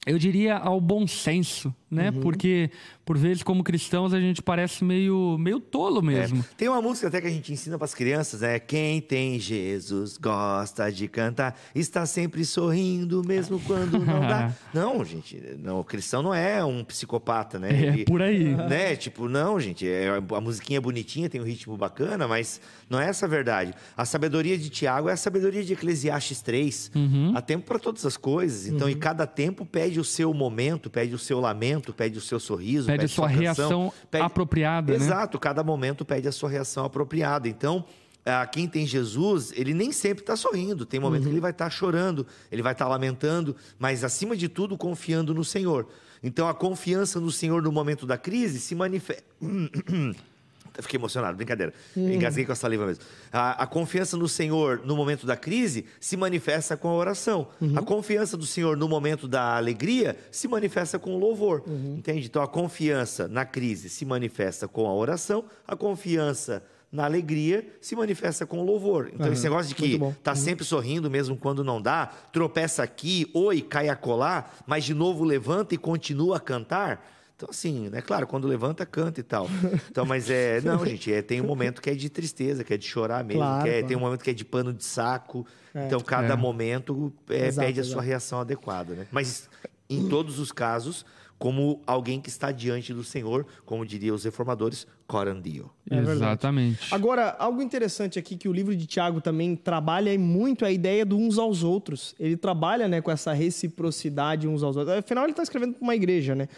eu 0.06 0.18
diria, 0.18 0.56
ao 0.56 0.80
bom 0.80 1.06
senso, 1.06 1.74
né? 1.92 2.10
Uhum. 2.10 2.20
Porque 2.20 2.70
por 3.04 3.18
vezes, 3.18 3.42
como 3.42 3.64
cristãos, 3.64 4.14
a 4.14 4.20
gente 4.20 4.40
parece 4.40 4.84
meio, 4.84 5.36
meio 5.38 5.58
tolo 5.58 6.00
mesmo. 6.00 6.40
É, 6.40 6.44
tem 6.56 6.68
uma 6.68 6.80
música 6.80 7.08
até 7.08 7.20
que 7.20 7.26
a 7.26 7.30
gente 7.30 7.52
ensina 7.52 7.76
para 7.76 7.84
as 7.84 7.94
crianças, 7.94 8.42
é 8.42 8.58
Quem 8.60 9.00
tem 9.00 9.40
Jesus 9.40 10.16
gosta 10.16 10.90
de 10.90 11.08
cantar, 11.08 11.58
está 11.74 12.06
sempre 12.06 12.44
sorrindo, 12.44 13.22
mesmo 13.26 13.60
quando 13.60 13.98
não 13.98 14.20
dá. 14.20 14.54
não, 14.72 15.04
gente, 15.04 15.40
não, 15.58 15.80
o 15.80 15.84
cristão 15.84 16.22
não 16.22 16.32
é 16.32 16.64
um 16.64 16.84
psicopata, 16.84 17.58
né? 17.58 17.70
É, 17.70 17.86
Ele, 17.86 18.04
por 18.04 18.22
aí. 18.22 18.52
Né? 18.72 18.94
Tipo, 18.94 19.28
não, 19.28 19.58
gente, 19.58 19.86
é, 19.86 20.08
a 20.08 20.40
musiquinha 20.40 20.78
é 20.78 20.80
bonitinha, 20.80 21.28
tem 21.28 21.40
um 21.40 21.44
ritmo 21.44 21.76
bacana, 21.76 22.28
mas 22.28 22.60
não 22.88 23.00
é 23.00 23.08
essa 23.08 23.26
a 23.26 23.28
verdade. 23.28 23.74
A 23.96 24.04
sabedoria 24.04 24.56
de 24.56 24.70
Tiago 24.70 25.08
é 25.08 25.12
a 25.12 25.16
sabedoria 25.16 25.64
de 25.64 25.72
Eclesiastes 25.72 26.40
3. 26.40 26.92
Uhum. 26.94 27.32
Há 27.34 27.40
tempo 27.40 27.66
para 27.66 27.78
todas 27.78 28.06
as 28.06 28.16
coisas. 28.16 28.66
Então, 28.66 28.86
uhum. 28.86 28.92
e 28.92 28.94
cada 28.94 29.26
tempo 29.26 29.66
pede 29.66 29.98
o 29.98 30.04
seu 30.04 30.32
momento, 30.32 30.88
pede 30.88 31.14
o 31.14 31.18
seu 31.18 31.40
lamento, 31.40 31.81
pede 31.90 32.18
o 32.18 32.20
seu 32.20 32.38
sorriso, 32.38 32.86
pede, 32.86 32.98
pede 32.98 33.06
a 33.06 33.14
sua, 33.14 33.28
sua 33.30 33.38
reação 33.38 33.92
pede... 34.10 34.22
apropriada. 34.22 34.92
Né? 34.92 34.98
Exato, 35.02 35.38
né? 35.38 35.40
cada 35.40 35.64
momento 35.64 36.04
pede 36.04 36.28
a 36.28 36.32
sua 36.32 36.50
reação 36.50 36.84
apropriada. 36.84 37.48
Então, 37.48 37.86
a 38.26 38.46
quem 38.46 38.68
tem 38.68 38.86
Jesus, 38.86 39.52
ele 39.56 39.72
nem 39.72 39.90
sempre 39.90 40.22
está 40.22 40.36
sorrindo. 40.36 40.84
Tem 40.84 41.00
momento 41.00 41.22
uhum. 41.22 41.28
que 41.28 41.34
ele 41.34 41.40
vai 41.40 41.50
estar 41.50 41.64
tá 41.64 41.70
chorando, 41.70 42.26
ele 42.50 42.60
vai 42.60 42.72
estar 42.72 42.84
tá 42.84 42.90
lamentando, 42.90 43.56
mas 43.78 44.04
acima 44.04 44.36
de 44.36 44.48
tudo, 44.48 44.76
confiando 44.76 45.32
no 45.32 45.44
Senhor. 45.44 45.88
Então, 46.22 46.46
a 46.46 46.54
confiança 46.54 47.18
no 47.18 47.30
Senhor 47.30 47.62
no 47.62 47.72
momento 47.72 48.06
da 48.06 48.18
crise 48.18 48.60
se 48.60 48.74
manifesta. 48.74 49.24
Fiquei 50.80 50.98
emocionado, 50.98 51.36
brincadeira. 51.36 51.72
Hum. 51.96 52.12
Engasguei 52.12 52.44
com 52.44 52.52
a 52.52 52.54
saliva 52.54 52.86
mesmo. 52.86 53.04
A, 53.32 53.62
a, 53.62 53.66
confiança 53.66 54.16
no 54.16 54.28
Senhor 54.28 54.80
no 54.84 54.96
momento 54.96 55.26
da 55.26 55.36
crise 55.36 55.84
se 56.00 56.16
manifesta 56.16 56.76
com 56.76 56.88
a 56.88 56.94
oração. 56.94 57.48
Uhum. 57.60 57.78
A 57.78 57.82
confiança 57.82 58.36
do 58.36 58.46
Senhor 58.46 58.76
no 58.76 58.88
momento 58.88 59.28
da 59.28 59.56
alegria 59.56 60.16
se 60.30 60.48
manifesta 60.48 60.98
com 60.98 61.14
o 61.14 61.18
louvor. 61.18 61.62
Uhum. 61.66 61.96
Entende? 61.98 62.26
Então 62.26 62.42
a 62.42 62.48
confiança 62.48 63.28
na 63.28 63.44
crise 63.44 63.88
se 63.88 64.04
manifesta 64.04 64.66
com 64.66 64.86
a 64.86 64.94
oração, 64.94 65.44
a 65.66 65.76
confiança 65.76 66.62
na 66.92 67.06
alegria 67.06 67.66
se 67.80 67.96
manifesta 67.96 68.44
com 68.44 68.58
o 68.58 68.64
louvor. 68.64 69.10
Então, 69.14 69.26
uhum. 69.26 69.32
esse 69.32 69.44
negócio 69.44 69.68
de 69.68 69.74
que 69.74 69.98
tá 70.22 70.32
uhum. 70.32 70.36
sempre 70.36 70.64
sorrindo 70.64 71.10
mesmo 71.10 71.36
quando 71.36 71.64
não 71.64 71.80
dá, 71.80 72.06
tropeça 72.30 72.82
aqui, 72.82 73.30
oi, 73.32 73.62
cai 73.62 73.88
a 73.88 73.96
colar, 73.96 74.58
mas 74.66 74.84
de 74.84 74.92
novo 74.92 75.24
levanta 75.24 75.74
e 75.74 75.78
continua 75.78 76.36
a 76.36 76.40
cantar. 76.40 77.02
Então, 77.42 77.50
assim, 77.50 77.88
né? 77.88 78.00
Claro, 78.00 78.24
quando 78.24 78.46
levanta, 78.46 78.86
canta 78.86 79.18
e 79.18 79.22
tal. 79.24 79.48
Então, 79.90 80.06
mas 80.06 80.30
é. 80.30 80.60
Não, 80.62 80.86
gente, 80.86 81.12
é, 81.12 81.20
tem 81.20 81.40
um 81.40 81.46
momento 81.46 81.82
que 81.82 81.90
é 81.90 81.94
de 81.94 82.08
tristeza, 82.08 82.62
que 82.62 82.72
é 82.72 82.76
de 82.76 82.86
chorar 82.86 83.24
mesmo, 83.24 83.42
claro, 83.42 83.64
que 83.64 83.68
é, 83.68 83.72
claro. 83.72 83.86
tem 83.88 83.96
um 83.96 84.00
momento 84.00 84.22
que 84.22 84.30
é 84.30 84.32
de 84.32 84.44
pano 84.44 84.72
de 84.72 84.84
saco. 84.84 85.44
É. 85.74 85.86
Então, 85.86 86.00
cada 86.00 86.34
é. 86.34 86.36
momento 86.36 87.12
é, 87.28 87.48
exato, 87.48 87.66
pede 87.66 87.80
a 87.80 87.84
sua 87.84 88.00
reação 88.00 88.40
adequada, 88.40 88.94
né? 88.94 89.06
Mas, 89.10 89.50
em 89.90 90.08
todos 90.08 90.38
os 90.38 90.52
casos, 90.52 91.04
como 91.36 91.82
alguém 91.84 92.20
que 92.20 92.28
está 92.28 92.52
diante 92.52 92.94
do 92.94 93.02
Senhor, 93.02 93.44
como 93.66 93.84
diriam 93.84 94.14
os 94.14 94.22
reformadores, 94.22 94.86
corandio. 95.08 95.68
É 95.90 95.98
Exatamente. 95.98 96.94
Agora, 96.94 97.34
algo 97.40 97.60
interessante 97.60 98.20
aqui 98.20 98.36
que 98.36 98.48
o 98.48 98.52
livro 98.52 98.76
de 98.76 98.86
Tiago 98.86 99.20
também 99.20 99.56
trabalha 99.56 100.16
muito 100.16 100.64
é 100.64 100.68
a 100.68 100.70
ideia 100.70 101.04
do 101.04 101.18
uns 101.18 101.38
aos 101.38 101.64
outros. 101.64 102.14
Ele 102.20 102.36
trabalha 102.36 102.86
né, 102.86 103.00
com 103.00 103.10
essa 103.10 103.32
reciprocidade 103.32 104.46
uns 104.46 104.62
aos 104.62 104.76
outros. 104.76 104.96
Afinal, 104.96 105.24
ele 105.24 105.32
está 105.32 105.42
escrevendo 105.42 105.74
para 105.74 105.82
uma 105.82 105.96
igreja, 105.96 106.36
né? 106.36 106.48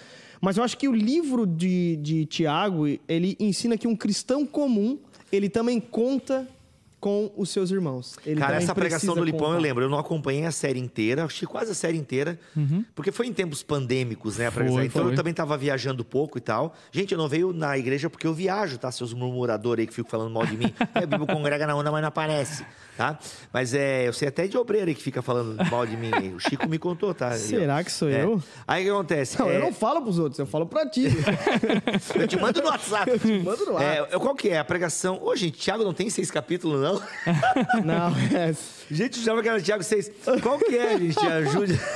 Mas 0.44 0.58
eu 0.58 0.62
acho 0.62 0.76
que 0.76 0.86
o 0.86 0.92
livro 0.92 1.46
de, 1.46 1.96
de 1.96 2.26
Tiago, 2.26 2.86
ele 3.08 3.34
ensina 3.40 3.78
que 3.78 3.88
um 3.88 3.96
cristão 3.96 4.44
comum, 4.44 4.98
ele 5.32 5.48
também 5.48 5.80
conta 5.80 6.46
com 7.04 7.30
os 7.36 7.50
seus 7.50 7.70
irmãos. 7.70 8.16
Ele 8.24 8.40
Cara, 8.40 8.56
essa 8.56 8.74
pregação 8.74 9.14
do 9.14 9.22
Lipão 9.22 9.40
contar. 9.40 9.56
eu 9.56 9.60
lembro. 9.60 9.84
Eu 9.84 9.90
não 9.90 9.98
acompanhei 9.98 10.46
a 10.46 10.50
série 10.50 10.80
inteira, 10.80 11.22
assisti 11.22 11.46
quase 11.46 11.70
a 11.70 11.74
série 11.74 11.98
inteira, 11.98 12.40
uhum. 12.56 12.82
porque 12.94 13.12
foi 13.12 13.26
em 13.26 13.32
tempos 13.34 13.62
pandêmicos, 13.62 14.38
né? 14.38 14.50
Foi, 14.50 14.64
então 14.86 15.02
foi. 15.02 15.12
eu 15.12 15.14
também 15.14 15.32
estava 15.32 15.54
viajando 15.58 16.02
pouco 16.02 16.38
e 16.38 16.40
tal. 16.40 16.74
Gente, 16.90 17.12
eu 17.12 17.18
não 17.18 17.28
veio 17.28 17.52
na 17.52 17.76
igreja 17.76 18.08
porque 18.08 18.26
eu 18.26 18.32
viajo, 18.32 18.78
tá? 18.78 18.90
Seus 18.90 19.12
murmuradores 19.12 19.82
aí 19.82 19.86
que 19.86 19.92
ficam 19.92 20.10
falando 20.10 20.32
mal 20.32 20.46
de 20.46 20.56
mim. 20.56 20.72
é, 20.94 21.00
a 21.00 21.06
Bíblia 21.06 21.26
congrega 21.26 21.66
na 21.66 21.76
onda, 21.76 21.92
mas 21.92 22.00
não 22.00 22.08
aparece, 22.08 22.64
tá? 22.96 23.18
Mas 23.52 23.74
é, 23.74 24.08
eu 24.08 24.12
sei 24.14 24.28
até 24.28 24.46
de 24.46 24.56
obreiro 24.56 24.88
aí 24.88 24.94
que 24.94 25.02
fica 25.02 25.20
falando 25.20 25.62
mal 25.70 25.84
de 25.84 25.98
mim. 25.98 26.10
O 26.34 26.40
Chico 26.40 26.66
me 26.66 26.78
contou, 26.78 27.12
tá? 27.12 27.32
Será 27.36 27.84
que 27.84 27.92
sou 27.92 28.08
é. 28.08 28.24
eu? 28.24 28.42
Aí 28.66 28.80
o 28.80 28.86
que 28.86 28.90
acontece? 28.90 29.38
Não, 29.38 29.50
é... 29.50 29.56
eu 29.56 29.60
não 29.60 29.74
falo 29.74 30.00
pros 30.00 30.18
outros, 30.18 30.38
eu 30.38 30.46
falo 30.46 30.64
pra 30.64 30.88
ti. 30.88 31.04
eu 32.18 32.26
te 32.26 32.40
mando 32.40 32.62
no 32.62 32.68
WhatsApp. 32.68 33.10
Eu 33.10 33.18
te 33.18 33.38
mando 33.40 33.66
no 33.66 33.72
WhatsApp. 33.72 34.08
É, 34.10 34.18
qual 34.18 34.34
que 34.34 34.48
é 34.48 34.58
a 34.58 34.64
pregação? 34.64 35.22
Ô, 35.22 35.36
gente, 35.36 35.58
Tiago 35.58 35.84
não 35.84 35.92
tem 35.92 36.08
seis 36.08 36.30
capítulos, 36.30 36.80
não? 36.80 36.93
Não, 37.84 38.12
é. 38.36 38.54
Gente, 38.90 39.18
chama 39.18 39.40
aquela 39.40 39.60
Tiago 39.60 39.82
6. 39.82 40.10
Qual 40.42 40.58
que 40.58 40.76
é, 40.76 40.98
gente? 40.98 41.18
Ajude. 41.18 41.78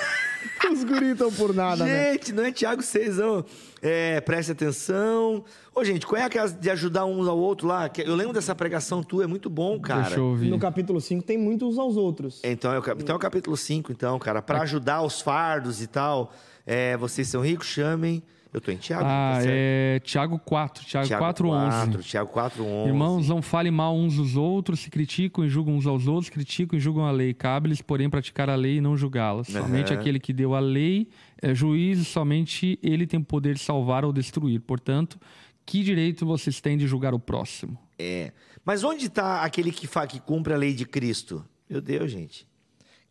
Os 0.72 0.84
guris 0.84 1.12
estão 1.12 1.32
por 1.32 1.54
nada, 1.54 1.84
né? 1.84 2.12
Gente, 2.12 2.32
não 2.32 2.44
é 2.44 2.52
Tiago 2.52 2.82
6, 2.82 3.16
não. 3.16 3.44
É, 3.80 4.20
preste 4.20 4.52
atenção. 4.52 5.44
Ô, 5.74 5.82
gente, 5.84 6.06
qual 6.06 6.20
é 6.20 6.24
aquela 6.24 6.48
de 6.48 6.68
ajudar 6.70 7.04
uns 7.06 7.26
ao 7.26 7.38
outro 7.38 7.66
lá? 7.66 7.88
Que 7.88 8.02
Eu 8.02 8.14
lembro 8.14 8.32
dessa 8.34 8.54
pregação 8.54 9.02
tua, 9.02 9.24
é 9.24 9.26
muito 9.26 9.48
bom, 9.48 9.80
cara. 9.80 10.02
Deixa 10.02 10.16
eu 10.18 10.24
ouvir. 10.26 10.50
No 10.50 10.58
capítulo 10.58 11.00
5 11.00 11.22
tem 11.24 11.38
muito 11.38 11.66
uns 11.66 11.78
aos 11.78 11.96
outros. 11.96 12.40
Então 12.44 12.72
é, 12.72 12.78
o, 12.78 12.82
cap- 12.82 13.00
então 13.02 13.14
é 13.14 13.16
o 13.16 13.20
capítulo 13.20 13.56
5, 13.56 13.90
então, 13.92 14.18
cara. 14.18 14.42
Pra 14.42 14.60
ajudar 14.62 15.02
os 15.02 15.20
fardos 15.20 15.80
e 15.80 15.86
tal. 15.86 16.32
É, 16.66 16.96
vocês 16.96 17.26
são 17.28 17.40
ricos, 17.40 17.66
chamem. 17.66 18.22
Eu 18.52 18.60
tô 18.60 18.70
em 18.70 18.76
Tiago, 18.76 19.04
Ah, 19.04 19.38
tá 19.38 19.42
é 19.44 20.00
Tiago 20.00 20.38
4, 20.38 20.84
Tiago, 20.84 21.06
Tiago 21.06 21.22
4, 21.22 21.48
11. 21.48 21.98
Tiago 22.02 22.30
4, 22.30 22.64
11. 22.64 22.88
Irmãos, 22.88 23.28
não 23.28 23.42
falem 23.42 23.70
mal 23.70 23.94
uns 23.94 24.16
dos 24.16 24.36
outros, 24.36 24.80
se 24.80 24.90
criticam 24.90 25.44
e 25.44 25.48
julgam 25.48 25.76
uns 25.76 25.86
aos 25.86 26.06
outros, 26.06 26.30
criticam 26.30 26.78
e 26.78 26.80
julgam 26.80 27.04
a 27.04 27.10
lei. 27.10 27.34
Cabe-lhes, 27.34 27.82
porém, 27.82 28.08
praticar 28.08 28.48
a 28.48 28.54
lei 28.54 28.76
e 28.76 28.80
não 28.80 28.96
julgá-la. 28.96 29.44
Somente 29.44 29.92
aquele 29.92 30.18
que 30.18 30.32
deu 30.32 30.54
a 30.54 30.60
lei 30.60 31.08
é 31.42 31.54
juiz, 31.54 31.98
e 31.98 32.04
somente 32.04 32.78
ele 32.82 33.06
tem 33.06 33.20
poder 33.20 33.54
de 33.54 33.60
salvar 33.60 34.04
ou 34.04 34.12
destruir. 34.12 34.60
Portanto, 34.60 35.20
que 35.66 35.84
direito 35.84 36.24
vocês 36.24 36.58
têm 36.58 36.78
de 36.78 36.86
julgar 36.86 37.12
o 37.12 37.18
próximo? 37.20 37.78
É. 37.98 38.32
Mas 38.64 38.82
onde 38.82 39.10
tá 39.10 39.42
aquele 39.42 39.70
que, 39.70 39.86
fa... 39.86 40.06
que 40.06 40.18
cumpre 40.18 40.54
a 40.54 40.56
lei 40.56 40.72
de 40.72 40.86
Cristo? 40.86 41.44
Meu 41.68 41.82
Deus, 41.82 42.10
gente. 42.10 42.47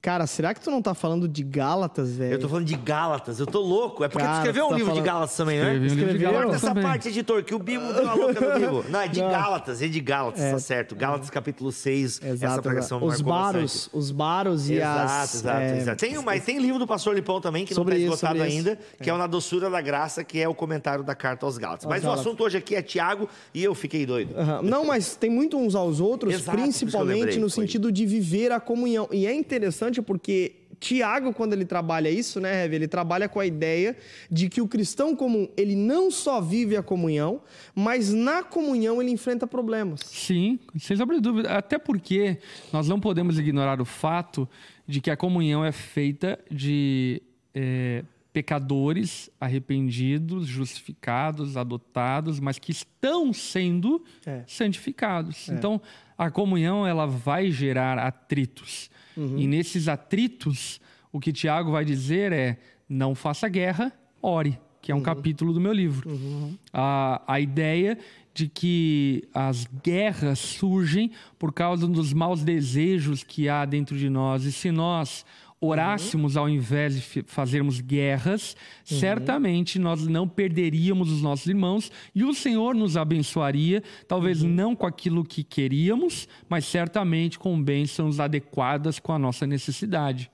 Cara, 0.08 0.26
será 0.26 0.54
que 0.54 0.62
tu 0.62 0.72
não 0.72 0.82
tá 0.82 0.94
falando 0.94 1.28
de 1.28 1.44
Gálatas, 1.44 2.12
velho? 2.16 2.32
Eu 2.36 2.40
tô 2.40 2.48
falando 2.48 2.64
de 2.64 2.78
Gálatas, 2.78 3.42
eu 3.42 3.46
tô 3.46 3.60
louco. 3.60 4.06
É 4.06 4.08
porque 4.08 4.24
Cara, 4.24 4.36
tu 4.36 4.40
escreveu 4.40 4.68
um 4.68 4.70
tá 4.70 4.76
livro 4.78 4.92
de 4.94 5.00
falando- 5.02 5.06
Gálatas 5.14 5.36
também, 5.36 5.58
Escrevi 5.58 5.80
né? 5.80 5.86
um 5.92 5.96
livro 5.98 6.18
de 6.18 6.24
Gálatas 6.24 6.56
essa 6.56 6.68
também. 6.68 6.84
parte, 6.84 7.08
editor, 7.10 7.44
que 7.44 7.54
o 7.54 7.60
Bibo 7.60 7.92
deu 7.92 8.04
uma 8.04 8.14
louca 8.16 8.40
no 8.40 8.58
Bibo. 8.58 8.86
Não, 8.90 9.02
é 9.02 9.08
de 9.10 9.20
Não. 9.22 9.30
Gálatas, 9.30 9.82
é 9.82 9.88
de 9.90 10.00
Gálatas, 10.00 10.50
tá 10.52 10.60
certo. 10.60 10.96
Gálatas 10.96 11.30
capítulo 11.30 11.74
6, 11.74 12.22
essa 12.24 12.28
Exato, 12.30 12.62
pregação 12.62 13.00
exato. 13.00 13.06
me 13.06 13.16
Os 13.16 13.22
baros, 13.22 13.62
bastante. 13.74 13.90
os 13.98 14.12
baros 14.12 14.70
e 14.70 14.76
Exato, 14.76 15.12
as... 15.12 15.36
exato, 15.36 15.60
é, 15.60 15.78
exato. 15.78 16.00
Tem, 16.00 16.24
mas 16.24 16.46
tem 16.46 16.58
livro 16.58 16.80
do 16.80 16.88
Pastor 16.88 17.14
Lipão 17.14 17.42
também, 17.42 17.66
que 17.66 17.74
Sobre 17.76 17.96
não 17.96 18.06
isso, 18.06 18.14
está 18.14 18.28
esgotado 18.32 18.50
isso. 18.50 18.58
ainda, 18.70 18.80
que 19.04 19.10
é. 19.10 19.14
o 19.14 19.18
Na 19.18 19.28
Doçura 19.28 19.70
da 19.70 19.82
Graça, 19.82 20.24
que 20.24 20.40
é 20.40 20.48
o 20.48 20.56
comentário 20.56 21.04
da 21.04 21.16
carta 21.16 21.46
aos 21.46 21.58
Gálatas. 21.58 21.86
Mas 21.86 22.02
Gálatas. 22.04 22.26
o 22.26 22.30
assunto 22.30 22.46
hoje 22.46 22.56
aqui 22.60 22.76
é 22.76 22.82
Tiago 22.82 23.28
e 23.54 23.62
eu 23.62 23.76
fiquei 23.76 24.06
doido. 24.06 24.34
Não, 24.64 24.86
mas 24.86 25.18
tem 25.18 25.30
muito 25.30 25.58
uns 25.58 25.76
aos 25.76 26.00
outros, 26.00 26.34
Exato, 26.34 26.58
isso 26.60 26.80
principalmente 26.86 27.20
lembrei, 27.20 27.40
no 27.40 27.50
sentido 27.50 27.92
de 27.92 28.06
viver 28.06 28.54
a 28.54 28.60
comunhão. 28.62 29.10
E 29.12 29.28
é 29.28 29.36
interessante 29.36 29.97
porque 30.02 30.68
Tiago, 30.80 31.34
quando 31.34 31.54
ele 31.54 31.66
trabalha 31.66 32.10
isso, 32.10 32.40
né, 32.40 32.64
Heavy, 32.64 32.76
ele 32.76 32.88
trabalha 32.88 33.28
com 33.28 33.40
a 33.40 33.46
ideia 33.46 33.96
de 34.30 34.48
que 34.50 34.62
o 34.62 34.68
cristão 34.68 35.16
comum, 35.16 35.48
ele 35.58 35.76
não 35.76 36.12
só 36.12 36.40
vive 36.40 36.78
a 36.78 36.84
comunhão, 36.84 37.42
mas 37.74 38.14
na 38.14 38.44
comunhão 38.44 39.02
ele 39.02 39.12
enfrenta 39.12 39.48
problemas. 39.48 40.02
Sim, 40.06 40.60
sem 40.78 40.96
sombra 40.96 41.16
de 41.16 41.22
dúvida. 41.22 41.50
Até 41.50 41.78
porque 41.78 42.38
nós 42.72 42.88
não 42.88 43.00
podemos 43.00 43.40
ignorar 43.40 43.82
o 43.82 43.86
fato 43.86 44.48
de 44.88 45.02
que 45.02 45.10
a 45.10 45.18
comunhão 45.18 45.66
é 45.66 45.72
feita 45.72 46.40
de 46.50 47.22
é, 47.54 48.04
pecadores 48.34 49.30
arrependidos, 49.40 50.48
justificados, 50.48 51.58
adotados, 51.58 52.40
mas 52.40 52.60
que 52.60 52.72
estão 52.72 53.34
sendo 53.34 54.04
É. 54.26 54.44
santificados. 54.48 55.50
Então, 55.50 55.82
a 56.18 56.30
comunhão 56.32 56.86
ela 56.86 57.06
vai 57.06 57.52
gerar 57.52 57.98
atritos. 57.98 58.90
E 59.16 59.48
nesses 59.48 59.88
atritos, 59.88 60.80
o 61.12 61.20
que 61.20 61.34
Tiago 61.34 61.72
vai 61.72 61.84
dizer 61.84 62.32
é: 62.32 62.60
não 62.88 63.16
faça 63.16 63.50
guerra, 63.50 63.92
ore, 64.22 64.60
que 64.82 64.92
é 64.92 64.96
um 64.96 65.02
capítulo 65.02 65.52
do 65.54 65.60
meu 65.60 65.74
livro. 65.74 66.08
A, 66.72 67.22
a 67.28 67.40
ideia 67.40 67.98
de 68.34 68.48
que 68.48 69.28
as 69.34 69.66
guerras 69.84 70.38
surgem 70.38 71.10
por 71.40 71.52
causa 71.52 71.88
dos 71.88 72.14
maus 72.14 72.44
desejos 72.44 73.24
que 73.24 73.50
há 73.50 73.66
dentro 73.66 73.98
de 73.98 74.08
nós. 74.10 74.44
E 74.46 74.52
se 74.52 74.70
nós 74.72 75.26
orássemos 75.60 76.38
ao 76.38 76.48
invés 76.48 76.96
de 77.02 77.24
fazermos 77.26 77.80
guerras, 77.82 78.56
certamente 78.86 79.80
nós 79.80 80.06
não 80.08 80.28
perderíamos 80.28 81.12
os 81.12 81.22
nossos 81.22 81.48
irmãos 81.48 81.92
e 82.14 82.24
o 82.24 82.34
Senhor 82.34 82.76
nos 82.76 82.96
abençoaria, 82.96 83.82
talvez 84.08 84.44
não 84.44 84.76
com 84.76 84.86
aquilo 84.86 85.24
que 85.24 85.44
queríamos, 85.44 86.28
mas 86.48 86.66
certamente 86.66 87.40
com 87.40 87.62
bênçãos 87.62 88.20
adequadas 88.20 89.00
com 89.00 89.12
a 89.14 89.20
nossa 89.20 89.48
necessidade. 89.48 90.30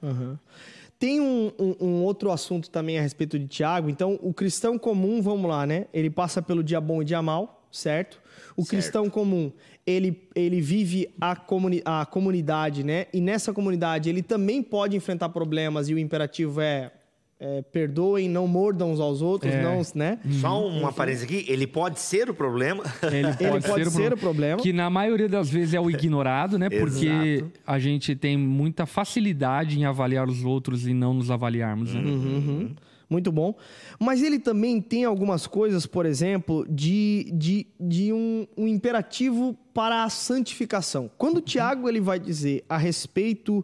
Tem 0.99 1.19
um, 1.19 1.51
um- 1.59 1.75
um 1.85 2.03
outro 2.03 2.31
assunto 2.31 2.69
também 2.69 2.97
a 2.97 3.01
respeito 3.01 3.37
de 3.37 3.45
Tiago. 3.47 3.89
Então, 3.89 4.17
o 4.21 4.33
cristão 4.33 4.77
comum, 4.77 5.21
vamos 5.21 5.49
lá, 5.49 5.65
né? 5.65 5.85
Ele 5.93 6.09
passa 6.09 6.41
pelo 6.41 6.63
dia 6.63 6.79
bom 6.79 7.01
e 7.01 7.05
dia 7.05 7.21
mal, 7.21 7.67
certo? 7.71 8.21
O 8.55 8.63
cristão 8.65 9.09
comum, 9.09 9.51
ele, 9.85 10.27
ele 10.33 10.61
vive 10.61 11.09
a, 11.19 11.35
comuni 11.35 11.81
a 11.83 12.05
comunidade, 12.05 12.83
né? 12.83 13.07
E 13.13 13.19
nessa 13.19 13.51
comunidade 13.53 14.09
ele 14.09 14.21
também 14.21 14.63
pode 14.63 14.95
enfrentar 14.95 15.29
problemas 15.29 15.89
e 15.89 15.93
o 15.93 15.99
imperativo 15.99 16.61
é, 16.61 16.91
é, 17.39 17.61
perdoem, 17.61 18.29
não 18.29 18.47
mordam 18.47 18.93
uns 18.93 19.01
aos 19.01 19.21
outros, 19.21 19.53
É. 19.53 19.61
não, 19.61 19.81
né? 19.93 20.19
Só 20.39 20.65
uma 20.65 20.93
parênteses 20.93 21.25
aqui, 21.25 21.45
ele 21.49 21.67
pode 21.67 21.99
ser 21.99 22.29
o 22.29 22.33
problema. 22.33 22.83
Ele 23.03 23.27
pode, 23.51 23.67
pode 23.67 23.83
ser, 23.85 23.91
ser 23.91 24.11
o 24.13 24.15
o 24.15 24.17
problema. 24.17 24.61
Que 24.61 24.71
na 24.71 24.89
maioria 24.89 25.27
das 25.27 25.49
vezes 25.49 25.73
é 25.73 25.79
o 25.81 25.89
ignorado, 25.89 26.57
né? 26.57 26.69
Porque 26.69 27.07
Exato. 27.07 27.51
a 27.67 27.77
gente 27.79 28.15
tem 28.15 28.37
muita 28.37 28.85
facilidade 28.85 29.77
em 29.77 29.83
avaliar 29.83 30.29
os 30.29 30.45
outros 30.45 30.87
e 30.87 30.93
não 30.93 31.13
nos 31.13 31.29
avaliarmos. 31.29 31.93
Né? 31.93 31.99
Uhum. 31.99 32.71
Muito 33.13 33.31
bom. 33.31 33.55
Mas 33.99 34.23
ele 34.23 34.39
também 34.39 34.81
tem 34.81 35.05
algumas 35.05 35.45
coisas, 35.45 35.85
por 35.85 36.03
exemplo, 36.03 36.65
de, 36.67 37.31
de, 37.31 37.67
de 37.79 38.11
um, 38.11 38.47
um 38.57 38.67
imperativo 38.67 39.55
para 39.71 40.03
a 40.03 40.09
santificação. 40.09 41.11
Quando 41.15 41.39
Tiago 41.39 41.87
ele 41.87 42.01
vai 42.01 42.19
dizer 42.19 42.65
a 42.67 42.75
respeito 42.75 43.63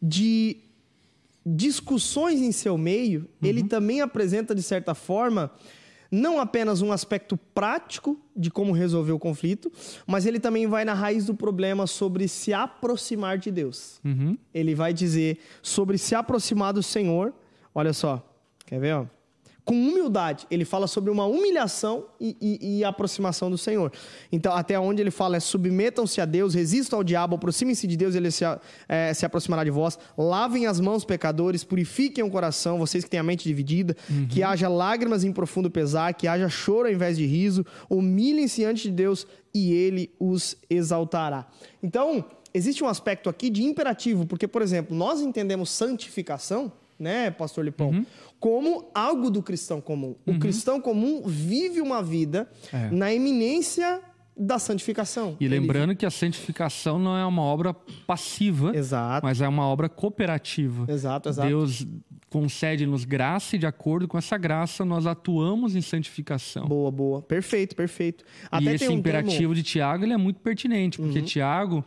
de 0.00 0.58
discussões 1.44 2.40
em 2.40 2.52
seu 2.52 2.78
meio, 2.78 3.28
ele 3.42 3.64
também 3.64 4.00
apresenta, 4.00 4.54
de 4.54 4.62
certa 4.62 4.94
forma, 4.94 5.50
não 6.08 6.38
apenas 6.38 6.80
um 6.80 6.92
aspecto 6.92 7.36
prático 7.36 8.16
de 8.36 8.48
como 8.48 8.72
resolver 8.72 9.10
o 9.10 9.18
conflito, 9.18 9.72
mas 10.06 10.24
ele 10.24 10.38
também 10.38 10.68
vai 10.68 10.84
na 10.84 10.94
raiz 10.94 11.26
do 11.26 11.34
problema 11.34 11.88
sobre 11.88 12.28
se 12.28 12.52
aproximar 12.52 13.38
de 13.38 13.50
Deus. 13.50 14.00
Uhum. 14.04 14.38
Ele 14.54 14.72
vai 14.72 14.92
dizer 14.92 15.40
sobre 15.60 15.98
se 15.98 16.14
aproximar 16.14 16.72
do 16.72 16.82
Senhor. 16.82 17.34
Olha 17.74 17.92
só, 17.92 18.33
quer 18.66 18.78
ver? 18.80 18.94
Ó? 18.94 19.06
Com 19.66 19.72
humildade, 19.74 20.46
ele 20.50 20.62
fala 20.66 20.86
sobre 20.86 21.10
uma 21.10 21.24
humilhação 21.24 22.04
e, 22.20 22.36
e- 22.38 22.80
e 22.80 22.84
aproximação 22.84 23.50
do 23.50 23.56
Senhor. 23.56 23.90
Então, 24.30 24.52
até 24.54 24.78
onde 24.78 25.00
ele 25.00 25.10
fala 25.10 25.38
é 25.38 25.40
submetam-se 25.40 26.20
a 26.20 26.26
Deus, 26.26 26.52
resistam 26.52 26.98
ao 26.98 27.02
diabo, 27.04 27.36
aproximem-se 27.36 27.86
de 27.86 27.96
Deus, 27.96 28.14
ele 28.14 28.30
se, 28.30 28.44
eh, 28.86 29.14
se 29.14 29.24
aproximará 29.24 29.64
de 29.64 29.70
vós. 29.70 29.98
Lavem 30.18 30.66
as 30.66 30.80
mãos, 30.80 31.02
pecadores, 31.02 31.64
purifiquem 31.64 32.22
o 32.22 32.30
coração, 32.30 32.76
vocês 32.78 33.04
que 33.04 33.08
têm 33.10 33.18
a 33.18 33.22
mente 33.22 33.44
dividida, 33.48 33.96
que 34.28 34.42
haja 34.42 34.68
lágrimas 34.68 35.24
em 35.24 35.32
profundo 35.32 35.70
pesar, 35.70 36.12
que 36.12 36.28
haja 36.28 36.46
choro 36.50 36.86
ao 36.88 36.92
invés 36.92 37.16
de 37.16 37.24
riso, 37.24 37.64
humilhem-se 37.88 38.56
diante 38.60 38.82
de 38.82 38.90
Deus 38.90 39.26
e 39.54 39.72
ele 39.72 40.12
os 40.20 40.58
exaltará. 40.68 41.46
Então, 41.82 42.22
existe 42.52 42.84
um 42.84 42.86
aspecto 42.86 43.30
aqui 43.30 43.48
de 43.48 43.64
imperativo, 43.64 44.26
porque, 44.26 44.46
por 44.46 44.60
exemplo, 44.60 44.94
nós 44.94 45.22
entendemos 45.22 45.70
santificação, 45.70 46.70
né, 46.98 47.30
pastor 47.30 47.64
Lipão, 47.64 47.90
Uhum. 47.90 48.06
como 48.40 48.90
algo 48.94 49.30
do 49.30 49.42
cristão 49.42 49.80
comum. 49.80 50.14
O 50.26 50.38
cristão 50.38 50.80
comum 50.80 51.22
vive 51.26 51.80
uma 51.80 52.02
vida 52.02 52.48
É. 52.72 52.90
na 52.90 53.12
eminência 53.12 54.00
da 54.36 54.58
santificação. 54.58 55.36
E 55.38 55.44
Ele 55.44 55.60
lembrando 55.60 55.94
que 55.94 56.04
a 56.04 56.10
santificação 56.10 56.98
não 56.98 57.16
é 57.16 57.24
uma 57.24 57.42
obra 57.42 57.72
passiva, 58.06 58.76
Exato. 58.76 59.24
mas 59.24 59.40
é 59.40 59.46
uma 59.48 59.64
obra 59.66 59.88
cooperativa. 59.88 60.90
Exato, 60.90 61.28
exato. 61.28 61.46
Deus 61.48 61.86
concede-nos 62.28 63.04
graça 63.04 63.54
e 63.54 63.58
de 63.60 63.66
acordo 63.66 64.08
com 64.08 64.18
essa 64.18 64.36
graça 64.36 64.84
nós 64.84 65.06
atuamos 65.06 65.76
em 65.76 65.80
santificação. 65.80 66.66
Boa, 66.66 66.90
boa. 66.90 67.22
Perfeito, 67.22 67.76
perfeito. 67.76 68.24
e 68.60 68.68
esse 68.68 68.86
tem 68.86 68.88
um 68.96 68.98
imperativo 68.98 69.36
termo- 69.38 69.54
de 69.54 69.62
Tiago 69.62 70.04
ele 70.04 70.12
é 70.12 70.16
muito 70.16 70.40
pertinente, 70.40 70.98
porque 70.98 71.20
Uhum. 71.20 71.24
Tiago 71.24 71.84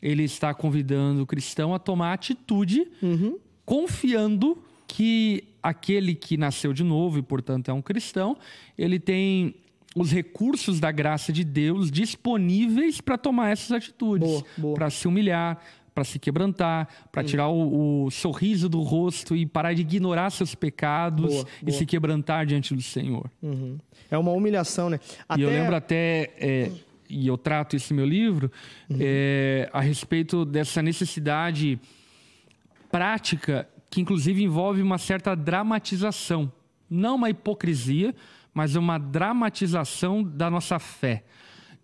ele 0.00 0.22
está 0.22 0.54
convidando 0.54 1.22
o 1.22 1.26
cristão 1.26 1.74
a 1.74 1.80
tomar 1.80 2.12
atitude, 2.12 2.86
Uhum. 3.02 3.38
Confiando 3.72 4.62
que 4.86 5.44
aquele 5.62 6.14
que 6.14 6.36
nasceu 6.36 6.74
de 6.74 6.84
novo 6.84 7.18
e 7.18 7.22
portanto 7.22 7.70
é 7.70 7.72
um 7.72 7.80
cristão, 7.80 8.36
ele 8.76 9.00
tem 9.00 9.54
os 9.96 10.12
recursos 10.12 10.78
da 10.78 10.92
graça 10.92 11.32
de 11.32 11.42
Deus 11.42 11.90
disponíveis 11.90 13.00
para 13.00 13.16
tomar 13.16 13.48
essas 13.48 13.72
atitudes, 13.72 14.44
para 14.74 14.90
se 14.90 15.08
humilhar, 15.08 15.58
para 15.94 16.04
se 16.04 16.18
quebrantar, 16.18 16.86
para 17.10 17.24
tirar 17.24 17.48
o, 17.48 18.04
o 18.04 18.10
sorriso 18.10 18.68
do 18.68 18.82
rosto 18.82 19.34
e 19.34 19.46
parar 19.46 19.72
de 19.72 19.80
ignorar 19.80 20.28
seus 20.28 20.54
pecados 20.54 21.32
Boa, 21.32 21.46
e 21.62 21.64
boa. 21.64 21.78
se 21.78 21.86
quebrantar 21.86 22.44
diante 22.44 22.74
do 22.74 22.82
Senhor. 22.82 23.30
Uhum. 23.42 23.78
É 24.10 24.18
uma 24.18 24.32
humilhação, 24.32 24.90
né? 24.90 25.00
E 25.34 25.40
eu 25.40 25.48
lembro 25.48 25.74
até, 25.74 26.30
é, 26.38 26.70
e 27.08 27.26
eu 27.26 27.38
trato 27.38 27.74
isso 27.74 27.94
no 27.94 27.96
meu 28.00 28.06
livro, 28.06 28.52
é, 29.00 29.70
a 29.72 29.80
respeito 29.80 30.44
dessa 30.44 30.82
necessidade 30.82 31.80
prática 32.92 33.66
que, 33.90 34.00
inclusive, 34.00 34.42
envolve 34.44 34.80
uma 34.82 34.98
certa 34.98 35.34
dramatização. 35.34 36.52
Não 36.88 37.16
uma 37.16 37.30
hipocrisia, 37.30 38.14
mas 38.54 38.76
uma 38.76 38.98
dramatização 38.98 40.22
da 40.22 40.50
nossa 40.50 40.78
fé. 40.78 41.24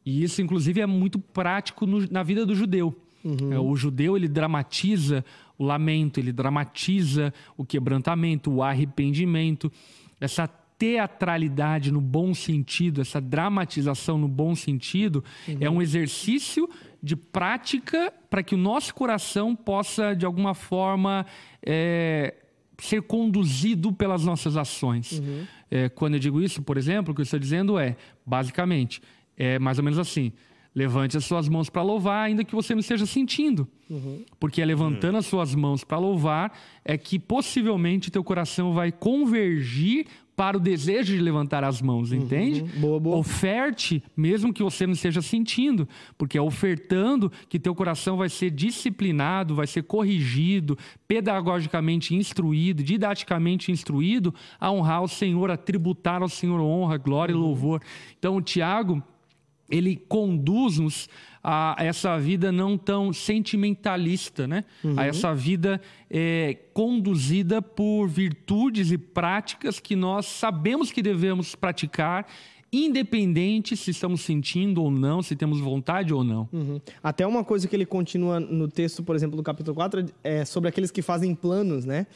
E 0.05 0.23
isso, 0.23 0.41
inclusive, 0.43 0.81
é 0.81 0.87
muito 0.87 1.19
prático 1.19 1.87
no- 1.87 2.07
na 2.11 2.23
vida 2.23 2.45
do 2.47 2.55
judeu. 2.55 2.95
É, 3.53 3.59
o 3.59 3.75
judeu 3.75 4.17
ele 4.17 4.29
dramatiza 4.29 5.25
o 5.59 5.65
lamento, 5.65 6.21
ele 6.21 6.33
dramatiza 6.33 7.35
o 7.57 7.65
quebrantamento, 7.65 8.51
o 8.51 8.63
arrependimento, 8.63 9.73
essa 10.21 10.47
teatralidade 10.79 11.91
no 11.91 12.01
bom 12.01 12.33
sentido, 12.33 13.01
essa 13.01 13.21
dramatização 13.21 14.17
no 14.17 14.29
bom 14.29 14.55
sentido, 14.55 15.25
é 15.61 15.69
um 15.69 15.83
exercício 15.83 16.69
de 17.03 17.17
prática 17.17 18.13
para 18.29 18.43
que 18.43 18.55
o 18.55 18.59
nosso 18.59 18.95
coração 18.95 19.55
possa, 19.55 20.15
de 20.15 20.27
alguma 20.27 20.55
forma, 20.55 21.25
é, 21.65 22.35
ser 22.79 23.03
conduzido 23.03 23.93
pelas 23.93 24.25
nossas 24.25 24.57
ações. 24.57 25.21
É, 25.71 25.89
quando 25.89 26.15
eu 26.15 26.21
digo 26.21 26.41
isso, 26.41 26.63
por 26.63 26.77
exemplo, 26.77 27.13
o 27.13 27.15
que 27.15 27.21
eu 27.21 27.25
estou 27.25 27.39
dizendo 27.39 27.79
é, 27.79 27.97
basicamente, 28.25 29.01
é 29.37 29.59
mais 29.59 29.79
ou 29.79 29.85
menos 29.85 29.99
assim. 29.99 30.33
Levante 30.75 31.17
as 31.17 31.25
suas 31.25 31.49
mãos 31.49 31.69
para 31.69 31.83
louvar, 31.83 32.27
ainda 32.27 32.45
que 32.45 32.55
você 32.55 32.75
não 32.75 32.81
esteja 32.81 33.05
sentindo. 33.07 33.67
Porque 34.39 34.63
é 34.63 34.65
levantando 34.65 35.19
as 35.19 35.27
suas 35.27 35.55
mãos 35.55 35.83
para 35.83 35.99
louvar 35.99 36.57
é 36.85 36.97
que 36.97 37.19
possivelmente 37.19 38.11
teu 38.11 38.23
coração 38.23 38.73
vai 38.73 38.93
convergir 38.93 40.07
para 40.39 40.57
o 40.57 40.61
desejo 40.61 41.17
de 41.17 41.21
levantar 41.21 41.65
as 41.65 41.83
mãos, 41.83 42.13
entende? 42.13 42.63
Boa, 42.77 43.01
boa. 43.01 43.17
Oferte, 43.17 44.01
mesmo 44.17 44.53
que 44.53 44.63
você 44.63 44.87
não 44.87 44.93
esteja 44.93 45.21
sentindo, 45.21 45.89
porque 46.17 46.39
é 46.39 46.41
ofertando 46.41 47.33
que 47.49 47.59
teu 47.59 47.75
coração 47.75 48.17
vai 48.17 48.29
ser 48.29 48.53
disciplinado, 48.53 49.57
vai 49.57 49.67
ser 49.67 49.83
corrigido, 49.83 50.79
pedagogicamente 51.09 52.15
instruído, 52.15 52.85
didaticamente 52.85 53.73
instruído 53.73 54.33
a 54.61 54.71
honrar 54.71 55.03
o 55.03 55.09
Senhor, 55.09 55.51
a 55.51 55.57
tributar 55.57 56.23
ao 56.23 56.29
Senhor 56.29 56.61
honra, 56.61 56.97
glória 56.99 57.33
e 57.33 57.37
louvor. 57.37 57.83
Então, 58.17 58.37
o 58.37 58.41
Tiago, 58.41 59.03
ele 59.71 59.97
conduz-nos 59.97 61.09
a 61.43 61.77
essa 61.79 62.19
vida 62.19 62.51
não 62.51 62.77
tão 62.77 63.13
sentimentalista, 63.13 64.47
né? 64.47 64.65
A 64.97 65.07
essa 65.07 65.35
vida 65.35 65.81
é, 66.11 66.57
conduzida 66.75 67.63
por 67.63 68.07
virtudes 68.07 68.91
e 68.91 68.99
práticas 68.99 69.79
que 69.79 69.95
nós 69.95 70.27
sabemos 70.27 70.91
que 70.91 71.01
devemos 71.01 71.55
praticar, 71.55 72.27
independente 72.73 73.77
se 73.77 73.91
estamos 73.91 74.21
sentindo 74.21 74.83
ou 74.83 74.91
não, 74.91 75.23
se 75.23 75.35
temos 75.35 75.59
vontade 75.59 76.13
ou 76.13 76.23
não. 76.23 76.49
Uhum. 76.53 76.81
Até 77.03 77.27
uma 77.27 77.43
coisa 77.43 77.67
que 77.67 77.75
ele 77.75 77.87
continua 77.87 78.39
no 78.39 78.69
texto, 78.69 79.03
por 79.03 79.17
exemplo, 79.17 79.37
do 79.37 79.43
capítulo 79.43 79.75
4, 79.75 80.05
é 80.23 80.45
sobre 80.45 80.69
aqueles 80.69 80.91
que 80.91 81.01
fazem 81.01 81.35
planos, 81.35 81.85
né? 81.85 82.07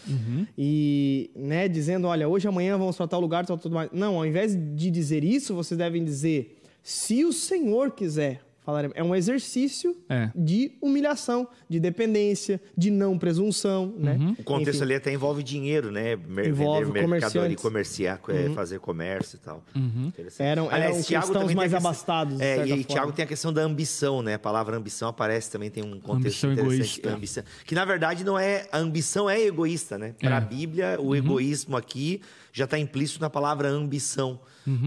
E, 0.59 1.31
né, 1.35 1.69
dizendo, 1.69 2.07
olha, 2.07 2.29
hoje 2.29 2.47
amanhã 2.47 2.77
vamos 2.77 2.97
para 2.97 3.09
tal 3.09 3.21
lugar, 3.21 3.47
tal, 3.47 3.57
tudo 3.57 3.75
mais. 3.75 3.89
Não, 3.93 4.17
ao 4.17 4.27
invés 4.27 4.55
de 4.55 4.91
dizer 4.91 5.25
isso, 5.25 5.55
vocês 5.55 5.79
devem 5.79 6.05
dizer, 6.05 6.62
se 6.83 7.25
o 7.25 7.33
Senhor 7.33 7.91
quiser. 7.93 8.41
Falar, 8.65 8.89
é 8.95 9.03
um 9.03 9.13
exercício 9.13 9.97
É. 10.09 10.31
de 10.37 10.71
humilhação, 10.81 11.49
de 11.69 11.81
dependência, 11.81 12.61
de 12.79 12.93
não 12.93 13.19
presunção, 13.19 13.93
né? 13.99 14.37
O 14.39 14.45
contexto 14.45 14.77
Enfim. 14.77 14.83
ali 14.85 14.95
até 14.95 15.13
envolve 15.13 15.43
dinheiro, 15.43 15.91
né? 15.91 16.15
Mer 16.15 16.47
Envolve 16.47 16.85
vender 16.93 17.09
mercadoria, 17.09 17.57
comerciar, 17.57 18.21
é, 18.29 18.51
fazer 18.51 18.79
comércio 18.79 19.35
e 19.35 19.41
tal. 19.41 19.65
Interessante. 19.75 20.47
Eram- 20.47 20.71
eram 20.71 21.03
Tiago 21.03 21.27
cristãos 21.27 21.55
mais 21.55 21.73
questão- 21.73 21.91
abastados, 21.91 22.41
É, 22.41 22.59
e 22.59 22.61
aí, 22.61 22.69
forma. 22.69 22.85
Tiago 22.85 23.11
tem 23.13 23.25
a 23.25 23.29
questão 23.29 23.53
da 23.53 23.63
ambição, 23.63 24.23
né? 24.23 24.35
A 24.35 24.39
palavra 24.39 24.77
ambição 24.77 25.09
aparece 25.09 25.51
também, 25.51 25.69
tem 25.69 25.83
um 25.83 25.99
contexto 25.99 26.47
Ambição 26.47 26.53
interessante. 26.53 27.01
egoísta. 27.01 27.11
Ambição. 27.17 27.45
Que 27.67 27.75
na 27.75 27.85
verdade 27.85 28.23
não 28.23 28.39
é. 28.39 28.69
A 28.71 28.79
ambição 28.79 29.29
é 29.29 29.41
egoísta, 29.43 29.99
né? 29.99 30.15
Para 30.21 30.37
É. 30.37 30.39
a 30.39 30.41
Bíblia, 30.41 30.99
o 31.01 31.17
egoísmo 31.17 31.77
aqui 31.77 32.21
já 32.53 32.65
está 32.65 32.79
implícito 32.79 33.21
na 33.21 33.31
palavra 33.31 33.69
ambição. 33.69 34.39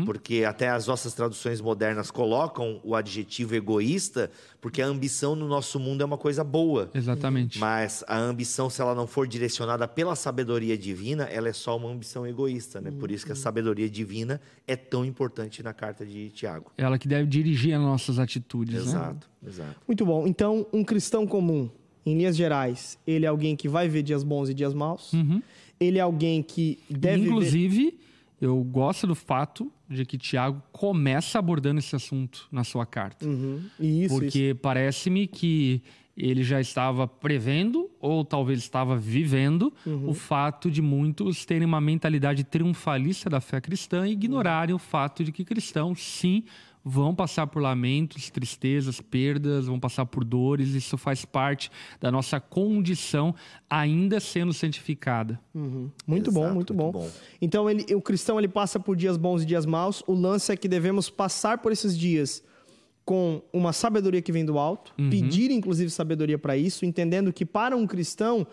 Porque 0.05 0.45
até 0.47 0.70
as 0.70 0.88
nossas 0.88 1.13
traduções 1.13 1.59
modernas 1.59 2.09
colocam 2.09 2.80
o 2.84 2.95
adjetivo 2.95 3.55
egoísta, 3.55 4.32
porque 4.61 4.82
a 4.82 4.86
ambição 4.86 5.36
no 5.36 5.47
nosso 5.47 5.80
mundo 5.80 6.01
é 6.01 6.05
uma 6.05 6.18
coisa 6.18 6.43
boa. 6.43 6.89
Exatamente. 6.93 7.59
Mas 7.59 8.03
a 8.07 8.18
ambição, 8.18 8.70
se 8.70 8.82
ela 8.82 8.95
não 8.95 9.05
for 9.05 9.28
direcionada 9.28 9.86
pela 9.86 10.16
sabedoria 10.16 10.78
divina, 10.78 11.24
ela 11.26 11.49
é 11.49 11.53
só 11.53 11.76
uma 11.76 11.89
ambição 11.89 12.26
egoísta, 12.26 12.80
né? 12.80 12.91
Por 12.91 13.11
isso 13.11 13.26
que 13.26 13.34
a 13.34 13.36
sabedoria 13.36 13.89
divina 13.89 14.39
é 14.66 14.78
tão 14.78 15.03
importante 15.03 15.61
na 15.61 15.74
carta 15.74 16.05
de 16.05 16.30
Tiago. 16.30 16.72
Ela 16.78 16.97
que 16.97 17.07
deve 17.07 17.28
dirigir 17.28 17.74
as 17.74 17.82
nossas 17.82 18.18
atitudes, 18.18 18.76
né? 18.76 18.82
Exato, 18.82 19.30
exato. 19.45 19.76
Muito 19.86 20.05
bom. 20.05 20.26
Então, 20.26 20.66
um 20.72 20.86
cristão 20.86 21.28
comum, 21.28 21.70
em 22.05 22.18
linhas 22.18 22.38
gerais, 22.38 22.97
ele 23.05 23.26
é 23.26 23.30
alguém 23.30 23.55
que 23.55 23.68
vai 23.68 23.89
ver 23.89 24.03
dias 24.03 24.24
bons 24.24 24.47
e 24.49 24.53
dias 24.53 24.74
maus. 24.74 25.11
Ele 25.80 25.97
é 25.97 26.01
alguém 26.01 26.41
que 26.41 26.80
deve 26.89 27.21
ver... 27.21 27.28
Inclusive, 27.28 27.99
eu 28.39 28.61
gosto 28.63 29.07
do 29.07 29.15
fato 29.15 29.71
de 29.89 30.05
que 30.05 30.17
Tiago 30.17 30.61
começa 30.71 31.38
abordando 31.39 31.80
esse 31.80 31.95
assunto 31.95 32.47
na 32.51 32.63
sua 32.63 32.86
carta. 32.86 33.26
Uhum. 33.26 33.61
Isso, 33.80 34.13
porque 34.15 34.55
parece-me 34.61 35.28
que 35.28 35.82
ele 36.17 36.43
já 36.43 36.61
estava 36.61 37.05
prevendo, 37.07 37.89
ou 37.99 38.23
talvez 38.23 38.59
estava 38.59 38.97
vivendo, 38.97 39.73
Uhum. 39.86 40.09
o 40.09 40.13
fato 40.13 40.71
de 40.71 40.82
muitos 40.82 41.45
terem 41.45 41.67
uma 41.67 41.82
mentalidade 41.82 42.43
triunfalista 42.45 43.30
da 43.30 43.41
fé 43.41 43.59
cristã 43.59 44.07
e 44.07 44.13
ignorarem 44.13 44.73
o 44.73 44.80
fato 44.80 45.23
de 45.26 45.32
que 45.34 45.43
cristãos, 45.43 46.01
sim, 46.01 46.43
vão 46.88 47.15
passar 47.15 47.47
por 47.47 47.59
lamentos, 47.63 48.29
tristezas, 48.29 49.01
perdas, 49.01 49.65
vão 49.65 49.79
passar 49.79 50.05
por 50.05 50.23
dores. 50.23 50.75
Isso 50.75 50.99
faz 50.99 51.25
parte 51.25 51.71
da 51.99 52.11
nossa 52.11 52.39
condição 52.39 53.33
ainda 53.67 54.19
sendo 54.19 54.53
santificada. 54.53 55.39
Muito 56.05 56.31
bom, 56.31 56.41
Exato, 56.41 56.55
muito 56.55 56.73
muito 56.73 56.73
bom. 56.75 56.91
bom. 56.91 57.09
Então, 57.41 57.67
ele, 57.67 57.95
o 57.95 58.01
cristão 58.01 58.38
ele 58.38 58.47
passa 58.47 58.79
por 58.79 58.95
dias 58.95 59.17
bons 59.17 59.41
e 59.41 59.45
dias 59.47 59.65
maus. 59.65 60.03
O 60.05 60.13
lance 60.13 60.51
é 60.51 60.55
que 60.55 60.67
devemos 60.67 61.09
passar 61.09 61.57
por 61.57 61.71
esses 61.71 61.97
dias 61.97 62.43
com 63.03 63.41
uma 63.51 63.73
sabedoria 63.73 64.21
que 64.21 64.31
vem 64.31 64.45
do 64.45 64.57
alto, 64.57 64.93
pedir 65.11 65.51
inclusive 65.51 65.91
sabedoria 65.91 66.39
para 66.39 66.57
isso, 66.57 66.86
entendendo 66.86 67.31
que 67.31 67.45
para 67.45 67.77
um 67.77 67.86
cristão, 67.86 68.47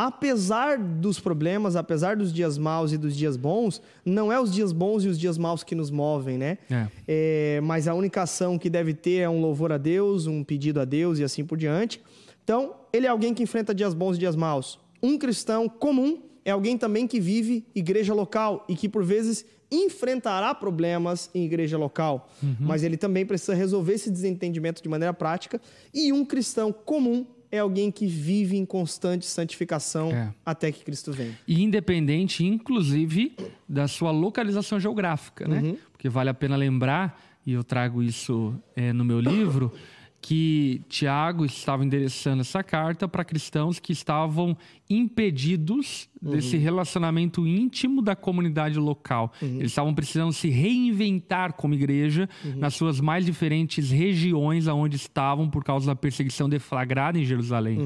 apesar 0.00 0.78
dos 0.78 1.18
problemas, 1.18 1.74
apesar 1.74 2.14
dos 2.14 2.32
dias 2.32 2.56
maus 2.56 2.92
e 2.92 2.96
dos 2.96 3.16
dias 3.16 3.36
bons, 3.36 3.82
não 4.04 4.32
é 4.32 4.40
os 4.40 4.54
dias 4.54 4.70
bons 4.70 5.04
e 5.04 5.08
os 5.08 5.18
dias 5.18 5.36
maus 5.36 5.64
que 5.64 5.74
nos 5.74 5.90
movem, 5.90 6.38
né? 6.38 6.58
É. 6.70 6.86
É, 7.08 7.60
mas 7.64 7.88
a 7.88 7.94
única 7.94 8.22
ação 8.22 8.56
que 8.56 8.70
deve 8.70 8.94
ter 8.94 9.16
é 9.16 9.28
um 9.28 9.40
louvor 9.40 9.72
a 9.72 9.76
Deus, 9.76 10.28
um 10.28 10.44
pedido 10.44 10.78
a 10.78 10.84
Deus 10.84 11.18
e 11.18 11.24
assim 11.24 11.44
por 11.44 11.58
diante. 11.58 12.00
Então, 12.44 12.76
ele 12.92 13.06
é 13.06 13.08
alguém 13.08 13.34
que 13.34 13.42
enfrenta 13.42 13.74
dias 13.74 13.92
bons 13.92 14.14
e 14.14 14.20
dias 14.20 14.36
maus. 14.36 14.78
Um 15.02 15.18
cristão 15.18 15.68
comum 15.68 16.22
é 16.44 16.52
alguém 16.52 16.78
também 16.78 17.04
que 17.04 17.18
vive 17.18 17.66
igreja 17.74 18.14
local 18.14 18.64
e 18.68 18.76
que, 18.76 18.88
por 18.88 19.02
vezes, 19.02 19.44
enfrentará 19.68 20.54
problemas 20.54 21.28
em 21.34 21.44
igreja 21.44 21.76
local. 21.76 22.30
Mas 22.60 22.84
ele 22.84 22.96
também 22.96 23.26
precisa 23.26 23.52
resolver 23.52 23.94
esse 23.94 24.12
desentendimento 24.12 24.80
de 24.80 24.88
maneira 24.88 25.12
prática. 25.12 25.60
E 25.92 26.12
um 26.12 26.24
cristão 26.24 26.72
comum 26.72 27.26
é 27.50 27.58
alguém 27.58 27.90
que 27.90 28.06
vive 28.06 28.56
em 28.56 28.64
constante 28.66 29.26
santificação 29.26 30.10
É. 30.10 30.32
até 30.44 30.70
que 30.70 30.84
Cristo 30.84 31.12
venha. 31.12 31.38
E 31.46 31.62
independente, 31.62 32.44
inclusive, 32.44 33.34
da 33.68 33.88
sua 33.88 34.10
localização 34.10 34.78
geográfica, 34.78 35.46
né? 35.48 35.76
Porque 35.92 36.08
vale 36.08 36.30
a 36.30 36.34
pena 36.34 36.56
lembrar, 36.56 37.20
e 37.46 37.52
eu 37.52 37.64
trago 37.64 38.02
isso 38.02 38.54
é, 38.76 38.92
no 38.92 39.04
meu 39.04 39.20
livro, 39.20 39.72
que 40.20 40.82
Tiago 40.88 41.44
estava 41.44 41.84
endereçando 41.84 42.40
essa 42.40 42.62
carta 42.62 43.06
para 43.06 43.24
cristãos 43.24 43.78
que 43.78 43.92
estavam 43.92 44.56
impedidos 44.90 46.08
desse 46.20 46.56
relacionamento 46.56 47.46
íntimo 47.46 48.02
da 48.02 48.16
comunidade 48.16 48.78
local. 48.78 49.32
Eles 49.40 49.70
estavam 49.70 49.94
precisando 49.94 50.32
se 50.32 50.48
reinventar 50.48 51.52
como 51.52 51.74
igreja 51.74 52.28
nas 52.56 52.74
suas 52.74 53.00
mais 53.00 53.24
diferentes 53.24 53.90
regiões 53.90 54.66
aonde 54.66 54.96
estavam 54.96 55.48
por 55.48 55.62
causa 55.62 55.86
da 55.86 55.94
perseguição 55.96 56.48
deflagrada 56.48 57.18
em 57.18 57.24
Jerusalém. 57.24 57.78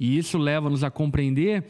E 0.00 0.16
isso 0.16 0.38
leva-nos 0.38 0.82
a 0.82 0.90
compreender 0.90 1.64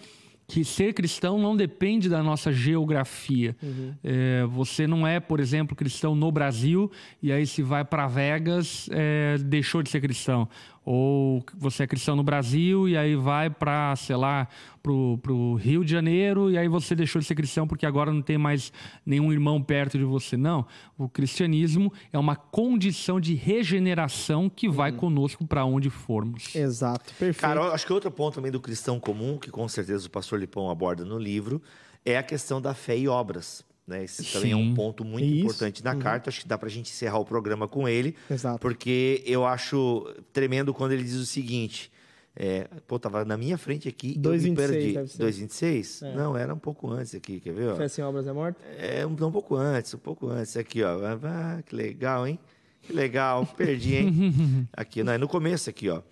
que 0.46 0.64
ser 0.64 0.92
cristão 0.92 1.38
não 1.38 1.56
depende 1.56 2.08
da 2.08 2.22
nossa 2.22 2.52
geografia. 2.52 3.56
É, 4.04 4.44
você 4.44 4.86
não 4.86 5.06
é, 5.06 5.18
por 5.18 5.40
exemplo, 5.40 5.74
cristão 5.74 6.14
no 6.14 6.30
Brasil 6.30 6.90
e 7.22 7.32
aí 7.32 7.46
se 7.46 7.62
vai 7.62 7.84
para 7.84 8.06
Vegas, 8.06 8.88
é, 8.92 9.36
deixou 9.38 9.82
de 9.82 9.90
ser 9.90 10.00
cristão. 10.00 10.48
Ou 10.88 11.44
você 11.58 11.82
é 11.82 11.86
cristão 11.86 12.14
no 12.14 12.22
Brasil 12.22 12.88
e 12.88 12.96
aí 12.96 13.16
vai 13.16 13.50
para, 13.50 13.96
sei 13.96 14.14
lá, 14.14 14.46
pro, 14.80 15.18
pro 15.20 15.54
Rio 15.54 15.84
de 15.84 15.90
Janeiro 15.90 16.48
e 16.48 16.56
aí 16.56 16.68
você 16.68 16.94
deixou 16.94 17.20
de 17.20 17.26
ser 17.26 17.34
cristão 17.34 17.66
porque 17.66 17.84
agora 17.84 18.12
não 18.12 18.22
tem 18.22 18.38
mais 18.38 18.72
nenhum 19.04 19.32
irmão 19.32 19.60
perto 19.60 19.98
de 19.98 20.04
você. 20.04 20.36
Não. 20.36 20.64
O 20.96 21.08
cristianismo 21.08 21.92
é 22.12 22.18
uma 22.18 22.36
condição 22.36 23.20
de 23.20 23.34
regeneração 23.34 24.48
que 24.48 24.68
vai 24.68 24.92
conosco 24.92 25.44
para 25.44 25.64
onde 25.64 25.90
formos. 25.90 26.54
Exato, 26.54 27.12
perfeito. 27.18 27.40
Cara, 27.40 27.72
acho 27.72 27.84
que 27.84 27.92
outro 27.92 28.10
ponto 28.12 28.36
também 28.36 28.52
do 28.52 28.60
cristão 28.60 29.00
comum, 29.00 29.38
que 29.38 29.50
com 29.50 29.66
certeza 29.66 30.06
o 30.06 30.10
pastor 30.10 30.38
Lipão 30.38 30.70
aborda 30.70 31.04
no 31.04 31.18
livro, 31.18 31.60
é 32.04 32.16
a 32.16 32.22
questão 32.22 32.62
da 32.62 32.74
fé 32.74 32.96
e 32.96 33.08
obras. 33.08 33.64
Né? 33.86 34.04
Esse 34.04 34.24
também 34.32 34.50
é 34.52 34.56
um 34.56 34.70
Sim. 34.70 34.74
ponto 34.74 35.04
muito 35.04 35.24
Isso. 35.24 35.44
importante 35.44 35.84
na 35.84 35.94
carta. 35.94 36.28
Acho 36.28 36.40
que 36.40 36.48
dá 36.48 36.58
pra 36.58 36.68
gente 36.68 36.90
encerrar 36.90 37.18
o 37.18 37.24
programa 37.24 37.68
com 37.68 37.88
ele. 37.88 38.16
Exato. 38.28 38.58
Porque 38.58 39.22
eu 39.24 39.46
acho 39.46 40.12
tremendo 40.32 40.74
quando 40.74 40.92
ele 40.92 41.04
diz 41.04 41.14
o 41.14 41.26
seguinte. 41.26 41.92
É, 42.38 42.68
pô, 42.86 42.98
tava 42.98 43.24
na 43.24 43.36
minha 43.36 43.56
frente 43.56 43.88
aqui. 43.88 44.20
eu 44.22 44.30
me 44.32 44.38
2,26 44.38 44.56
perdi. 44.56 44.92
deve 44.92 45.08
ser. 45.08 45.22
2,26? 45.46 46.06
É. 46.06 46.14
Não, 46.16 46.36
era 46.36 46.52
um 46.52 46.58
pouco 46.58 46.90
antes 46.90 47.14
aqui, 47.14 47.40
quer 47.40 47.54
ver? 47.54 47.70
ó? 47.70 47.76
Fé 47.76 47.88
sem 47.88 48.04
obras 48.04 48.26
é 48.26 48.32
morta? 48.32 48.60
É 48.78 49.06
um, 49.06 49.12
um 49.12 49.32
pouco 49.32 49.54
antes, 49.56 49.94
um 49.94 49.98
pouco 49.98 50.28
antes. 50.28 50.54
Aqui, 50.56 50.82
ó. 50.82 50.98
Ah, 51.22 51.62
que 51.64 51.74
legal, 51.74 52.26
hein? 52.26 52.38
Que 52.82 52.92
legal. 52.92 53.46
Perdi, 53.56 53.94
hein? 53.94 54.68
aqui, 54.76 55.02
não, 55.02 55.12
é 55.14 55.18
no 55.18 55.26
começo 55.28 55.70
aqui, 55.70 55.88
ó. 55.88 56.02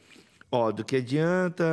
Ó, 0.55 0.71
do 0.71 0.85
que 0.85 0.95
adianta. 0.95 1.65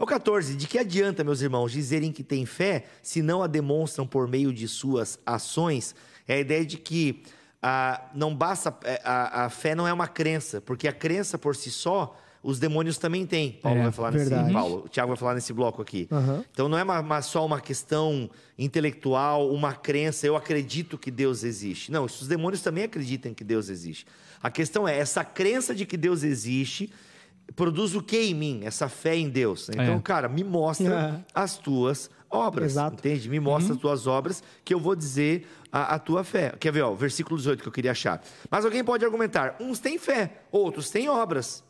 O 0.00 0.06
14. 0.06 0.56
De 0.56 0.66
que 0.66 0.78
adianta, 0.78 1.22
meus 1.22 1.42
irmãos, 1.42 1.70
dizerem 1.70 2.10
que 2.10 2.24
têm 2.24 2.46
fé 2.46 2.84
se 3.02 3.20
não 3.20 3.42
a 3.42 3.46
demonstram 3.46 4.06
por 4.06 4.26
meio 4.26 4.50
de 4.50 4.66
suas 4.66 5.18
ações? 5.26 5.94
É 6.26 6.36
a 6.36 6.38
ideia 6.38 6.64
de 6.64 6.78
que 6.78 7.22
ah, 7.62 8.08
não 8.14 8.34
basta. 8.34 8.74
é, 8.84 9.02
A, 9.04 9.44
a 9.44 9.50
fé 9.50 9.74
não 9.74 9.86
é 9.86 9.92
uma 9.92 10.08
crença, 10.08 10.62
porque 10.62 10.88
a 10.88 10.94
crença 10.94 11.36
por 11.36 11.54
si 11.54 11.70
só. 11.70 12.16
Os 12.42 12.58
demônios 12.58 12.98
também 12.98 13.26
têm. 13.26 13.52
Paulo 13.52 13.80
É, 13.80 13.82
vai 13.84 13.92
falar 13.92 14.10
nesse. 14.12 14.28
verdade. 14.28 14.52
Paulo, 14.52 14.82
o 14.84 14.88
Tiago 14.88 15.08
vai 15.08 15.16
falar 15.16 15.34
nesse 15.34 15.52
bloco 15.52 15.82
aqui. 15.82 16.06
Aham. 16.10 16.44
Então 16.52 16.68
não 16.68 16.78
é 16.78 16.82
uma- 16.84 17.00
uma- 17.00 17.22
só 17.22 17.44
uma 17.44 17.60
questão 17.60 18.30
intelectual, 18.56 19.50
uma 19.52 19.72
crença, 19.74 20.26
eu 20.26 20.36
acredito 20.36 20.96
que 20.96 21.10
Deus 21.10 21.42
existe. 21.42 21.90
Não, 21.90 22.04
os 22.04 22.28
demônios 22.28 22.62
também 22.62 22.84
acreditam 22.84 23.34
que 23.34 23.42
Deus 23.42 23.68
existe. 23.68 24.06
A 24.42 24.50
questão 24.50 24.86
é, 24.86 24.96
essa 24.96 25.24
crença 25.24 25.74
de 25.74 25.84
que 25.84 25.96
Deus 25.96 26.22
existe 26.22 26.92
produz 27.56 27.94
o 27.94 28.02
que 28.02 28.18
em 28.20 28.34
mim? 28.34 28.60
Essa 28.64 28.88
fé 28.88 29.16
em 29.16 29.28
Deus. 29.28 29.68
Então, 29.70 29.94
É. 29.96 30.00
cara, 30.00 30.28
me 30.28 30.44
mostra 30.44 31.24
as 31.34 31.56
tuas 31.56 32.08
obras. 32.30 32.72
Exato. 32.72 32.96
Entende? 32.98 33.28
Me 33.28 33.40
mostra 33.40 33.74
as 33.74 33.80
tuas 33.80 34.06
obras 34.06 34.42
que 34.64 34.72
eu 34.74 34.78
vou 34.78 34.94
dizer 34.94 35.46
a, 35.72 35.94
a 35.94 35.98
tua 35.98 36.22
fé. 36.22 36.54
Quer 36.60 36.70
ver, 36.72 36.82
ó, 36.82 36.92
versículo 36.94 37.36
18 37.38 37.62
que 37.62 37.68
eu 37.68 37.72
queria 37.72 37.90
achar. 37.92 38.22
Mas 38.50 38.64
alguém 38.64 38.84
pode 38.84 39.04
argumentar: 39.04 39.56
uns 39.60 39.78
têm 39.80 39.98
fé, 39.98 40.42
outros 40.52 40.90
têm 40.90 41.08
obras. 41.08 41.64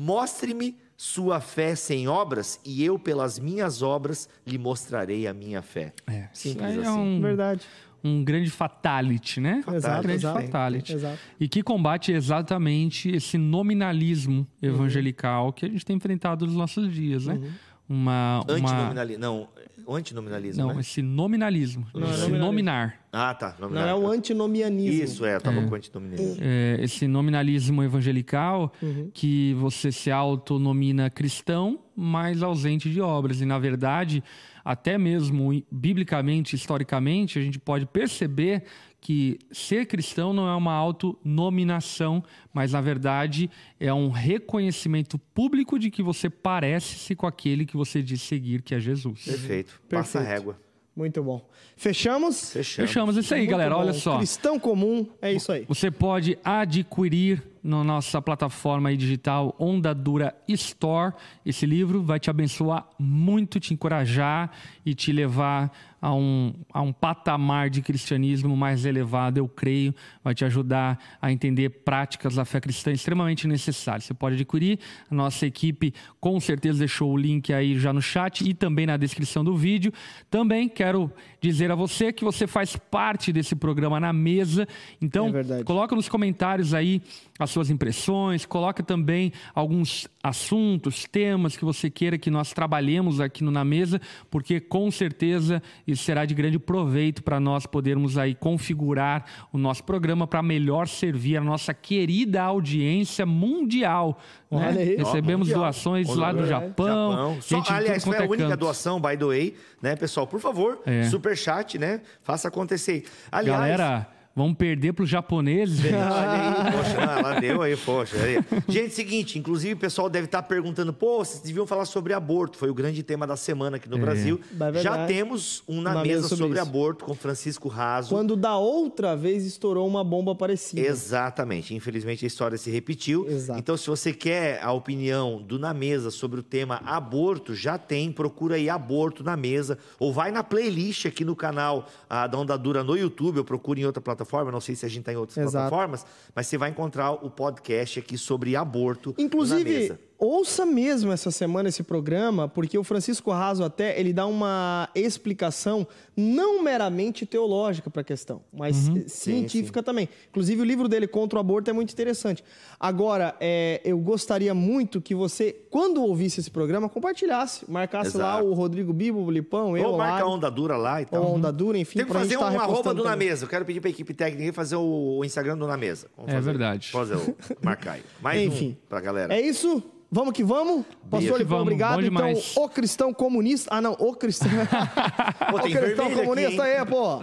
Mostre-me 0.00 0.76
sua 0.96 1.40
fé 1.40 1.74
sem 1.74 2.06
obras, 2.06 2.60
e 2.64 2.84
eu, 2.84 3.00
pelas 3.00 3.36
minhas 3.36 3.82
obras, 3.82 4.28
lhe 4.46 4.56
mostrarei 4.56 5.26
a 5.26 5.34
minha 5.34 5.60
fé. 5.60 5.92
É, 6.06 6.28
Simples 6.32 6.76
é 6.76 6.80
assim. 6.80 6.88
um, 6.88 7.20
Verdade. 7.20 7.66
um 8.04 8.22
grande 8.22 8.48
fatality, 8.48 9.40
né? 9.40 9.64
Exato, 9.74 9.98
um 9.98 10.02
grande 10.02 10.20
exato. 10.20 10.40
fatality. 10.40 10.92
Exato. 10.92 11.18
E 11.40 11.48
que 11.48 11.64
combate 11.64 12.12
exatamente 12.12 13.10
esse 13.10 13.36
nominalismo 13.36 14.46
evangelical 14.62 15.52
que 15.52 15.66
a 15.66 15.68
gente 15.68 15.84
tem 15.84 15.96
enfrentado 15.96 16.46
nos 16.46 16.54
nossos 16.54 16.92
dias, 16.94 17.26
né? 17.26 17.34
Uma, 17.34 17.48
uma... 17.88 18.44
Antinominalismo. 18.48 19.20
Não, 19.20 19.48
o 19.88 19.94
antinominalismo, 19.96 20.66
Não, 20.66 20.74
né? 20.74 20.80
esse 20.80 21.00
nominalismo. 21.00 21.86
Não, 21.94 22.02
é 22.02 22.10
esse 22.10 22.20
nominalismo. 22.20 22.46
nominar. 22.46 23.00
Ah, 23.10 23.32
tá. 23.32 23.54
Não 23.58 23.70
nominal. 23.70 23.88
é 23.88 23.94
o 23.94 24.06
antinomianismo. 24.10 25.02
Isso, 25.02 25.24
é, 25.24 25.40
tava 25.40 25.62
com 25.62 25.74
antinominalismo. 25.74 26.36
É, 26.42 26.78
esse 26.82 27.08
nominalismo 27.08 27.82
evangelical 27.82 28.70
que 29.14 29.54
você 29.54 29.90
se 29.90 30.10
autonomina 30.10 31.08
cristão, 31.08 31.80
mas 31.96 32.42
ausente 32.42 32.90
de 32.90 33.00
obras. 33.00 33.40
E, 33.40 33.46
na 33.46 33.58
verdade, 33.58 34.22
até 34.62 34.98
mesmo 34.98 35.64
biblicamente, 35.72 36.54
historicamente, 36.54 37.38
a 37.38 37.42
gente 37.42 37.58
pode 37.58 37.86
perceber 37.86 38.64
que 39.00 39.38
ser 39.52 39.86
cristão 39.86 40.32
não 40.32 40.48
é 40.48 40.54
uma 40.54 40.72
autonominação, 40.72 42.22
mas, 42.52 42.72
na 42.72 42.80
verdade, 42.80 43.50
é 43.78 43.92
um 43.92 44.10
reconhecimento 44.10 45.18
público 45.18 45.78
de 45.78 45.90
que 45.90 46.02
você 46.02 46.28
parece-se 46.28 47.14
com 47.14 47.26
aquele 47.26 47.64
que 47.64 47.76
você 47.76 48.02
diz 48.02 48.22
seguir, 48.22 48.62
que 48.62 48.74
é 48.74 48.80
Jesus. 48.80 49.24
Perfeito. 49.24 49.80
Passa 49.88 50.18
a 50.18 50.22
régua. 50.22 50.58
Muito 50.98 51.22
bom. 51.22 51.48
Fechamos? 51.76 52.50
Fechamos. 52.50 52.90
Fechamos 52.90 53.16
isso 53.16 53.32
aí, 53.32 53.42
Muito 53.42 53.50
galera. 53.52 53.76
bom. 53.76 53.82
Olha 53.82 53.92
só. 53.92 54.16
Cristão 54.18 54.58
comum, 54.58 55.06
é 55.22 55.32
isso 55.32 55.52
aí. 55.52 55.64
Você 55.68 55.92
pode 55.92 56.36
adquirir 56.42 57.40
na 57.62 57.84
nossa 57.84 58.20
plataforma 58.20 58.88
aí 58.88 58.96
digital 58.96 59.54
Onda 59.60 59.94
Dura 59.94 60.34
Store. 60.48 61.14
Esse 61.46 61.66
livro 61.66 62.02
vai 62.02 62.18
te 62.18 62.30
abençoar 62.30 62.84
muito, 62.98 63.60
te 63.60 63.72
encorajar 63.72 64.50
e 64.84 64.92
te 64.92 65.12
levar 65.12 65.70
a 66.00 66.14
um, 66.14 66.54
a 66.72 66.80
um 66.80 66.92
patamar 66.92 67.70
de 67.70 67.82
cristianismo 67.82 68.56
mais 68.56 68.84
elevado, 68.84 69.38
eu 69.38 69.48
creio. 69.48 69.94
Vai 70.22 70.34
te 70.34 70.44
ajudar 70.44 70.98
a 71.20 71.32
entender 71.32 71.68
práticas 71.68 72.36
da 72.36 72.44
fé 72.44 72.60
cristã 72.60 72.92
extremamente 72.92 73.46
necessárias. 73.48 74.04
Você 74.04 74.14
pode 74.14 74.36
adquirir. 74.36 74.78
A 75.10 75.14
nossa 75.14 75.46
equipe 75.46 75.92
com 76.20 76.38
certeza 76.40 76.78
deixou 76.78 77.12
o 77.12 77.16
link 77.16 77.52
aí 77.52 77.78
já 77.78 77.92
no 77.92 78.00
chat 78.00 78.48
e 78.48 78.54
também 78.54 78.86
na 78.86 78.96
descrição 78.96 79.44
do 79.44 79.56
vídeo. 79.56 79.92
Também 80.30 80.68
quero 80.68 81.12
dizer 81.40 81.70
a 81.70 81.74
você 81.74 82.12
que 82.12 82.24
você 82.24 82.46
faz 82.46 82.76
parte 82.76 83.32
desse 83.32 83.54
programa 83.54 83.98
na 83.98 84.12
mesa. 84.12 84.66
Então, 85.00 85.28
É. 85.28 85.64
Coloca 85.64 85.94
nos 85.94 86.08
comentários 86.08 86.74
aí 86.74 87.00
as 87.38 87.50
suas 87.50 87.70
impressões, 87.70 88.44
coloca 88.44 88.82
também 88.82 89.32
alguns 89.54 90.08
assuntos, 90.28 91.04
temas 91.10 91.56
que 91.56 91.64
você 91.64 91.90
queira 91.90 92.16
que 92.18 92.30
nós 92.30 92.52
trabalhemos 92.52 93.20
aqui 93.20 93.42
no 93.42 93.50
Na 93.50 93.64
Mesa, 93.64 94.00
porque 94.30 94.60
com 94.60 94.90
certeza 94.90 95.62
isso 95.86 96.04
será 96.04 96.24
de 96.24 96.34
grande 96.34 96.58
proveito 96.58 97.22
para 97.22 97.40
nós 97.40 97.66
podermos 97.66 98.16
aí 98.18 98.34
configurar 98.34 99.24
o 99.52 99.58
nosso 99.58 99.82
programa 99.84 100.26
para 100.26 100.42
melhor 100.42 100.86
servir 100.86 101.36
a 101.36 101.40
nossa 101.40 101.72
querida 101.74 102.42
audiência 102.42 103.24
mundial. 103.26 104.18
né? 104.50 104.68
Olha 104.68 104.80
aí. 104.80 104.96
Recebemos 104.96 105.48
Mundial. 105.48 105.60
doações 105.64 106.08
lá 106.14 106.32
do 106.32 106.38
Olha, 106.38 106.46
Japão. 106.46 107.38
Só, 107.40 107.56
gente 107.56 107.66
de 107.66 107.72
aliás, 107.72 108.04
foi 108.04 108.16
a 108.16 108.22
é 108.24 108.28
única 108.28 108.48
canto. 108.48 108.60
doação, 108.60 109.00
by 109.00 109.16
the 109.16 109.24
way, 109.24 109.54
né, 109.82 109.96
pessoal? 109.96 110.26
Por 110.26 110.40
favor, 110.40 110.80
É. 110.86 111.04
superchat, 111.04 111.78
né? 111.78 112.00
Faça 112.22 112.48
acontecer. 112.48 113.04
Aliás, 113.30 113.60
Galera, 113.60 114.08
vamos 114.38 114.56
perder 114.56 114.92
para 114.92 115.04
os 115.04 115.10
japoneses. 115.10 115.84
Olha 115.84 116.30
aí, 116.30 116.72
poxa, 116.72 117.06
não, 117.06 117.18
ela 117.18 117.40
deu 117.40 117.62
aí, 117.62 117.76
poxa. 117.76 118.16
Aí. 118.16 118.38
Gente, 118.68 118.94
seguinte, 118.94 119.38
inclusive 119.38 119.74
o 119.74 119.78
pessoal 119.78 120.08
deve 120.08 120.26
estar 120.26 120.42
perguntando, 120.42 120.92
pô, 120.92 121.18
vocês 121.24 121.40
deviam 121.40 121.66
falar 121.66 121.84
sobre 121.84 122.12
aborto. 122.12 122.58
Foi 122.58 122.70
o 122.70 122.74
grande 122.74 123.02
tema 123.02 123.26
da 123.26 123.36
semana 123.36 123.76
aqui 123.76 123.88
no 123.88 123.98
Brasil. 123.98 124.40
É 124.52 124.54
verdade. 124.70 124.82
Já 124.82 125.06
temos 125.06 125.62
um 125.68 125.80
na 125.80 126.02
mesa 126.02 126.18
mesa 126.18 126.28
sobre 126.28 126.44
sobre, 126.44 126.58
aborto 126.58 127.04
com 127.04 127.14
Francisco 127.14 127.68
Raso. 127.68 128.10
Quando 128.10 128.36
da 128.36 128.56
outra 128.56 129.16
vez 129.16 129.44
estourou 129.44 129.86
uma 129.86 130.02
bomba 130.02 130.34
parecida. 130.34 130.80
Exatamente. 130.80 131.74
Infelizmente 131.74 132.24
a 132.24 132.28
história 132.28 132.58
se 132.58 132.70
repetiu. 132.70 133.28
Exato. 133.28 133.58
Então, 133.58 133.76
se 133.76 133.86
você 133.86 134.12
quer 134.12 134.62
a 134.62 134.72
opinião 134.72 135.40
do 135.42 135.58
Na 135.58 135.72
Mesa 135.72 136.10
sobre 136.10 136.40
o 136.40 136.42
tema 136.42 136.80
aborto, 136.84 137.54
já 137.54 137.78
tem. 137.78 138.12
Procura 138.12 138.56
aí 138.56 138.68
Aborto 138.68 139.22
na 139.22 139.36
Mesa. 139.36 139.78
Ou 139.98 140.12
vai 140.12 140.30
na 140.30 140.42
playlist 140.42 141.06
aqui 141.06 141.24
no 141.24 141.36
canal 141.36 141.88
ah, 142.08 142.26
da 142.26 142.38
Onda 142.38 142.56
Dura 142.56 142.82
no 142.82 142.96
YouTube, 142.96 143.38
ou 143.38 143.44
procura 143.44 143.80
em 143.80 143.84
outra 143.84 144.00
plataforma. 144.00 144.27
Não 144.52 144.60
sei 144.60 144.74
se 144.74 144.84
a 144.86 144.88
gente 144.88 145.00
está 145.00 145.12
em 145.12 145.16
outras 145.16 145.36
Exato. 145.36 145.52
plataformas, 145.52 146.06
mas 146.34 146.46
você 146.46 146.58
vai 146.58 146.70
encontrar 146.70 147.12
o 147.12 147.30
podcast 147.30 147.98
aqui 147.98 148.16
sobre 148.18 148.54
aborto 148.56 149.14
na 149.16 149.24
Inclusive, 149.24 149.64
mesa. 149.64 150.00
Ouça 150.18 150.66
mesmo 150.66 151.12
essa 151.12 151.30
semana 151.30 151.68
esse 151.68 151.82
programa, 151.82 152.48
porque 152.48 152.76
o 152.76 152.82
Francisco 152.82 153.30
Raso 153.30 153.62
até 153.62 153.98
ele 153.98 154.12
dá 154.12 154.26
uma 154.26 154.88
explicação 154.94 155.86
não 156.16 156.62
meramente 156.62 157.24
teológica 157.24 157.88
para 157.88 158.00
a 158.00 158.04
questão, 158.04 158.42
mas 158.52 158.88
eh, 158.88 159.04
científica 159.06 159.80
também. 159.82 160.08
Inclusive, 160.30 160.60
o 160.60 160.64
livro 160.64 160.88
dele 160.88 161.06
contra 161.06 161.36
o 161.36 161.40
aborto 161.40 161.70
é 161.70 161.72
muito 161.72 161.92
interessante. 161.92 162.42
Agora, 162.80 163.36
é, 163.38 163.80
eu 163.84 163.96
gostaria 163.98 164.52
muito 164.52 165.00
que 165.00 165.14
você, 165.14 165.54
quando 165.70 166.02
ouvisse 166.02 166.40
esse 166.40 166.50
programa, 166.50 166.88
compartilhasse, 166.88 167.70
marcasse 167.70 168.16
lá 168.16 168.34
Exato. 168.38 168.48
o 168.48 168.54
Rodrigo 168.54 168.92
Bibo, 168.92 169.20
o 169.20 169.30
Lipão, 169.30 169.76
eu, 169.76 169.90
Ou 169.90 169.98
marca 169.98 170.24
lá, 170.24 170.30
a 170.30 170.34
Onda 170.34 170.50
Dura 170.50 170.76
lá 170.76 171.00
e 171.00 171.06
tal. 171.06 171.22
ou 171.22 171.28
a 171.28 171.30
Onda 171.36 171.52
Dura, 171.52 171.78
enfim, 171.78 171.98
Tem 171.98 172.06
que 172.06 172.12
fazer 172.12 172.30
gente 172.30 172.38
um 172.38 172.40
tá 172.40 172.62
arroba 172.62 172.92
do 172.92 173.04
Na. 173.04 173.14
Mesa. 173.14 173.44
Eu 173.44 173.48
quero 173.48 173.64
pedir 173.64 173.80
pra 173.80 173.90
equipe 173.90 174.12
técnica 174.12 174.52
fazer 174.52 174.76
o, 174.76 175.22
Instagram 175.24 175.56
do 175.56 175.66
Na 175.68 175.76
Mesa. 175.76 176.08
Vamos 176.16 176.32
É 176.32 176.34
fazer. 176.34 176.44
verdade. 176.50 176.90
Fazer 176.90 177.14
o 177.16 177.36
marcar 177.62 177.92
aí. 177.92 178.02
Mais 178.20 178.40
Enfim. 178.42 178.76
um 178.80 178.88
pra 178.88 179.00
galera. 179.00 179.32
É 179.32 179.40
isso? 179.40 179.82
Vamos 180.10 180.32
que 180.32 180.42
vamos? 180.42 180.86
Pastor 181.10 181.44
vamos, 181.44 181.62
obrigado. 181.62 181.96
bom 181.96 182.00
Então, 182.00 182.26
demais. 182.28 182.56
o 182.56 182.66
cristão 182.68 183.12
comunista. 183.12 183.68
Ah, 183.74 183.80
não, 183.82 183.92
o 183.92 184.14
cristão. 184.14 184.48
Pô, 185.50 185.56
o 185.58 185.60
cristão 185.60 186.10
comunista 186.10 186.62
aqui, 186.64 186.76
aí, 186.76 186.86
pô. 186.86 187.18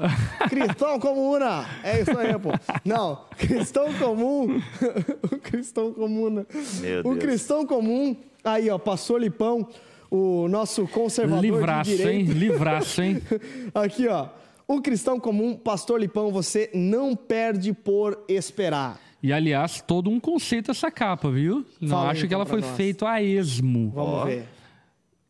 Cristão 0.49 0.99
comuna. 0.99 1.65
É 1.83 2.01
isso 2.01 2.15
aí, 2.17 2.37
pô. 2.37 2.49
Não, 2.83 3.21
cristão 3.37 3.91
comum. 3.93 4.61
o 5.31 5.37
cristão 5.39 5.91
comuna. 5.93 6.45
Meu 6.79 6.99
O 6.99 7.03
Deus. 7.03 7.17
cristão 7.17 7.65
comum. 7.65 8.15
Aí, 8.43 8.69
ó, 8.69 8.77
pastor 8.77 9.19
Lipão, 9.19 9.67
o 10.11 10.47
nosso 10.47 10.87
conservador 10.87 11.43
Livraço, 11.43 11.89
de 11.89 12.07
hein? 12.07 12.21
Livraço, 12.23 13.01
hein? 13.01 13.19
Aqui, 13.73 14.07
ó. 14.07 14.27
O 14.67 14.79
cristão 14.81 15.19
comum, 15.19 15.55
pastor 15.55 15.99
Lipão, 15.99 16.31
você 16.31 16.69
não 16.73 17.15
perde 17.15 17.73
por 17.73 18.23
esperar. 18.27 18.99
E, 19.23 19.33
aliás, 19.33 19.81
todo 19.81 20.09
um 20.09 20.19
conceito 20.19 20.71
essa 20.71 20.91
capa, 20.91 21.31
viu? 21.31 21.65
Não 21.81 21.89
Fala 21.89 22.03
aí, 22.03 22.11
acho 22.11 22.19
que 22.21 22.25
então, 22.27 22.37
ela 22.39 22.45
foi 22.45 22.61
nós. 22.61 22.75
feita 22.75 23.09
a 23.09 23.21
esmo. 23.23 23.89
Vamos 23.89 24.13
Ó. 24.13 24.25
ver. 24.25 24.45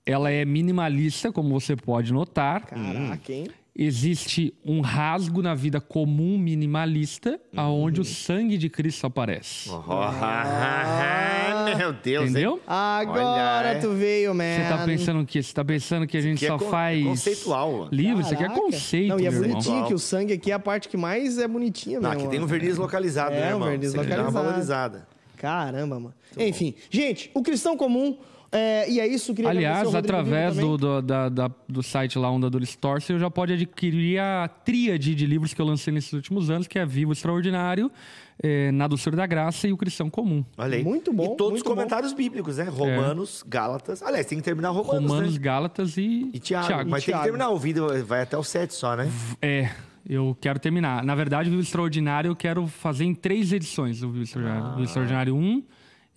Ela 0.06 0.30
é 0.32 0.44
minimalista, 0.46 1.32
como 1.32 1.50
você 1.60 1.76
pode 1.76 2.12
notar. 2.14 2.66
Caraca, 2.66 3.32
hein? 3.34 3.48
Existe 3.78 4.54
um 4.66 4.80
rasgo 4.80 5.42
na 5.42 5.54
vida 5.54 5.82
comum 5.82 6.38
minimalista, 6.38 7.38
aonde 7.56 8.00
o 8.00 8.06
sangue 8.06 8.58
de 8.58 8.70
Cristo 8.70 9.06
aparece. 9.06 9.70
Oh, 9.70 9.82
meu 11.78 11.94
Deus, 11.94 12.26
hein? 12.26 12.32
Entendeu? 12.32 12.62
Agora 12.66 13.60
Olha, 13.60 13.68
é. 13.70 13.80
tu 13.80 13.92
veio, 13.92 14.34
man. 14.34 14.44
Você 14.44 14.70
tá 14.70 14.86
pensando 14.86 15.20
o 15.22 15.26
quê? 15.26 15.44
Você 15.44 15.54
tá 15.54 15.66
pensando 15.66 16.08
que 16.08 16.18
a 16.18 16.22
gente 16.22 16.46
é 16.46 16.48
só 16.48 16.58
con- 16.58 16.70
faz 16.70 17.04
conceitual, 17.04 17.72
mano. 17.74 17.90
livro? 17.92 18.22
Isso 18.22 18.34
aqui 18.34 18.44
é 18.44 18.50
conceito, 18.50 19.10
Não, 19.10 19.20
e 19.20 19.26
é 19.26 19.30
irmão. 19.30 19.50
bonitinho 19.50 19.86
que 19.88 19.94
o 19.94 20.00
sangue 20.00 20.34
aqui 20.34 20.52
é 20.52 20.54
a 20.54 20.60
parte 20.60 20.88
que 20.88 20.98
mais 20.98 21.38
é 21.38 21.48
bonitinha 21.48 22.00
Não, 22.00 22.10
mesmo. 22.10 22.24
aqui 22.24 22.32
tem 22.32 22.42
um 22.44 22.48
verniz 22.48 22.78
localizado, 22.78 23.36
É, 23.36 23.40
né, 23.42 23.46
um 23.48 23.58
irmão? 23.58 23.70
verniz 23.70 23.92
Você 23.92 23.98
dá 23.98 24.04
uma 24.04 24.10
localizado. 24.30 24.46
valorizada. 24.46 25.08
Caramba, 25.36 26.00
mano. 26.00 26.14
Enfim, 26.38 26.74
gente, 26.90 27.30
o 27.34 27.42
cristão 27.42 27.76
comum, 27.78 28.18
É, 28.52 28.90
e 28.90 29.02
é 29.02 29.08
isso, 29.08 29.34
queria 29.34 29.50
Aliás, 29.50 29.94
através 29.94 30.56
do, 30.56 30.78
do, 30.78 31.02
da- 31.02 31.28
da- 31.28 31.52
do 31.68 31.84
site 31.84 32.18
lá, 32.18 32.32
Onda 32.32 32.50
Dura 32.50 32.64
Store, 32.64 33.02
você 33.02 33.18
já 33.20 33.30
pode 33.30 33.52
adquirir 33.52 34.20
a 34.20 34.48
tríade 34.48 35.14
de 35.14 35.26
livros 35.26 35.54
que 35.54 35.62
eu 35.62 35.66
lancei 35.66 35.92
nesses 35.94 36.14
últimos 36.14 36.50
anos, 36.50 36.66
que 36.66 36.80
é 36.80 36.86
Vivo 36.86 37.12
Extraordinário, 37.12 37.92
eh, 38.42 38.72
Na 38.72 38.88
Doçura 38.88 39.18
da 39.18 39.26
Graça 39.26 39.68
e 39.68 39.74
O 39.74 39.78
Cristão 39.78 40.10
Comum. 40.10 40.46
Olha 40.58 40.78
aí. 40.78 40.84
Muito 40.86 41.12
bom, 41.12 41.24
E 41.26 41.28
todos 41.36 41.52
muito 41.54 41.56
os 41.58 41.64
comentários 41.64 42.14
bíblicos, 42.14 42.56
né? 42.58 42.64
Romanos, 42.66 43.44
Gálatas. 43.46 44.02
Aliás, 44.02 44.26
tem 44.26 44.38
que 44.38 44.44
terminar 44.46 44.70
Romanos, 44.70 45.10
Romanos, 45.12 45.34
né? 45.34 45.40
Gálatas 45.40 45.98
e, 45.98 46.30
E 46.34 46.40
Tiago. 46.40 46.68
Tiago. 46.68 46.90
Mas 46.90 47.04
tem 47.04 47.12
Tiago. 47.12 47.24
que 47.24 47.30
terminar. 47.32 47.50
O 47.50 47.58
vídeo 47.58 47.88
vai 48.06 48.22
até 48.22 48.38
o 48.38 48.44
7 48.44 48.74
só, 48.74 48.96
né? 48.96 49.12
É, 49.42 49.70
eu 50.08 50.38
quero 50.40 50.60
terminar. 50.60 51.04
Na 51.04 51.16
verdade, 51.16 51.48
o 51.50 51.52
Vivo 51.52 51.62
Extraordinário 51.64 52.30
eu 52.30 52.36
quero 52.36 52.68
fazer 52.68 53.06
em 53.06 53.14
três 53.16 53.52
edições. 53.54 54.02
O 54.04 54.10
Vivo 54.10 54.24
Extraordinário, 54.24 54.66
Ah. 54.66 54.72
Vivo 54.72 54.84
Extraordinário 54.84 55.36
1, 55.36 55.64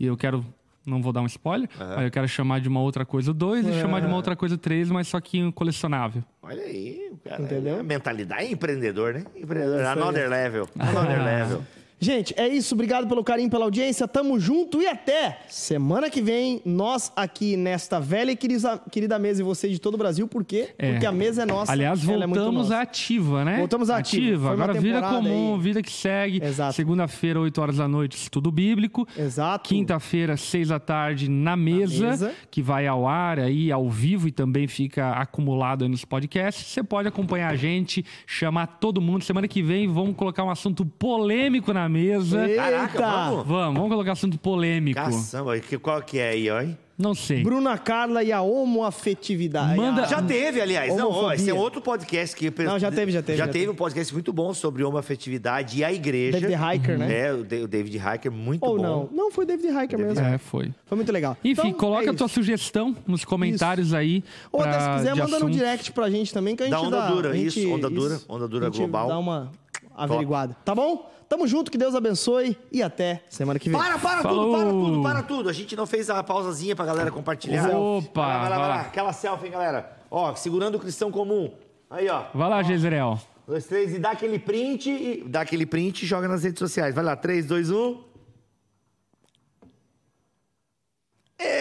e 0.01 0.07
eu 0.07 0.17
quero. 0.17 0.45
Não 0.87 1.03
vou 1.03 1.13
dar 1.13 1.21
um 1.21 1.27
spoiler, 1.27 1.69
mas 1.79 2.05
eu 2.05 2.11
quero 2.11 2.27
chamar 2.27 2.61
de 2.63 2.69
uma 2.69 2.81
outra 2.81 3.05
coisa 3.05 3.31
o 3.31 3.35
2 3.35 3.67
e 3.67 3.73
chamar 3.79 4.01
de 4.01 4.07
uma 4.07 4.17
outra 4.17 4.35
coisa 4.35 4.55
o 4.55 4.59
3, 4.59 4.91
mas 4.91 5.07
só 5.07 5.21
que 5.21 5.43
um 5.45 5.53
colecionável. 5.53 6.25
Olha 6.43 6.63
aí, 6.63 7.11
o 7.13 7.19
cara. 7.29 7.43
Entendeu? 7.43 7.79
A 7.81 7.83
mentalidade 7.83 8.45
é 8.45 8.51
empreendedor, 8.53 9.13
né? 9.13 9.25
Empreendedor. 9.37 9.85
Another 9.85 10.31
level. 10.31 10.67
Another 10.79 11.19
level. 11.23 11.63
Gente, 12.01 12.33
é 12.37 12.47
isso. 12.47 12.75
Obrigado 12.75 13.09
pelo 13.09 13.25
carinho, 13.25 13.51
pela 13.51 13.65
audiência. 13.65 14.07
Tamo 14.07 14.39
junto 14.39 14.81
e 14.81 14.87
até 14.87 15.41
semana 15.49 16.09
que 16.09 16.23
vem. 16.23 16.63
Nós 16.65 17.13
aqui 17.17 17.57
nesta 17.57 17.99
velha 17.99 18.31
e 18.31 18.37
querida, 18.37 19.19
mesa 19.19 19.43
e 19.43 19.45
você 19.45 19.69
de 19.69 19.81
todo 19.81 19.95
o 19.95 19.99
Brasil. 19.99 20.29
Por 20.29 20.45
quê? 20.45 20.69
É. 20.79 20.93
Porque 20.93 21.07
a 21.07 21.13
mesa 21.13 21.43
é 21.43 21.47
nossa. 21.47 21.73
Aliás, 21.73 22.01
é 22.03 22.07
voltamos 22.07 22.69
nossa. 22.69 22.77
à 22.77 22.83
ativa, 22.83 23.45
né? 23.45 23.59
Voltamos 23.59 23.91
à 23.91 23.97
ativa. 23.97 24.49
Uma 24.49 24.53
Agora, 24.53 24.81
vida 24.81 25.03
comum, 25.03 25.55
aí. 25.55 25.61
vida 25.61 25.83
que 25.83 25.91
segue. 25.91 26.41
Exato. 26.43 26.75
Segunda-feira, 26.75 27.41
8 27.41 27.61
horas 27.61 27.77
da 27.79 27.89
noite, 27.89 28.17
estudo 28.17 28.53
bíblico. 28.53 29.07
Exato. 29.17 29.69
Quinta-feira, 29.69 30.37
6 30.37 30.69
da 30.69 30.79
tarde, 30.79 31.29
na 31.29 31.57
mesa, 31.57 32.11
mesa. 32.11 32.35
que 32.51 32.63
vai 32.63 32.87
ao 32.87 33.09
ar 33.09 33.41
aí, 33.41 33.73
ao 33.73 33.89
vivo 33.91 34.29
e 34.29 34.33
também 34.33 34.69
fica 34.69 35.11
acumulado 35.13 35.83
aí 35.83 35.91
nos 35.91 36.05
podcasts. 36.05 36.65
Você 36.67 36.83
pode 36.83 37.09
acompanhar 37.09 37.53
a 37.53 37.57
gente, 37.57 38.05
chamar 38.25 38.67
todo 38.79 39.01
mundo. 39.01 39.25
Semana 39.25 39.49
que 39.49 39.63
vem 39.63 39.89
vamos 39.89 40.15
colocar 40.15 40.45
um 40.45 40.51
assunto 40.51 40.87
polêmico 40.87 41.73
na 41.73 41.88
mesa. 41.89 42.47
Eita! 42.49 42.63
Caraca, 42.63 42.99
vamos. 43.01 43.47
Vamos, 43.47 43.75
vamos 43.75 43.89
colocar 43.91 44.13
assunto 44.13 44.39
polêmico. 44.39 44.99
Caçamba, 45.01 45.59
que- 45.61 45.79
qual 45.79 46.01
que 46.03 46.19
é 46.19 46.31
aí, 46.31 46.51
ó? 46.51 46.61
hein? 46.61 46.77
Não 47.01 47.15
sei. 47.15 47.45
Bruna 47.45 47.79
Carla 47.79 48.25
e 48.25 48.33
a 48.33 48.43
homoafetividade. 48.43 49.77
Manda- 49.77 50.05
Já 50.09 50.21
teve, 50.21 50.61
aliás. 50.61 50.97
Não, 50.97 51.07
ó, 51.07 51.11
Homofobia. 51.11 51.35
esse 51.37 51.49
é 51.49 51.55
outro 51.55 51.81
podcast 51.81 52.35
que... 52.35 52.53
Não, 52.65 52.77
já 52.77 52.91
teve, 52.91 53.13
já 53.13 53.23
teve, 53.23 53.39
Já, 53.39 53.47
já 53.47 53.53
teve 53.53 53.61
teve. 53.67 53.71
um 53.73 53.75
podcast 53.77 54.13
muito 54.13 54.33
bom 54.33 54.53
sobre 54.53 54.83
homoafetividade 54.83 55.79
e 55.79 55.85
a 55.85 55.93
igreja. 55.93 56.41
David 56.41 56.59
Hiker, 56.61 56.99
né? 56.99 57.21
É, 57.29 57.33
o 57.33 57.45
Da- 57.45 57.57
o 57.59 57.69
David 57.69 57.97
Hiker, 57.99 58.33
muito 58.33 58.65
Ou 58.67 58.77
bom. 58.79 58.83
não? 58.83 59.09
Não, 59.13 59.31
foi 59.31 59.47
David 59.47 59.69
Hiker 59.69 59.97
mesmo. 59.97 60.25
É, 60.27 60.39
foi. 60.39 60.73
Foi 60.87 60.97
muito 60.97 61.13
legal. 61.13 61.37
Enfim, 61.45 61.69
Então, 61.69 61.73
coloca 61.79 62.07
é 62.07 62.11
a 62.11 62.15
tua 62.15 62.27
isso. 62.27 62.35
sugestão 62.35 62.97
nos 63.07 63.25
comentários 63.25 63.95
aí. 63.95 64.25
Ou 64.51 64.61
até 64.61 64.81
se 64.81 64.89
quiser, 64.97 65.11
manda 65.15 65.29
no 65.31 65.37
assuntos. 65.37 65.57
direct 65.57 65.93
pra 65.93 66.11
gente 66.11 66.35
também, 66.35 66.57
que 66.57 66.65
a 66.65 66.67
gente 66.67 66.75
Da 66.75 66.81
Onda 66.81 66.97
dá... 66.97 67.11
Dura, 67.11 67.31
a 67.31 67.33
gente- 67.35 67.61
isso, 67.61 67.73
Onda 67.73 67.89
Dura, 67.89 68.21
Onda 68.29 68.49
Dura 68.49 68.67
a 68.67 68.71
gente 68.71 68.79
Global. 68.79 69.07
dá 69.09 69.19
uma 69.19 69.53
averiguada. 69.97 70.57
Tá 70.65 70.75
bom? 70.75 71.09
Tamo 71.29 71.47
junto, 71.47 71.71
que 71.71 71.77
Deus 71.77 71.95
abençoe 71.95 72.57
e 72.73 72.83
até 72.83 73.23
semana 73.29 73.59
que 73.59 73.69
vem. 73.69 73.79
Para, 73.79 73.99
para 73.99 74.23
Falou. 74.23 74.47
tudo, 74.47 74.57
para 74.57 74.71
tudo, 74.71 75.03
para 75.03 75.23
tudo. 75.23 75.49
A 75.51 75.53
gente 75.53 75.77
não 75.77 75.87
fez 75.87 76.09
a 76.09 76.23
pausazinha 76.23 76.75
pra 76.75 76.87
galera 76.87 77.11
compartilhar. 77.11 77.69
Opa, 77.69 78.23
Vai 78.23 78.33
lá, 78.33 78.39
vai 78.41 78.51
lá, 78.51 78.59
vai 78.59 78.69
lá. 78.69 78.81
Aquela 78.81 79.13
selfie, 79.13 79.47
hein, 79.47 79.53
galera. 79.53 79.99
Ó, 80.11 80.35
segurando 80.35 80.77
o 80.77 80.79
cristão 80.79 81.11
comum. 81.11 81.53
Aí, 81.91 82.09
ó. 82.09 82.25
Vai 82.33 82.49
lá, 82.49 82.63
Jezreel. 82.63 83.19
Dois, 83.47 83.67
três, 83.67 83.95
e 83.95 83.99
dá 83.99 84.11
aquele 84.13 84.39
print 84.39 84.91
e 84.91 85.25
dá 85.27 85.43
aquele 85.43 85.67
print 85.67 86.03
e 86.03 86.07
joga 86.07 86.29
nas 86.29 86.45
redes 86.45 86.59
sociais. 86.59 86.95
Vai 86.95 87.05
lá, 87.05 87.15
três, 87.15 87.45
dois, 87.45 87.71
um. 87.71 87.99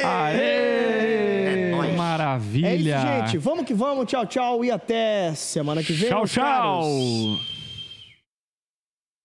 Aê! 0.03 0.37
É 1.45 1.71
nóis. 1.75 1.95
Maravilha! 1.95 2.67
É 2.69 2.75
isso, 2.75 3.07
gente. 3.07 3.37
Vamos 3.37 3.65
que 3.65 3.73
vamos. 3.73 4.05
Tchau, 4.05 4.25
tchau. 4.25 4.63
E 4.63 4.71
até 4.71 5.33
semana 5.35 5.83
que 5.83 5.91
vem. 5.91 6.09
Tchau, 6.09 6.19
meus 6.19 6.33
caros. 6.33 6.85
tchau! 6.85 7.56